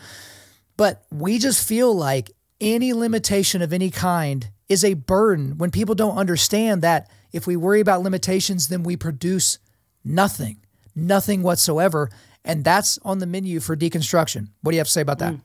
But 0.77 1.03
we 1.11 1.37
just 1.37 1.65
feel 1.65 1.93
like 1.95 2.31
any 2.59 2.93
limitation 2.93 3.61
of 3.61 3.71
any 3.71 3.89
kind 3.89 4.49
is 4.67 4.83
a 4.83 4.93
burden 4.93 5.57
when 5.57 5.71
people 5.71 5.95
don't 5.95 6.17
understand 6.17 6.81
that 6.81 7.09
if 7.31 7.47
we 7.47 7.55
worry 7.55 7.79
about 7.79 8.01
limitations, 8.01 8.67
then 8.67 8.83
we 8.83 8.95
produce 8.95 9.59
nothing, 10.03 10.57
nothing 10.95 11.43
whatsoever. 11.43 12.09
And 12.43 12.63
that's 12.63 12.97
on 13.03 13.19
the 13.19 13.27
menu 13.27 13.59
for 13.59 13.75
deconstruction. 13.75 14.49
What 14.61 14.71
do 14.71 14.75
you 14.75 14.79
have 14.79 14.87
to 14.87 14.93
say 14.93 15.01
about 15.01 15.19
that? 15.19 15.35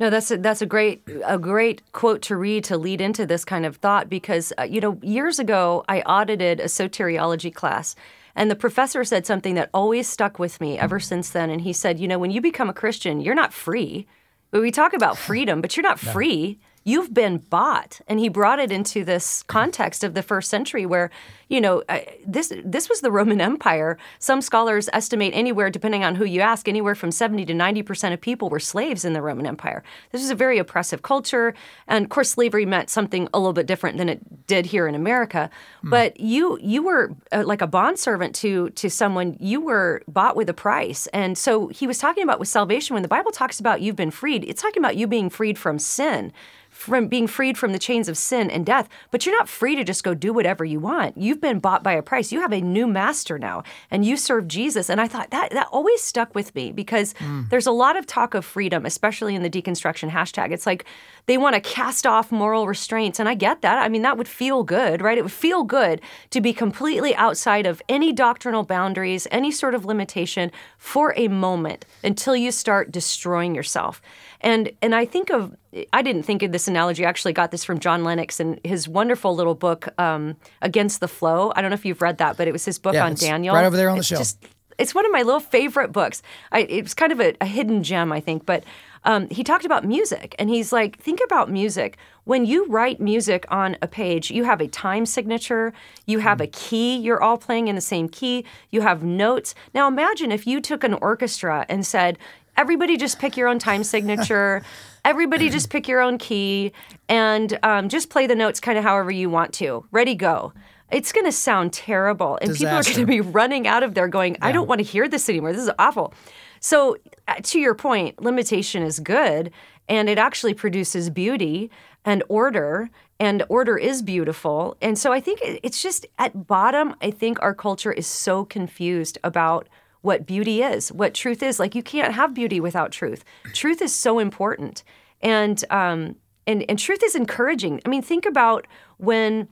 No, 0.00 0.10
that's 0.10 0.30
a, 0.30 0.38
that's 0.38 0.62
a 0.62 0.66
great 0.66 1.02
a 1.24 1.38
great 1.38 1.92
quote 1.92 2.22
to 2.22 2.36
read 2.36 2.64
to 2.64 2.78
lead 2.78 3.00
into 3.00 3.26
this 3.26 3.44
kind 3.44 3.66
of 3.66 3.76
thought 3.76 4.08
because 4.08 4.52
uh, 4.58 4.62
you 4.62 4.80
know 4.80 4.98
years 5.02 5.38
ago 5.38 5.84
I 5.88 6.00
audited 6.02 6.60
a 6.60 6.64
soteriology 6.64 7.54
class 7.54 7.94
and 8.34 8.50
the 8.50 8.56
professor 8.56 9.04
said 9.04 9.26
something 9.26 9.54
that 9.54 9.70
always 9.74 10.08
stuck 10.08 10.38
with 10.38 10.60
me 10.60 10.78
ever 10.78 11.00
since 11.00 11.30
then 11.30 11.50
and 11.50 11.60
he 11.60 11.72
said 11.72 11.98
you 11.98 12.08
know 12.08 12.18
when 12.18 12.30
you 12.30 12.40
become 12.40 12.70
a 12.70 12.74
Christian 12.74 13.20
you're 13.20 13.34
not 13.34 13.52
free 13.52 14.06
but 14.50 14.62
we 14.62 14.70
talk 14.70 14.94
about 14.94 15.18
freedom 15.28 15.60
but 15.60 15.76
you're 15.76 15.82
not 15.82 16.00
free 16.00 16.58
you've 16.88 17.12
been 17.12 17.38
bought. 17.38 18.00
And 18.08 18.18
he 18.18 18.28
brought 18.28 18.58
it 18.58 18.72
into 18.72 19.04
this 19.04 19.42
context 19.42 20.02
of 20.02 20.14
the 20.14 20.22
first 20.22 20.48
century 20.48 20.86
where 20.86 21.10
you 21.48 21.60
know 21.60 21.82
uh, 21.88 22.00
this 22.26 22.52
this 22.64 22.88
was 22.88 23.00
the 23.00 23.10
roman 23.10 23.40
empire. 23.40 23.98
Some 24.18 24.40
scholars 24.40 24.88
estimate 24.92 25.32
anywhere 25.34 25.70
depending 25.70 26.04
on 26.04 26.14
who 26.14 26.24
you 26.24 26.40
ask 26.40 26.68
anywhere 26.68 26.94
from 26.94 27.10
70 27.10 27.44
to 27.46 27.52
90% 27.52 28.12
of 28.12 28.20
people 28.20 28.48
were 28.48 28.60
slaves 28.60 29.04
in 29.04 29.12
the 29.12 29.22
roman 29.22 29.46
empire. 29.46 29.82
This 30.12 30.22
was 30.22 30.30
a 30.30 30.34
very 30.34 30.58
oppressive 30.58 31.02
culture. 31.02 31.54
And 31.86 32.04
of 32.04 32.10
course 32.10 32.30
slavery 32.30 32.66
meant 32.66 32.90
something 32.90 33.28
a 33.34 33.38
little 33.38 33.52
bit 33.52 33.66
different 33.66 33.98
than 33.98 34.08
it 34.08 34.46
did 34.46 34.66
here 34.66 34.86
in 34.86 34.94
america. 34.94 35.50
But 35.82 36.20
you 36.20 36.58
you 36.60 36.82
were 36.82 37.14
uh, 37.32 37.44
like 37.46 37.62
a 37.62 37.66
bondservant 37.66 38.34
to 38.36 38.70
to 38.70 38.88
someone. 38.90 39.36
You 39.40 39.60
were 39.60 40.02
bought 40.08 40.36
with 40.36 40.48
a 40.48 40.54
price. 40.54 41.06
And 41.08 41.36
so 41.36 41.68
he 41.68 41.86
was 41.86 41.98
talking 41.98 42.22
about 42.22 42.38
with 42.38 42.48
salvation. 42.48 42.94
When 42.94 43.02
the 43.02 43.08
bible 43.08 43.30
talks 43.30 43.60
about 43.60 43.80
you've 43.80 43.96
been 43.96 44.10
freed 44.10 44.44
it's 44.44 44.62
talking 44.62 44.82
about 44.82 44.96
you 44.96 45.06
being 45.06 45.30
freed 45.30 45.58
from 45.58 45.78
sin 45.78 46.32
from 46.78 47.08
being 47.08 47.26
freed 47.26 47.58
from 47.58 47.72
the 47.72 47.78
chains 47.78 48.08
of 48.08 48.16
sin 48.16 48.48
and 48.48 48.64
death, 48.64 48.88
but 49.10 49.26
you're 49.26 49.36
not 49.36 49.48
free 49.48 49.74
to 49.74 49.82
just 49.82 50.04
go 50.04 50.14
do 50.14 50.32
whatever 50.32 50.64
you 50.64 50.78
want. 50.78 51.18
You've 51.18 51.40
been 51.40 51.58
bought 51.58 51.82
by 51.82 51.92
a 51.92 52.02
price. 52.02 52.30
You 52.30 52.40
have 52.40 52.52
a 52.52 52.60
new 52.60 52.86
master 52.86 53.36
now, 53.36 53.64
and 53.90 54.04
you 54.04 54.16
serve 54.16 54.46
Jesus. 54.46 54.88
And 54.88 55.00
I 55.00 55.08
thought 55.08 55.30
that 55.32 55.50
that 55.50 55.66
always 55.72 56.00
stuck 56.00 56.36
with 56.36 56.54
me 56.54 56.70
because 56.70 57.14
hmm. 57.18 57.42
there's 57.50 57.66
a 57.66 57.72
lot 57.72 57.96
of 57.96 58.06
talk 58.06 58.32
of 58.32 58.44
freedom, 58.44 58.86
especially 58.86 59.34
in 59.34 59.42
the 59.42 59.50
deconstruction 59.50 60.08
hashtag. 60.08 60.52
It's 60.52 60.66
like 60.66 60.84
they 61.26 61.36
want 61.36 61.56
to 61.56 61.60
cast 61.60 62.06
off 62.06 62.30
moral 62.30 62.68
restraints, 62.68 63.18
and 63.18 63.28
I 63.28 63.34
get 63.34 63.60
that. 63.62 63.78
I 63.78 63.88
mean, 63.88 64.02
that 64.02 64.16
would 64.16 64.28
feel 64.28 64.62
good, 64.62 65.02
right? 65.02 65.18
It 65.18 65.22
would 65.22 65.32
feel 65.32 65.64
good 65.64 66.00
to 66.30 66.40
be 66.40 66.52
completely 66.52 67.12
outside 67.16 67.66
of 67.66 67.82
any 67.88 68.12
doctrinal 68.12 68.62
boundaries, 68.62 69.26
any 69.32 69.50
sort 69.50 69.74
of 69.74 69.84
limitation 69.84 70.52
for 70.76 71.12
a 71.16 71.26
moment 71.26 71.84
until 72.04 72.36
you 72.36 72.52
start 72.52 72.92
destroying 72.92 73.56
yourself. 73.56 74.00
And 74.40 74.70
and 74.80 74.94
I 74.94 75.04
think 75.04 75.30
of 75.30 75.56
I 75.92 76.00
didn't 76.02 76.22
think 76.22 76.42
of 76.42 76.52
this 76.52 76.66
analogy. 76.66 77.04
I 77.04 77.08
actually 77.08 77.34
got 77.34 77.50
this 77.50 77.62
from 77.62 77.78
John 77.78 78.02
Lennox 78.02 78.40
and 78.40 78.58
his 78.64 78.88
wonderful 78.88 79.34
little 79.34 79.54
book 79.54 79.88
um, 80.00 80.36
Against 80.62 81.00
the 81.00 81.08
Flow. 81.08 81.52
I 81.54 81.60
don't 81.60 81.70
know 81.70 81.74
if 81.74 81.84
you've 81.84 82.00
read 82.00 82.18
that, 82.18 82.36
but 82.38 82.48
it 82.48 82.52
was 82.52 82.64
his 82.64 82.78
book 82.78 82.94
Yeah, 82.94 83.04
on 83.04 83.12
it's 83.12 83.20
Daniel. 83.20 83.54
right 83.54 83.66
over 83.66 83.76
there 83.76 83.90
on 83.90 83.96
the 83.96 84.00
It's 84.00 84.08
shelf. 84.08 84.20
just- 84.20 84.38
it's 84.78 84.94
one 84.94 85.04
of 85.04 85.10
my 85.10 85.22
little 85.22 85.40
favorite 85.40 85.90
books. 85.90 86.22
I, 86.52 86.60
it 86.60 86.84
was 86.84 86.94
kind 86.94 87.10
of 87.10 87.18
a, 87.20 87.34
a 87.40 87.46
hidden 87.46 87.82
gem, 87.82 88.12
I 88.12 88.20
think, 88.20 88.46
but 88.46 88.62
um, 89.02 89.28
he 89.28 89.42
talked 89.42 89.64
about 89.64 89.84
music, 89.84 90.36
and 90.38 90.48
he's 90.48 90.72
like, 90.72 90.96
think 91.00 91.18
about 91.24 91.50
music. 91.50 91.96
When 92.24 92.46
you 92.46 92.64
write 92.66 93.00
music 93.00 93.44
on 93.48 93.76
a 93.82 93.88
page, 93.88 94.30
you 94.30 94.44
have 94.44 94.60
a 94.60 94.68
time 94.68 95.04
signature, 95.04 95.72
you 96.06 96.20
have 96.20 96.40
a 96.40 96.46
key, 96.46 96.96
you're 96.96 97.20
all 97.20 97.38
playing 97.38 97.66
in 97.66 97.74
the 97.74 97.80
same 97.80 98.08
key, 98.08 98.44
you 98.70 98.82
have 98.82 99.02
notes. 99.02 99.52
Now 99.74 99.88
imagine 99.88 100.30
if 100.30 100.46
you 100.46 100.60
took 100.60 100.84
an 100.84 100.94
orchestra 100.94 101.66
and 101.68 101.84
said, 101.84 102.16
everybody 102.58 102.96
just 102.96 103.18
pick 103.18 103.36
your 103.36 103.48
own 103.48 103.58
time 103.58 103.84
signature. 103.84 104.62
Everybody 105.04 105.48
just 105.48 105.70
pick 105.70 105.88
your 105.88 106.00
own 106.00 106.18
key 106.18 106.72
and 107.08 107.58
um, 107.62 107.88
just 107.88 108.10
play 108.10 108.26
the 108.26 108.34
notes 108.34 108.60
kind 108.60 108.76
of 108.76 108.84
however 108.84 109.10
you 109.10 109.30
want 109.30 109.54
to. 109.54 109.86
Ready, 109.90 110.14
go. 110.14 110.52
It's 110.90 111.12
going 111.12 111.24
to 111.24 111.32
sound 111.32 111.72
terrible. 111.72 112.38
And 112.42 112.54
people 112.54 112.74
are 112.74 112.82
going 112.82 112.96
to 112.96 113.06
be 113.06 113.20
running 113.20 113.66
out 113.66 113.82
of 113.82 113.94
there 113.94 114.08
going, 114.08 114.36
I 114.42 114.52
don't 114.52 114.68
want 114.68 114.80
to 114.80 114.84
hear 114.84 115.08
this 115.08 115.28
anymore. 115.28 115.52
This 115.52 115.62
is 115.62 115.70
awful. 115.78 116.12
So, 116.60 116.96
uh, 117.28 117.36
to 117.42 117.60
your 117.60 117.74
point, 117.74 118.20
limitation 118.20 118.82
is 118.82 118.98
good 118.98 119.52
and 119.88 120.08
it 120.08 120.18
actually 120.18 120.54
produces 120.54 121.08
beauty 121.08 121.70
and 122.04 122.22
order. 122.28 122.90
And 123.20 123.44
order 123.48 123.78
is 123.78 124.02
beautiful. 124.02 124.76
And 124.82 124.98
so 124.98 125.12
I 125.12 125.20
think 125.20 125.40
it's 125.42 125.82
just 125.82 126.06
at 126.18 126.46
bottom, 126.46 126.94
I 127.00 127.10
think 127.10 127.40
our 127.40 127.54
culture 127.54 127.92
is 127.92 128.06
so 128.06 128.44
confused 128.44 129.18
about 129.22 129.68
what 130.02 130.26
beauty 130.26 130.62
is, 130.62 130.92
what 130.92 131.14
truth 131.14 131.42
is. 131.42 131.58
Like 131.58 131.74
you 131.74 131.82
can't 131.82 132.14
have 132.14 132.34
beauty 132.34 132.60
without 132.60 132.92
truth. 132.92 133.24
Truth 133.52 133.82
is 133.82 133.94
so 133.94 134.18
important, 134.18 134.84
and 135.20 135.62
um, 135.70 136.16
and 136.46 136.64
and 136.68 136.78
truth 136.78 137.02
is 137.02 137.14
encouraging. 137.14 137.80
I 137.84 137.88
mean, 137.88 138.02
think 138.02 138.26
about 138.26 138.66
when 138.98 139.48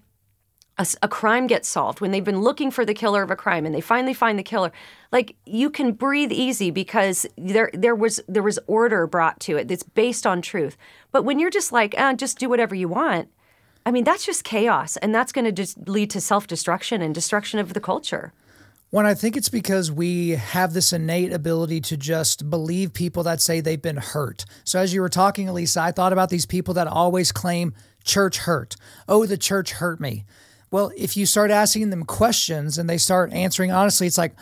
a 0.78 1.08
crime 1.08 1.46
gets 1.46 1.68
solved, 1.68 2.02
when 2.02 2.10
they've 2.10 2.22
been 2.22 2.42
looking 2.42 2.70
for 2.70 2.84
the 2.84 2.92
killer 2.92 3.22
of 3.22 3.30
a 3.30 3.36
crime, 3.36 3.64
and 3.64 3.74
they 3.74 3.80
finally 3.80 4.12
find 4.12 4.38
the 4.38 4.42
killer. 4.42 4.72
Like 5.10 5.34
you 5.46 5.70
can 5.70 5.92
breathe 5.92 6.32
easy 6.32 6.70
because 6.70 7.26
there 7.38 7.70
there 7.72 7.94
was 7.94 8.20
there 8.28 8.42
was 8.42 8.58
order 8.66 9.06
brought 9.06 9.40
to 9.40 9.56
it 9.56 9.68
that's 9.68 9.82
based 9.82 10.26
on 10.26 10.42
truth. 10.42 10.76
But 11.12 11.24
when 11.24 11.38
you're 11.38 11.50
just 11.50 11.72
like, 11.72 11.94
eh, 11.96 12.12
just 12.14 12.38
do 12.38 12.48
whatever 12.48 12.74
you 12.74 12.88
want. 12.88 13.28
I 13.86 13.92
mean, 13.92 14.02
that's 14.02 14.26
just 14.26 14.42
chaos, 14.42 14.96
and 14.96 15.14
that's 15.14 15.30
going 15.30 15.44
to 15.44 15.52
just 15.52 15.88
lead 15.88 16.10
to 16.10 16.20
self 16.20 16.46
destruction 16.46 17.00
and 17.00 17.14
destruction 17.14 17.60
of 17.60 17.72
the 17.72 17.80
culture. 17.80 18.32
When 18.90 19.04
I 19.04 19.14
think 19.14 19.36
it's 19.36 19.48
because 19.48 19.90
we 19.90 20.30
have 20.30 20.72
this 20.72 20.92
innate 20.92 21.32
ability 21.32 21.80
to 21.82 21.96
just 21.96 22.48
believe 22.48 22.92
people 22.92 23.24
that 23.24 23.40
say 23.40 23.60
they've 23.60 23.80
been 23.82 23.96
hurt. 23.96 24.44
So 24.64 24.78
as 24.78 24.94
you 24.94 25.00
were 25.00 25.08
talking, 25.08 25.48
Alisa, 25.48 25.78
I 25.78 25.90
thought 25.92 26.12
about 26.12 26.30
these 26.30 26.46
people 26.46 26.74
that 26.74 26.86
always 26.86 27.32
claim 27.32 27.74
church 28.04 28.38
hurt. 28.38 28.76
Oh, 29.08 29.26
the 29.26 29.36
church 29.36 29.72
hurt 29.72 30.00
me. 30.00 30.24
Well, 30.70 30.92
if 30.96 31.16
you 31.16 31.26
start 31.26 31.50
asking 31.50 31.90
them 31.90 32.04
questions 32.04 32.78
and 32.78 32.88
they 32.88 32.98
start 32.98 33.32
answering 33.32 33.72
honestly, 33.72 34.06
it's 34.06 34.18
like, 34.18 34.34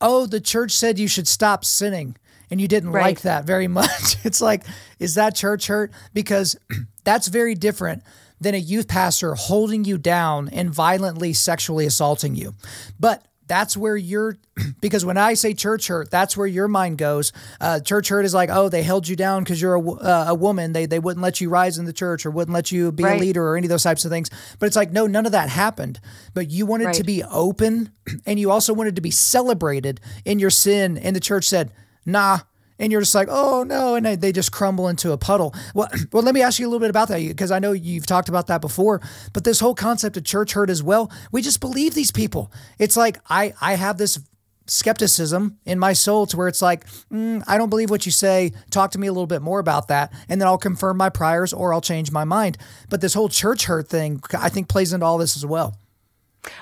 oh, 0.00 0.24
the 0.26 0.40
church 0.40 0.72
said 0.72 0.98
you 0.98 1.08
should 1.08 1.28
stop 1.28 1.64
sinning. 1.64 2.16
And 2.50 2.60
you 2.60 2.66
didn't 2.66 2.90
Right. 2.90 3.02
like 3.02 3.20
that 3.20 3.44
very 3.44 3.68
much. 3.80 4.16
It's 4.24 4.40
like, 4.40 4.64
is 4.98 5.14
that 5.14 5.36
church 5.36 5.66
hurt? 5.68 5.92
Because 6.14 6.56
that's 7.04 7.28
very 7.28 7.54
different 7.54 8.02
than 8.40 8.54
a 8.54 8.58
youth 8.58 8.88
pastor 8.88 9.34
holding 9.34 9.84
you 9.84 9.98
down 9.98 10.48
and 10.48 10.72
violently 10.74 11.32
sexually 11.34 11.84
assaulting 11.86 12.34
you. 12.34 12.54
But 12.98 13.24
that's 13.50 13.76
where 13.76 13.96
you're, 13.96 14.38
because 14.80 15.04
when 15.04 15.18
I 15.18 15.34
say 15.34 15.54
church 15.54 15.88
hurt, 15.88 16.08
that's 16.08 16.36
where 16.36 16.46
your 16.46 16.68
mind 16.68 16.98
goes. 16.98 17.32
Uh, 17.60 17.80
church 17.80 18.08
hurt 18.08 18.24
is 18.24 18.32
like, 18.32 18.48
oh, 18.48 18.68
they 18.68 18.84
held 18.84 19.08
you 19.08 19.16
down 19.16 19.42
because 19.42 19.60
you're 19.60 19.74
a, 19.74 19.90
uh, 19.90 20.24
a 20.28 20.34
woman. 20.36 20.72
They, 20.72 20.86
they 20.86 21.00
wouldn't 21.00 21.20
let 21.22 21.40
you 21.40 21.48
rise 21.48 21.76
in 21.76 21.84
the 21.84 21.92
church 21.92 22.24
or 22.24 22.30
wouldn't 22.30 22.54
let 22.54 22.70
you 22.70 22.92
be 22.92 23.02
a 23.16 23.18
leader 23.18 23.44
or 23.44 23.56
any 23.56 23.66
of 23.66 23.68
those 23.68 23.82
types 23.82 24.04
of 24.04 24.12
things. 24.12 24.30
But 24.60 24.66
it's 24.66 24.76
like, 24.76 24.92
no, 24.92 25.08
none 25.08 25.26
of 25.26 25.32
that 25.32 25.48
happened. 25.48 25.98
But 26.32 26.48
you 26.48 26.64
wanted 26.64 26.84
to 26.94 27.04
be 27.04 27.24
open 27.24 27.90
and 28.24 28.38
you 28.38 28.52
also 28.52 28.72
wanted 28.72 28.94
to 28.94 29.02
be 29.02 29.10
celebrated 29.10 30.00
in 30.24 30.38
your 30.38 30.50
sin. 30.50 30.96
And 30.96 31.16
the 31.16 31.20
church 31.20 31.44
said, 31.46 31.72
nah. 32.06 32.38
And 32.80 32.90
you're 32.90 33.02
just 33.02 33.14
like, 33.14 33.28
oh 33.30 33.62
no, 33.62 33.94
and 33.94 34.06
they- 34.06 34.30
just 34.32 34.50
crumble 34.52 34.88
into 34.88 35.12
a 35.12 35.18
puddle. 35.18 35.54
Well, 35.74 35.88
well, 36.12 36.22
let 36.22 36.34
me 36.34 36.42
ask 36.42 36.58
you 36.58 36.66
a 36.66 36.70
little 36.70 36.80
bit 36.80 36.90
about 36.90 37.08
that 37.08 37.20
because 37.20 37.50
I 37.50 37.58
know 37.58 37.72
you've 37.72 38.06
talked 38.06 38.28
about 38.28 38.46
that 38.48 38.60
before. 38.60 39.00
But 39.32 39.44
this 39.44 39.60
whole 39.60 39.74
concept 39.74 40.16
of 40.16 40.24
church 40.24 40.52
hurt 40.54 40.70
as 40.70 40.82
well, 40.82 41.12
we 41.30 41.42
just 41.42 41.60
believe 41.60 41.94
these 41.94 42.10
people. 42.10 42.50
It's 42.78 42.96
like 42.96 43.18
I 43.28 43.52
I 43.60 43.74
have 43.74 43.98
this 43.98 44.18
skepticism 44.66 45.58
in 45.64 45.78
my 45.80 45.92
soul 45.92 46.26
to 46.26 46.36
where 46.36 46.46
it's 46.46 46.62
like, 46.62 46.86
mm, 47.12 47.42
I 47.46 47.58
don't 47.58 47.70
believe 47.70 47.90
what 47.90 48.06
you 48.06 48.12
say. 48.12 48.52
Talk 48.70 48.92
to 48.92 48.98
me 49.00 49.08
a 49.08 49.12
little 49.12 49.26
bit 49.26 49.42
more 49.42 49.58
about 49.58 49.88
that, 49.88 50.12
and 50.28 50.40
then 50.40 50.46
I'll 50.46 50.58
confirm 50.58 50.96
my 50.96 51.10
priors 51.10 51.52
or 51.52 51.74
I'll 51.74 51.80
change 51.80 52.12
my 52.12 52.24
mind. 52.24 52.56
But 52.88 53.00
this 53.00 53.14
whole 53.14 53.28
church 53.28 53.64
hurt 53.64 53.88
thing, 53.88 54.20
I 54.38 54.48
think, 54.48 54.68
plays 54.68 54.92
into 54.92 55.04
all 55.04 55.18
this 55.18 55.36
as 55.36 55.44
well. 55.44 55.76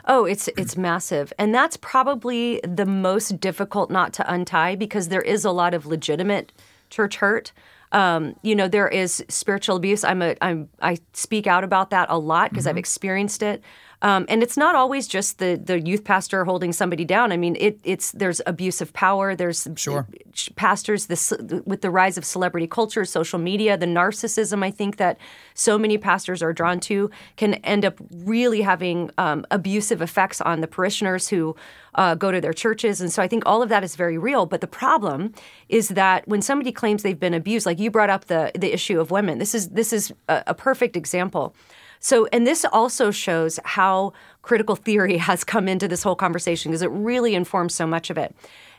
Oh, 0.06 0.24
it's 0.24 0.48
it's 0.56 0.76
massive. 0.76 1.32
And 1.38 1.54
that's 1.54 1.76
probably 1.76 2.60
the 2.64 2.86
most 2.86 3.40
difficult 3.40 3.90
not 3.90 4.12
to 4.14 4.32
untie 4.32 4.74
because 4.74 5.08
there 5.08 5.22
is 5.22 5.44
a 5.44 5.50
lot 5.50 5.74
of 5.74 5.86
legitimate 5.86 6.52
church 6.90 7.16
hurt. 7.16 7.52
Um, 7.92 8.36
you 8.42 8.54
know, 8.54 8.68
there 8.68 8.88
is 8.88 9.24
spiritual 9.28 9.76
abuse. 9.76 10.04
I'm 10.04 10.20
a 10.22 10.36
I'm 10.40 10.68
I 10.82 10.98
speak 11.12 11.46
out 11.46 11.64
about 11.64 11.90
that 11.90 12.08
a 12.10 12.18
lot 12.18 12.50
because 12.50 12.64
mm-hmm. 12.64 12.70
I've 12.70 12.78
experienced 12.78 13.42
it. 13.42 13.62
Um, 14.00 14.26
and 14.28 14.42
it's 14.42 14.56
not 14.56 14.76
always 14.76 15.08
just 15.08 15.38
the 15.38 15.60
the 15.62 15.80
youth 15.80 16.04
pastor 16.04 16.44
holding 16.44 16.72
somebody 16.72 17.04
down. 17.04 17.32
I 17.32 17.36
mean, 17.36 17.56
it, 17.58 17.80
it's 17.82 18.12
there's 18.12 18.40
abuse 18.46 18.80
of 18.80 18.92
power. 18.92 19.34
There's 19.34 19.66
sure. 19.76 20.06
pastors 20.54 21.06
this 21.06 21.32
with 21.64 21.80
the 21.82 21.90
rise 21.90 22.16
of 22.16 22.24
celebrity 22.24 22.68
culture, 22.68 23.04
social 23.04 23.40
media, 23.40 23.76
the 23.76 23.86
narcissism. 23.86 24.62
I 24.62 24.70
think 24.70 24.98
that 24.98 25.18
so 25.54 25.78
many 25.78 25.98
pastors 25.98 26.42
are 26.42 26.52
drawn 26.52 26.78
to 26.80 27.10
can 27.36 27.54
end 27.54 27.84
up 27.84 27.98
really 28.10 28.62
having 28.62 29.10
um, 29.18 29.44
abusive 29.50 30.00
effects 30.00 30.40
on 30.40 30.60
the 30.60 30.68
parishioners 30.68 31.28
who 31.28 31.56
uh, 31.96 32.14
go 32.14 32.30
to 32.30 32.40
their 32.40 32.52
churches. 32.52 33.00
And 33.00 33.12
so 33.12 33.20
I 33.20 33.26
think 33.26 33.42
all 33.46 33.62
of 33.62 33.68
that 33.68 33.82
is 33.82 33.96
very 33.96 34.16
real. 34.16 34.46
But 34.46 34.60
the 34.60 34.68
problem 34.68 35.32
is 35.68 35.88
that 35.88 36.26
when 36.28 36.40
somebody 36.40 36.70
claims 36.70 37.02
they've 37.02 37.18
been 37.18 37.34
abused, 37.34 37.66
like 37.66 37.80
you 37.80 37.90
brought 37.90 38.10
up 38.10 38.26
the 38.26 38.52
the 38.54 38.72
issue 38.72 39.00
of 39.00 39.10
women, 39.10 39.38
this 39.38 39.56
is 39.56 39.70
this 39.70 39.92
is 39.92 40.12
a, 40.28 40.44
a 40.48 40.54
perfect 40.54 40.96
example. 40.96 41.52
So, 42.00 42.26
and 42.32 42.46
this 42.46 42.64
also 42.64 43.10
shows 43.10 43.58
how 43.64 44.12
critical 44.42 44.76
theory 44.76 45.16
has 45.28 45.44
come 45.44 45.68
into 45.68 45.88
this 45.88 46.02
whole 46.02 46.16
conversation 46.16 46.70
because 46.70 46.82
it 46.82 46.90
really 46.90 47.34
informs 47.34 47.74
so 47.74 47.86
much 47.86 48.10
of 48.10 48.18
it. 48.18 48.34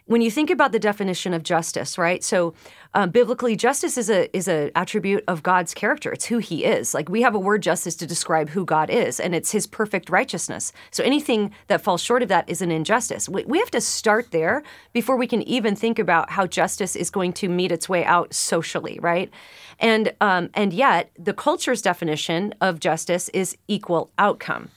When 0.05 0.21
you 0.21 0.31
think 0.31 0.49
about 0.49 0.71
the 0.71 0.79
definition 0.79 1.35
of 1.35 1.43
justice, 1.43 1.95
right? 1.95 2.23
So, 2.23 2.55
uh, 2.95 3.05
biblically, 3.05 3.55
justice 3.55 3.95
is 3.95 4.09
a 4.09 4.35
is 4.35 4.47
a 4.47 4.71
attribute 4.75 5.23
of 5.27 5.43
God's 5.43 5.75
character. 5.75 6.11
It's 6.11 6.25
who 6.25 6.39
He 6.39 6.65
is. 6.65 6.95
Like 6.95 7.09
we 7.09 7.21
have 7.21 7.35
a 7.35 7.39
word 7.39 7.61
justice 7.61 7.95
to 7.97 8.07
describe 8.07 8.49
who 8.49 8.65
God 8.65 8.89
is, 8.89 9.19
and 9.19 9.35
it's 9.35 9.51
His 9.51 9.67
perfect 9.67 10.09
righteousness. 10.09 10.73
So 10.89 11.03
anything 11.03 11.51
that 11.67 11.81
falls 11.81 12.01
short 12.01 12.23
of 12.23 12.29
that 12.29 12.49
is 12.49 12.63
an 12.63 12.71
injustice. 12.71 13.29
We, 13.29 13.45
we 13.45 13.59
have 13.59 13.69
to 13.69 13.81
start 13.81 14.31
there 14.31 14.63
before 14.93 15.15
we 15.15 15.27
can 15.27 15.43
even 15.43 15.75
think 15.75 15.99
about 15.99 16.31
how 16.31 16.47
justice 16.47 16.95
is 16.95 17.11
going 17.11 17.33
to 17.33 17.47
meet 17.47 17.71
its 17.71 17.87
way 17.87 18.03
out 18.03 18.33
socially, 18.33 18.97
right? 19.03 19.31
And 19.79 20.13
um, 20.21 20.49
and 20.53 20.73
yet 20.73 21.11
the 21.17 21.33
culture's 21.33 21.81
definition 21.81 22.53
of 22.61 22.79
justice 22.79 23.29
is 23.29 23.57
equal 23.67 24.11
outcome. 24.17 24.69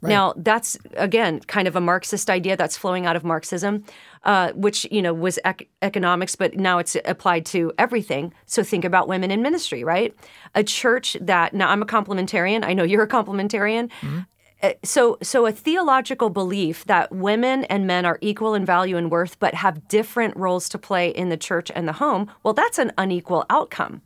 Right. 0.00 0.10
Now 0.10 0.34
that's 0.36 0.76
again 0.94 1.40
kind 1.40 1.66
of 1.66 1.74
a 1.74 1.80
Marxist 1.80 2.30
idea 2.30 2.56
that's 2.56 2.76
flowing 2.76 3.06
out 3.06 3.16
of 3.16 3.24
Marxism, 3.24 3.84
uh, 4.24 4.52
which 4.52 4.86
you 4.90 5.02
know 5.02 5.12
was 5.12 5.38
ec- 5.44 5.68
economics, 5.82 6.36
but 6.36 6.56
now 6.56 6.78
it's 6.78 6.96
applied 7.04 7.46
to 7.46 7.72
everything. 7.78 8.32
So 8.46 8.62
think 8.62 8.84
about 8.84 9.08
women 9.08 9.30
in 9.30 9.42
ministry, 9.42 9.82
right? 9.84 10.14
A 10.54 10.62
church 10.62 11.16
that 11.20 11.54
now 11.54 11.70
I'm 11.70 11.82
a 11.82 11.86
complementarian. 11.86 12.64
I 12.64 12.74
know 12.74 12.84
you're 12.84 13.02
a 13.02 13.08
complementarian. 13.08 13.90
Mm-hmm. 14.00 14.20
Uh, 14.60 14.72
so, 14.82 15.18
so 15.22 15.46
a 15.46 15.52
theological 15.52 16.30
belief 16.30 16.84
that 16.86 17.12
women 17.12 17.64
and 17.64 17.86
men 17.86 18.04
are 18.04 18.18
equal 18.20 18.54
in 18.54 18.64
value 18.64 18.96
and 18.96 19.10
worth, 19.10 19.38
but 19.38 19.54
have 19.54 19.86
different 19.86 20.36
roles 20.36 20.68
to 20.68 20.78
play 20.78 21.10
in 21.10 21.28
the 21.28 21.36
church 21.36 21.70
and 21.74 21.86
the 21.86 21.92
home. 21.92 22.28
Well, 22.42 22.54
that's 22.54 22.78
an 22.78 22.92
unequal 22.98 23.46
outcome. 23.50 24.02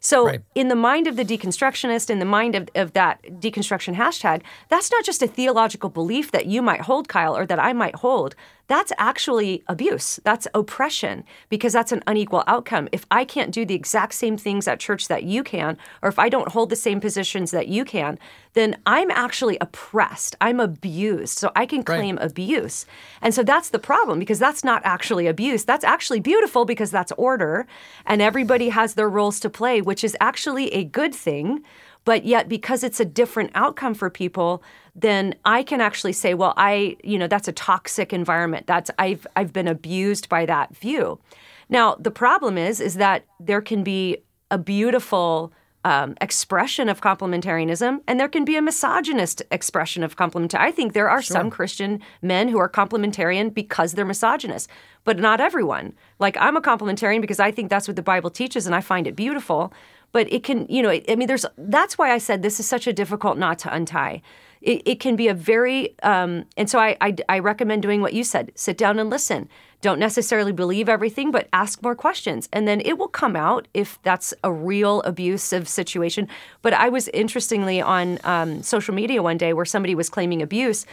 So, 0.00 0.26
right. 0.26 0.42
in 0.54 0.68
the 0.68 0.76
mind 0.76 1.06
of 1.06 1.16
the 1.16 1.24
deconstructionist, 1.24 2.10
in 2.10 2.18
the 2.18 2.24
mind 2.24 2.54
of, 2.54 2.68
of 2.74 2.92
that 2.92 3.22
deconstruction 3.40 3.94
hashtag, 3.94 4.42
that's 4.68 4.90
not 4.90 5.04
just 5.04 5.22
a 5.22 5.26
theological 5.26 5.90
belief 5.90 6.30
that 6.32 6.46
you 6.46 6.62
might 6.62 6.82
hold, 6.82 7.08
Kyle, 7.08 7.36
or 7.36 7.46
that 7.46 7.58
I 7.58 7.72
might 7.72 7.96
hold 7.96 8.34
that's 8.68 8.92
actually 8.98 9.62
abuse. 9.68 10.18
That's 10.24 10.48
oppression 10.52 11.24
because 11.48 11.72
that's 11.72 11.92
an 11.92 12.02
unequal 12.06 12.42
outcome. 12.46 12.88
If 12.90 13.06
I 13.10 13.24
can't 13.24 13.52
do 13.52 13.64
the 13.64 13.74
exact 13.74 14.14
same 14.14 14.36
things 14.36 14.66
at 14.66 14.80
church 14.80 15.08
that 15.08 15.22
you 15.22 15.44
can, 15.44 15.78
or 16.02 16.08
if 16.08 16.18
I 16.18 16.28
don't 16.28 16.48
hold 16.48 16.70
the 16.70 16.76
same 16.76 17.00
positions 17.00 17.52
that 17.52 17.68
you 17.68 17.84
can, 17.84 18.18
then 18.54 18.76
I'm 18.84 19.10
actually 19.10 19.56
oppressed. 19.60 20.34
I'm 20.40 20.58
abused. 20.58 21.38
So 21.38 21.52
I 21.54 21.66
can 21.66 21.84
claim 21.84 22.16
right. 22.16 22.26
abuse. 22.26 22.86
And 23.22 23.32
so 23.34 23.42
that's 23.42 23.70
the 23.70 23.78
problem 23.78 24.18
because 24.18 24.38
that's 24.38 24.64
not 24.64 24.82
actually 24.84 25.26
abuse. 25.26 25.64
That's 25.64 25.84
actually 25.84 26.20
beautiful 26.20 26.64
because 26.64 26.90
that's 26.90 27.12
order 27.12 27.66
and 28.04 28.20
everybody 28.20 28.70
has 28.70 28.94
their 28.94 29.08
roles 29.08 29.38
to 29.40 29.50
play, 29.50 29.80
which 29.80 30.02
is 30.02 30.16
actually 30.20 30.72
a 30.74 30.84
good 30.84 31.14
thing. 31.14 31.62
But 32.04 32.24
yet, 32.24 32.48
because 32.48 32.84
it's 32.84 33.00
a 33.00 33.04
different 33.04 33.50
outcome 33.54 33.94
for 33.94 34.08
people, 34.10 34.62
then 34.96 35.34
I 35.44 35.62
can 35.62 35.80
actually 35.82 36.14
say, 36.14 36.32
well, 36.32 36.54
I, 36.56 36.96
you 37.04 37.18
know, 37.18 37.26
that's 37.26 37.48
a 37.48 37.52
toxic 37.52 38.12
environment. 38.12 38.66
That's 38.66 38.90
I've 38.98 39.26
I've 39.36 39.52
been 39.52 39.68
abused 39.68 40.28
by 40.28 40.46
that 40.46 40.74
view. 40.74 41.20
Now, 41.68 41.96
the 41.96 42.10
problem 42.10 42.56
is, 42.56 42.80
is 42.80 42.94
that 42.94 43.26
there 43.38 43.60
can 43.60 43.84
be 43.84 44.18
a 44.50 44.56
beautiful 44.56 45.52
um, 45.84 46.16
expression 46.20 46.88
of 46.88 47.00
complementarianism, 47.00 48.00
and 48.08 48.18
there 48.18 48.28
can 48.28 48.44
be 48.44 48.56
a 48.56 48.62
misogynist 48.62 49.42
expression 49.50 50.02
of 50.02 50.16
complementarianism. 50.16 50.60
I 50.60 50.70
think 50.72 50.94
there 50.94 51.10
are 51.10 51.20
sure. 51.20 51.34
some 51.34 51.50
Christian 51.50 52.00
men 52.22 52.48
who 52.48 52.58
are 52.58 52.68
complementarian 52.68 53.52
because 53.52 53.92
they're 53.92 54.06
misogynist, 54.06 54.70
but 55.04 55.18
not 55.18 55.40
everyone. 55.40 55.92
Like 56.18 56.36
I'm 56.40 56.56
a 56.56 56.62
complementarian 56.62 57.20
because 57.20 57.38
I 57.38 57.50
think 57.50 57.68
that's 57.68 57.86
what 57.86 57.96
the 57.96 58.02
Bible 58.02 58.30
teaches, 58.30 58.66
and 58.66 58.74
I 58.74 58.80
find 58.80 59.06
it 59.06 59.14
beautiful. 59.14 59.74
But 60.12 60.32
it 60.32 60.42
can, 60.42 60.66
you 60.68 60.82
know, 60.82 60.90
I 60.90 61.16
mean, 61.16 61.28
there's 61.28 61.44
that's 61.58 61.98
why 61.98 62.12
I 62.12 62.18
said 62.18 62.40
this 62.40 62.58
is 62.58 62.66
such 62.66 62.86
a 62.86 62.92
difficult 62.92 63.36
knot 63.36 63.58
to 63.60 63.74
untie 63.74 64.22
it, 64.66 64.82
it 64.84 65.00
can 65.00 65.14
be 65.14 65.28
a 65.28 65.34
very 65.34 65.94
um, 66.02 66.44
and 66.56 66.68
so 66.68 66.78
I, 66.78 66.96
I, 67.00 67.14
I 67.28 67.38
recommend 67.38 67.82
doing 67.82 68.00
what 68.02 68.12
you 68.12 68.24
said. 68.24 68.52
Sit 68.56 68.76
down 68.76 68.98
and 68.98 69.08
listen. 69.08 69.48
Don't 69.80 70.00
necessarily 70.00 70.52
believe 70.52 70.88
everything 70.88 71.30
but 71.30 71.48
ask 71.52 71.82
more 71.82 71.94
questions. 71.94 72.48
And 72.52 72.66
then 72.66 72.80
it 72.80 72.98
will 72.98 73.08
come 73.08 73.36
out 73.36 73.68
if 73.74 74.02
that's 74.02 74.34
a 74.42 74.52
real 74.52 75.02
abusive 75.02 75.68
situation. 75.68 76.28
But 76.62 76.74
i 76.74 76.88
was 76.88 77.08
interestingly 77.08 77.80
on 77.80 78.18
um, 78.24 78.62
social 78.62 78.94
media 78.94 79.22
one 79.22 79.38
day 79.38 79.52
where 79.52 79.64
somebody 79.64 79.94
was 79.94 80.10
claiming 80.10 80.42
abuse 80.42 80.84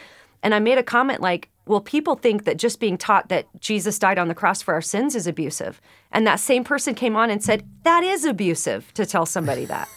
and 0.43 0.53
i 0.53 0.59
made 0.59 0.78
a 0.78 0.84
comment 0.84 1.19
like 1.19 1.49
well 1.65 1.82
people 1.82 2.15
think 2.15 2.43
that 2.43 2.57
just 2.57 2.80
being 2.80 2.97
taught 2.97 3.30
that 3.30 3.47
jesus 3.59 3.97
died 3.97 4.19
on 4.19 4.28
the 4.28 4.36
cross 4.36 4.61
for 4.61 4.74
our 4.74 4.82
sins 4.82 5.15
is 5.15 5.26
abusive. 5.26 5.82
And 6.11 6.28
that 6.28 6.39
same 6.39 6.63
person 6.63 6.93
came 6.93 7.15
on 7.15 7.32
and 7.32 7.43
said 7.43 7.67
that 7.84 8.03
is 8.03 8.24
abusive 8.24 8.93
to 8.93 9.05
tell 9.05 9.26
somebody 9.26 9.65
that 9.65 9.89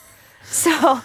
So, 0.57 1.01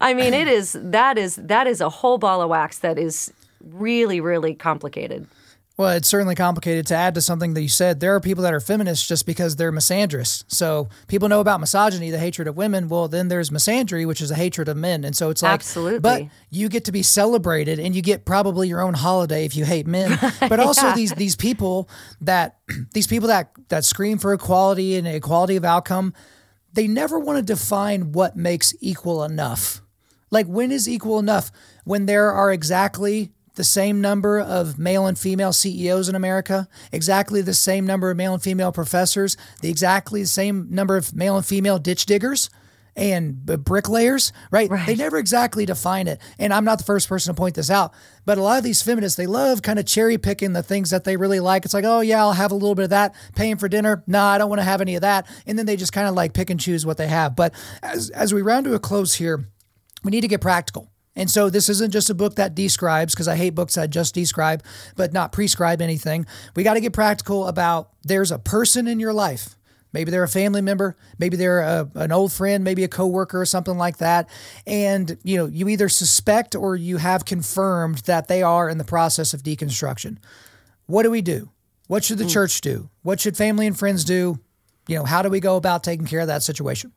I 0.00 0.14
mean, 0.14 0.34
it 0.34 0.48
is 0.48 0.76
that 0.80 1.18
is 1.18 1.36
that 1.36 1.66
is 1.66 1.80
a 1.80 1.88
whole 1.88 2.18
ball 2.18 2.42
of 2.42 2.48
wax 2.48 2.78
that 2.78 2.98
is 2.98 3.32
really 3.60 4.20
really 4.20 4.54
complicated. 4.54 5.26
Well, 5.78 5.90
it's 5.90 6.08
certainly 6.08 6.34
complicated 6.34 6.86
to 6.86 6.94
add 6.94 7.14
to 7.16 7.20
something 7.20 7.52
that 7.52 7.60
you 7.60 7.68
said. 7.68 8.00
There 8.00 8.14
are 8.14 8.20
people 8.20 8.42
that 8.44 8.54
are 8.54 8.60
feminists 8.60 9.06
just 9.06 9.26
because 9.26 9.56
they're 9.56 9.72
misandrous. 9.72 10.42
So 10.48 10.88
people 11.06 11.28
know 11.28 11.40
about 11.40 11.60
misogyny, 11.60 12.10
the 12.10 12.18
hatred 12.18 12.48
of 12.48 12.56
women. 12.56 12.88
Well, 12.88 13.08
then 13.08 13.28
there's 13.28 13.50
misandry, 13.50 14.06
which 14.06 14.22
is 14.22 14.30
a 14.30 14.34
hatred 14.34 14.68
of 14.68 14.78
men. 14.78 15.04
And 15.04 15.14
so 15.14 15.28
it's 15.28 15.42
like, 15.42 15.52
absolutely. 15.52 16.00
But 16.00 16.22
you 16.48 16.70
get 16.70 16.86
to 16.86 16.92
be 16.92 17.02
celebrated, 17.02 17.78
and 17.78 17.94
you 17.94 18.00
get 18.00 18.24
probably 18.24 18.68
your 18.68 18.80
own 18.80 18.94
holiday 18.94 19.44
if 19.44 19.54
you 19.54 19.64
hate 19.64 19.86
men. 19.86 20.18
But 20.48 20.60
also 20.60 20.88
yeah. 20.88 20.94
these 20.94 21.12
these 21.12 21.36
people 21.36 21.88
that 22.20 22.58
these 22.92 23.06
people 23.06 23.28
that 23.28 23.50
that 23.68 23.84
scream 23.84 24.18
for 24.18 24.32
equality 24.32 24.96
and 24.96 25.06
equality 25.06 25.56
of 25.56 25.64
outcome 25.64 26.14
they 26.76 26.86
never 26.86 27.18
want 27.18 27.38
to 27.38 27.42
define 27.42 28.12
what 28.12 28.36
makes 28.36 28.74
equal 28.80 29.24
enough. 29.24 29.80
Like, 30.30 30.46
when 30.46 30.70
is 30.70 30.86
equal 30.86 31.18
enough? 31.18 31.50
When 31.84 32.04
there 32.04 32.30
are 32.30 32.52
exactly 32.52 33.32
the 33.54 33.64
same 33.64 34.02
number 34.02 34.38
of 34.38 34.78
male 34.78 35.06
and 35.06 35.18
female 35.18 35.54
CEOs 35.54 36.10
in 36.10 36.14
America, 36.14 36.68
exactly 36.92 37.40
the 37.40 37.54
same 37.54 37.86
number 37.86 38.10
of 38.10 38.18
male 38.18 38.34
and 38.34 38.42
female 38.42 38.72
professors, 38.72 39.38
the 39.62 39.70
exactly 39.70 40.20
the 40.20 40.28
same 40.28 40.68
number 40.70 40.98
of 40.98 41.14
male 41.14 41.38
and 41.38 41.46
female 41.46 41.78
ditch 41.78 42.04
diggers 42.04 42.50
and 42.96 43.44
bricklayers, 43.44 44.32
right? 44.50 44.70
right? 44.70 44.86
They 44.86 44.96
never 44.96 45.18
exactly 45.18 45.66
define 45.66 46.08
it. 46.08 46.20
And 46.38 46.52
I'm 46.52 46.64
not 46.64 46.78
the 46.78 46.84
first 46.84 47.08
person 47.08 47.34
to 47.34 47.38
point 47.38 47.54
this 47.54 47.70
out, 47.70 47.92
but 48.24 48.38
a 48.38 48.42
lot 48.42 48.56
of 48.56 48.64
these 48.64 48.82
feminists, 48.82 49.16
they 49.16 49.26
love 49.26 49.60
kind 49.62 49.78
of 49.78 49.84
cherry 49.84 50.16
picking 50.16 50.54
the 50.54 50.62
things 50.62 50.90
that 50.90 51.04
they 51.04 51.16
really 51.16 51.38
like. 51.38 51.64
It's 51.64 51.74
like, 51.74 51.84
oh, 51.84 52.00
yeah, 52.00 52.20
I'll 52.20 52.32
have 52.32 52.52
a 52.52 52.54
little 52.54 52.74
bit 52.74 52.84
of 52.84 52.90
that. 52.90 53.14
Paying 53.34 53.58
for 53.58 53.68
dinner? 53.68 54.02
No, 54.06 54.18
nah, 54.18 54.28
I 54.28 54.38
don't 54.38 54.48
want 54.48 54.60
to 54.60 54.64
have 54.64 54.80
any 54.80 54.94
of 54.94 55.02
that. 55.02 55.26
And 55.46 55.58
then 55.58 55.66
they 55.66 55.76
just 55.76 55.92
kind 55.92 56.08
of 56.08 56.14
like 56.14 56.32
pick 56.32 56.48
and 56.48 56.58
choose 56.58 56.86
what 56.86 56.96
they 56.96 57.06
have. 57.08 57.36
But 57.36 57.54
as, 57.82 58.08
as 58.10 58.32
we 58.32 58.40
round 58.40 58.64
to 58.64 58.74
a 58.74 58.78
close 58.78 59.14
here, 59.14 59.46
we 60.02 60.10
need 60.10 60.22
to 60.22 60.28
get 60.28 60.40
practical. 60.40 60.90
And 61.14 61.30
so 61.30 61.48
this 61.48 61.68
isn't 61.68 61.92
just 61.92 62.10
a 62.10 62.14
book 62.14 62.36
that 62.36 62.54
describes, 62.54 63.14
because 63.14 63.28
I 63.28 63.36
hate 63.36 63.54
books 63.54 63.74
that 63.74 63.90
just 63.90 64.14
describe, 64.14 64.62
but 64.96 65.12
not 65.12 65.32
prescribe 65.32 65.80
anything. 65.80 66.26
We 66.54 66.62
got 66.62 66.74
to 66.74 66.80
get 66.80 66.92
practical 66.92 67.46
about 67.46 67.90
there's 68.02 68.30
a 68.30 68.38
person 68.38 68.86
in 68.86 69.00
your 69.00 69.14
life 69.14 69.56
Maybe 69.92 70.10
they're 70.10 70.22
a 70.22 70.28
family 70.28 70.60
member, 70.60 70.96
maybe 71.18 71.36
they're 71.36 71.60
a, 71.60 71.90
an 71.94 72.12
old 72.12 72.32
friend, 72.32 72.62
maybe 72.64 72.84
a 72.84 72.88
coworker 72.88 73.40
or 73.40 73.46
something 73.46 73.78
like 73.78 73.98
that. 73.98 74.28
And 74.66 75.16
you 75.22 75.36
know, 75.36 75.46
you 75.46 75.68
either 75.68 75.88
suspect 75.88 76.54
or 76.54 76.76
you 76.76 76.98
have 76.98 77.24
confirmed 77.24 77.98
that 77.98 78.28
they 78.28 78.42
are 78.42 78.68
in 78.68 78.78
the 78.78 78.84
process 78.84 79.32
of 79.32 79.42
deconstruction. 79.42 80.18
What 80.86 81.02
do 81.02 81.10
we 81.10 81.22
do? 81.22 81.50
What 81.86 82.04
should 82.04 82.18
the 82.18 82.24
mm. 82.24 82.32
church 82.32 82.60
do? 82.60 82.90
What 83.02 83.20
should 83.20 83.36
family 83.36 83.66
and 83.66 83.78
friends 83.78 84.04
do? 84.04 84.40
You 84.88 84.96
know, 84.96 85.04
how 85.04 85.22
do 85.22 85.30
we 85.30 85.40
go 85.40 85.56
about 85.56 85.82
taking 85.82 86.06
care 86.06 86.20
of 86.20 86.26
that 86.26 86.42
situation? 86.42 86.92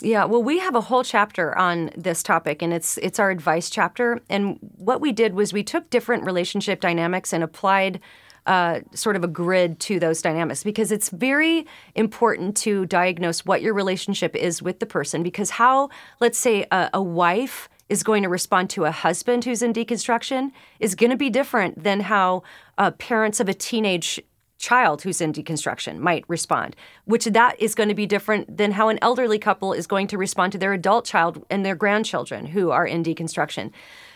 Yeah, 0.00 0.24
well, 0.24 0.42
we 0.42 0.58
have 0.58 0.74
a 0.74 0.80
whole 0.80 1.04
chapter 1.04 1.56
on 1.56 1.90
this 1.96 2.22
topic, 2.22 2.60
and 2.62 2.72
it's 2.72 2.98
it's 2.98 3.20
our 3.20 3.30
advice 3.30 3.70
chapter. 3.70 4.20
And 4.28 4.58
what 4.60 5.00
we 5.00 5.12
did 5.12 5.34
was 5.34 5.52
we 5.52 5.62
took 5.62 5.90
different 5.90 6.24
relationship 6.24 6.80
dynamics 6.80 7.32
and 7.32 7.44
applied 7.44 8.00
uh, 8.46 8.80
sort 8.92 9.16
of 9.16 9.24
a 9.24 9.28
grid 9.28 9.78
to 9.80 10.00
those 10.00 10.20
dynamics 10.20 10.64
because 10.64 10.90
it's 10.90 11.10
very 11.10 11.66
important 11.94 12.56
to 12.56 12.86
diagnose 12.86 13.44
what 13.44 13.62
your 13.62 13.74
relationship 13.74 14.34
is 14.34 14.60
with 14.60 14.80
the 14.80 14.86
person 14.86 15.22
because 15.22 15.50
how, 15.50 15.88
let's 16.20 16.38
say, 16.38 16.66
a, 16.72 16.90
a 16.94 17.02
wife 17.02 17.68
is 17.88 18.02
going 18.02 18.22
to 18.22 18.28
respond 18.28 18.70
to 18.70 18.84
a 18.84 18.90
husband 18.90 19.44
who's 19.44 19.62
in 19.62 19.72
deconstruction 19.72 20.50
is 20.80 20.94
going 20.94 21.10
to 21.10 21.16
be 21.16 21.30
different 21.30 21.82
than 21.82 22.00
how 22.00 22.42
uh, 22.78 22.90
parents 22.92 23.38
of 23.38 23.48
a 23.48 23.54
teenage 23.54 24.20
child 24.62 25.02
who's 25.02 25.20
in 25.20 25.32
deconstruction 25.32 25.98
might 25.98 26.24
respond, 26.28 26.74
which 27.04 27.24
that 27.26 27.60
is 27.60 27.74
going 27.74 27.88
to 27.88 27.94
be 27.94 28.06
different 28.06 28.56
than 28.56 28.72
how 28.72 28.88
an 28.88 28.98
elderly 29.02 29.38
couple 29.38 29.72
is 29.72 29.88
going 29.88 30.06
to 30.06 30.16
respond 30.16 30.52
to 30.52 30.58
their 30.58 30.72
adult 30.72 31.04
child 31.04 31.44
and 31.50 31.66
their 31.66 31.74
grandchildren 31.74 32.46
who 32.46 32.70
are 32.70 32.86
in 32.86 33.02
deconstruction. 33.02 33.72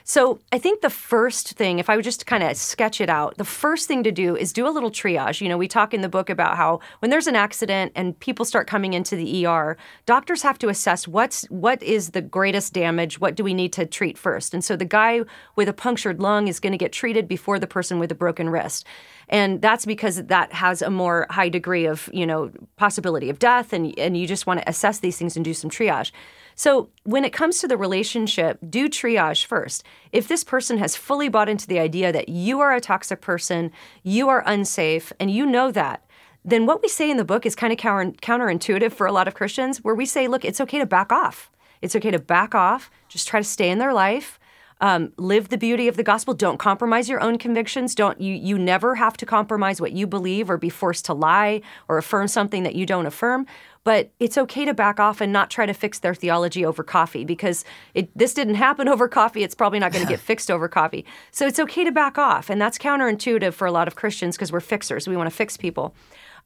So 0.08 0.38
I 0.52 0.58
think 0.58 0.82
the 0.82 0.88
first 0.88 1.54
thing, 1.54 1.80
if 1.80 1.90
I 1.90 1.96
would 1.96 2.04
just 2.04 2.26
kind 2.26 2.44
of 2.44 2.56
sketch 2.56 3.00
it 3.00 3.10
out, 3.10 3.38
the 3.38 3.44
first 3.44 3.88
thing 3.88 4.04
to 4.04 4.12
do 4.12 4.36
is 4.36 4.52
do 4.52 4.68
a 4.68 4.70
little 4.70 4.92
triage. 4.92 5.40
You 5.40 5.48
know, 5.48 5.58
we 5.58 5.66
talk 5.66 5.92
in 5.92 6.00
the 6.00 6.08
book 6.08 6.30
about 6.30 6.56
how 6.56 6.78
when 7.00 7.10
there's 7.10 7.26
an 7.26 7.34
accident 7.34 7.90
and 7.96 8.16
people 8.20 8.44
start 8.44 8.68
coming 8.68 8.94
into 8.94 9.16
the 9.16 9.44
ER, 9.44 9.76
doctors 10.06 10.42
have 10.42 10.60
to 10.60 10.68
assess 10.68 11.08
what's 11.08 11.42
what 11.46 11.82
is 11.82 12.10
the 12.10 12.22
greatest 12.22 12.72
damage, 12.72 13.18
what 13.18 13.34
do 13.34 13.42
we 13.42 13.52
need 13.52 13.72
to 13.72 13.84
treat 13.84 14.16
first. 14.16 14.54
And 14.54 14.64
so 14.64 14.76
the 14.76 14.84
guy 14.84 15.22
with 15.56 15.68
a 15.68 15.72
punctured 15.72 16.20
lung 16.20 16.46
is 16.46 16.60
going 16.60 16.72
to 16.72 16.78
get 16.78 16.92
treated 16.92 17.26
before 17.26 17.58
the 17.58 17.66
person 17.66 17.98
with 17.98 18.12
a 18.12 18.14
broken 18.14 18.48
wrist. 18.48 18.86
And 19.28 19.60
that's 19.60 19.84
because 19.84 20.22
that 20.22 20.52
has 20.52 20.82
a 20.82 20.90
more 20.90 21.26
high 21.30 21.48
degree 21.48 21.84
of, 21.84 22.08
you 22.12 22.26
know, 22.26 22.52
possibility 22.76 23.28
of 23.28 23.40
death 23.40 23.72
and 23.72 23.98
and 23.98 24.16
you 24.16 24.28
just 24.28 24.46
want 24.46 24.60
to 24.60 24.68
assess 24.68 25.00
these 25.00 25.18
things 25.18 25.34
and 25.34 25.44
do 25.44 25.52
some 25.52 25.68
triage. 25.68 26.12
So, 26.58 26.88
when 27.04 27.24
it 27.26 27.34
comes 27.34 27.58
to 27.58 27.68
the 27.68 27.76
relationship, 27.76 28.58
do 28.68 28.88
triage 28.88 29.44
first. 29.44 29.84
If 30.10 30.26
this 30.26 30.42
person 30.42 30.78
has 30.78 30.96
fully 30.96 31.28
bought 31.28 31.50
into 31.50 31.66
the 31.66 31.78
idea 31.78 32.12
that 32.12 32.30
you 32.30 32.60
are 32.60 32.74
a 32.74 32.80
toxic 32.80 33.20
person, 33.20 33.70
you 34.02 34.30
are 34.30 34.42
unsafe, 34.46 35.12
and 35.20 35.30
you 35.30 35.44
know 35.44 35.70
that, 35.70 36.06
then 36.46 36.64
what 36.64 36.80
we 36.80 36.88
say 36.88 37.10
in 37.10 37.18
the 37.18 37.24
book 37.26 37.44
is 37.44 37.54
kind 37.54 37.74
of 37.74 37.78
counter- 37.78 38.12
counterintuitive 38.22 38.92
for 38.92 39.06
a 39.06 39.12
lot 39.12 39.28
of 39.28 39.34
Christians, 39.34 39.84
where 39.84 39.94
we 39.94 40.06
say, 40.06 40.28
look, 40.28 40.46
it's 40.46 40.60
okay 40.62 40.78
to 40.78 40.86
back 40.86 41.12
off. 41.12 41.50
It's 41.82 41.94
okay 41.94 42.10
to 42.10 42.18
back 42.18 42.54
off, 42.54 42.90
just 43.08 43.28
try 43.28 43.38
to 43.38 43.44
stay 43.44 43.68
in 43.70 43.78
their 43.78 43.92
life. 43.92 44.38
Um, 44.78 45.12
live 45.16 45.48
the 45.48 45.56
beauty 45.56 45.88
of 45.88 45.96
the 45.96 46.02
gospel. 46.02 46.34
Don't 46.34 46.58
compromise 46.58 47.08
your 47.08 47.22
own 47.22 47.38
convictions. 47.38 47.94
Don't 47.94 48.20
you? 48.20 48.34
You 48.34 48.58
never 48.58 48.94
have 48.96 49.16
to 49.16 49.24
compromise 49.24 49.80
what 49.80 49.92
you 49.92 50.06
believe 50.06 50.50
or 50.50 50.58
be 50.58 50.68
forced 50.68 51.06
to 51.06 51.14
lie 51.14 51.62
or 51.88 51.96
affirm 51.96 52.28
something 52.28 52.62
that 52.64 52.74
you 52.74 52.84
don't 52.84 53.06
affirm. 53.06 53.46
But 53.86 54.10
it's 54.18 54.36
okay 54.36 54.64
to 54.64 54.74
back 54.74 54.98
off 54.98 55.20
and 55.20 55.32
not 55.32 55.48
try 55.48 55.64
to 55.64 55.72
fix 55.72 56.00
their 56.00 56.12
theology 56.12 56.66
over 56.66 56.82
coffee 56.82 57.24
because 57.24 57.64
it, 57.94 58.10
this 58.18 58.34
didn't 58.34 58.54
happen 58.66 58.88
over 58.88 59.06
coffee. 59.06 59.44
It's 59.44 59.54
probably 59.54 59.78
not 59.78 59.92
going 59.92 60.04
to 60.04 60.10
get 60.10 60.18
fixed 60.18 60.50
over 60.50 60.66
coffee. 60.66 61.04
So 61.30 61.46
it's 61.46 61.60
okay 61.60 61.84
to 61.84 61.92
back 61.92 62.18
off. 62.18 62.50
And 62.50 62.60
that's 62.60 62.78
counterintuitive 62.78 63.54
for 63.54 63.64
a 63.64 63.70
lot 63.70 63.86
of 63.86 63.94
Christians 63.94 64.34
because 64.34 64.50
we're 64.50 64.58
fixers. 64.58 65.06
We 65.06 65.16
want 65.16 65.30
to 65.30 65.36
fix 65.36 65.56
people. 65.56 65.94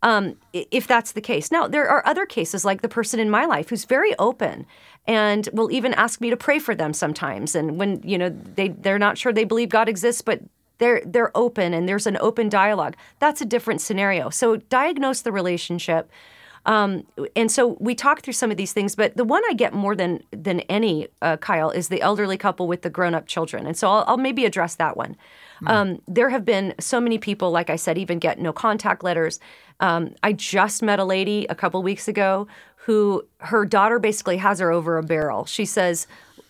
Um, 0.03 0.37
if 0.53 0.87
that's 0.87 1.13
the 1.13 1.23
case. 1.23 1.51
Now, 1.51 1.67
there 1.67 1.89
are 1.89 2.07
other 2.07 2.27
cases 2.27 2.67
like 2.67 2.83
the 2.83 2.91
person 2.91 3.19
in 3.19 3.31
my 3.31 3.47
life 3.47 3.71
who's 3.71 3.87
very 3.87 4.15
open 4.19 4.67
and 5.07 5.49
will 5.55 5.73
even 5.73 5.95
ask 5.95 6.21
me 6.21 6.29
to 6.29 6.37
pray 6.37 6.59
for 6.59 6.75
them 6.75 6.93
sometimes. 6.93 7.55
And 7.55 7.79
when, 7.79 8.03
you 8.05 8.19
know, 8.19 8.29
they, 8.29 8.69
they're 8.69 8.99
not 8.99 9.17
sure 9.17 9.33
they 9.33 9.45
believe 9.45 9.71
God 9.71 9.89
exists, 9.89 10.21
but 10.21 10.43
they're 10.77 11.03
they're 11.07 11.35
open 11.35 11.73
and 11.73 11.89
there's 11.89 12.07
an 12.07 12.19
open 12.21 12.51
dialogue. 12.51 12.97
That's 13.19 13.41
a 13.41 13.47
different 13.47 13.81
scenario. 13.81 14.29
So 14.29 14.57
diagnose 14.57 15.23
the 15.23 15.33
relationship. 15.33 16.11
Um, 16.67 17.07
and 17.35 17.51
so 17.51 17.77
we 17.81 17.95
talk 17.95 18.21
through 18.21 18.35
some 18.35 18.51
of 18.51 18.57
these 18.57 18.73
things, 18.73 18.95
but 18.95 19.17
the 19.17 19.25
one 19.25 19.43
I 19.49 19.55
get 19.55 19.73
more 19.73 19.97
than 19.97 20.23
than 20.31 20.61
any, 20.61 21.09
uh, 21.23 21.37
Kyle, 21.39 21.71
is 21.71 21.89
the 21.89 22.01
elderly 22.03 22.37
couple 22.37 22.69
with 22.69 22.83
the 22.83 22.91
grown 22.91 23.15
up 23.15 23.27
children. 23.27 23.67
And 23.67 23.77
so 23.77 23.89
I'll, 23.91 24.05
I'll 24.07 24.17
maybe 24.17 24.45
address 24.45 24.75
that 24.77 24.97
one. 24.97 25.17
Mm. 25.63 25.69
Um, 25.71 26.03
there 26.07 26.31
have 26.31 26.45
been 26.45 26.75
so 26.79 27.01
many 27.01 27.19
people, 27.19 27.51
like 27.51 27.71
I 27.71 27.77
said, 27.77 27.97
even 27.99 28.19
get 28.19 28.39
no 28.39 28.53
contact 28.53 29.03
letters. 29.03 29.41
Um, 29.81 30.15
I 30.23 30.33
just 30.33 30.83
met 30.83 30.99
a 30.99 31.05
lady 31.05 31.47
a 31.49 31.55
couple 31.55 31.83
weeks 31.83 32.09
ago 32.09 32.47
who 32.77 33.25
her 33.39 33.65
daughter 33.65 33.99
basically 33.99 34.39
has 34.39 34.59
her 34.59 34.71
over 34.71 34.99
a 34.99 35.03
barrel. 35.03 35.47
She 35.47 35.65
says, 35.65 36.07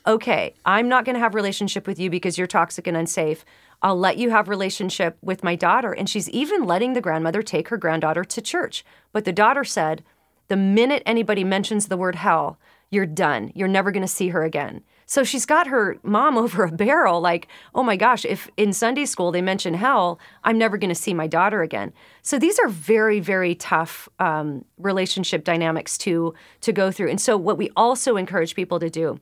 "Okay, 0.07 0.55
I'm 0.65 0.89
not 0.89 1.05
going 1.05 1.15
to 1.15 1.21
have 1.21 1.35
relationship 1.35 1.87
with 1.87 1.99
you 1.99 2.11
because 2.11 2.37
you're 2.37 2.47
toxic 2.49 2.87
and 2.87 2.97
unsafe." 2.97 3.45
I'll 3.83 3.99
let 3.99 4.19
you 4.19 4.31
have 4.31 4.49
relationship 4.49 5.17
with 5.23 5.43
my 5.43 5.55
daughter. 5.55 5.93
And 5.93 6.09
she's 6.09 6.29
even 6.31 6.65
letting 6.65 6.93
the 6.93 7.01
grandmother 7.01 7.43
take 7.43 7.69
her 7.69 7.77
granddaughter 7.77 8.25
to 8.25 8.43
church. 8.43 8.85
But 9.13 9.25
the 9.25 9.33
daughter 9.33 9.65
said, 9.65 10.03
the 10.49 10.57
minute 10.57 11.03
anybody 11.07 11.45
mentions 11.45 11.87
the 11.87 11.97
word 11.97 12.17
hell, 12.17 12.59
you're 12.91 13.07
done. 13.07 13.53
You're 13.55 13.69
never 13.69 13.93
going 13.93 14.03
to 14.03 14.09
see 14.09 14.29
her 14.29 14.43
again. 14.43 14.83
So 15.07 15.25
she's 15.25 15.47
got 15.47 15.69
her 15.69 15.97
mom 16.03 16.37
over 16.45 16.65
a 16.65 16.73
barrel, 16.73 17.21
like, 17.21 17.49
oh 17.75 17.83
my 17.83 17.97
gosh, 17.97 18.25
if 18.25 18.51
in 18.57 18.73
Sunday 18.73 19.07
school 19.07 19.33
they 19.33 19.43
mention 19.43 19.75
hell, 19.75 20.19
I'm 20.45 20.59
never 20.59 20.77
going 20.77 20.91
to 20.91 20.95
see 20.95 21.15
my 21.15 21.27
daughter 21.27 21.63
again. 21.63 21.93
So 22.23 22.39
these 22.39 22.59
are 22.59 22.69
very, 22.69 23.21
very 23.21 23.55
tough 23.55 24.09
um, 24.19 24.65
relationship 24.77 25.45
dynamics 25.45 25.97
to 25.99 26.35
to 26.63 26.73
go 26.73 26.91
through. 26.91 27.11
And 27.11 27.21
so 27.21 27.37
what 27.37 27.59
we 27.59 27.71
also 27.77 28.17
encourage 28.17 28.55
people 28.55 28.79
to 28.81 28.91
do 28.91 29.21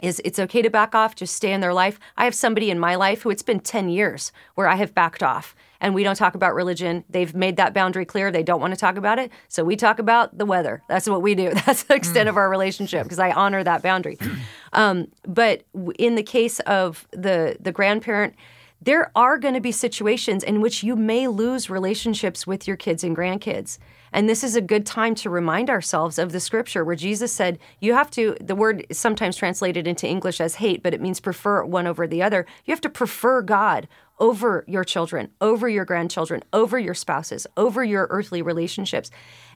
is 0.00 0.20
it's 0.24 0.38
okay 0.38 0.62
to 0.62 0.70
back 0.70 0.94
off, 0.94 1.14
just 1.14 1.34
stay 1.34 1.52
in 1.52 1.60
their 1.60 1.74
life. 1.74 1.98
I 2.16 2.24
have 2.24 2.34
somebody 2.34 2.70
in 2.70 2.78
my 2.78 2.94
life 2.94 3.22
who 3.22 3.30
it's 3.30 3.42
been 3.42 3.60
10 3.60 3.88
years 3.88 4.32
where 4.54 4.68
I 4.68 4.76
have 4.76 4.94
backed 4.94 5.22
off 5.22 5.54
and 5.80 5.94
we 5.94 6.02
don't 6.02 6.16
talk 6.16 6.34
about 6.34 6.54
religion. 6.54 7.04
They've 7.08 7.34
made 7.34 7.56
that 7.56 7.74
boundary 7.74 8.04
clear. 8.04 8.30
They 8.30 8.42
don't 8.42 8.60
want 8.60 8.74
to 8.74 8.80
talk 8.80 8.96
about 8.96 9.18
it. 9.18 9.30
So 9.48 9.64
we 9.64 9.76
talk 9.76 9.98
about 9.98 10.36
the 10.36 10.46
weather. 10.46 10.82
That's 10.88 11.08
what 11.08 11.22
we 11.22 11.34
do. 11.34 11.50
That's 11.66 11.84
the 11.84 11.94
extent 11.94 12.26
mm. 12.26 12.30
of 12.30 12.36
our 12.36 12.48
relationship 12.48 13.04
because 13.04 13.18
I 13.18 13.30
honor 13.32 13.62
that 13.64 13.82
boundary. 13.82 14.18
Um, 14.72 15.06
but 15.26 15.62
in 15.98 16.16
the 16.16 16.22
case 16.22 16.60
of 16.60 17.08
the 17.10 17.56
the 17.58 17.72
grandparent, 17.72 18.34
there 18.82 19.10
are 19.16 19.38
going 19.38 19.54
to 19.54 19.60
be 19.60 19.72
situations 19.72 20.42
in 20.42 20.60
which 20.60 20.82
you 20.82 20.96
may 20.96 21.28
lose 21.28 21.70
relationships 21.70 22.46
with 22.46 22.68
your 22.68 22.76
kids 22.76 23.02
and 23.02 23.16
grandkids. 23.16 23.78
And 24.16 24.30
this 24.30 24.42
is 24.42 24.56
a 24.56 24.62
good 24.62 24.86
time 24.86 25.14
to 25.16 25.28
remind 25.28 25.68
ourselves 25.68 26.18
of 26.18 26.32
the 26.32 26.40
scripture 26.40 26.82
where 26.82 26.96
Jesus 26.96 27.30
said, 27.30 27.58
You 27.80 27.92
have 27.92 28.10
to, 28.12 28.34
the 28.40 28.56
word 28.56 28.86
is 28.88 28.96
sometimes 28.96 29.36
translated 29.36 29.86
into 29.86 30.08
English 30.08 30.40
as 30.40 30.54
hate, 30.54 30.82
but 30.82 30.94
it 30.94 31.02
means 31.02 31.20
prefer 31.20 31.62
one 31.66 31.86
over 31.86 32.06
the 32.06 32.22
other. 32.22 32.46
You 32.64 32.72
have 32.72 32.80
to 32.80 32.88
prefer 32.88 33.42
God 33.42 33.86
over 34.18 34.64
your 34.66 34.84
children, 34.84 35.32
over 35.42 35.68
your 35.68 35.84
grandchildren, 35.84 36.42
over 36.54 36.78
your 36.78 36.94
spouses, 36.94 37.46
over 37.58 37.84
your 37.84 38.06
earthly 38.08 38.40
relationships. 38.40 39.10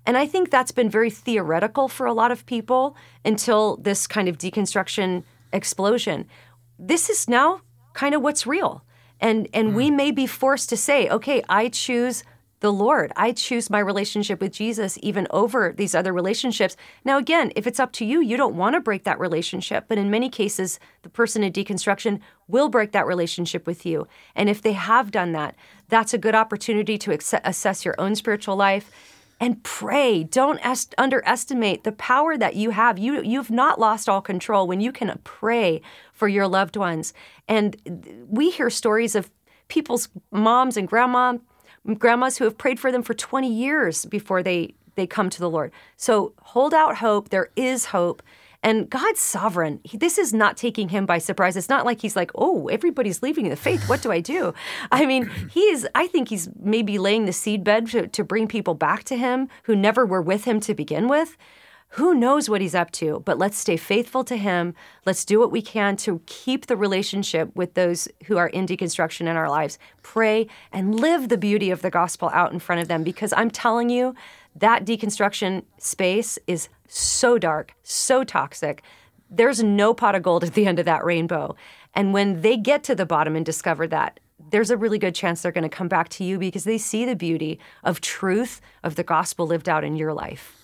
And 0.05 0.19
I 0.19 0.27
think 0.27 0.51
that's 0.51 0.73
been 0.73 0.91
very 0.91 1.09
theoretical 1.09 1.89
for 1.89 2.05
a 2.05 2.13
lot 2.13 2.31
of 2.31 2.45
people 2.45 2.99
until 3.25 3.79
this 3.79 4.07
kind 4.07 4.29
of 4.29 4.37
deconstruction 4.37 5.25
explosion. 5.55 6.27
This 6.79 7.09
is 7.09 7.31
now 7.31 7.63
kind 7.95 8.15
of 8.15 8.21
what's 8.21 8.47
real. 8.47 8.85
And 9.21 9.49
and 9.55 9.71
mm. 9.71 9.75
we 9.75 9.91
may 9.91 10.11
be 10.11 10.27
forced 10.27 10.69
to 10.69 10.77
say, 10.77 11.09
okay, 11.09 11.43
I 11.49 11.71
choose 11.71 12.25
the 12.61 12.73
Lord. 12.73 13.13
I 13.17 13.33
choose 13.33 13.71
my 13.71 13.79
relationship 13.79 14.41
with 14.41 14.53
Jesus 14.53 14.99
even 15.03 15.27
over 15.31 15.73
these 15.77 15.95
other 15.95 16.13
relationships. 16.13 16.77
Now, 17.05 17.19
again, 17.19 17.53
if 17.57 17.67
it's 17.67 17.81
up 17.81 17.93
to 17.93 18.05
you, 18.05 18.21
you 18.21 18.37
don't 18.37 18.55
want 18.55 18.75
to 18.75 18.81
break 18.81 19.05
that 19.05 19.19
relationship. 19.19 19.87
But 19.89 19.99
in 19.99 20.11
many 20.11 20.29
cases, 20.29 20.79
the 21.03 21.09
person 21.09 21.43
in 21.43 21.53
deconstruction 21.53 22.21
will 22.49 22.69
break 22.69 22.93
that 22.93 23.07
relationship 23.07 23.67
with 23.67 23.85
you. 23.85 24.07
And 24.35 24.49
if 24.49 24.61
they 24.61 24.73
have 24.73 25.11
done 25.11 25.33
that, 25.33 25.57
that's 25.89 26.15
a 26.15 26.19
good 26.19 26.35
opportunity 26.35 26.99
to 26.99 27.19
assess 27.45 27.85
your 27.85 27.95
own 27.99 28.15
spiritual 28.15 28.57
life 28.57 28.91
and 29.41 29.63
pray. 29.63 30.23
Don't 30.23 30.65
est- 30.65 30.95
underestimate 30.99 31.83
the 31.85 31.93
power 31.93 32.37
that 32.37 32.57
you 32.57 32.71
have. 32.71 32.99
You 32.99 33.23
you've 33.23 33.51
not 33.51 33.81
lost 33.81 34.09
all 34.09 34.21
control 34.21 34.69
when 34.69 34.81
you 34.81 34.93
can 34.93 35.19
pray 35.25 35.81
for 36.13 36.29
your 36.29 36.47
loved 36.47 36.77
ones. 36.77 37.15
And 37.49 38.27
we 38.29 38.51
hear 38.51 38.69
stories 38.69 39.15
of 39.15 39.31
people's 39.69 40.11
moms 40.31 40.77
and 40.77 40.87
grandma 40.87 41.39
grandmas 41.99 42.39
who 42.39 42.45
have 42.45 42.59
prayed 42.59 42.79
for 42.79 42.93
them 42.93 43.03
for 43.03 43.15
20 43.15 43.53
years 43.53 44.05
before 44.07 44.43
they 44.43 44.75
they 44.97 45.07
come 45.07 45.31
to 45.31 45.41
the 45.41 45.49
Lord. 45.49 45.73
So 45.97 46.35
hold 46.43 46.75
out 46.75 46.97
hope. 46.97 47.31
There 47.31 47.51
is 47.57 47.87
hope. 47.87 48.23
And 48.63 48.91
God's 48.91 49.21
sovereign. 49.21 49.81
He, 49.85 49.97
this 49.97 50.19
is 50.19 50.35
not 50.35 50.57
taking 50.57 50.91
him 50.91 51.07
by 51.07 51.19
surprise. 51.19 51.57
It's 51.57 51.71
not 51.71 51.87
like 51.87 52.03
he's 52.03 52.17
like, 52.17 52.31
oh, 52.35 52.69
everybody's 52.69 53.23
leaving 53.23 53.49
the 53.49 53.57
faith. 53.57 53.89
What 53.89 54.03
do 54.03 54.13
I 54.13 54.21
do? 54.21 54.53
I 54.93 55.07
mean, 55.07 55.31
he 55.51 55.61
is, 55.61 55.89
I 55.95 56.07
think 56.07 56.29
he's 56.29 56.51
maybe 56.59 56.99
laying 56.99 57.25
the 57.25 57.33
seed 57.33 57.65
bed 57.65 57.87
to, 57.89 58.07
to 58.09 58.25
bring 58.25 58.47
people 58.47 58.75
back 58.75 59.05
to 59.05 59.17
him 59.17 59.49
who 59.63 59.75
never 59.75 60.05
were 60.05 60.21
with 60.21 60.45
him 60.45 60.61
to 60.61 60.75
begin 60.75 61.09
with. 61.09 61.39
Who 61.95 62.15
knows 62.15 62.49
what 62.49 62.61
he's 62.61 62.75
up 62.77 62.93
to, 62.93 63.21
but 63.25 63.37
let's 63.37 63.59
stay 63.59 63.77
faithful 63.77 64.23
to 64.25 64.37
him. 64.37 64.75
Let's 65.05 65.25
do 65.25 65.41
what 65.41 65.51
we 65.51 65.61
can 65.61 65.97
to 65.99 66.23
keep 66.27 66.67
the 66.67 66.77
relationship 66.77 67.51
with 67.57 67.75
those 67.75 68.07
who 68.27 68.37
are 68.37 68.47
in 68.47 68.67
deconstruction 68.67 69.23
in 69.23 69.37
our 69.37 69.51
lives. 69.51 69.77
Pray 70.05 70.47
and 70.73 71.01
live 71.01 71.29
the 71.29 71.37
beauty 71.37 71.69
of 71.69 71.83
the 71.83 71.91
gospel 71.91 72.31
out 72.33 72.53
in 72.53 72.61
front 72.61 72.81
of 72.81 72.87
them 72.87 73.03
because 73.03 73.33
I'm 73.37 73.51
telling 73.51 73.91
you, 73.91 74.15
that 74.55 74.85
deconstruction 74.85 75.65
space 75.79 76.39
is 76.47 76.69
so 76.87 77.39
dark, 77.39 77.75
so 77.83 78.23
toxic. 78.23 78.83
There's 79.29 79.61
no 79.61 79.93
pot 79.93 80.15
of 80.15 80.23
gold 80.23 80.45
at 80.45 80.55
the 80.55 80.67
end 80.67 80.79
of 80.79 80.85
that 80.85 81.05
rainbow. 81.05 81.57
And 81.95 82.13
when 82.13 82.43
they 82.43 82.57
get 82.57 82.85
to 82.85 82.95
the 82.95 83.07
bottom 83.07 83.35
and 83.35 83.45
discover 83.45 83.89
that, 83.89 84.21
there's 84.53 84.71
a 84.71 84.77
really 84.77 84.99
good 84.99 85.15
chance 85.17 85.43
they're 85.43 85.51
going 85.51 85.63
to 85.63 85.69
come 85.69 85.89
back 85.89 86.09
to 86.11 86.25
you 86.25 86.39
because 86.39 86.63
they 86.63 86.79
see 86.79 87.05
the 87.05 87.17
beauty 87.17 87.59
of 87.83 88.01
truth, 88.01 88.61
of 88.85 88.95
the 88.95 89.03
gospel 89.03 89.45
lived 89.45 89.69
out 89.69 89.83
in 89.83 89.97
your 89.97 90.13
life. 90.13 90.60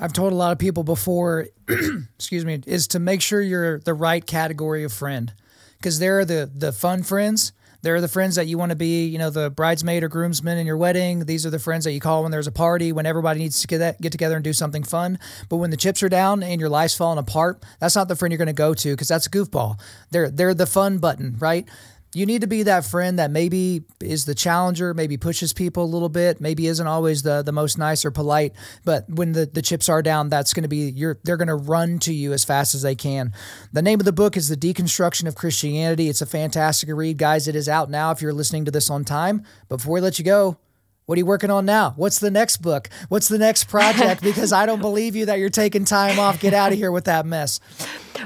I've 0.00 0.12
told 0.12 0.32
a 0.32 0.36
lot 0.36 0.52
of 0.52 0.58
people 0.58 0.84
before, 0.84 1.48
excuse 2.16 2.44
me, 2.44 2.60
is 2.66 2.86
to 2.88 2.98
make 2.98 3.20
sure 3.20 3.40
you're 3.40 3.80
the 3.80 3.94
right 3.94 4.24
category 4.24 4.84
of 4.84 4.92
friend. 4.92 5.32
Because 5.78 5.98
there 5.98 6.18
are 6.18 6.24
the 6.24 6.50
the 6.52 6.72
fun 6.72 7.02
friends. 7.02 7.52
There 7.82 7.94
are 7.94 8.00
the 8.00 8.08
friends 8.08 8.34
that 8.34 8.48
you 8.48 8.58
want 8.58 8.70
to 8.70 8.76
be, 8.76 9.06
you 9.06 9.18
know, 9.18 9.30
the 9.30 9.50
bridesmaid 9.50 10.02
or 10.02 10.08
groomsman 10.08 10.58
in 10.58 10.66
your 10.66 10.76
wedding. 10.76 11.26
These 11.26 11.46
are 11.46 11.50
the 11.50 11.60
friends 11.60 11.84
that 11.84 11.92
you 11.92 12.00
call 12.00 12.22
when 12.24 12.32
there's 12.32 12.48
a 12.48 12.52
party, 12.52 12.90
when 12.90 13.06
everybody 13.06 13.38
needs 13.38 13.60
to 13.60 13.68
get, 13.68 14.00
get 14.00 14.10
together 14.10 14.34
and 14.34 14.42
do 14.42 14.52
something 14.52 14.82
fun. 14.82 15.20
But 15.48 15.58
when 15.58 15.70
the 15.70 15.76
chips 15.76 16.02
are 16.02 16.08
down 16.08 16.42
and 16.42 16.60
your 16.60 16.70
life's 16.70 16.96
falling 16.96 17.18
apart, 17.18 17.62
that's 17.78 17.94
not 17.94 18.08
the 18.08 18.16
friend 18.16 18.32
you're 18.32 18.38
going 18.38 18.48
to 18.48 18.52
go 18.52 18.74
to 18.74 18.90
because 18.90 19.06
that's 19.06 19.28
a 19.28 19.30
goofball. 19.30 19.78
They're 20.10 20.28
they're 20.28 20.54
the 20.54 20.66
fun 20.66 20.98
button, 20.98 21.36
right? 21.38 21.68
You 22.14 22.24
need 22.24 22.40
to 22.40 22.46
be 22.46 22.62
that 22.62 22.86
friend 22.86 23.18
that 23.18 23.30
maybe 23.30 23.84
is 24.00 24.24
the 24.24 24.34
challenger, 24.34 24.94
maybe 24.94 25.18
pushes 25.18 25.52
people 25.52 25.84
a 25.84 25.86
little 25.86 26.08
bit, 26.08 26.40
maybe 26.40 26.66
isn't 26.66 26.86
always 26.86 27.22
the 27.22 27.42
the 27.42 27.52
most 27.52 27.76
nice 27.76 28.04
or 28.04 28.10
polite, 28.10 28.54
but 28.84 29.04
when 29.10 29.32
the, 29.32 29.44
the 29.46 29.60
chips 29.60 29.88
are 29.88 30.02
down, 30.02 30.30
that's 30.30 30.54
going 30.54 30.62
to 30.62 30.68
be 30.68 30.90
your 30.90 31.18
they're 31.24 31.36
going 31.36 31.48
to 31.48 31.54
run 31.54 31.98
to 32.00 32.14
you 32.14 32.32
as 32.32 32.44
fast 32.44 32.74
as 32.74 32.82
they 32.82 32.94
can. 32.94 33.34
The 33.72 33.82
name 33.82 34.00
of 34.00 34.06
the 34.06 34.12
book 34.12 34.36
is 34.36 34.48
The 34.48 34.56
Deconstruction 34.56 35.28
of 35.28 35.34
Christianity. 35.34 36.08
It's 36.08 36.22
a 36.22 36.26
fantastic 36.26 36.88
read, 36.90 37.18
guys. 37.18 37.46
It 37.46 37.54
is 37.54 37.68
out 37.68 37.90
now 37.90 38.10
if 38.10 38.22
you're 38.22 38.32
listening 38.32 38.64
to 38.64 38.70
this 38.70 38.88
on 38.88 39.04
time. 39.04 39.44
Before 39.68 39.94
we 39.94 40.00
let 40.00 40.18
you 40.18 40.24
go, 40.24 40.56
what 41.08 41.16
are 41.16 41.20
you 41.20 41.26
working 41.26 41.50
on 41.50 41.64
now? 41.64 41.94
What's 41.96 42.18
the 42.18 42.30
next 42.30 42.58
book? 42.58 42.90
What's 43.08 43.28
the 43.28 43.38
next 43.38 43.64
project? 43.64 44.22
Because 44.28 44.52
I 44.52 44.66
don't 44.66 44.82
believe 44.82 45.16
you 45.16 45.24
that 45.24 45.38
you're 45.38 45.48
taking 45.48 45.86
time 45.86 46.18
off. 46.18 46.38
Get 46.38 46.52
out 46.52 46.70
of 46.70 46.76
here 46.76 46.92
with 46.92 47.06
that 47.06 47.24
mess. 47.24 47.60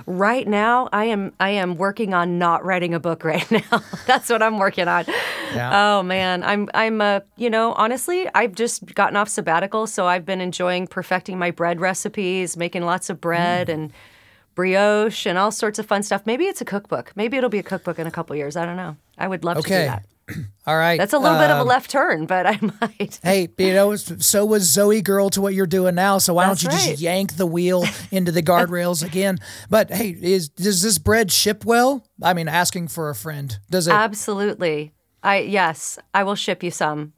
Right 0.04 0.48
now, 0.48 0.88
I 0.92 1.04
am 1.04 1.32
I 1.38 1.50
am 1.50 1.76
working 1.76 2.12
on 2.12 2.40
not 2.40 2.64
writing 2.64 2.92
a 2.92 2.98
book 2.98 3.22
right 3.32 3.48
now. 3.52 3.84
That's 4.06 4.28
what 4.28 4.42
I'm 4.42 4.58
working 4.58 4.88
on. 4.88 5.04
Yeah. 5.54 5.70
Oh 5.98 6.02
man, 6.02 6.42
I'm 6.42 6.68
I'm 6.74 7.00
uh, 7.00 7.20
you 7.36 7.50
know 7.50 7.72
honestly, 7.74 8.26
I've 8.34 8.56
just 8.56 8.94
gotten 8.96 9.16
off 9.16 9.28
sabbatical, 9.28 9.86
so 9.86 10.08
I've 10.08 10.24
been 10.24 10.40
enjoying 10.40 10.88
perfecting 10.88 11.38
my 11.38 11.52
bread 11.52 11.80
recipes, 11.80 12.56
making 12.56 12.82
lots 12.82 13.08
of 13.08 13.20
bread 13.20 13.68
mm. 13.68 13.74
and 13.74 13.92
brioche 14.56 15.24
and 15.24 15.38
all 15.38 15.52
sorts 15.52 15.78
of 15.78 15.86
fun 15.86 16.02
stuff. 16.02 16.22
Maybe 16.26 16.46
it's 16.46 16.60
a 16.60 16.64
cookbook. 16.64 17.12
Maybe 17.14 17.36
it'll 17.36 17.48
be 17.48 17.60
a 17.60 17.62
cookbook 17.62 18.00
in 18.00 18.08
a 18.08 18.10
couple 18.10 18.34
years. 18.34 18.56
I 18.56 18.66
don't 18.66 18.76
know. 18.76 18.96
I 19.16 19.28
would 19.28 19.44
love 19.44 19.58
okay. 19.58 19.68
to 19.68 19.82
do 19.82 19.86
that. 19.86 20.04
All 20.66 20.76
right. 20.76 20.98
That's 20.98 21.12
a 21.12 21.18
little 21.18 21.36
um, 21.36 21.42
bit 21.42 21.50
of 21.50 21.58
a 21.58 21.60
um, 21.62 21.66
left 21.66 21.90
turn, 21.90 22.26
but 22.26 22.46
I 22.46 22.58
might. 22.80 23.18
hey, 23.22 23.48
you 23.58 23.72
know, 23.72 23.96
so 23.96 24.44
was 24.44 24.68
ZOEgirl 24.68 25.32
to 25.32 25.40
what 25.40 25.54
you're 25.54 25.66
doing 25.66 25.94
now. 25.94 26.18
So 26.18 26.34
why 26.34 26.46
That's 26.46 26.62
don't 26.62 26.72
you 26.72 26.78
right. 26.78 26.90
just 26.90 27.02
yank 27.02 27.36
the 27.36 27.46
wheel 27.46 27.84
into 28.10 28.32
the 28.32 28.42
guardrails 28.42 29.04
again? 29.04 29.38
But 29.68 29.90
hey, 29.90 30.16
is 30.20 30.48
does 30.48 30.82
this 30.82 30.98
bread 30.98 31.32
ship 31.32 31.64
well? 31.64 32.06
I 32.22 32.34
mean, 32.34 32.48
asking 32.48 32.88
for 32.88 33.10
a 33.10 33.14
friend. 33.14 33.58
Does 33.70 33.88
it? 33.88 33.92
Absolutely. 33.92 34.92
I 35.22 35.38
yes, 35.38 35.98
I 36.14 36.24
will 36.24 36.36
ship 36.36 36.62
you 36.62 36.70
some. 36.70 37.12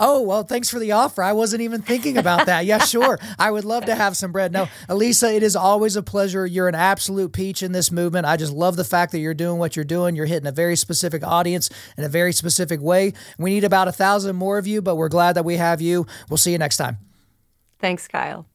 Oh, 0.00 0.22
well, 0.22 0.42
thanks 0.42 0.70
for 0.70 0.78
the 0.78 0.92
offer. 0.92 1.22
I 1.22 1.32
wasn't 1.32 1.62
even 1.62 1.82
thinking 1.82 2.16
about 2.16 2.46
that. 2.46 2.64
Yeah, 2.64 2.78
sure. 2.84 3.18
I 3.38 3.50
would 3.50 3.64
love 3.64 3.84
to 3.86 3.94
have 3.94 4.16
some 4.16 4.32
bread. 4.32 4.52
No, 4.52 4.68
Alisa, 4.88 5.34
it 5.34 5.42
is 5.42 5.54
always 5.56 5.96
a 5.96 6.02
pleasure. 6.02 6.46
You're 6.46 6.68
an 6.68 6.74
absolute 6.74 7.32
peach 7.32 7.62
in 7.62 7.72
this 7.72 7.90
movement. 7.90 8.26
I 8.26 8.36
just 8.36 8.52
love 8.52 8.76
the 8.76 8.84
fact 8.84 9.12
that 9.12 9.18
you're 9.18 9.34
doing 9.34 9.58
what 9.58 9.76
you're 9.76 9.84
doing. 9.84 10.16
You're 10.16 10.26
hitting 10.26 10.46
a 10.48 10.52
very 10.52 10.76
specific 10.76 11.24
audience 11.24 11.70
in 11.96 12.04
a 12.04 12.08
very 12.08 12.32
specific 12.32 12.80
way. 12.80 13.12
We 13.38 13.50
need 13.50 13.64
about 13.64 13.88
a 13.88 13.92
thousand 13.92 14.36
more 14.36 14.58
of 14.58 14.66
you, 14.66 14.82
but 14.82 14.96
we're 14.96 15.08
glad 15.08 15.34
that 15.34 15.44
we 15.44 15.56
have 15.56 15.80
you. 15.80 16.06
We'll 16.28 16.38
see 16.38 16.52
you 16.52 16.58
next 16.58 16.76
time. 16.76 16.98
Thanks, 17.78 18.08
Kyle. 18.08 18.46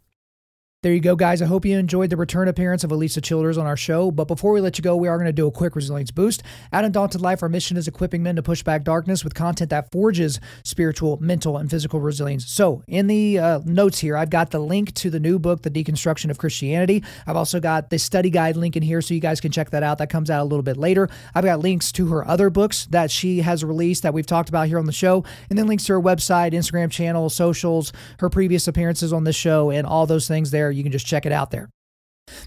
There 0.81 0.93
you 0.93 1.01
go, 1.01 1.17
guys. 1.17 1.41
I 1.41 1.45
hope 1.45 1.65
you 1.65 1.77
enjoyed 1.77 2.09
the 2.09 2.15
return 2.15 2.47
appearance 2.47 2.85
of 2.85 2.91
Alisa 2.91 3.21
Childers 3.21 3.57
on 3.57 3.67
our 3.67 3.75
show. 3.75 4.11
But 4.11 4.29
before 4.29 4.53
we 4.53 4.61
let 4.61 4.77
you 4.77 4.81
go, 4.81 4.95
we 4.95 5.09
are 5.09 5.17
going 5.17 5.25
to 5.25 5.33
do 5.33 5.45
a 5.45 5.51
quick 5.51 5.75
resilience 5.75 6.09
boost. 6.09 6.41
At 6.71 6.85
Undaunted 6.85 7.19
Life, 7.19 7.43
our 7.43 7.49
mission 7.49 7.75
is 7.75 7.89
equipping 7.89 8.23
men 8.23 8.37
to 8.37 8.41
push 8.41 8.63
back 8.63 8.85
darkness 8.85 9.21
with 9.21 9.33
content 9.33 9.71
that 9.71 9.91
forges 9.91 10.39
spiritual, 10.63 11.17
mental, 11.19 11.57
and 11.57 11.69
physical 11.69 11.99
resilience. 11.99 12.49
So, 12.49 12.81
in 12.87 13.07
the 13.07 13.39
uh, 13.39 13.59
notes 13.65 13.99
here, 13.99 14.15
I've 14.15 14.29
got 14.29 14.51
the 14.51 14.59
link 14.59 14.93
to 14.93 15.09
the 15.09 15.19
new 15.19 15.37
book, 15.37 15.63
The 15.63 15.69
Deconstruction 15.69 16.31
of 16.31 16.37
Christianity. 16.37 17.03
I've 17.27 17.35
also 17.35 17.59
got 17.59 17.89
the 17.89 17.99
study 17.99 18.29
guide 18.29 18.55
link 18.55 18.77
in 18.77 18.81
here 18.81 19.01
so 19.01 19.13
you 19.13 19.19
guys 19.19 19.41
can 19.41 19.51
check 19.51 19.71
that 19.71 19.83
out. 19.83 19.97
That 19.97 20.09
comes 20.09 20.29
out 20.29 20.43
a 20.43 20.47
little 20.47 20.63
bit 20.63 20.77
later. 20.77 21.09
I've 21.35 21.43
got 21.43 21.59
links 21.59 21.91
to 21.91 22.07
her 22.07 22.25
other 22.25 22.49
books 22.49 22.85
that 22.91 23.11
she 23.11 23.41
has 23.41 23.65
released 23.65 24.03
that 24.03 24.13
we've 24.13 24.25
talked 24.25 24.47
about 24.47 24.69
here 24.69 24.79
on 24.79 24.85
the 24.85 24.93
show, 24.93 25.25
and 25.49 25.59
then 25.59 25.67
links 25.67 25.83
to 25.87 25.93
her 25.95 26.01
website, 26.01 26.53
Instagram 26.53 26.89
channel, 26.89 27.29
socials, 27.29 27.91
her 28.19 28.29
previous 28.29 28.65
appearances 28.65 29.11
on 29.11 29.25
this 29.25 29.35
show, 29.35 29.71
and 29.71 29.85
all 29.85 30.05
those 30.05 30.25
things 30.25 30.51
there 30.51 30.68
there. 30.69 30.77
You 30.77 30.83
can 30.83 30.91
just 30.91 31.05
check 31.05 31.25
it 31.25 31.31
out 31.31 31.51
there. 31.51 31.69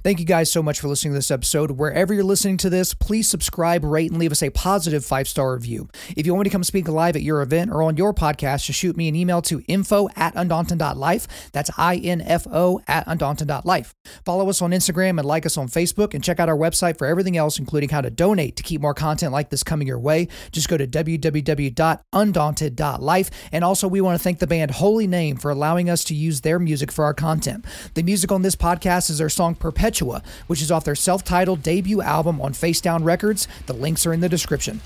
Thank 0.02 0.20
you 0.20 0.26
guys 0.26 0.50
so 0.50 0.62
much 0.62 0.80
for 0.80 0.88
listening 0.88 1.12
to 1.12 1.18
this 1.18 1.30
episode. 1.30 1.72
Wherever 1.72 2.14
you're 2.14 2.24
listening 2.24 2.56
to 2.58 2.70
this, 2.70 2.94
please 2.94 3.28
subscribe, 3.28 3.84
rate, 3.84 4.10
and 4.10 4.20
leave 4.20 4.32
us 4.32 4.42
a 4.42 4.50
positive 4.50 5.04
five 5.04 5.28
star 5.28 5.54
review. 5.54 5.88
If 6.16 6.26
you 6.26 6.34
want 6.34 6.44
me 6.44 6.50
to 6.50 6.52
come 6.52 6.64
speak 6.64 6.88
live 6.88 7.16
at 7.16 7.22
your 7.22 7.42
event 7.42 7.70
or 7.70 7.82
on 7.82 7.96
your 7.96 8.12
podcast, 8.12 8.64
just 8.64 8.78
shoot 8.78 8.96
me 8.96 9.08
an 9.08 9.16
email 9.16 9.42
to 9.42 9.62
info 9.66 10.08
at 10.16 10.34
undaunted.life. 10.34 11.50
That's 11.52 11.70
I 11.76 11.96
N 11.96 12.20
F 12.20 12.46
O 12.50 12.80
at 12.86 13.06
undaunted.life. 13.06 13.94
Follow 14.24 14.48
us 14.48 14.62
on 14.62 14.70
Instagram 14.70 15.18
and 15.18 15.24
like 15.24 15.46
us 15.46 15.56
on 15.56 15.68
Facebook, 15.68 16.14
and 16.14 16.22
check 16.22 16.40
out 16.40 16.48
our 16.48 16.56
website 16.56 16.98
for 16.98 17.06
everything 17.06 17.36
else, 17.36 17.58
including 17.58 17.88
how 17.88 18.00
to 18.00 18.10
donate 18.10 18.56
to 18.56 18.62
keep 18.62 18.80
more 18.80 18.94
content 18.94 19.32
like 19.32 19.50
this 19.50 19.62
coming 19.62 19.86
your 19.86 19.98
way. 19.98 20.28
Just 20.50 20.68
go 20.68 20.76
to 20.76 20.86
www.undaunted.life. 20.86 23.30
And 23.52 23.64
also, 23.64 23.88
we 23.88 24.00
want 24.00 24.18
to 24.18 24.22
thank 24.22 24.38
the 24.38 24.46
band 24.46 24.70
Holy 24.72 25.06
Name 25.06 25.36
for 25.36 25.50
allowing 25.50 25.90
us 25.90 26.04
to 26.04 26.14
use 26.14 26.42
their 26.42 26.58
music 26.58 26.92
for 26.92 27.04
our 27.04 27.14
content. 27.14 27.64
The 27.94 28.02
music 28.02 28.32
on 28.32 28.42
this 28.42 28.56
podcast 28.56 29.10
is 29.10 29.18
their 29.18 29.28
song 29.28 29.54
Perpetua, 29.72 30.22
which 30.46 30.62
is 30.62 30.70
off 30.70 30.84
their 30.84 30.94
self 30.94 31.24
titled 31.24 31.62
debut 31.62 32.02
album 32.02 32.40
on 32.40 32.52
Facedown 32.52 33.04
Records. 33.04 33.48
The 33.66 33.72
links 33.72 34.06
are 34.06 34.12
in 34.12 34.20
the 34.20 34.28
description. 34.28 34.80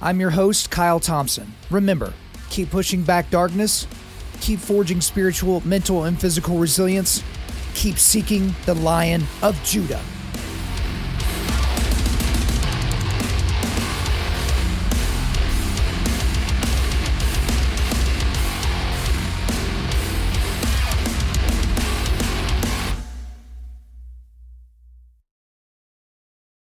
I'm 0.00 0.20
your 0.20 0.30
host, 0.30 0.70
Kyle 0.70 1.00
Thompson. 1.00 1.52
Remember, 1.70 2.12
keep 2.48 2.70
pushing 2.70 3.02
back 3.02 3.30
darkness, 3.30 3.86
keep 4.40 4.58
forging 4.58 5.00
spiritual, 5.00 5.66
mental, 5.66 6.04
and 6.04 6.20
physical 6.20 6.58
resilience, 6.58 7.22
keep 7.74 7.98
seeking 7.98 8.54
the 8.66 8.74
Lion 8.74 9.24
of 9.42 9.62
Judah. 9.64 10.00